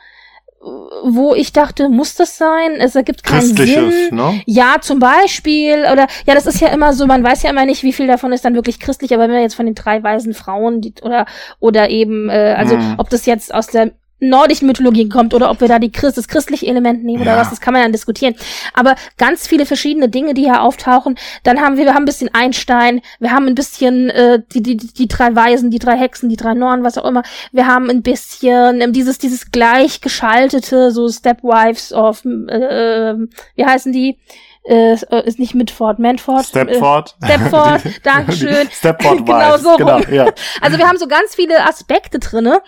wo 0.62 1.36
ich 1.36 1.54
dachte, 1.54 1.88
muss 1.88 2.16
das 2.16 2.38
sein? 2.38 2.76
Es 2.80 2.96
ergibt 2.96 3.24
keinen 3.24 3.56
Sinn. 3.56 4.10
Ne? 4.12 4.42
Ja, 4.46 4.76
zum 4.82 5.00
Beispiel, 5.00 5.86
oder 5.92 6.08
ja, 6.26 6.36
das 6.36 6.48
ist 6.48 6.60
ja 6.60 6.68
immer 6.70 6.92
so, 6.94 7.06
man 7.06 7.24
weiß 7.24 7.44
ja 7.44 7.50
immer 7.50 7.66
nicht, 7.66 7.84
wie 7.84 7.94
viel 7.94 8.08
davon 8.08 8.34
ist 8.34 8.44
dann 8.44 8.56
wirklich 8.56 8.80
christlich, 8.80 9.14
aber 9.14 9.24
wenn 9.24 9.32
wir 9.32 9.42
jetzt 9.42 9.56
von 9.56 9.66
den 9.66 9.76
drei 9.76 10.04
weisen 10.04 10.34
Frauen, 10.34 10.82
die, 10.82 10.94
oder 11.02 11.26
oder 11.60 11.90
eben, 11.90 12.30
äh, 12.30 12.56
also 12.58 12.76
hm. 12.76 12.96
ob 12.98 13.10
das 13.10 13.26
jetzt 13.26 13.54
aus 13.54 13.68
der 13.68 13.94
nordischen 14.20 14.68
Mythologie 14.68 15.08
kommt 15.08 15.34
oder 15.34 15.50
ob 15.50 15.62
wir 15.62 15.68
da 15.68 15.80
die 15.80 15.91
Christ, 15.91 16.18
das 16.18 16.28
christliche 16.28 16.68
Element 16.68 17.04
nehmen 17.04 17.24
ja. 17.24 17.34
oder 17.34 17.41
was, 17.41 17.50
das 17.50 17.62
kann 17.62 17.74
man 17.74 17.84
dann 17.84 17.91
diskutieren. 17.91 18.36
Aber 18.74 18.96
ganz 19.18 19.48
viele 19.48 19.66
verschiedene 19.66 20.10
Dinge, 20.10 20.34
die 20.34 20.44
hier 20.44 20.62
auftauchen. 20.62 21.18
Dann 21.44 21.62
haben 21.62 21.78
wir, 21.78 21.86
wir 21.86 21.94
haben 21.94 22.04
ein 22.04 22.06
bisschen 22.06 22.34
Einstein, 22.34 23.02
wir 23.20 23.32
haben 23.32 23.48
ein 23.48 23.56
bisschen 23.56 24.10
äh, 24.10 24.41
die, 24.54 24.62
die, 24.62 24.78
die 24.78 25.08
drei 25.08 25.36
Weisen, 25.36 25.72
die 25.72 25.80
drei 25.80 25.98
Hexen, 25.98 26.30
die 26.30 26.38
drei 26.38 26.54
Nornen, 26.54 26.84
was 26.84 26.98
auch 26.98 27.06
immer. 27.06 27.24
Wir 27.52 27.68
haben 27.68 27.90
ein 27.90 28.02
bisschen 28.02 28.82
ähm, 28.82 28.94
dieses, 28.94 29.18
dieses 29.18 29.52
gleichgeschaltete, 29.52 30.91
so 30.91 31.08
Stepwives 31.10 31.94
of, 31.94 32.24
äh, 32.26 33.10
äh, 33.10 33.28
wie 33.56 33.66
heißen 33.66 33.91
die? 33.91 34.18
Äh, 34.66 34.98
ist 35.26 35.40
nicht 35.40 35.56
Mitford, 35.56 36.00
Manford. 36.00 36.46
Stepford. 36.46 37.16
Äh, 37.22 37.26
Stepford, 37.26 37.82
Dankeschön. 38.04 38.70
Stepford 38.70 39.18
genau 39.26 39.58
so 39.58 39.78
genau, 39.78 40.00
ja. 40.12 40.32
Also 40.62 40.78
wir 40.78 40.88
haben 40.88 40.98
so 40.98 41.08
ganz 41.08 41.34
viele 41.34 41.66
Aspekte 41.66 42.20
drinne 42.20 42.62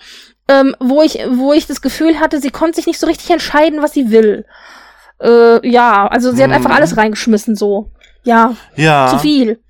ähm, 0.52 0.76
wo 0.80 1.02
ich, 1.02 1.18
wo 1.30 1.52
ich 1.52 1.66
das 1.66 1.80
Gefühl 1.80 2.20
hatte, 2.20 2.40
sie 2.40 2.50
konnte 2.50 2.76
sich 2.76 2.86
nicht 2.86 3.00
so 3.00 3.06
richtig 3.06 3.30
entscheiden, 3.30 3.82
was 3.82 3.92
sie 3.92 4.10
will. 4.10 4.44
Äh, 5.20 5.66
ja, 5.66 6.06
also 6.06 6.32
sie 6.32 6.42
hat 6.42 6.50
einfach 6.50 6.70
mhm. 6.70 6.76
alles 6.76 6.96
reingeschmissen, 6.96 7.56
so. 7.56 7.90
Ja. 8.22 8.54
Ja. 8.76 9.08
Zu 9.08 9.18
viel. 9.18 9.60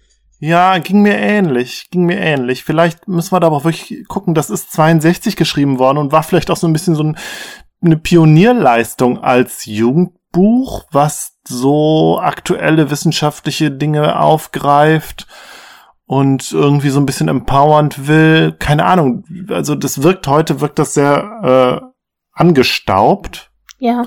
Ja, 0.41 0.79
ging 0.79 1.03
mir 1.03 1.17
ähnlich, 1.17 1.89
ging 1.91 2.05
mir 2.05 2.19
ähnlich. 2.19 2.65
Vielleicht 2.65 3.07
müssen 3.07 3.33
wir 3.33 3.39
da 3.39 3.47
aber 3.47 3.63
wirklich 3.63 4.05
gucken, 4.09 4.35
das 4.35 4.51
ist 4.51 4.73
62 4.73 5.37
geschrieben 5.37 5.79
worden 5.79 5.99
und 5.99 6.11
war 6.11 6.25
vielleicht 6.25 6.51
auch 6.51 6.57
so 6.57 6.67
ein 6.67 6.73
bisschen 6.73 6.97
so 6.97 7.05
ein, 7.05 7.17
eine 7.81 7.97
Pionierleistung 7.97 9.23
als 9.23 9.67
Jugendbuch, 9.67 10.87
was 10.91 11.39
so 11.47 12.19
aktuelle 12.21 12.91
wissenschaftliche 12.91 13.71
Dinge 13.71 14.19
aufgreift 14.19 15.29
und 16.13 16.53
irgendwie 16.53 16.91
so 16.91 17.01
ein 17.01 17.07
bisschen 17.07 17.29
empowernd 17.29 18.07
will. 18.07 18.55
Keine 18.59 18.85
Ahnung. 18.85 19.25
Also 19.49 19.75
das 19.75 20.03
wirkt 20.03 20.27
heute, 20.27 20.61
wirkt 20.61 20.79
das 20.79 20.93
sehr 20.93 21.81
äh, 21.83 21.87
angestaubt. 22.33 23.51
Ja. 23.79 24.05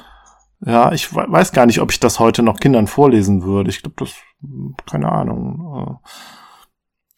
Ja, 0.64 0.92
ich 0.92 1.16
weiß 1.16 1.52
gar 1.52 1.66
nicht, 1.66 1.82
ob 1.82 1.92
ich 1.92 2.00
das 2.00 2.20
heute 2.20 2.44
noch 2.44 2.60
Kindern 2.60 2.86
vorlesen 2.86 3.42
würde. 3.42 3.72
Ich 3.72 3.82
glaube, 3.82 3.96
das, 3.98 4.14
keine 4.88 5.12
Ahnung. 5.12 6.00
Äh, 6.04 6.08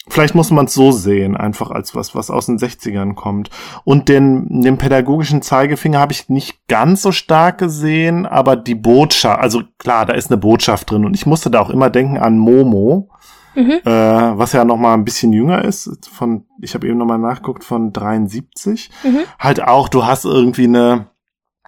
vielleicht 0.07 0.35
muss 0.35 0.51
man 0.51 0.67
es 0.67 0.73
so 0.73 0.93
sehen, 0.93 1.35
einfach 1.35 1.69
als 1.69 1.93
was, 1.93 2.15
was 2.15 2.31
aus 2.31 2.45
den 2.45 2.57
60ern 2.57 3.13
kommt. 3.13 3.49
Und 3.83 4.07
den, 4.07 4.61
den 4.61 4.77
pädagogischen 4.77 5.41
Zeigefinger 5.41 5.99
habe 5.99 6.13
ich 6.13 6.29
nicht 6.29 6.65
ganz 6.69 7.01
so 7.01 7.11
stark 7.11 7.57
gesehen, 7.57 8.25
aber 8.25 8.55
die 8.55 8.75
Botschaft, 8.75 9.41
also 9.41 9.63
klar, 9.79 10.05
da 10.05 10.13
ist 10.13 10.31
eine 10.31 10.37
Botschaft 10.37 10.89
drin. 10.89 11.03
Und 11.03 11.13
ich 11.13 11.25
musste 11.25 11.51
da 11.51 11.59
auch 11.59 11.71
immer 11.71 11.89
denken 11.89 12.17
an 12.17 12.37
Momo 12.37 13.09
mhm. 13.57 13.81
äh, 13.83 14.37
was 14.37 14.53
ja 14.53 14.63
noch 14.63 14.77
mal 14.77 14.93
ein 14.93 15.03
bisschen 15.03 15.33
jünger 15.33 15.65
ist. 15.65 16.09
Von, 16.13 16.45
ich 16.61 16.73
habe 16.73 16.87
eben 16.87 16.97
noch 16.97 17.05
mal 17.05 17.17
nachguckt 17.17 17.63
von 17.63 17.91
73. 17.91 18.89
Mhm. 19.03 19.19
Halt 19.37 19.61
auch, 19.61 19.89
du 19.89 20.05
hast 20.05 20.23
irgendwie 20.23 20.65
eine 20.65 21.07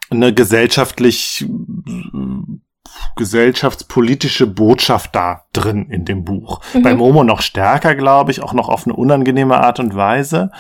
eine 0.09 0.33
gesellschaftlich 0.33 1.45
gesellschaftspolitische 3.15 4.47
Botschaft 4.47 5.15
da 5.15 5.45
drin 5.53 5.89
in 5.89 6.05
dem 6.05 6.23
Buch. 6.23 6.61
Mhm. 6.73 6.81
Bei 6.81 6.95
Momo 6.95 7.23
noch 7.23 7.41
stärker, 7.41 7.95
glaube 7.95 8.31
ich, 8.31 8.41
auch 8.41 8.53
noch 8.53 8.69
auf 8.69 8.87
eine 8.87 8.95
unangenehme 8.95 9.59
Art 9.59 9.79
und 9.79 9.95
Weise 9.95 10.51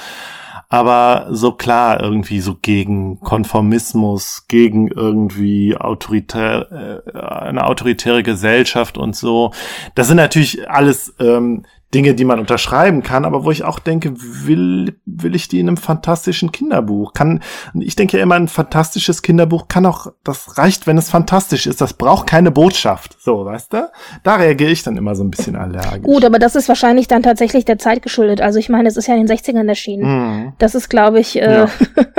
aber 0.69 1.27
so 1.31 1.51
klar 1.53 1.99
irgendwie 1.99 2.41
so 2.41 2.55
gegen 2.55 3.19
Konformismus, 3.21 4.45
gegen 4.47 4.87
irgendwie 4.87 5.75
autoritär, 5.75 7.01
äh, 7.11 7.17
eine 7.17 7.65
autoritäre 7.65 8.21
Gesellschaft 8.21 8.97
und 8.97 9.15
so. 9.15 9.51
Das 9.95 10.07
sind 10.07 10.17
natürlich 10.17 10.69
alles 10.69 11.15
ähm, 11.19 11.65
Dinge, 11.93 12.13
die 12.13 12.25
man 12.25 12.39
unterschreiben 12.39 13.01
kann, 13.01 13.25
aber 13.25 13.43
wo 13.43 13.51
ich 13.51 13.63
auch 13.63 13.79
denke, 13.79 14.13
will, 14.15 14.99
will 15.05 15.33
ich 15.33 15.47
die 15.47 15.59
in 15.59 15.67
einem 15.67 15.77
fantastischen 15.77 16.51
Kinderbuch? 16.51 17.13
Kann, 17.13 17.41
ich 17.73 17.95
denke 17.95 18.17
ja 18.17 18.23
immer, 18.23 18.35
ein 18.35 18.47
fantastisches 18.47 19.23
Kinderbuch 19.23 19.67
kann 19.67 19.87
auch, 19.87 20.13
das 20.23 20.59
reicht, 20.59 20.85
wenn 20.85 20.99
es 20.99 21.09
fantastisch 21.09 21.65
ist. 21.65 21.81
Das 21.81 21.93
braucht 21.93 22.27
keine 22.27 22.51
Botschaft. 22.51 23.17
So, 23.19 23.43
weißt 23.43 23.73
du? 23.73 23.89
Da 24.23 24.35
reagiere 24.35 24.69
ich 24.69 24.83
dann 24.83 24.97
immer 24.97 25.15
so 25.15 25.23
ein 25.23 25.31
bisschen 25.31 25.55
allergisch. 25.55 26.03
Gut, 26.03 26.23
aber 26.23 26.37
das 26.37 26.55
ist 26.55 26.69
wahrscheinlich 26.69 27.07
dann 27.07 27.23
tatsächlich 27.23 27.65
der 27.65 27.79
Zeit 27.79 28.03
geschuldet. 28.03 28.39
Also 28.39 28.59
ich 28.59 28.69
meine, 28.69 28.87
es 28.87 28.95
ist 28.95 29.07
ja 29.07 29.15
in 29.15 29.25
den 29.25 29.37
60ern 29.37 29.67
erschienen. 29.67 30.03
Mhm. 30.03 30.53
Das 30.59 30.75
ist, 30.75 30.89
glaube 30.89 31.19
ich, 31.19 31.41
äh, 31.41 31.61
ja. 31.61 31.69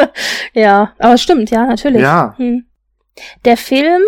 ja. 0.53 0.93
aber 0.99 1.15
es 1.15 1.23
stimmt, 1.23 1.51
ja, 1.51 1.67
natürlich. 1.67 2.03
Ja. 2.03 2.35
Hm. 2.39 2.65
Der 3.45 3.57
Film 3.57 4.03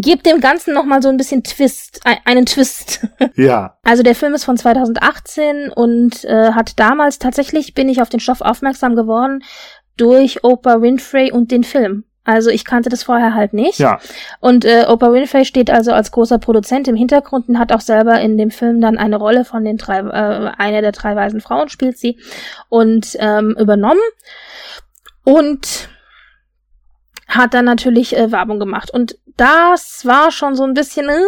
gebt 0.00 0.26
dem 0.26 0.40
Ganzen 0.40 0.74
noch 0.74 0.84
mal 0.84 1.02
so 1.02 1.08
ein 1.08 1.16
bisschen 1.16 1.42
Twist, 1.44 2.00
einen 2.24 2.46
Twist. 2.46 3.06
Ja. 3.36 3.76
Also 3.82 4.02
der 4.02 4.14
Film 4.14 4.34
ist 4.34 4.44
von 4.44 4.56
2018 4.56 5.70
und 5.70 6.24
äh, 6.24 6.52
hat 6.52 6.78
damals 6.78 7.18
tatsächlich 7.18 7.74
bin 7.74 7.88
ich 7.88 8.00
auf 8.00 8.08
den 8.08 8.20
Stoff 8.20 8.40
aufmerksam 8.40 8.94
geworden 8.96 9.42
durch 9.96 10.42
Oprah 10.42 10.80
Winfrey 10.80 11.32
und 11.32 11.50
den 11.50 11.64
Film. 11.64 12.04
Also 12.24 12.50
ich 12.50 12.64
kannte 12.64 12.88
das 12.88 13.04
vorher 13.04 13.34
halt 13.34 13.52
nicht. 13.52 13.78
Ja. 13.78 14.00
Und 14.40 14.64
äh, 14.64 14.84
Oprah 14.88 15.12
Winfrey 15.12 15.44
steht 15.44 15.70
also 15.70 15.92
als 15.92 16.10
großer 16.10 16.38
Produzent 16.38 16.88
im 16.88 16.96
Hintergrund 16.96 17.48
und 17.48 17.58
hat 17.58 17.72
auch 17.72 17.80
selber 17.80 18.20
in 18.20 18.36
dem 18.36 18.50
Film 18.50 18.80
dann 18.80 18.98
eine 18.98 19.16
Rolle 19.16 19.44
von 19.44 19.64
den 19.64 19.76
drei, 19.76 19.98
äh, 19.98 20.50
einer 20.58 20.82
der 20.82 20.92
drei 20.92 21.14
weisen 21.14 21.40
Frauen 21.40 21.68
spielt 21.68 21.98
sie 21.98 22.18
und 22.68 23.16
ähm, 23.20 23.54
übernommen. 23.58 24.00
Und 25.24 25.88
hat 27.36 27.54
dann 27.54 27.64
natürlich 27.64 28.16
äh, 28.16 28.32
Werbung 28.32 28.58
gemacht. 28.58 28.90
Und 28.90 29.18
das 29.36 30.06
war 30.06 30.30
schon 30.30 30.56
so 30.56 30.64
ein 30.64 30.74
bisschen, 30.74 31.08
äh, 31.08 31.20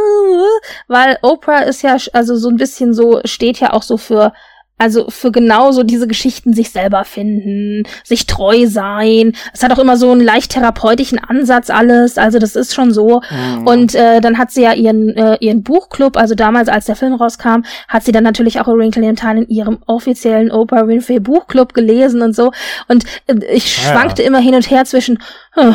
weil 0.86 1.18
Oprah 1.22 1.60
ist 1.60 1.82
ja, 1.82 1.96
also 2.12 2.36
so 2.36 2.48
ein 2.48 2.56
bisschen 2.56 2.94
so, 2.94 3.20
steht 3.24 3.60
ja 3.60 3.72
auch 3.72 3.82
so 3.82 3.96
für 3.96 4.32
also 4.78 5.10
für 5.10 5.32
genauso 5.32 5.82
diese 5.82 6.06
Geschichten 6.06 6.54
sich 6.54 6.70
selber 6.70 7.04
finden, 7.04 7.82
sich 8.04 8.26
treu 8.26 8.66
sein. 8.66 9.32
Es 9.52 9.62
hat 9.62 9.72
auch 9.72 9.78
immer 9.78 9.96
so 9.96 10.10
einen 10.12 10.20
leicht 10.20 10.52
therapeutischen 10.52 11.18
Ansatz 11.18 11.68
alles. 11.68 12.16
Also 12.16 12.38
das 12.38 12.56
ist 12.56 12.74
schon 12.74 12.92
so. 12.92 13.20
Mhm. 13.30 13.66
Und 13.66 13.94
äh, 13.94 14.20
dann 14.20 14.38
hat 14.38 14.52
sie 14.52 14.62
ja 14.62 14.72
ihren 14.72 15.16
äh, 15.16 15.36
ihren 15.40 15.62
Buchclub. 15.62 16.16
Also 16.16 16.34
damals, 16.34 16.68
als 16.68 16.86
der 16.86 16.96
Film 16.96 17.14
rauskam, 17.14 17.62
hat 17.88 18.04
sie 18.04 18.12
dann 18.12 18.24
natürlich 18.24 18.60
auch 18.60 18.68
A 18.68 18.72
Wrinkle 18.72 19.06
in 19.08 19.16
Time 19.16 19.42
in 19.42 19.48
ihrem 19.48 19.78
offiziellen 19.86 20.50
Oprah 20.50 20.86
Winfrey 20.86 21.20
Buchclub 21.20 21.74
gelesen 21.74 22.22
und 22.22 22.34
so. 22.34 22.52
Und 22.86 23.04
äh, 23.26 23.34
ich 23.52 23.78
ah, 23.78 23.92
schwankte 23.92 24.22
ja. 24.22 24.28
immer 24.28 24.38
hin 24.38 24.54
und 24.54 24.70
her 24.70 24.84
zwischen 24.84 25.18
äh, 25.56 25.72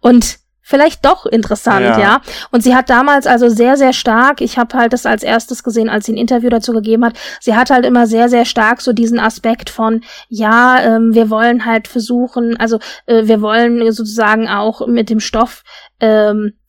und 0.00 0.38
vielleicht 0.66 1.04
doch 1.04 1.26
interessant, 1.26 1.86
ja. 1.86 1.98
ja. 2.00 2.20
Und 2.50 2.64
sie 2.64 2.74
hat 2.74 2.90
damals 2.90 3.28
also 3.28 3.48
sehr, 3.48 3.76
sehr 3.76 3.92
stark, 3.92 4.40
ich 4.40 4.58
habe 4.58 4.76
halt 4.76 4.92
das 4.92 5.06
als 5.06 5.22
erstes 5.22 5.62
gesehen, 5.62 5.88
als 5.88 6.06
sie 6.06 6.12
ein 6.12 6.16
Interview 6.16 6.50
dazu 6.50 6.72
gegeben 6.72 7.04
hat, 7.04 7.16
sie 7.40 7.54
hat 7.54 7.70
halt 7.70 7.86
immer 7.86 8.08
sehr, 8.08 8.28
sehr 8.28 8.44
stark 8.44 8.80
so 8.80 8.92
diesen 8.92 9.20
Aspekt 9.20 9.70
von, 9.70 10.02
ja, 10.28 10.80
ähm, 10.80 11.14
wir 11.14 11.30
wollen 11.30 11.64
halt 11.66 11.86
versuchen, 11.86 12.56
also 12.56 12.80
äh, 13.06 13.26
wir 13.26 13.40
wollen 13.40 13.92
sozusagen 13.92 14.48
auch 14.48 14.84
mit 14.88 15.08
dem 15.08 15.20
Stoff 15.20 15.62
ähm, 16.00 16.46
äh, 16.48 16.65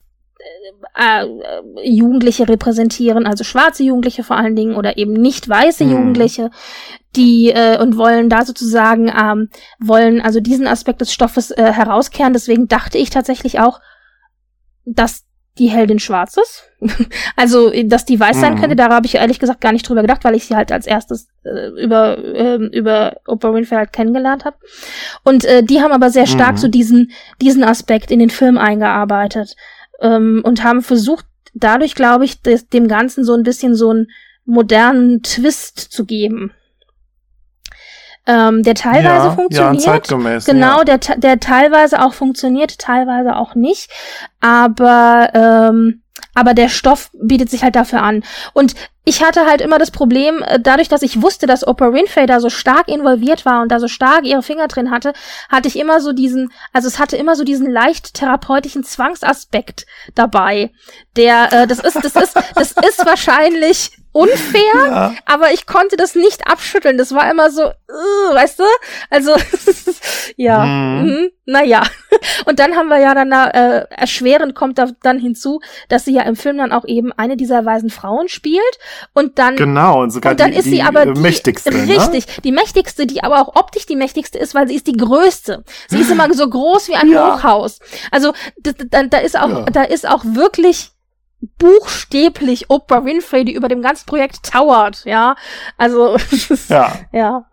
äh, 0.95 1.25
Jugendliche 1.83 2.47
repräsentieren, 2.47 3.25
also 3.25 3.43
schwarze 3.43 3.83
Jugendliche 3.83 4.23
vor 4.23 4.37
allen 4.37 4.55
Dingen 4.55 4.75
oder 4.75 4.97
eben 4.97 5.13
nicht 5.13 5.47
weiße 5.47 5.85
mhm. 5.85 5.91
Jugendliche, 5.91 6.51
die 7.15 7.49
äh, 7.49 7.79
und 7.79 7.97
wollen 7.97 8.29
da 8.29 8.45
sozusagen 8.45 9.09
ähm, 9.09 9.49
wollen 9.79 10.21
also 10.21 10.39
diesen 10.39 10.67
Aspekt 10.67 11.01
des 11.01 11.13
Stoffes 11.13 11.51
äh, 11.51 11.71
herauskehren. 11.71 12.33
Deswegen 12.33 12.67
dachte 12.67 12.97
ich 12.97 13.09
tatsächlich 13.09 13.59
auch, 13.59 13.79
dass 14.85 15.27
die 15.57 15.67
Heldin 15.67 15.99
schwarz 15.99 16.37
ist. 16.37 16.69
also, 17.35 17.71
dass 17.85 18.05
die 18.05 18.19
weiß 18.19 18.39
sein 18.39 18.53
mhm. 18.53 18.59
könnte, 18.59 18.75
da 18.75 18.89
habe 18.89 19.07
ich 19.07 19.15
ehrlich 19.15 19.39
gesagt 19.39 19.61
gar 19.61 19.71
nicht 19.71 19.87
drüber 19.87 20.01
gedacht, 20.01 20.23
weil 20.23 20.35
ich 20.35 20.45
sie 20.45 20.55
halt 20.55 20.71
als 20.71 20.85
erstes 20.85 21.27
äh, 21.43 21.69
über, 21.81 22.17
äh, 22.17 22.55
über 22.55 23.17
Oprah 23.27 23.53
Winfrey 23.53 23.77
halt 23.77 23.93
kennengelernt 23.93 24.45
habe. 24.45 24.57
Und 25.23 25.45
äh, 25.45 25.63
die 25.63 25.81
haben 25.81 25.91
aber 25.91 26.09
sehr 26.09 26.27
stark 26.27 26.53
mhm. 26.53 26.57
so 26.57 26.67
diesen, 26.67 27.11
diesen 27.41 27.63
Aspekt 27.63 28.11
in 28.11 28.19
den 28.19 28.29
Film 28.29 28.57
eingearbeitet 28.57 29.55
ähm, 30.01 30.41
und 30.43 30.63
haben 30.63 30.81
versucht, 30.81 31.25
dadurch, 31.53 31.95
glaube 31.95 32.25
ich, 32.25 32.41
des, 32.41 32.67
dem 32.67 32.87
Ganzen 32.87 33.23
so 33.23 33.33
ein 33.33 33.43
bisschen 33.43 33.75
so 33.75 33.93
ein 33.93 34.07
modernen 34.45 35.23
Twist 35.23 35.79
zu 35.79 36.05
geben. 36.05 36.51
Ähm, 38.25 38.61
der 38.63 38.75
teilweise 38.75 39.27
ja, 39.27 39.31
funktioniert. 39.31 39.85
Ja, 39.85 39.93
zeitgemäß. 39.93 40.45
Genau, 40.45 40.79
ja. 40.79 40.97
der, 40.97 40.97
der 41.15 41.39
teilweise 41.39 42.01
auch 42.01 42.13
funktioniert, 42.13 42.77
teilweise 42.77 43.37
auch 43.37 43.55
nicht. 43.55 43.89
Aber, 44.41 45.29
ähm, 45.33 46.01
aber 46.37 46.53
der 46.53 46.69
Stoff 46.69 47.09
bietet 47.13 47.49
sich 47.49 47.63
halt 47.63 47.75
dafür 47.75 48.03
an. 48.03 48.23
Und 48.53 48.75
ich 49.05 49.23
hatte 49.23 49.47
halt 49.47 49.59
immer 49.59 49.79
das 49.79 49.89
Problem, 49.89 50.43
äh, 50.43 50.59
dadurch, 50.59 50.87
dass 50.87 51.01
ich 51.01 51.23
wusste, 51.23 51.47
dass 51.47 51.65
Oprah 51.65 51.93
Winfrey 51.93 52.27
da 52.27 52.39
so 52.39 52.51
stark 52.51 52.87
involviert 52.89 53.43
war 53.43 53.63
und 53.63 53.71
da 53.71 53.79
so 53.79 53.87
stark 53.87 54.23
ihre 54.23 54.43
Finger 54.43 54.67
drin 54.67 54.91
hatte, 54.91 55.13
hatte 55.49 55.67
ich 55.67 55.79
immer 55.79 55.99
so 55.99 56.13
diesen, 56.13 56.51
also 56.73 56.87
es 56.87 56.99
hatte 56.99 57.17
immer 57.17 57.35
so 57.35 57.43
diesen 57.43 57.71
leicht 57.71 58.13
therapeutischen 58.13 58.83
Zwangsaspekt 58.83 59.87
dabei. 60.13 60.69
Der, 61.15 61.51
äh, 61.51 61.65
das 61.65 61.79
ist, 61.79 61.95
das 62.03 62.15
ist, 62.15 62.35
das 62.53 62.71
ist 62.73 63.03
wahrscheinlich 63.05 63.97
unfair, 64.17 64.87
ja. 64.87 65.13
aber 65.25 65.53
ich 65.53 65.65
konnte 65.65 65.95
das 65.95 66.15
nicht 66.15 66.47
abschütteln. 66.47 66.97
Das 66.97 67.13
war 67.13 67.29
immer 67.29 67.51
so, 67.51 67.65
uh, 67.65 68.33
weißt 68.33 68.59
du? 68.59 68.63
Also, 69.09 69.35
ja, 70.35 70.65
mhm. 70.65 71.05
mhm. 71.05 71.29
naja. 71.45 71.83
Und 72.45 72.59
dann 72.59 72.75
haben 72.75 72.87
wir 72.87 72.99
ja 72.99 73.13
dann 73.13 73.29
da, 73.29 73.47
äh, 73.47 73.85
erschwerend 73.89 74.55
kommt 74.55 74.77
da 74.77 74.87
dann 75.03 75.19
hinzu, 75.19 75.59
dass 75.89 76.05
sie 76.05 76.13
ja 76.13 76.23
im 76.23 76.35
Film 76.35 76.57
dann 76.57 76.71
auch 76.71 76.85
eben 76.85 77.11
eine 77.13 77.37
dieser 77.37 77.65
weisen 77.65 77.89
Frauen 77.89 78.27
spielt 78.27 78.61
und 79.13 79.39
dann 79.39 79.55
genau 79.55 80.01
und 80.01 80.11
sogar 80.11 80.31
und 80.31 80.39
dann 80.39 80.51
die, 80.51 80.57
ist 80.57 80.65
sie 80.65 80.71
die 80.71 80.81
aber 80.83 81.05
die, 81.05 81.19
mächtigste 81.19 81.73
richtig 81.73 82.27
ne? 82.27 82.33
die 82.43 82.51
mächtigste 82.51 83.05
die 83.05 83.23
aber 83.23 83.41
auch 83.41 83.55
optisch 83.55 83.85
die 83.85 83.95
mächtigste 83.95 84.37
ist 84.37 84.55
weil 84.55 84.67
sie 84.67 84.75
ist 84.75 84.87
die 84.87 84.97
größte 84.97 85.63
sie 85.87 85.99
ist 85.99 86.11
immer 86.11 86.33
so 86.33 86.49
groß 86.49 86.89
wie 86.89 86.95
ein 86.95 87.09
Ja. 87.09 87.37
Hochhaus 87.37 87.79
also 88.11 88.33
da, 88.59 88.71
da, 88.89 89.03
da 89.03 89.17
ist 89.19 89.39
auch 89.39 89.49
Ja. 89.49 89.65
da 89.65 89.83
ist 89.83 90.07
auch 90.07 90.23
wirklich 90.23 90.91
buchstäblich 91.59 92.69
Oprah 92.69 93.05
Winfrey 93.05 93.45
die 93.45 93.53
über 93.53 93.67
dem 93.67 93.81
ganzen 93.81 94.05
Projekt 94.05 94.51
towert 94.51 95.03
ja 95.05 95.35
also 95.77 96.17
ja 96.69 96.91
ja 97.11 97.45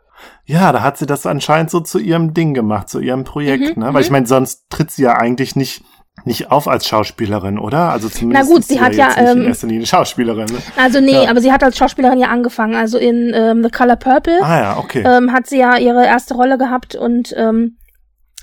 ja 0.47 0.73
da 0.73 0.83
hat 0.83 0.97
sie 0.99 1.07
das 1.07 1.27
anscheinend 1.27 1.71
so 1.71 1.81
zu 1.81 1.99
ihrem 1.99 2.35
Ding 2.35 2.55
gemacht 2.55 2.89
zu 2.89 3.01
ihrem 3.01 3.25
Projekt 3.25 3.77
Mhm, 3.77 3.83
ne 3.83 3.95
weil 3.95 4.03
ich 4.03 4.09
mhm. 4.09 4.15
meine 4.15 4.27
sonst 4.27 4.65
tritt 4.71 4.91
sie 4.91 5.03
ja 5.03 5.17
eigentlich 5.17 5.57
nicht 5.57 5.85
nicht 6.25 6.51
auf 6.51 6.69
als 6.69 6.87
Schauspielerin, 6.87 7.59
oder? 7.59 7.91
Also 7.91 8.09
zumindest 8.09 8.49
gut, 8.49 8.61
ist 8.61 8.69
sie 8.69 8.81
hat 8.81 8.95
ja, 8.95 9.09
nicht 9.09 9.19
in 9.19 9.27
ähm, 9.27 9.47
erster 9.47 9.67
Linie 9.67 9.85
Schauspielerin. 9.87 10.47
Ne? 10.47 10.59
also 10.77 11.01
nee 11.01 11.25
Ja. 11.25 11.29
aber 11.29 11.41
sie 11.41 11.53
hat 11.53 11.63
als 11.63 11.77
Schauspielerin 11.77 12.19
ja 12.19 12.29
angefangen 12.29 12.77
also 12.77 12.99
in 12.99 13.33
ähm, 13.35 13.63
The 13.65 13.71
Color 13.71 13.97
Purple 13.97 14.39
Ah 14.43 14.61
ja, 14.61 14.77
okay. 14.79 15.03
ähm, 15.05 15.33
hat 15.33 15.47
sie 15.49 15.59
ja 15.59 15.77
ihre 15.77 16.07
erste 16.07 16.35
Rolle 16.35 16.57
gehabt 16.57 16.95
und 16.95 17.35
ähm, 17.37 17.77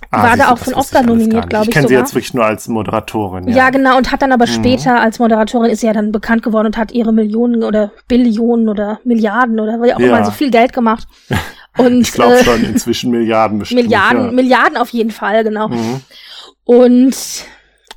ah, 0.10 0.23
war 0.23 0.38
da 0.38 0.48
auch 0.52 0.57
wusste 0.60 0.76
Oscar 0.76 1.03
nominiert, 1.03 1.34
nicht. 1.36 1.49
glaub 1.49 1.61
ich 1.64 1.68
Ich 1.69 1.73
kenne 1.73 1.88
sie 1.88 1.94
jetzt 1.94 2.15
wirklich 2.15 2.34
nur 2.34 2.45
als 2.45 2.68
Moderatorin. 2.68 3.48
Ja. 3.48 3.56
Ja, 3.56 3.69
genau, 3.69 3.98
und 3.98 4.11
hat 4.11 4.22
dann 4.22 4.32
aber 4.32 4.45
Mhm. 4.48 4.52
später 4.52 4.99
als 4.99 5.19
Moderatorin 5.19 5.69
ist 5.69 5.82
sie 5.82 5.88
ja 5.88 5.94
dann 5.94 6.11
bekannt 6.11 6.41
geworden 6.44 6.68
und 6.68 6.78
hat 6.78 6.91
ihre 6.91 7.14
Millionen 7.14 7.64
oder 7.64 7.91
Billionen 8.07 8.68
oder 8.69 8.99
Milliarden 9.03 9.60
oder 9.60 9.82
wie 9.84 9.94
auch 9.94 9.99
Ja. 9.99 10.07
immer, 10.07 10.18
also 10.18 10.32
viel 10.32 10.49
Geld 10.52 10.73
gemacht. 10.73 11.07
Und 11.78 12.02
ich 12.02 12.11
glaube 12.11 12.34
äh, 12.38 12.44
schon 12.44 12.65
inzwischen 12.65 13.11
Milliarden 13.11 13.60
bestimmt. 13.60 13.84
Milliarden, 13.84 14.26
ja. 14.26 14.32
Milliarden 14.34 14.76
auf 14.76 14.90
jeden 14.90 15.11
Fall, 15.11 15.45
genau. 15.45 15.69
Mhm. 15.69 16.02
Und 16.65 17.15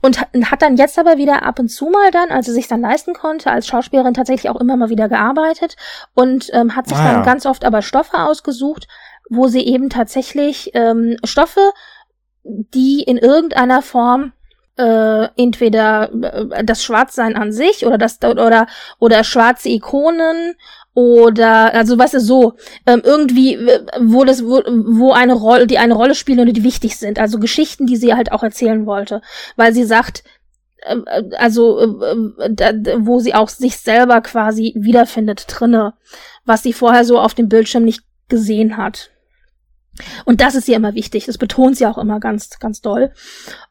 und 0.01 0.21
hat- 0.21 0.61
dann 0.63 0.77
jetzt 0.77 0.99
aber 0.99 1.17
wieder 1.17 1.45
ab 1.45 1.59
und 1.59 1.69
zu 1.71 1.87
mal 1.87 2.11
dann, 2.13 2.29
als 2.31 2.45
sie 2.47 2.53
sich 2.53 2.69
dann 2.69 2.83
leisten 2.83 3.15
konnte, 3.15 3.51
als 3.51 3.67
Schauspielerin 3.67 4.13
tatsächlich 4.13 4.51
auch 4.51 4.61
immer 4.61 4.77
mal 4.77 4.91
wieder 4.91 5.09
gearbeitet 5.09 5.77
und 6.13 6.51
ähm, 6.53 6.77
hat 6.77 6.87
sich 6.89 6.97
Ah, 6.99 7.15
dann 7.15 7.23
ganz 7.25 7.47
oft 7.47 7.65
aber 7.65 7.81
Stoffe 7.81 8.19
ausgesucht, 8.19 8.87
wo 9.31 9.49
sie 9.49 9.63
eben 9.67 9.89
tatsächlich 9.89 10.71
ähm, 10.75 11.17
Stoffe, 11.25 11.73
die 12.45 13.03
in 13.03 13.17
irgendeiner 13.19 13.83
Form 13.83 14.33
äh, 14.77 15.29
entweder 15.37 16.11
äh, 16.13 16.65
das 16.65 16.83
Schwarzsein 16.85 17.37
an 17.37 17.53
sich 17.53 17.87
oder 17.87 17.97
das 17.99 18.19
oder 18.23 18.67
oder 18.99 19.25
schwarze 19.25 19.69
Ikonen 19.69 20.55
oder 20.95 21.73
also 21.75 21.99
weißt 21.99 22.15
du 22.15 22.21
so 22.21 22.55
ähm, 22.87 23.03
irgendwie 23.05 23.55
äh, 23.55 23.85
wo 24.01 24.25
das 24.25 24.45
wo, 24.45 24.63
wo 24.67 25.13
eine 25.13 25.35
Rolle 25.35 25.67
die 25.67 25.79
eine 25.79 25.95
Rolle 25.95 26.15
spielen 26.15 26.41
oder 26.41 26.53
die 26.53 26.65
wichtig 26.65 26.97
sind. 26.97 27.19
Also 27.19 27.39
Geschichten 27.39 27.87
die 27.87 27.97
sie 27.97 28.15
halt 28.15 28.33
auch 28.33 28.43
erzählen 28.43 28.85
wollte. 28.87 29.21
Weil 29.57 29.73
sie 29.73 29.85
sagt 29.85 30.25
äh, 30.83 30.97
also 31.39 31.81
äh, 32.03 32.51
da- 32.51 32.73
wo 32.99 33.21
sie 33.21 33.35
auch 33.35 33.49
sich 33.49 33.77
selber 33.79 34.21
quasi 34.23 34.75
wiederfindet 34.77 35.47
drinne 35.49 35.95
was 36.45 36.63
sie 36.63 36.73
vorher 36.73 37.05
so 37.05 37.19
auf 37.19 37.35
dem 37.35 37.49
Bildschirm 37.49 37.85
nicht 37.85 38.03
gesehen 38.29 38.77
hat 38.77 39.11
und 40.25 40.41
das 40.41 40.55
ist 40.55 40.69
ihr 40.69 40.77
immer 40.77 40.95
wichtig. 40.95 41.27
Das 41.27 41.39
betont 41.39 41.77
sie 41.77 41.87
auch 41.87 41.99
immer 41.99 42.21
ganz, 42.21 42.59
ganz 42.59 42.81
doll. 42.81 43.13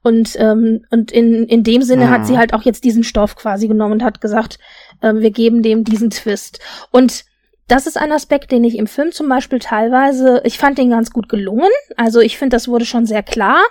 Und, 0.01 0.35
ähm, 0.39 0.85
und 0.89 1.11
in, 1.11 1.45
in 1.47 1.63
dem 1.63 1.81
Sinne 1.81 2.05
Mhm. 2.05 2.09
hat 2.09 2.25
sie 2.27 2.37
halt 2.37 2.53
auch 2.53 2.61
jetzt 2.63 2.83
diesen 2.83 3.03
Stoff 3.03 3.35
quasi 3.35 3.67
genommen 3.67 3.93
und 3.93 4.03
hat 4.03 4.21
gesagt, 4.21 4.59
ähm, 5.01 5.19
wir 5.19 5.31
geben 5.31 5.61
dem 5.63 5.83
diesen 5.83 6.09
Twist. 6.09 6.59
Und 6.91 7.25
das 7.67 7.87
ist 7.87 7.97
ein 7.97 8.11
Aspekt, 8.11 8.51
den 8.51 8.63
ich 8.63 8.77
im 8.77 8.87
Film 8.87 9.11
zum 9.11 9.29
Beispiel 9.29 9.59
teilweise, 9.59 10.41
ich 10.43 10.57
fand 10.57 10.77
den 10.77 10.89
ganz 10.89 11.11
gut 11.11 11.29
gelungen. 11.29 11.69
Also 11.97 12.19
ich 12.19 12.37
finde, 12.37 12.55
das 12.55 12.67
wurde 12.67 12.85
schon 12.85 13.05
sehr 13.05 13.23
klar. 13.23 13.61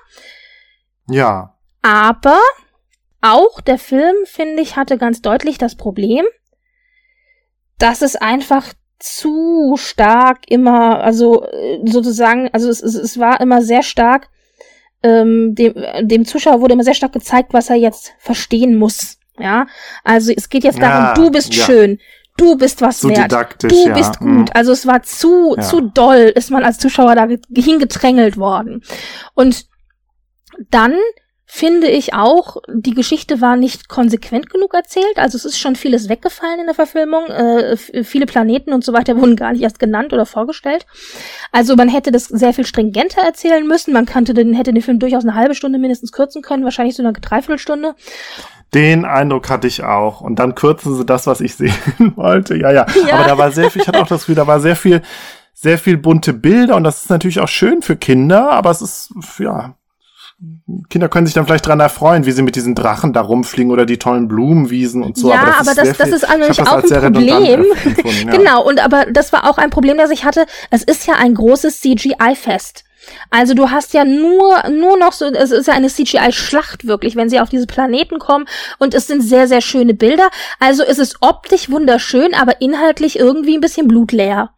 ja. 1.09 1.55
Aber 1.83 2.39
auch 3.20 3.61
der 3.61 3.79
Film, 3.79 4.15
finde 4.24 4.62
ich, 4.62 4.77
hatte 4.77 4.99
ganz 4.99 5.20
deutlich 5.20 5.59
das 5.59 5.74
Problem, 5.77 6.24
dass 7.79 8.03
es 8.03 8.16
einfach 8.16 8.73
zu 9.03 9.74
stark 9.77 10.41
immer, 10.49 11.01
also 11.01 11.45
äh, 11.45 11.81
sozusagen, 11.85 12.49
also 12.53 12.69
es, 12.69 12.83
es, 12.83 12.95
es 12.95 13.19
war 13.19 13.41
immer 13.41 13.61
sehr 13.62 13.83
stark, 13.83 14.29
ähm, 15.03 15.55
dem, 15.57 15.74
dem 16.03 16.24
Zuschauer 16.24 16.61
wurde 16.61 16.74
immer 16.74 16.85
sehr 16.85 16.95
stark 16.95 17.12
gezeigt, 17.12 17.53
was 17.53 17.69
er 17.70 17.77
jetzt 17.77 18.15
verstehen 18.19 18.79
muss. 18.79 19.19
Ja, 19.39 19.66
also 20.05 20.33
es 20.37 20.49
geht 20.49 20.62
jetzt 20.62 20.81
darum, 20.81 21.05
Ja, 21.07 21.15
du 21.15 21.31
bist 21.31 21.55
ja. 21.55 21.65
schön, 21.65 21.99
du 22.37 22.57
bist 22.57 22.81
was 22.81 23.01
So 23.01 23.09
wert, 23.09 23.33
du 23.62 23.87
ja. 23.89 23.95
bist 23.95 24.19
gut. 24.19 24.29
Mhm. 24.29 24.45
Also 24.55 24.73
es 24.73 24.87
war 24.87 25.03
zu, 25.03 25.57
zu 25.61 25.81
doll, 25.81 26.33
ist 26.35 26.51
man 26.51 26.62
als 26.65 26.79
Zuschauer 26.79 27.15
da 27.16 27.27
ge- 27.27 27.41
hingedrängelt 27.55 28.37
worden. 28.37 28.83
Und 29.35 29.66
dann 30.70 30.95
finde 31.55 31.87
ich 31.87 32.15
auch, 32.15 32.57
die 32.66 32.95
Geschichte 32.95 33.43
war 33.43 33.57
nicht 33.57 33.91
konsequent 33.91 34.49
genug 34.49 34.73
erzählt. 34.73 35.16
Also 35.16 35.37
es 35.37 35.45
ist 35.45 35.59
schon 35.59 35.77
vieles 35.77 36.09
weggefallen 36.09 36.61
in 36.61 36.65
der 36.65 36.74
Verfilmung. 36.74 37.27
Äh, 37.27 37.77
viele 37.77 38.24
Planeten 38.24 38.73
und 38.73 38.83
so 38.83 38.95
weiter 38.95 39.16
wurden 39.20 39.37
gar 39.37 39.53
nicht 39.53 39.61
erst 39.61 39.79
genannt 39.79 40.15
oder 40.15 40.24
vorgestellt. 40.24 40.87
Also 41.53 41.77
man 41.77 41.91
hätte 41.91 42.11
das 42.11 42.24
sehr 42.24 42.55
viel 42.55 42.65
stringenter 42.65 43.20
erzählen 43.20 43.66
müssen. 43.66 43.93
Man 43.93 44.07
kannte 44.07 44.33
den, 44.33 44.55
hätte 44.55 44.73
den 44.73 44.83
Film 44.83 44.99
durchaus 44.99 45.24
eine 45.24 45.35
halbe 45.35 45.55
Stunde 45.55 45.79
mindestens 45.79 46.11
kürzen 46.11 46.41
können, 46.41 46.65
wahrscheinlich 46.65 46.97
so 46.97 47.03
eine 47.03 47.12
Dreiviertelstunde. 47.12 47.97
Den 48.73 49.05
Eindruck 49.05 49.51
hatte 49.51 49.66
ich 49.66 49.85
auch. 49.85 50.23
Und 50.23 50.39
dann 50.39 50.55
kürzen 50.55 50.97
sie 50.97 51.05
das, 51.05 51.27
was 51.27 51.43
ich 51.43 51.55
sehen 51.57 52.15
wollte. 52.16 52.57
Ja, 52.57 52.73
ja. 52.73 52.87
Ja. 53.07 53.16
Aber 53.16 53.24
da 53.29 53.37
war 53.37 53.53
sehr 53.53 53.70
viel, 53.70 53.83
ich 53.83 53.89
hatte 53.89 54.01
auch 54.01 54.09
das 54.09 54.23
Gefühl, 54.23 54.37
da 54.37 54.47
war 54.47 54.59
sehr 54.61 54.74
viel, 54.74 55.03
sehr 55.53 55.77
viel 55.77 55.99
bunte 55.99 56.33
Bilder 56.33 56.77
und 56.77 56.85
das 56.85 57.03
ist 57.03 57.11
natürlich 57.11 57.41
auch 57.41 57.49
schön 57.49 57.83
für 57.83 57.97
Kinder, 57.97 58.53
aber 58.53 58.70
es 58.70 58.81
ist, 58.81 59.12
ja, 59.39 59.74
Kinder 60.89 61.09
können 61.09 61.27
sich 61.27 61.35
dann 61.35 61.47
vielleicht 61.47 61.66
dran 61.66 61.78
erfreuen, 61.81 62.27
wie 62.27 62.32
sie 62.32 62.43
mit 62.43 62.56
diesen 62.56 62.74
Drachen 62.74 63.12
da 63.12 63.20
rumfliegen 63.20 63.70
oder 63.70 63.86
die 63.86 63.98
tollen 63.98 64.27
Blumenwiesen 64.27 65.02
und 65.02 65.16
so. 65.16 65.31
Ja, 65.31 65.55
aber 65.60 65.74
das 65.74 65.78
aber 65.78 65.82
ist, 65.82 66.01
das- 66.01 66.10
das 66.10 66.23
ist 66.23 66.24
eigentlich 66.28 66.60
auch 66.60 66.82
ein 66.82 67.12
Problem. 67.12 67.64
ja. 68.27 68.31
Genau, 68.36 68.62
und 68.66 68.85
aber 68.85 69.06
das 69.06 69.32
war 69.32 69.48
auch 69.48 69.59
ein 69.59 69.70
Problem, 69.70 69.98
das 69.98 70.10
ich 70.10 70.24
hatte. 70.24 70.47
Es 70.70 70.82
ist 70.82 71.06
ja 71.06 71.14
ein 71.14 71.35
großes 71.35 71.81
CGI-Fest. 71.81 72.85
Also 73.31 73.55
du 73.55 73.70
hast 73.70 73.94
ja 73.94 74.05
nur, 74.05 74.69
nur 74.70 74.97
noch 74.97 75.12
so, 75.12 75.27
es 75.27 75.51
ist 75.51 75.66
ja 75.66 75.74
eine 75.74 75.89
CGI-Schlacht 75.89 76.86
wirklich, 76.86 77.16
wenn 77.16 77.28
sie 77.28 77.40
auf 77.40 77.48
diese 77.48 77.66
Planeten 77.66 78.19
kommen 78.20 78.47
und 78.78 78.94
es 78.94 79.06
sind 79.09 79.23
sehr, 79.23 79.48
sehr 79.48 79.60
schöne 79.60 79.94
Bilder. 79.94 80.28
Also 80.60 80.85
es 80.85 80.98
ist 80.98 81.16
optisch 81.20 81.69
wunderschön, 81.70 82.32
aber 82.35 82.60
inhaltlich 82.60 83.19
irgendwie 83.19 83.56
ein 83.56 83.60
bisschen 83.60 83.89
blutleer. 83.89 84.51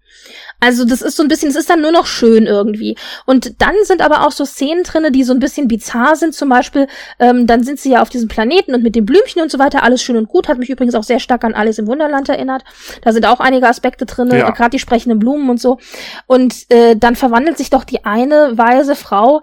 Also 0.65 0.85
das 0.85 1.03
ist 1.03 1.17
so 1.17 1.23
ein 1.23 1.29
bisschen, 1.29 1.51
es 1.51 1.57
ist 1.57 1.69
dann 1.69 1.83
nur 1.83 1.93
noch 1.93 2.07
schön 2.07 2.47
irgendwie. 2.47 2.97
Und 3.27 3.61
dann 3.61 3.75
sind 3.83 4.01
aber 4.01 4.27
auch 4.27 4.33
so 4.33 4.45
Szenen 4.45 4.83
drinne, 4.83 5.13
die 5.13 5.23
so 5.25 5.33
ein 5.35 5.39
bisschen 5.39 5.69
bizarr 5.69 6.17
sind. 6.17 6.35
Zum 6.35 6.49
Beispiel, 6.49 6.87
ähm, 7.19 7.47
dann 7.47 7.63
sind 7.63 7.79
sie 7.81 7.91
ja 7.91 8.01
auf 8.03 8.09
diesem 8.09 8.29
Planeten 8.29 8.75
und 8.75 8.83
mit 8.83 8.95
den 8.97 9.05
Blümchen 9.05 9.43
und 9.43 9.51
so 9.51 9.59
weiter, 9.59 9.83
alles 9.83 10.03
schön 10.03 10.17
und 10.17 10.29
gut. 10.29 10.49
Hat 10.49 10.59
mich 10.59 10.71
übrigens 10.71 10.95
auch 10.95 11.05
sehr 11.05 11.21
stark 11.21 11.45
an 11.45 11.55
Alice 11.55 11.79
im 11.79 11.87
Wunderland 11.87 12.29
erinnert. 12.29 12.65
Da 13.03 13.13
sind 13.13 13.27
auch 13.27 13.41
einige 13.41 13.69
Aspekte 13.69 14.07
drinne, 14.07 14.39
Ja. 14.39 14.51
gerade 14.51 14.71
die 14.71 14.79
sprechenden 14.79 15.19
Blumen 15.19 15.51
und 15.51 15.61
so. 15.61 15.79
Und 16.27 16.71
äh, 16.71 16.97
dann 16.97 17.15
verwandelt 17.17 17.59
sich 17.59 17.71
doch 17.71 17.85
die 17.85 18.05
eine 18.05 18.57
weise 18.57 18.95
Frau 18.97 19.43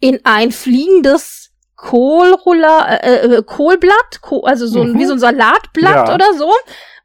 in 0.00 0.20
ein 0.24 0.52
fliegendes 0.52 1.50
Kohlruller, 1.76 3.02
äh, 3.02 3.36
äh, 3.36 3.42
Kohlblatt, 3.42 4.20
Ko 4.20 4.40
also 4.42 4.66
so 4.66 4.82
ein, 4.82 4.92
Mhm. 4.92 4.98
wie 4.98 5.06
so 5.06 5.12
ein 5.14 5.18
Salatblatt 5.18 6.08
Ja. 6.08 6.14
oder 6.14 6.34
so. 6.36 6.52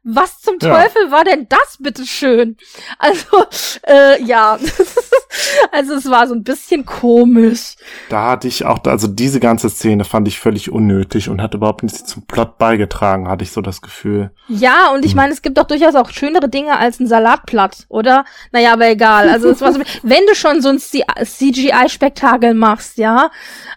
Was 0.08 0.40
zum 0.40 0.56
Ja. 0.62 0.82
Teufel 0.82 1.10
war 1.10 1.24
denn 1.24 1.48
das, 1.48 1.78
bitteschön? 1.80 2.56
Also, 2.98 3.44
äh, 3.82 4.22
ja. 4.22 4.56
Also 5.72 5.94
es 5.94 6.08
war 6.10 6.26
so 6.26 6.34
ein 6.34 6.42
bisschen 6.42 6.86
komisch. 6.86 7.76
Da 8.08 8.30
hatte 8.30 8.48
ich 8.48 8.64
auch, 8.64 8.82
also 8.84 9.06
diese 9.06 9.40
ganze 9.40 9.68
Szene 9.68 10.04
fand 10.04 10.28
ich 10.28 10.38
völlig 10.38 10.70
unnötig 10.70 11.28
und 11.28 11.42
hat 11.42 11.54
überhaupt 11.54 11.82
nichts 11.82 12.04
zum 12.04 12.22
Plot 12.26 12.58
beigetragen, 12.58 13.28
hatte 13.28 13.44
ich 13.44 13.52
so 13.52 13.60
das 13.60 13.82
Gefühl. 13.82 14.30
Ja, 14.48 14.92
und 14.94 15.04
ich 15.04 15.14
meine, 15.14 15.32
es 15.32 15.42
gibt 15.42 15.58
doch 15.58 15.66
durchaus 15.66 15.94
auch 15.94 16.10
schönere 16.10 16.48
Dinge 16.48 16.76
als 16.78 17.00
ein 17.00 17.06
Salatblatt, 17.06 17.86
oder? 17.88 18.24
Naja, 18.52 18.72
aber 18.72 18.88
egal. 18.88 19.28
Also 19.28 19.48
es 19.48 19.60
war 19.60 19.72
so, 19.72 19.80
wenn 20.02 20.24
du 20.26 20.34
schon 20.34 20.62
so 20.62 20.68
ein 20.68 20.78
CGI-Spektakel 20.78 22.54
machst, 22.54 22.98
ja. 22.98 23.30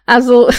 Also, 0.05 0.49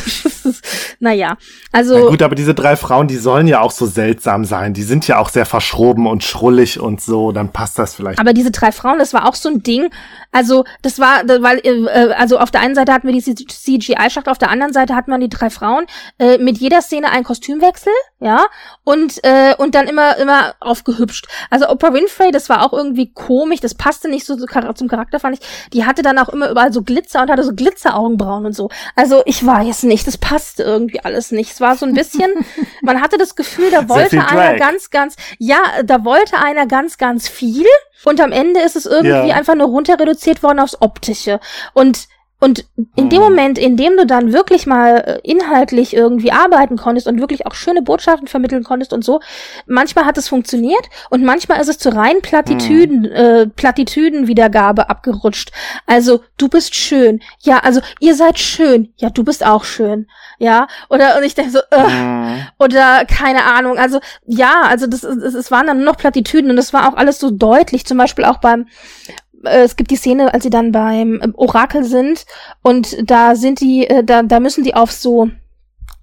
naja. 1.01 1.37
Also. 1.73 1.99
Na 1.99 2.11
gut, 2.11 2.23
aber 2.23 2.35
diese 2.35 2.55
drei 2.55 2.77
Frauen, 2.77 3.09
die 3.09 3.17
sollen 3.17 3.47
ja 3.47 3.61
auch 3.61 3.71
so 3.71 3.87
seltsam 3.87 4.45
sein. 4.45 4.75
Die 4.75 4.83
sind 4.83 5.07
ja 5.07 5.19
auch 5.19 5.29
sehr 5.29 5.47
verschroben 5.47 6.07
und 6.07 6.25
schrullig 6.25 6.81
und 6.81 7.01
so, 7.01 7.33
dann 7.33 7.51
passt 7.51 7.79
das 7.79 7.95
vielleicht. 7.95 8.19
Aber 8.19 8.33
diese 8.33 8.51
drei 8.51 8.73
Frauen, 8.73 8.99
das 8.99 9.15
war 9.15 9.29
auch 9.29 9.35
so 9.35 9.49
ein 9.49 9.63
Ding. 9.63 9.91
Also, 10.33 10.65
das 10.83 10.99
war, 10.99 11.23
weil, 11.27 11.61
äh, 11.65 12.13
also 12.15 12.39
auf 12.39 12.51
der 12.51 12.61
einen 12.61 12.75
Seite 12.75 12.93
hatten 12.93 13.07
wir 13.09 13.15
die 13.15 13.23
CGI-Schlacht, 13.23 14.29
auf 14.29 14.39
der 14.39 14.51
anderen 14.51 14.73
Seite 14.73 14.95
hatten 14.95 15.11
wir 15.11 15.19
die 15.19 15.29
drei 15.29 15.51
Frauen, 15.51 15.87
äh, 16.19 16.39
mit 16.39 16.59
jeder 16.59 16.83
Szene 16.83 17.11
ein 17.11 17.25
Kostümwechsel, 17.25 17.93
ja, 18.21 18.47
und, 18.85 19.23
äh, 19.25 19.55
und 19.57 19.75
dann 19.75 19.89
immer, 19.89 20.17
immer 20.19 20.55
aufgehübscht. 20.61 21.27
Also 21.51 21.69
Oprah 21.69 21.93
Winfrey, 21.93 22.31
das 22.31 22.49
war 22.49 22.65
auch 22.65 22.73
irgendwie 22.73 23.13
komisch, 23.13 23.61
das 23.61 23.75
passte 23.75 24.09
nicht 24.09 24.25
so 24.25 24.37
zum 24.37 24.89
Charakter, 24.89 25.19
fand 25.19 25.39
ich. 25.39 25.71
Die 25.73 25.85
hatte 25.85 26.03
dann 26.03 26.19
auch 26.19 26.29
immer 26.29 26.51
überall 26.51 26.73
so 26.73 26.83
Glitzer 26.83 27.23
und 27.23 27.31
hatte 27.31 27.43
so 27.43 27.55
Glitzeraugenbrauen 27.55 28.47
und 28.47 28.55
so. 28.55 28.71
Also, 28.95 29.23
ich 29.25 29.45
weiß 29.45 29.83
nicht, 29.85 30.07
das 30.07 30.19
passte 30.19 30.63
irgendwie 30.63 31.01
alles 31.01 31.33
nicht. 31.33 31.53
Es 31.53 31.61
war 31.61 31.77
so 31.77 31.87
ein 31.87 31.95
bisschen, 31.95 32.31
man 32.83 33.01
hatte 33.01 33.19
das 33.19 33.35
Gefühl, 33.35 33.71
da 33.71 33.89
wollte 33.89 34.25
einer 34.25 34.57
ganz, 34.57 34.91
ganz, 34.91 35.17
ja, 35.39 35.59
da 35.85 36.05
wollte 36.05 36.39
einer 36.39 36.67
ganz, 36.67 36.99
ganz 36.99 37.29
viel 37.29 37.67
und 38.05 38.21
am 38.21 38.33
Ende 38.33 38.61
ist 38.61 38.77
es 38.77 38.87
irgendwie 38.87 39.29
ja. 39.29 39.35
einfach 39.35 39.55
nur 39.55 39.69
runter 39.69 39.99
reduziert 39.99 40.43
worden 40.43 40.61
aufs 40.61 40.81
Optische. 40.81 41.41
Und 41.73 42.09
und 42.41 42.65
in 42.97 43.11
dem 43.11 43.23
hm. 43.23 43.29
Moment, 43.29 43.59
in 43.59 43.77
dem 43.77 43.99
du 43.99 44.07
dann 44.07 44.33
wirklich 44.33 44.67
mal 44.67 44.97
äh, 44.97 45.31
inhaltlich 45.31 45.95
irgendwie 45.95 46.33
arbeiten 46.33 46.77
konntest 46.79 47.07
und 47.07 47.21
wirklich 47.21 47.47
auch 47.47 47.55
schöne 47.55 47.83
Botschaften 47.83 48.29
vermitteln 48.29 48.65
konntest 48.65 48.95
und 48.95 49.05
so, 49.05 49.21
manchmal 49.67 50.07
hat 50.07 50.17
es 50.17 50.29
funktioniert 50.29 50.89
und 51.11 51.23
manchmal 51.23 51.61
ist 51.61 51.69
es 51.69 51.79
zu 51.79 51.95
rein 51.95 52.23
Plattitüden, 52.23 53.01
mhm. 53.01 53.13
äh, 53.13 53.47
Plattitüdenwiedergabe 53.47 54.89
abgerutscht. 54.89 55.53
Also, 55.87 56.23
du 56.39 56.49
bist 56.49 56.75
schön. 56.75 57.21
Ja, 57.41 57.59
also, 57.59 57.81
ihr 58.01 58.15
seid 58.15 58.39
schön. 58.39 58.93
Ja, 58.97 59.11
du 59.11 59.23
bist 59.23 59.45
auch 59.45 59.65
schön. 59.65 60.09
Ja, 60.39 60.67
oder, 60.89 61.19
und 61.19 61.25
ich 61.25 61.35
denke 61.35 61.51
so, 61.51 61.59
äh, 61.71 61.89
mhm. 61.89 62.47
oder 62.59 63.05
keine 63.05 63.45
Ahnung. 63.45 63.77
Also, 63.77 64.01
ja, 64.25 64.63
also, 64.63 64.87
das, 64.87 65.05
es, 65.05 65.35
es 65.35 65.51
waren 65.51 65.67
dann 65.67 65.77
nur 65.79 65.87
noch 65.87 65.99
Plattitüden 65.99 66.51
und 66.51 66.57
das 66.57 66.73
war 66.73 66.89
auch 66.89 66.97
alles 66.97 67.19
so 67.19 67.31
deutlich. 67.31 67.85
Zum 67.85 67.99
Beispiel 67.99 68.25
auch 68.25 68.39
beim, 68.39 68.67
es 69.43 69.77
gibt 69.77 69.91
die 69.91 69.97
Szene, 69.97 70.33
als 70.33 70.43
sie 70.43 70.51
dann 70.51 70.73
beim 70.73 71.21
ähm, 71.23 71.35
Orakel 71.37 71.85
sind 71.85 72.27
und 72.63 72.97
da 73.11 73.35
sind 73.35 73.61
die, 73.61 73.87
äh, 73.87 74.05
da, 74.05 74.23
da 74.23 74.41
müssen 74.41 74.65
die 74.65 74.75
auf 74.75 74.93
so 74.93 75.31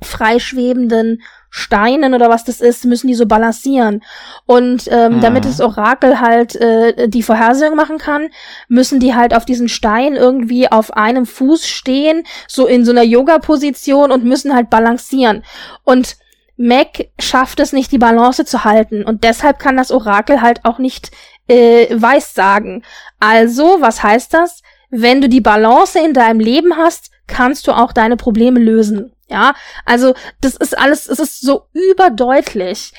freischwebenden 0.02 1.22
Steinen 1.50 2.14
oder 2.14 2.30
was 2.30 2.44
das 2.44 2.62
ist, 2.62 2.86
müssen 2.86 3.08
die 3.08 3.16
so 3.16 3.26
balancieren. 3.26 4.04
Und 4.46 4.88
ähm, 4.92 5.16
mhm. 5.16 5.22
damit 5.22 5.46
das 5.46 5.62
Orakel 5.62 6.20
halt 6.20 6.56
äh, 6.56 7.08
die 7.08 7.24
Vorhersage 7.24 7.76
machen 7.76 7.98
kann, 7.98 8.28
müssen 8.68 9.00
die 9.00 9.16
halt 9.16 9.34
auf 9.34 9.46
diesen 9.46 9.70
Stein 9.70 10.16
irgendwie 10.16 10.72
auf 10.72 10.96
einem 10.96 11.26
Fuß 11.26 11.68
stehen, 11.68 12.24
so 12.48 12.68
in 12.68 12.86
so 12.86 12.92
einer 12.92 13.04
Yoga-Position 13.04 14.12
und 14.12 14.24
müssen 14.24 14.54
halt 14.54 14.70
balancieren. 14.70 15.44
Und 15.84 16.18
Mac 16.58 17.10
schafft 17.20 17.60
es 17.60 17.72
nicht, 17.72 17.92
die 17.92 18.00
Balance 18.00 18.44
zu 18.46 18.64
halten. 18.64 19.04
Und 19.04 19.24
deshalb 19.24 19.60
kann 19.60 19.78
das 19.78 19.92
Orakel 19.92 20.42
halt 20.42 20.66
auch 20.66 20.80
nicht 20.80 21.12
äh, 21.48 21.88
Weissagen. 21.90 22.84
Also, 23.20 23.78
was 23.80 24.04
heißt 24.04 24.34
das? 24.34 24.62
Wenn 24.90 25.22
du 25.22 25.30
die 25.30 25.42
Balance 25.42 26.00
in 26.00 26.14
deinem 26.14 26.40
Leben 26.40 26.78
hast, 26.78 27.12
kannst 27.28 27.68
du 27.68 27.72
auch 27.72 27.92
deine 27.92 28.16
Probleme 28.16 28.60
lösen. 28.60 29.12
Ja, 29.30 29.56
also 29.84 30.14
das 30.40 30.56
ist 30.56 30.78
alles, 30.78 31.10
es 31.10 31.20
ist 31.20 31.42
so 31.42 31.64
überdeutlich. 31.74 32.94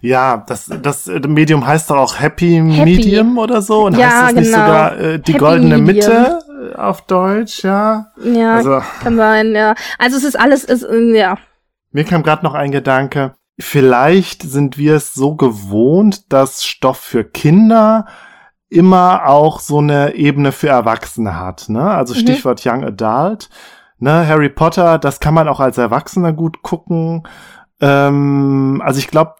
Ja, 0.00 0.44
das, 0.46 0.70
das 0.80 1.06
Medium 1.06 1.66
heißt 1.66 1.90
doch 1.90 1.96
auch 1.96 2.20
Happy, 2.20 2.54
Happy. 2.54 2.84
Medium 2.84 3.36
oder 3.36 3.60
so. 3.62 3.86
Und 3.86 3.98
ja, 3.98 4.06
heißt 4.06 4.14
das 4.14 4.28
genau. 4.28 4.38
nicht 4.38 4.50
sogar 4.50 4.96
äh, 4.96 5.18
die 5.18 5.32
Happy 5.32 5.38
goldene 5.40 5.78
Medium. 5.78 6.12
Mitte 6.12 6.38
äh, 6.72 6.76
auf 6.76 7.02
Deutsch, 7.02 7.64
ja? 7.64 8.12
Ja, 8.22 8.54
also, 8.54 8.80
kann 9.02 9.16
sein, 9.16 9.56
ja. 9.56 9.74
Also 9.98 10.18
es 10.18 10.22
ist 10.22 10.38
alles, 10.38 10.62
ist, 10.62 10.86
ja. 10.88 11.36
Mir 11.90 12.04
kam 12.04 12.22
gerade 12.22 12.44
noch 12.44 12.54
ein 12.54 12.70
Gedanke 12.70 13.34
vielleicht 13.62 14.42
sind 14.42 14.76
wir 14.76 14.96
es 14.96 15.14
so 15.14 15.34
gewohnt, 15.34 16.32
dass 16.32 16.64
Stoff 16.64 16.98
für 16.98 17.24
Kinder 17.24 18.06
immer 18.68 19.26
auch 19.26 19.60
so 19.60 19.78
eine 19.78 20.14
Ebene 20.14 20.52
für 20.52 20.68
Erwachsene 20.68 21.38
hat. 21.38 21.68
Ne? 21.68 21.82
Also 21.82 22.14
mhm. 22.14 22.18
Stichwort 22.18 22.64
Young 22.64 22.84
Adult. 22.84 23.50
Ne? 23.98 24.26
Harry 24.26 24.48
Potter, 24.48 24.98
das 24.98 25.20
kann 25.20 25.34
man 25.34 25.48
auch 25.48 25.60
als 25.60 25.78
Erwachsener 25.78 26.32
gut 26.32 26.62
gucken. 26.62 27.22
Ähm, 27.82 28.80
also 28.82 29.00
ich 29.00 29.08
glaube, 29.08 29.34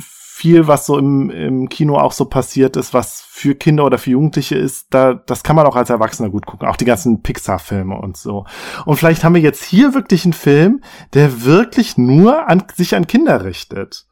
viel, 0.00 0.66
was 0.66 0.84
so 0.84 0.98
im, 0.98 1.30
im 1.30 1.68
Kino 1.70 1.96
auch 1.96 2.12
so 2.12 2.26
passiert 2.26 2.76
ist, 2.76 2.92
was 2.92 3.22
für 3.22 3.54
Kinder 3.54 3.86
oder 3.86 3.96
für 3.96 4.10
Jugendliche 4.10 4.56
ist, 4.56 4.88
da, 4.90 5.14
das 5.14 5.42
kann 5.42 5.56
man 5.56 5.66
auch 5.66 5.76
als 5.76 5.88
Erwachsener 5.88 6.28
gut 6.28 6.44
gucken. 6.44 6.68
Auch 6.68 6.76
die 6.76 6.84
ganzen 6.84 7.22
Pixar-Filme 7.22 7.96
und 7.96 8.18
so. 8.18 8.44
Und 8.84 8.96
vielleicht 8.96 9.24
haben 9.24 9.34
wir 9.34 9.40
jetzt 9.40 9.64
hier 9.64 9.94
wirklich 9.94 10.24
einen 10.24 10.34
Film, 10.34 10.82
der 11.14 11.44
wirklich 11.44 11.96
nur 11.96 12.50
an, 12.50 12.64
sich 12.74 12.94
an 12.94 13.06
Kinder 13.06 13.44
richtet. 13.44 14.06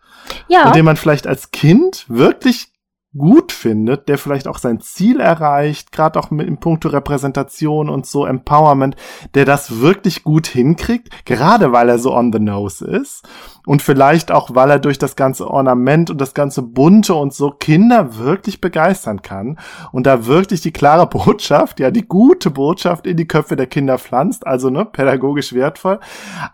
Ja. 0.49 0.69
Und 0.69 0.77
den 0.77 0.87
man 0.87 0.97
vielleicht 0.97 1.27
als 1.27 1.51
Kind 1.51 2.07
wirklich 2.09 2.69
gut 3.17 3.53
findet, 3.53 4.09
der 4.09 4.19
vielleicht 4.19 4.49
auch 4.49 4.59
sein 4.59 4.81
Ziel 4.81 5.21
erreicht, 5.21 5.93
gerade 5.93 6.19
auch 6.19 6.31
mit 6.31 6.49
im 6.49 6.59
Punkto 6.59 6.89
Repräsentation 6.89 7.89
und 7.89 8.07
so 8.07 8.27
Empowerment, 8.27 8.97
der 9.35 9.45
das 9.45 9.81
wirklich 9.81 10.25
gut 10.25 10.47
hinkriegt, 10.47 11.25
gerade 11.25 11.73
weil 11.73 11.89
er 11.89 11.99
so 11.99 12.15
on 12.15 12.33
the 12.33 12.41
nose 12.41 12.85
ist 12.85 13.27
und 13.67 13.83
vielleicht 13.83 14.33
auch, 14.33 14.55
weil 14.55 14.71
er 14.71 14.79
durch 14.79 14.99
das 14.99 15.17
ganze 15.17 15.49
Ornament 15.49 16.11
und 16.11 16.21
das 16.21 16.35
ganze 16.35 16.63
Bunte 16.63 17.15
und 17.15 17.33
so 17.33 17.51
Kinder 17.51 18.19
wirklich 18.19 18.61
begeistern 18.61 19.23
kann 19.23 19.59
und 19.93 20.07
da 20.07 20.27
wirklich 20.27 20.61
die 20.61 20.73
klare 20.73 21.07
Botschaft, 21.07 21.81
ja, 21.81 21.91
die 21.91 22.07
gute 22.07 22.51
Botschaft 22.51 23.07
in 23.07 23.17
die 23.17 23.29
Köpfe 23.29 23.57
der 23.57 23.67
Kinder 23.67 23.99
pflanzt, 23.99 24.47
also 24.47 24.71
ne, 24.71 24.85
pädagogisch 24.85 25.53
wertvoll, 25.53 26.01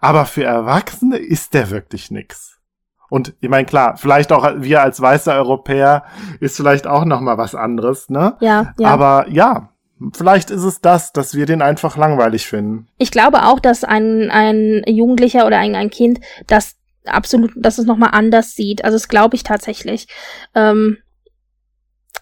aber 0.01 0.27
für 0.27 0.45
Erwachsene 0.45 1.16
ist 1.16 1.55
der 1.55 1.70
wirklich 1.70 2.11
nix. 2.11 2.60
Und 3.11 3.35
ich 3.41 3.51
meine, 3.51 3.66
klar, 3.66 3.97
vielleicht 3.97 4.32
auch 4.32 4.49
wir 4.57 4.82
als 4.82 5.01
weißer 5.01 5.35
Europäer 5.35 6.05
ist 6.39 6.57
vielleicht 6.57 6.87
auch 6.87 7.05
noch 7.05 7.20
mal 7.20 7.37
was 7.37 7.55
anderes, 7.55 8.09
ne? 8.09 8.37
Ja, 8.41 8.73
ja. 8.78 8.89
Aber 8.89 9.27
ja, 9.28 9.70
vielleicht 10.15 10.51
ist 10.51 10.62
es 10.62 10.81
das, 10.81 11.12
dass 11.12 11.35
wir 11.35 11.45
den 11.45 11.61
einfach 11.61 11.97
langweilig 11.97 12.47
finden. 12.47 12.87
Ich 12.97 13.11
glaube 13.11 13.45
auch, 13.45 13.61
dass 13.61 13.85
ein, 13.85 14.31
ein 14.31 14.82
Jugendlicher 14.87 15.47
oder 15.47 15.59
ein, 15.59 15.74
ein 15.74 15.91
Kind 15.91 16.20
das 16.47 16.77
absolut, 17.05 17.53
dass 17.57 17.78
es 17.78 17.87
noch 17.87 17.97
mal 17.97 18.09
anders 18.09 18.55
sieht. 18.55 18.85
Also 18.85 18.97
das 18.97 19.09
glaube 19.09 19.37
ich 19.37 19.43
tatsächlich. 19.43 20.07
Ähm, 20.55 20.99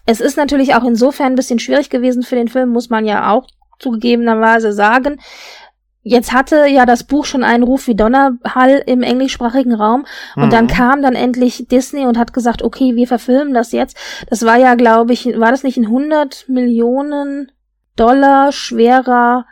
es 0.05 0.21
ist 0.21 0.37
natürlich 0.37 0.73
auch 0.75 0.83
insofern 0.83 1.33
ein 1.33 1.35
bisschen 1.35 1.59
schwierig 1.59 1.89
gewesen 1.89 2.23
für 2.23 2.35
den 2.35 2.47
Film, 2.47 2.69
muss 2.69 2.89
man 2.89 3.05
ja 3.05 3.31
auch 3.31 3.47
zugegebenerweise 3.79 4.73
sagen, 4.73 5.19
Jetzt 6.01 6.31
hatte 6.31 6.65
ja 6.67 6.85
das 6.85 7.03
Buch 7.03 7.25
schon 7.25 7.43
einen 7.43 7.63
Ruf 7.63 7.87
wie 7.87 7.95
Donnerhall 7.95 8.81
im 8.85 9.03
englischsprachigen 9.03 9.73
Raum 9.73 10.05
und 10.35 10.45
mhm. 10.45 10.49
dann 10.49 10.67
kam 10.67 11.01
dann 11.01 11.13
endlich 11.13 11.67
Disney 11.69 12.05
und 12.05 12.17
hat 12.17 12.31
gesagt, 12.31 12.61
okay, 12.61 12.95
wir 12.95 13.05
verfilmen 13.05 13.53
das 13.53 13.73
jetzt. 13.73 13.97
Das 14.29 14.45
war 14.45 14.57
ja, 14.57 14.75
glaube 14.75 15.11
ich, 15.11 15.25
war 15.37 15.51
das 15.51 15.63
nicht 15.63 15.77
ein 15.77 15.85
100 15.85 16.45
Millionen 16.47 17.51
Dollar 17.97 18.53
schwerer 18.53 19.45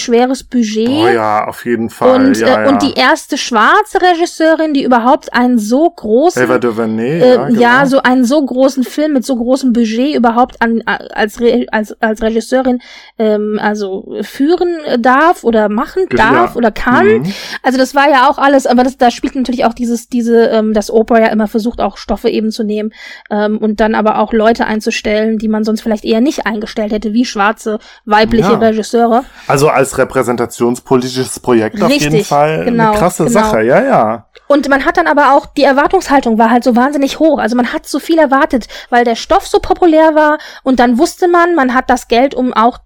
schweres 0.00 0.42
Budget. 0.42 0.88
Oh 0.88 1.08
ja, 1.08 1.46
auf 1.46 1.64
jeden 1.64 1.90
Fall. 1.90 2.26
Und, 2.26 2.38
ja, 2.38 2.46
äh, 2.46 2.64
ja. 2.64 2.68
und 2.68 2.82
die 2.82 2.94
erste 2.94 3.36
schwarze 3.36 4.00
Regisseurin, 4.00 4.74
die 4.74 4.82
überhaupt 4.82 5.32
einen 5.32 5.58
so 5.58 5.88
großen, 5.88 6.42
Eva 6.42 6.58
DuVernay, 6.58 7.20
äh, 7.20 7.34
ja, 7.34 7.46
genau. 7.46 7.60
ja, 7.60 7.86
so 7.86 8.02
einen 8.02 8.24
so 8.24 8.44
großen 8.44 8.84
Film 8.84 9.12
mit 9.12 9.24
so 9.24 9.36
großem 9.36 9.72
Budget 9.72 10.16
überhaupt 10.16 10.60
an, 10.60 10.82
als, 10.86 11.40
Re 11.40 11.66
als, 11.70 12.00
als 12.00 12.22
Regisseurin, 12.22 12.80
ähm, 13.18 13.60
also 13.62 14.16
führen 14.22 14.76
darf 14.98 15.44
oder 15.44 15.68
machen 15.68 16.06
darf 16.10 16.56
oder 16.56 16.70
kann. 16.70 17.06
Mhm. 17.06 17.34
Also 17.62 17.78
das 17.78 17.94
war 17.94 18.08
ja 18.08 18.28
auch 18.28 18.38
alles, 18.38 18.66
aber 18.66 18.82
das, 18.82 18.96
da 18.96 19.10
spielt 19.10 19.34
natürlich 19.34 19.64
auch 19.64 19.74
dieses, 19.74 20.08
diese, 20.08 20.46
ähm, 20.46 20.72
das 20.74 20.90
Oprah 20.90 21.20
ja 21.20 21.26
immer 21.26 21.48
versucht 21.48 21.80
auch 21.80 21.96
Stoffe 21.96 22.28
eben 22.28 22.50
zu 22.50 22.64
nehmen 22.64 22.92
ähm, 23.30 23.58
und 23.58 23.80
dann 23.80 23.94
aber 23.94 24.18
auch 24.18 24.32
Leute 24.32 24.66
einzustellen, 24.66 25.38
die 25.38 25.48
man 25.48 25.64
sonst 25.64 25.82
vielleicht 25.82 26.04
eher 26.04 26.20
nicht 26.20 26.46
eingestellt 26.46 26.92
hätte, 26.92 27.12
wie 27.12 27.24
schwarze 27.24 27.78
weibliche. 28.04 28.54
Regisseure. 28.60 29.24
Also 29.46 29.68
als 29.68 29.83
als 29.84 29.98
repräsentationspolitisches 29.98 31.40
Projekt 31.40 31.76
Richtig, 31.76 32.08
auf 32.08 32.12
jeden 32.12 32.24
Fall 32.24 32.64
genau, 32.64 32.90
eine 32.90 32.98
krasse 32.98 33.24
genau. 33.24 33.40
Sache, 33.40 33.62
ja, 33.62 33.82
ja. 33.82 34.26
Und 34.46 34.68
man 34.68 34.84
hat 34.84 34.96
dann 34.96 35.06
aber 35.06 35.34
auch, 35.34 35.46
die 35.46 35.64
Erwartungshaltung 35.64 36.38
war 36.38 36.50
halt 36.50 36.64
so 36.64 36.74
wahnsinnig 36.74 37.18
hoch. 37.18 37.38
Also 37.38 37.56
man 37.56 37.72
hat 37.72 37.86
so 37.86 37.98
viel 37.98 38.18
erwartet, 38.18 38.66
weil 38.90 39.04
der 39.04 39.14
Stoff 39.14 39.46
so 39.46 39.58
populär 39.58 40.14
war 40.14 40.38
und 40.62 40.80
dann 40.80 40.98
wusste 40.98 41.28
man, 41.28 41.54
man 41.54 41.74
hat 41.74 41.90
das 41.90 42.08
Geld, 42.08 42.34
um 42.34 42.52
auch 42.54 42.78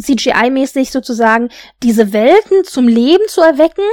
CGI-mäßig 0.00 0.90
sozusagen 0.90 1.50
diese 1.82 2.12
Welten 2.12 2.64
zum 2.64 2.88
Leben 2.88 3.24
zu 3.28 3.42
erwecken. 3.42 3.84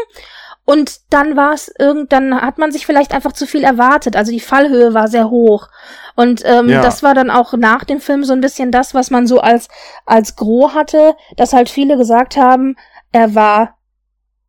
Und 0.70 1.00
dann 1.12 1.38
war 1.38 1.54
es 1.54 1.74
irgend, 1.80 2.12
dann 2.12 2.42
hat 2.42 2.58
man 2.58 2.74
sich 2.74 2.86
vielleicht 2.86 3.14
einfach 3.14 3.32
zu 3.32 3.48
viel 3.48 3.64
erwartet. 3.64 4.18
Also 4.18 4.34
die 4.34 4.42
Fallhöhe 4.42 4.94
war 4.94 5.08
sehr 5.08 5.30
hoch. 5.30 5.70
Und 6.18 6.42
ähm, 6.44 6.68
ja. 6.68 6.82
das 6.82 7.02
war 7.04 7.14
dann 7.14 7.32
auch 7.32 7.54
nach 7.54 7.86
dem 7.86 8.02
Film 8.02 8.26
so 8.26 8.34
ein 8.34 8.42
bisschen 8.42 8.70
das, 8.70 8.94
was 8.94 9.10
man 9.10 9.28
so 9.28 9.40
als 9.40 9.70
als 10.06 10.36
Gros 10.36 10.74
hatte, 10.74 11.16
dass 11.38 11.54
halt 11.54 11.70
viele 11.70 11.96
gesagt 11.96 12.36
haben, 12.36 12.76
er 13.14 13.34
war 13.34 13.78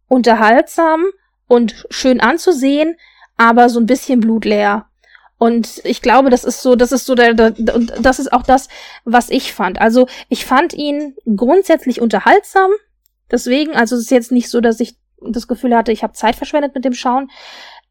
unterhaltsam 0.09 1.05
und 1.47 1.87
schön 1.89 2.21
anzusehen, 2.21 2.97
aber 3.37 3.69
so 3.69 3.79
ein 3.79 3.87
bisschen 3.87 4.19
blutleer. 4.19 4.87
Und 5.39 5.81
ich 5.85 6.03
glaube, 6.03 6.31
das 6.31 6.43
ist 6.43 6.63
so, 6.63 6.75
das 6.75 6.91
ist 6.91 7.07
so 7.07 7.15
der, 7.15 7.35
der, 7.35 7.53
das 7.53 8.19
ist 8.19 8.33
auch 8.33 8.43
das, 8.43 8.67
was 9.05 9.31
ich 9.31 9.53
fand. 9.53 9.81
Also 9.81 10.09
ich 10.29 10.47
fand 10.47 10.75
ihn 10.75 11.15
grundsätzlich 11.37 12.01
unterhaltsam. 12.01 12.73
Deswegen, 13.31 13.77
also 13.77 13.95
es 13.95 14.03
ist 14.03 14.11
jetzt 14.11 14.33
nicht 14.33 14.51
so, 14.51 14.61
dass 14.61 14.81
ich 14.81 14.97
das 15.23 15.49
Gefühl 15.49 15.77
hatte, 15.77 15.93
ich 15.93 16.03
habe 16.03 16.13
Zeit 16.13 16.37
verschwendet 16.37 16.75
mit 16.75 16.85
dem 16.85 16.95
Schauen. 16.95 17.31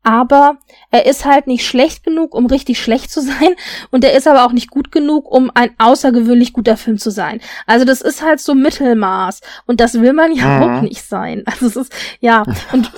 Aber 0.04 0.58
er 0.90 1.06
ist 1.06 1.26
halt 1.26 1.48
nicht 1.48 1.66
schlecht 1.66 2.06
genug, 2.06 2.34
um 2.34 2.45
richtig 2.45 2.82
schlecht 2.82 3.12
zu 3.12 3.20
sein. 3.22 3.56
Und 3.91 4.06
er 4.06 4.14
ist 4.14 4.28
aber 4.28 4.45
auch 4.45 4.54
nicht 4.54 4.70
gut 4.70 4.91
genug, 4.91 5.30
um 5.30 5.52
ein 5.54 5.72
außergewöhnlich 5.78 6.54
guter 6.54 6.78
Film 6.78 6.98
zu 6.98 7.12
sein. 7.12 7.41
Also 7.66 7.84
das 7.84 7.99
ist 8.02 8.24
halt 8.24 8.40
so 8.40 8.56
Mittelmaß. 8.56 9.41
Und 9.66 9.82
das 9.82 9.95
will 9.95 10.14
man 10.14 10.34
ja 10.34 10.45
mhm. 10.45 10.64
auch 10.64 10.82
nicht 10.82 11.04
sein. 11.04 11.44
Also 11.45 11.66
es 11.66 11.76
ist, 11.76 11.94
ja. 12.22 12.44
Und 12.72 12.91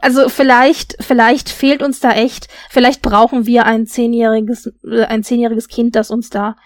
also 0.00 0.28
vielleicht, 0.28 0.96
vielleicht 1.00 1.50
fehlt 1.50 1.82
uns 1.82 2.00
da 2.00 2.12
echt, 2.12 2.48
vielleicht 2.68 3.00
brauchen 3.00 3.46
wir 3.46 3.66
ein 3.66 3.86
zehnjähriges, 3.86 4.72
äh, 4.84 5.04
ein 5.04 5.22
zehnjähriges 5.22 5.68
Kind, 5.68 5.94
das 5.94 6.10
uns 6.10 6.30
da 6.30 6.56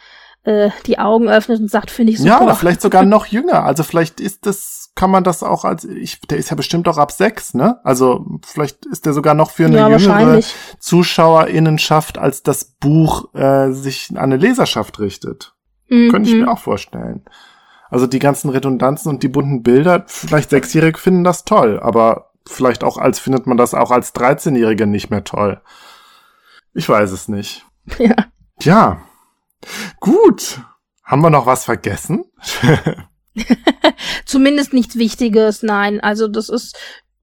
äh, 0.44 0.70
die 0.86 0.98
Augen 0.98 1.28
öffnet 1.28 1.60
und 1.60 1.70
sagt, 1.70 1.90
finde 1.90 2.12
ich 2.12 2.18
super. 2.18 2.31
Ja, 2.31 2.40
oder 2.43 2.55
vielleicht 2.55 2.81
sogar 2.81 3.02
noch 3.05 3.26
jünger. 3.26 3.64
Also 3.64 3.82
vielleicht 3.82 4.20
ist 4.20 4.47
das, 4.47 4.84
kann 4.94 5.10
man 5.10 5.24
das 5.24 5.42
auch 5.42 5.64
als, 5.64 5.84
ich, 5.84 6.20
der 6.20 6.38
ist 6.38 6.50
ja 6.50 6.56
bestimmt 6.56 6.88
auch 6.88 6.98
ab 6.98 7.10
sechs, 7.10 7.54
ne? 7.54 7.80
Also 7.84 8.26
vielleicht 8.44 8.86
ist 8.86 9.06
der 9.06 9.12
sogar 9.12 9.34
noch 9.34 9.50
für 9.50 9.66
eine 9.66 9.78
ja, 9.78 9.88
jüngere 9.88 10.40
Zuschauerinnenschaft, 10.78 12.18
als 12.18 12.42
das 12.42 12.64
Buch 12.64 13.34
äh, 13.34 13.72
sich 13.72 14.10
an 14.10 14.18
eine 14.18 14.36
Leserschaft 14.36 15.00
richtet. 15.00 15.54
Mhm. 15.88 16.10
Könnte 16.10 16.30
ich 16.30 16.36
mir 16.36 16.50
auch 16.50 16.58
vorstellen. 16.58 17.24
Also 17.90 18.06
die 18.06 18.18
ganzen 18.18 18.50
Redundanzen 18.50 19.08
und 19.08 19.22
die 19.22 19.28
bunten 19.28 19.62
Bilder, 19.62 20.04
vielleicht 20.06 20.50
Sechsjährige 20.50 20.98
finden 20.98 21.24
das 21.24 21.44
toll, 21.44 21.80
aber 21.80 22.30
vielleicht 22.46 22.84
auch 22.84 22.98
als 22.98 23.18
findet 23.18 23.46
man 23.46 23.56
das 23.56 23.74
auch 23.74 23.90
als 23.90 24.14
13-Jährige 24.14 24.86
nicht 24.86 25.10
mehr 25.10 25.24
toll. 25.24 25.60
Ich 26.72 26.88
weiß 26.88 27.10
es 27.10 27.28
nicht. 27.28 27.66
Ja. 27.98 28.14
Ja, 28.60 29.02
Gut. 30.00 30.60
Haben 31.02 31.22
wir 31.22 31.30
noch 31.30 31.46
was 31.46 31.64
vergessen? 31.64 32.24
Zumindest 34.24 34.73
nichts 34.73 34.97
Wichtiges, 34.97 35.62
nein. 35.62 36.01
Also 36.01 36.28
das 36.28 36.48
ist, 36.48 36.77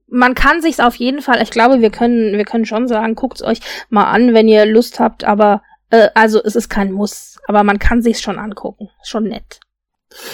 man 0.08 0.36
kann 0.36 0.62
sich's 0.62 0.80
auf 0.80 0.96
jeden 0.96 1.22
Fall, 1.22 1.42
ich 1.42 1.52
glaube, 1.52 1.82
wir 1.82 1.90
können, 1.90 2.38
wir 2.38 2.46
können 2.46 2.66
schon 2.66 2.88
sagen, 2.88 3.16
guckt's 3.16 3.42
euch 3.42 3.62
mal 3.90 4.06
an, 4.06 4.34
wenn 4.34 4.48
ihr 4.48 4.66
Lust 4.66 5.00
habt, 5.00 5.24
aber, 5.24 5.62
äh, 5.90 6.10
also 6.16 6.42
es 6.44 6.56
ist 6.56 6.70
kein 6.70 6.92
Muss, 6.92 7.38
aber 7.48 7.64
man 7.64 7.80
kann 7.80 8.02
sich's 8.02 8.22
schon 8.22 8.40
angucken. 8.40 8.90
Schon 9.04 9.24
nett. 9.26 9.60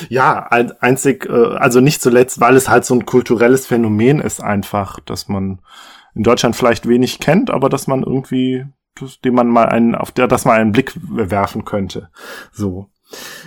Ja, 0.09 0.47
einzig, 0.79 1.25
äh, 1.29 1.55
also 1.57 1.79
nicht 1.81 2.01
zuletzt, 2.01 2.39
weil 2.39 2.55
es 2.55 2.67
halt 2.67 2.85
so 2.85 2.95
ein 2.95 3.05
kulturelles 3.05 3.67
Phänomen 3.67 4.19
ist 4.19 4.41
einfach, 4.41 4.99
dass 5.01 5.27
man 5.27 5.59
in 6.15 6.23
Deutschland 6.23 6.55
vielleicht 6.55 6.87
wenig 6.87 7.19
kennt, 7.19 7.51
aber 7.51 7.69
dass 7.69 7.85
man 7.85 8.01
irgendwie 8.01 8.65
dem 9.23 9.35
man 9.35 9.47
mal 9.47 9.67
einen, 9.67 9.95
auf 9.95 10.11
der, 10.11 10.27
das 10.27 10.45
mal 10.45 10.59
einen 10.59 10.71
Blick 10.71 10.93
werfen 10.95 11.65
könnte. 11.65 12.09
So. 12.51 12.89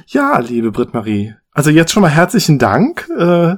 Ja, 0.07 0.39
liebe 0.39 0.73
Britt-Marie. 0.73 1.35
Also 1.61 1.69
jetzt 1.69 1.93
schon 1.93 2.01
mal 2.01 2.09
herzlichen 2.09 2.59
Dank. 2.59 3.07
Äh, 3.19 3.57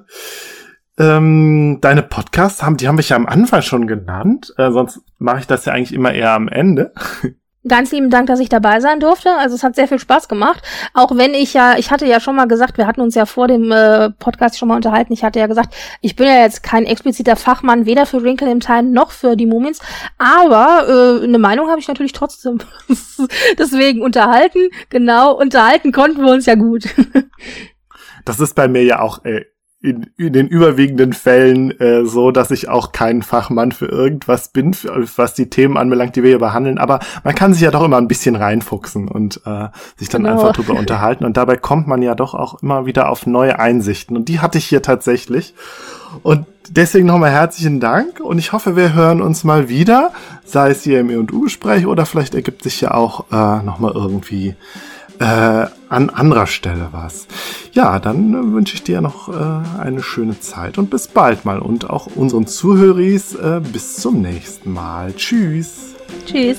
ähm, 0.98 1.78
deine 1.80 2.02
Podcasts 2.02 2.60
haben, 2.60 2.76
die 2.76 2.88
haben 2.88 2.96
mich 2.96 3.10
ja 3.10 3.16
am 3.16 3.26
Anfang 3.26 3.62
schon 3.62 3.86
genannt. 3.86 4.52
Äh, 4.58 4.72
sonst 4.72 5.02
mache 5.18 5.38
ich 5.38 5.46
das 5.46 5.66
ja 5.66 5.72
eigentlich 5.72 5.94
immer 5.94 6.12
eher 6.12 6.32
am 6.32 6.48
Ende. 6.48 6.92
Ganz 7.68 7.92
lieben 7.92 8.10
Dank, 8.10 8.26
dass 8.26 8.40
ich 8.40 8.48
dabei 8.48 8.80
sein 8.80 8.98
durfte. 8.98 9.30
Also 9.38 9.54
es 9.54 9.62
hat 9.62 9.76
sehr 9.76 9.86
viel 9.86 10.00
Spaß 10.00 10.26
gemacht. 10.26 10.64
Auch 10.94 11.16
wenn 11.16 11.32
ich 11.32 11.54
ja, 11.54 11.78
ich 11.78 11.92
hatte 11.92 12.06
ja 12.06 12.18
schon 12.18 12.34
mal 12.34 12.48
gesagt, 12.48 12.76
wir 12.76 12.88
hatten 12.88 13.02
uns 13.02 13.14
ja 13.14 13.24
vor 13.24 13.46
dem 13.46 13.70
äh, 13.70 14.10
Podcast 14.10 14.58
schon 14.58 14.66
mal 14.66 14.74
unterhalten. 14.74 15.12
Ich 15.12 15.22
hatte 15.22 15.38
ja 15.38 15.46
gesagt, 15.46 15.72
ich 16.00 16.16
bin 16.16 16.26
ja 16.26 16.40
jetzt 16.40 16.64
kein 16.64 16.86
expliziter 16.86 17.36
Fachmann, 17.36 17.86
weder 17.86 18.04
für 18.04 18.24
Wrinkle 18.24 18.50
im 18.50 18.58
Time 18.58 18.90
noch 18.90 19.12
für 19.12 19.36
die 19.36 19.46
Mumins. 19.46 19.78
Aber 20.18 21.20
äh, 21.20 21.24
eine 21.24 21.38
Meinung 21.38 21.68
habe 21.68 21.78
ich 21.78 21.86
natürlich 21.86 22.14
trotzdem. 22.14 22.58
Deswegen 23.58 24.02
unterhalten, 24.02 24.70
genau, 24.90 25.36
unterhalten 25.36 25.92
konnten 25.92 26.20
wir 26.20 26.32
uns 26.32 26.46
ja 26.46 26.56
gut. 26.56 26.86
das 28.24 28.40
ist 28.40 28.55
bei 28.55 28.69
mir 28.69 28.85
ja 28.85 29.01
auch 29.01 29.24
äh, 29.24 29.44
in, 29.82 30.11
in 30.16 30.32
den 30.32 30.47
überwiegenden 30.47 31.12
Fällen 31.12 31.78
äh, 31.81 32.07
so, 32.07 32.31
dass 32.31 32.53
ich 32.53 32.69
auch 32.69 32.93
kein 32.93 33.23
Fachmann 33.23 33.73
für 33.73 33.86
irgendwas 33.86 34.49
bin, 34.49 34.74
für, 34.74 35.05
was 35.16 35.35
die 35.35 35.51
Themen 35.51 35.77
anbelangt, 35.77 36.15
die 36.15 36.23
wir 36.23 36.31
hier 36.31 36.39
behandeln. 36.39 36.78
Aber 36.78 37.01
man 37.24 37.35
kann 37.35 37.53
sich 37.53 37.62
ja 37.62 37.73
doch 37.73 37.82
immer 37.82 37.97
ein 37.99 38.07
bisschen 38.07 38.36
reinfuchsen 38.36 39.09
und 39.09 39.40
äh, 39.44 39.69
sich 39.97 40.09
dann 40.09 40.23
genau. 40.23 40.35
einfach 40.35 40.53
drüber 40.53 40.74
unterhalten. 40.78 41.24
Und 41.24 41.36
dabei 41.36 41.57
kommt 41.57 41.89
man 41.89 42.01
ja 42.01 42.15
doch 42.15 42.35
auch 42.35 42.62
immer 42.62 42.86
wieder 42.86 43.11
auf 43.11 43.27
neue 43.27 43.59
Einsichten. 43.59 44.16
Und 44.16 44.28
die 44.28 44.39
hatte 44.39 44.59
ich 44.59 44.66
hier 44.66 44.82
tatsächlich. 44.82 45.55
Und 46.23 46.47
deswegen 46.69 47.07
nochmal 47.07 47.32
herzlichen 47.32 47.81
Dank. 47.81 48.20
Und 48.20 48.39
ich 48.39 48.53
hoffe, 48.53 48.77
wir 48.77 48.94
hören 48.94 49.20
uns 49.20 49.43
mal 49.43 49.69
wieder, 49.69 50.12
sei 50.44 50.70
es 50.70 50.85
hier 50.85 51.01
im 51.01 51.11
E&U-Gespräch 51.11 51.89
oder 51.89 52.07
vielleicht 52.07 52.36
ergibt 52.36 52.62
sich 52.62 52.81
ja 52.81 52.93
auch 52.93 53.24
äh, 53.32 53.65
nochmal 53.65 53.93
irgendwie 53.97 54.55
äh, 55.23 55.66
an 55.89 56.11
anderer 56.11 56.47
Stelle 56.47 56.89
was. 56.90 57.28
Ja, 57.73 58.01
dann 58.01 58.35
äh, 58.35 58.53
wünsche 58.53 58.74
ich 58.74 58.82
dir 58.82 59.01
noch 59.01 59.28
äh, 59.28 59.81
eine 59.81 60.03
schöne 60.03 60.40
Zeit 60.40 60.78
und 60.78 60.90
bis 60.90 61.07
bald 61.07 61.44
mal 61.44 61.61
und 61.61 61.89
auch 61.89 62.09
unseren 62.16 62.47
Zuhöris 62.47 63.35
äh, 63.35 63.61
bis 63.73 63.97
zum 63.97 64.20
nächsten 64.20 64.73
Mal. 64.73 65.15
Tschüss. 65.15 65.94
Tschüss. 66.27 66.59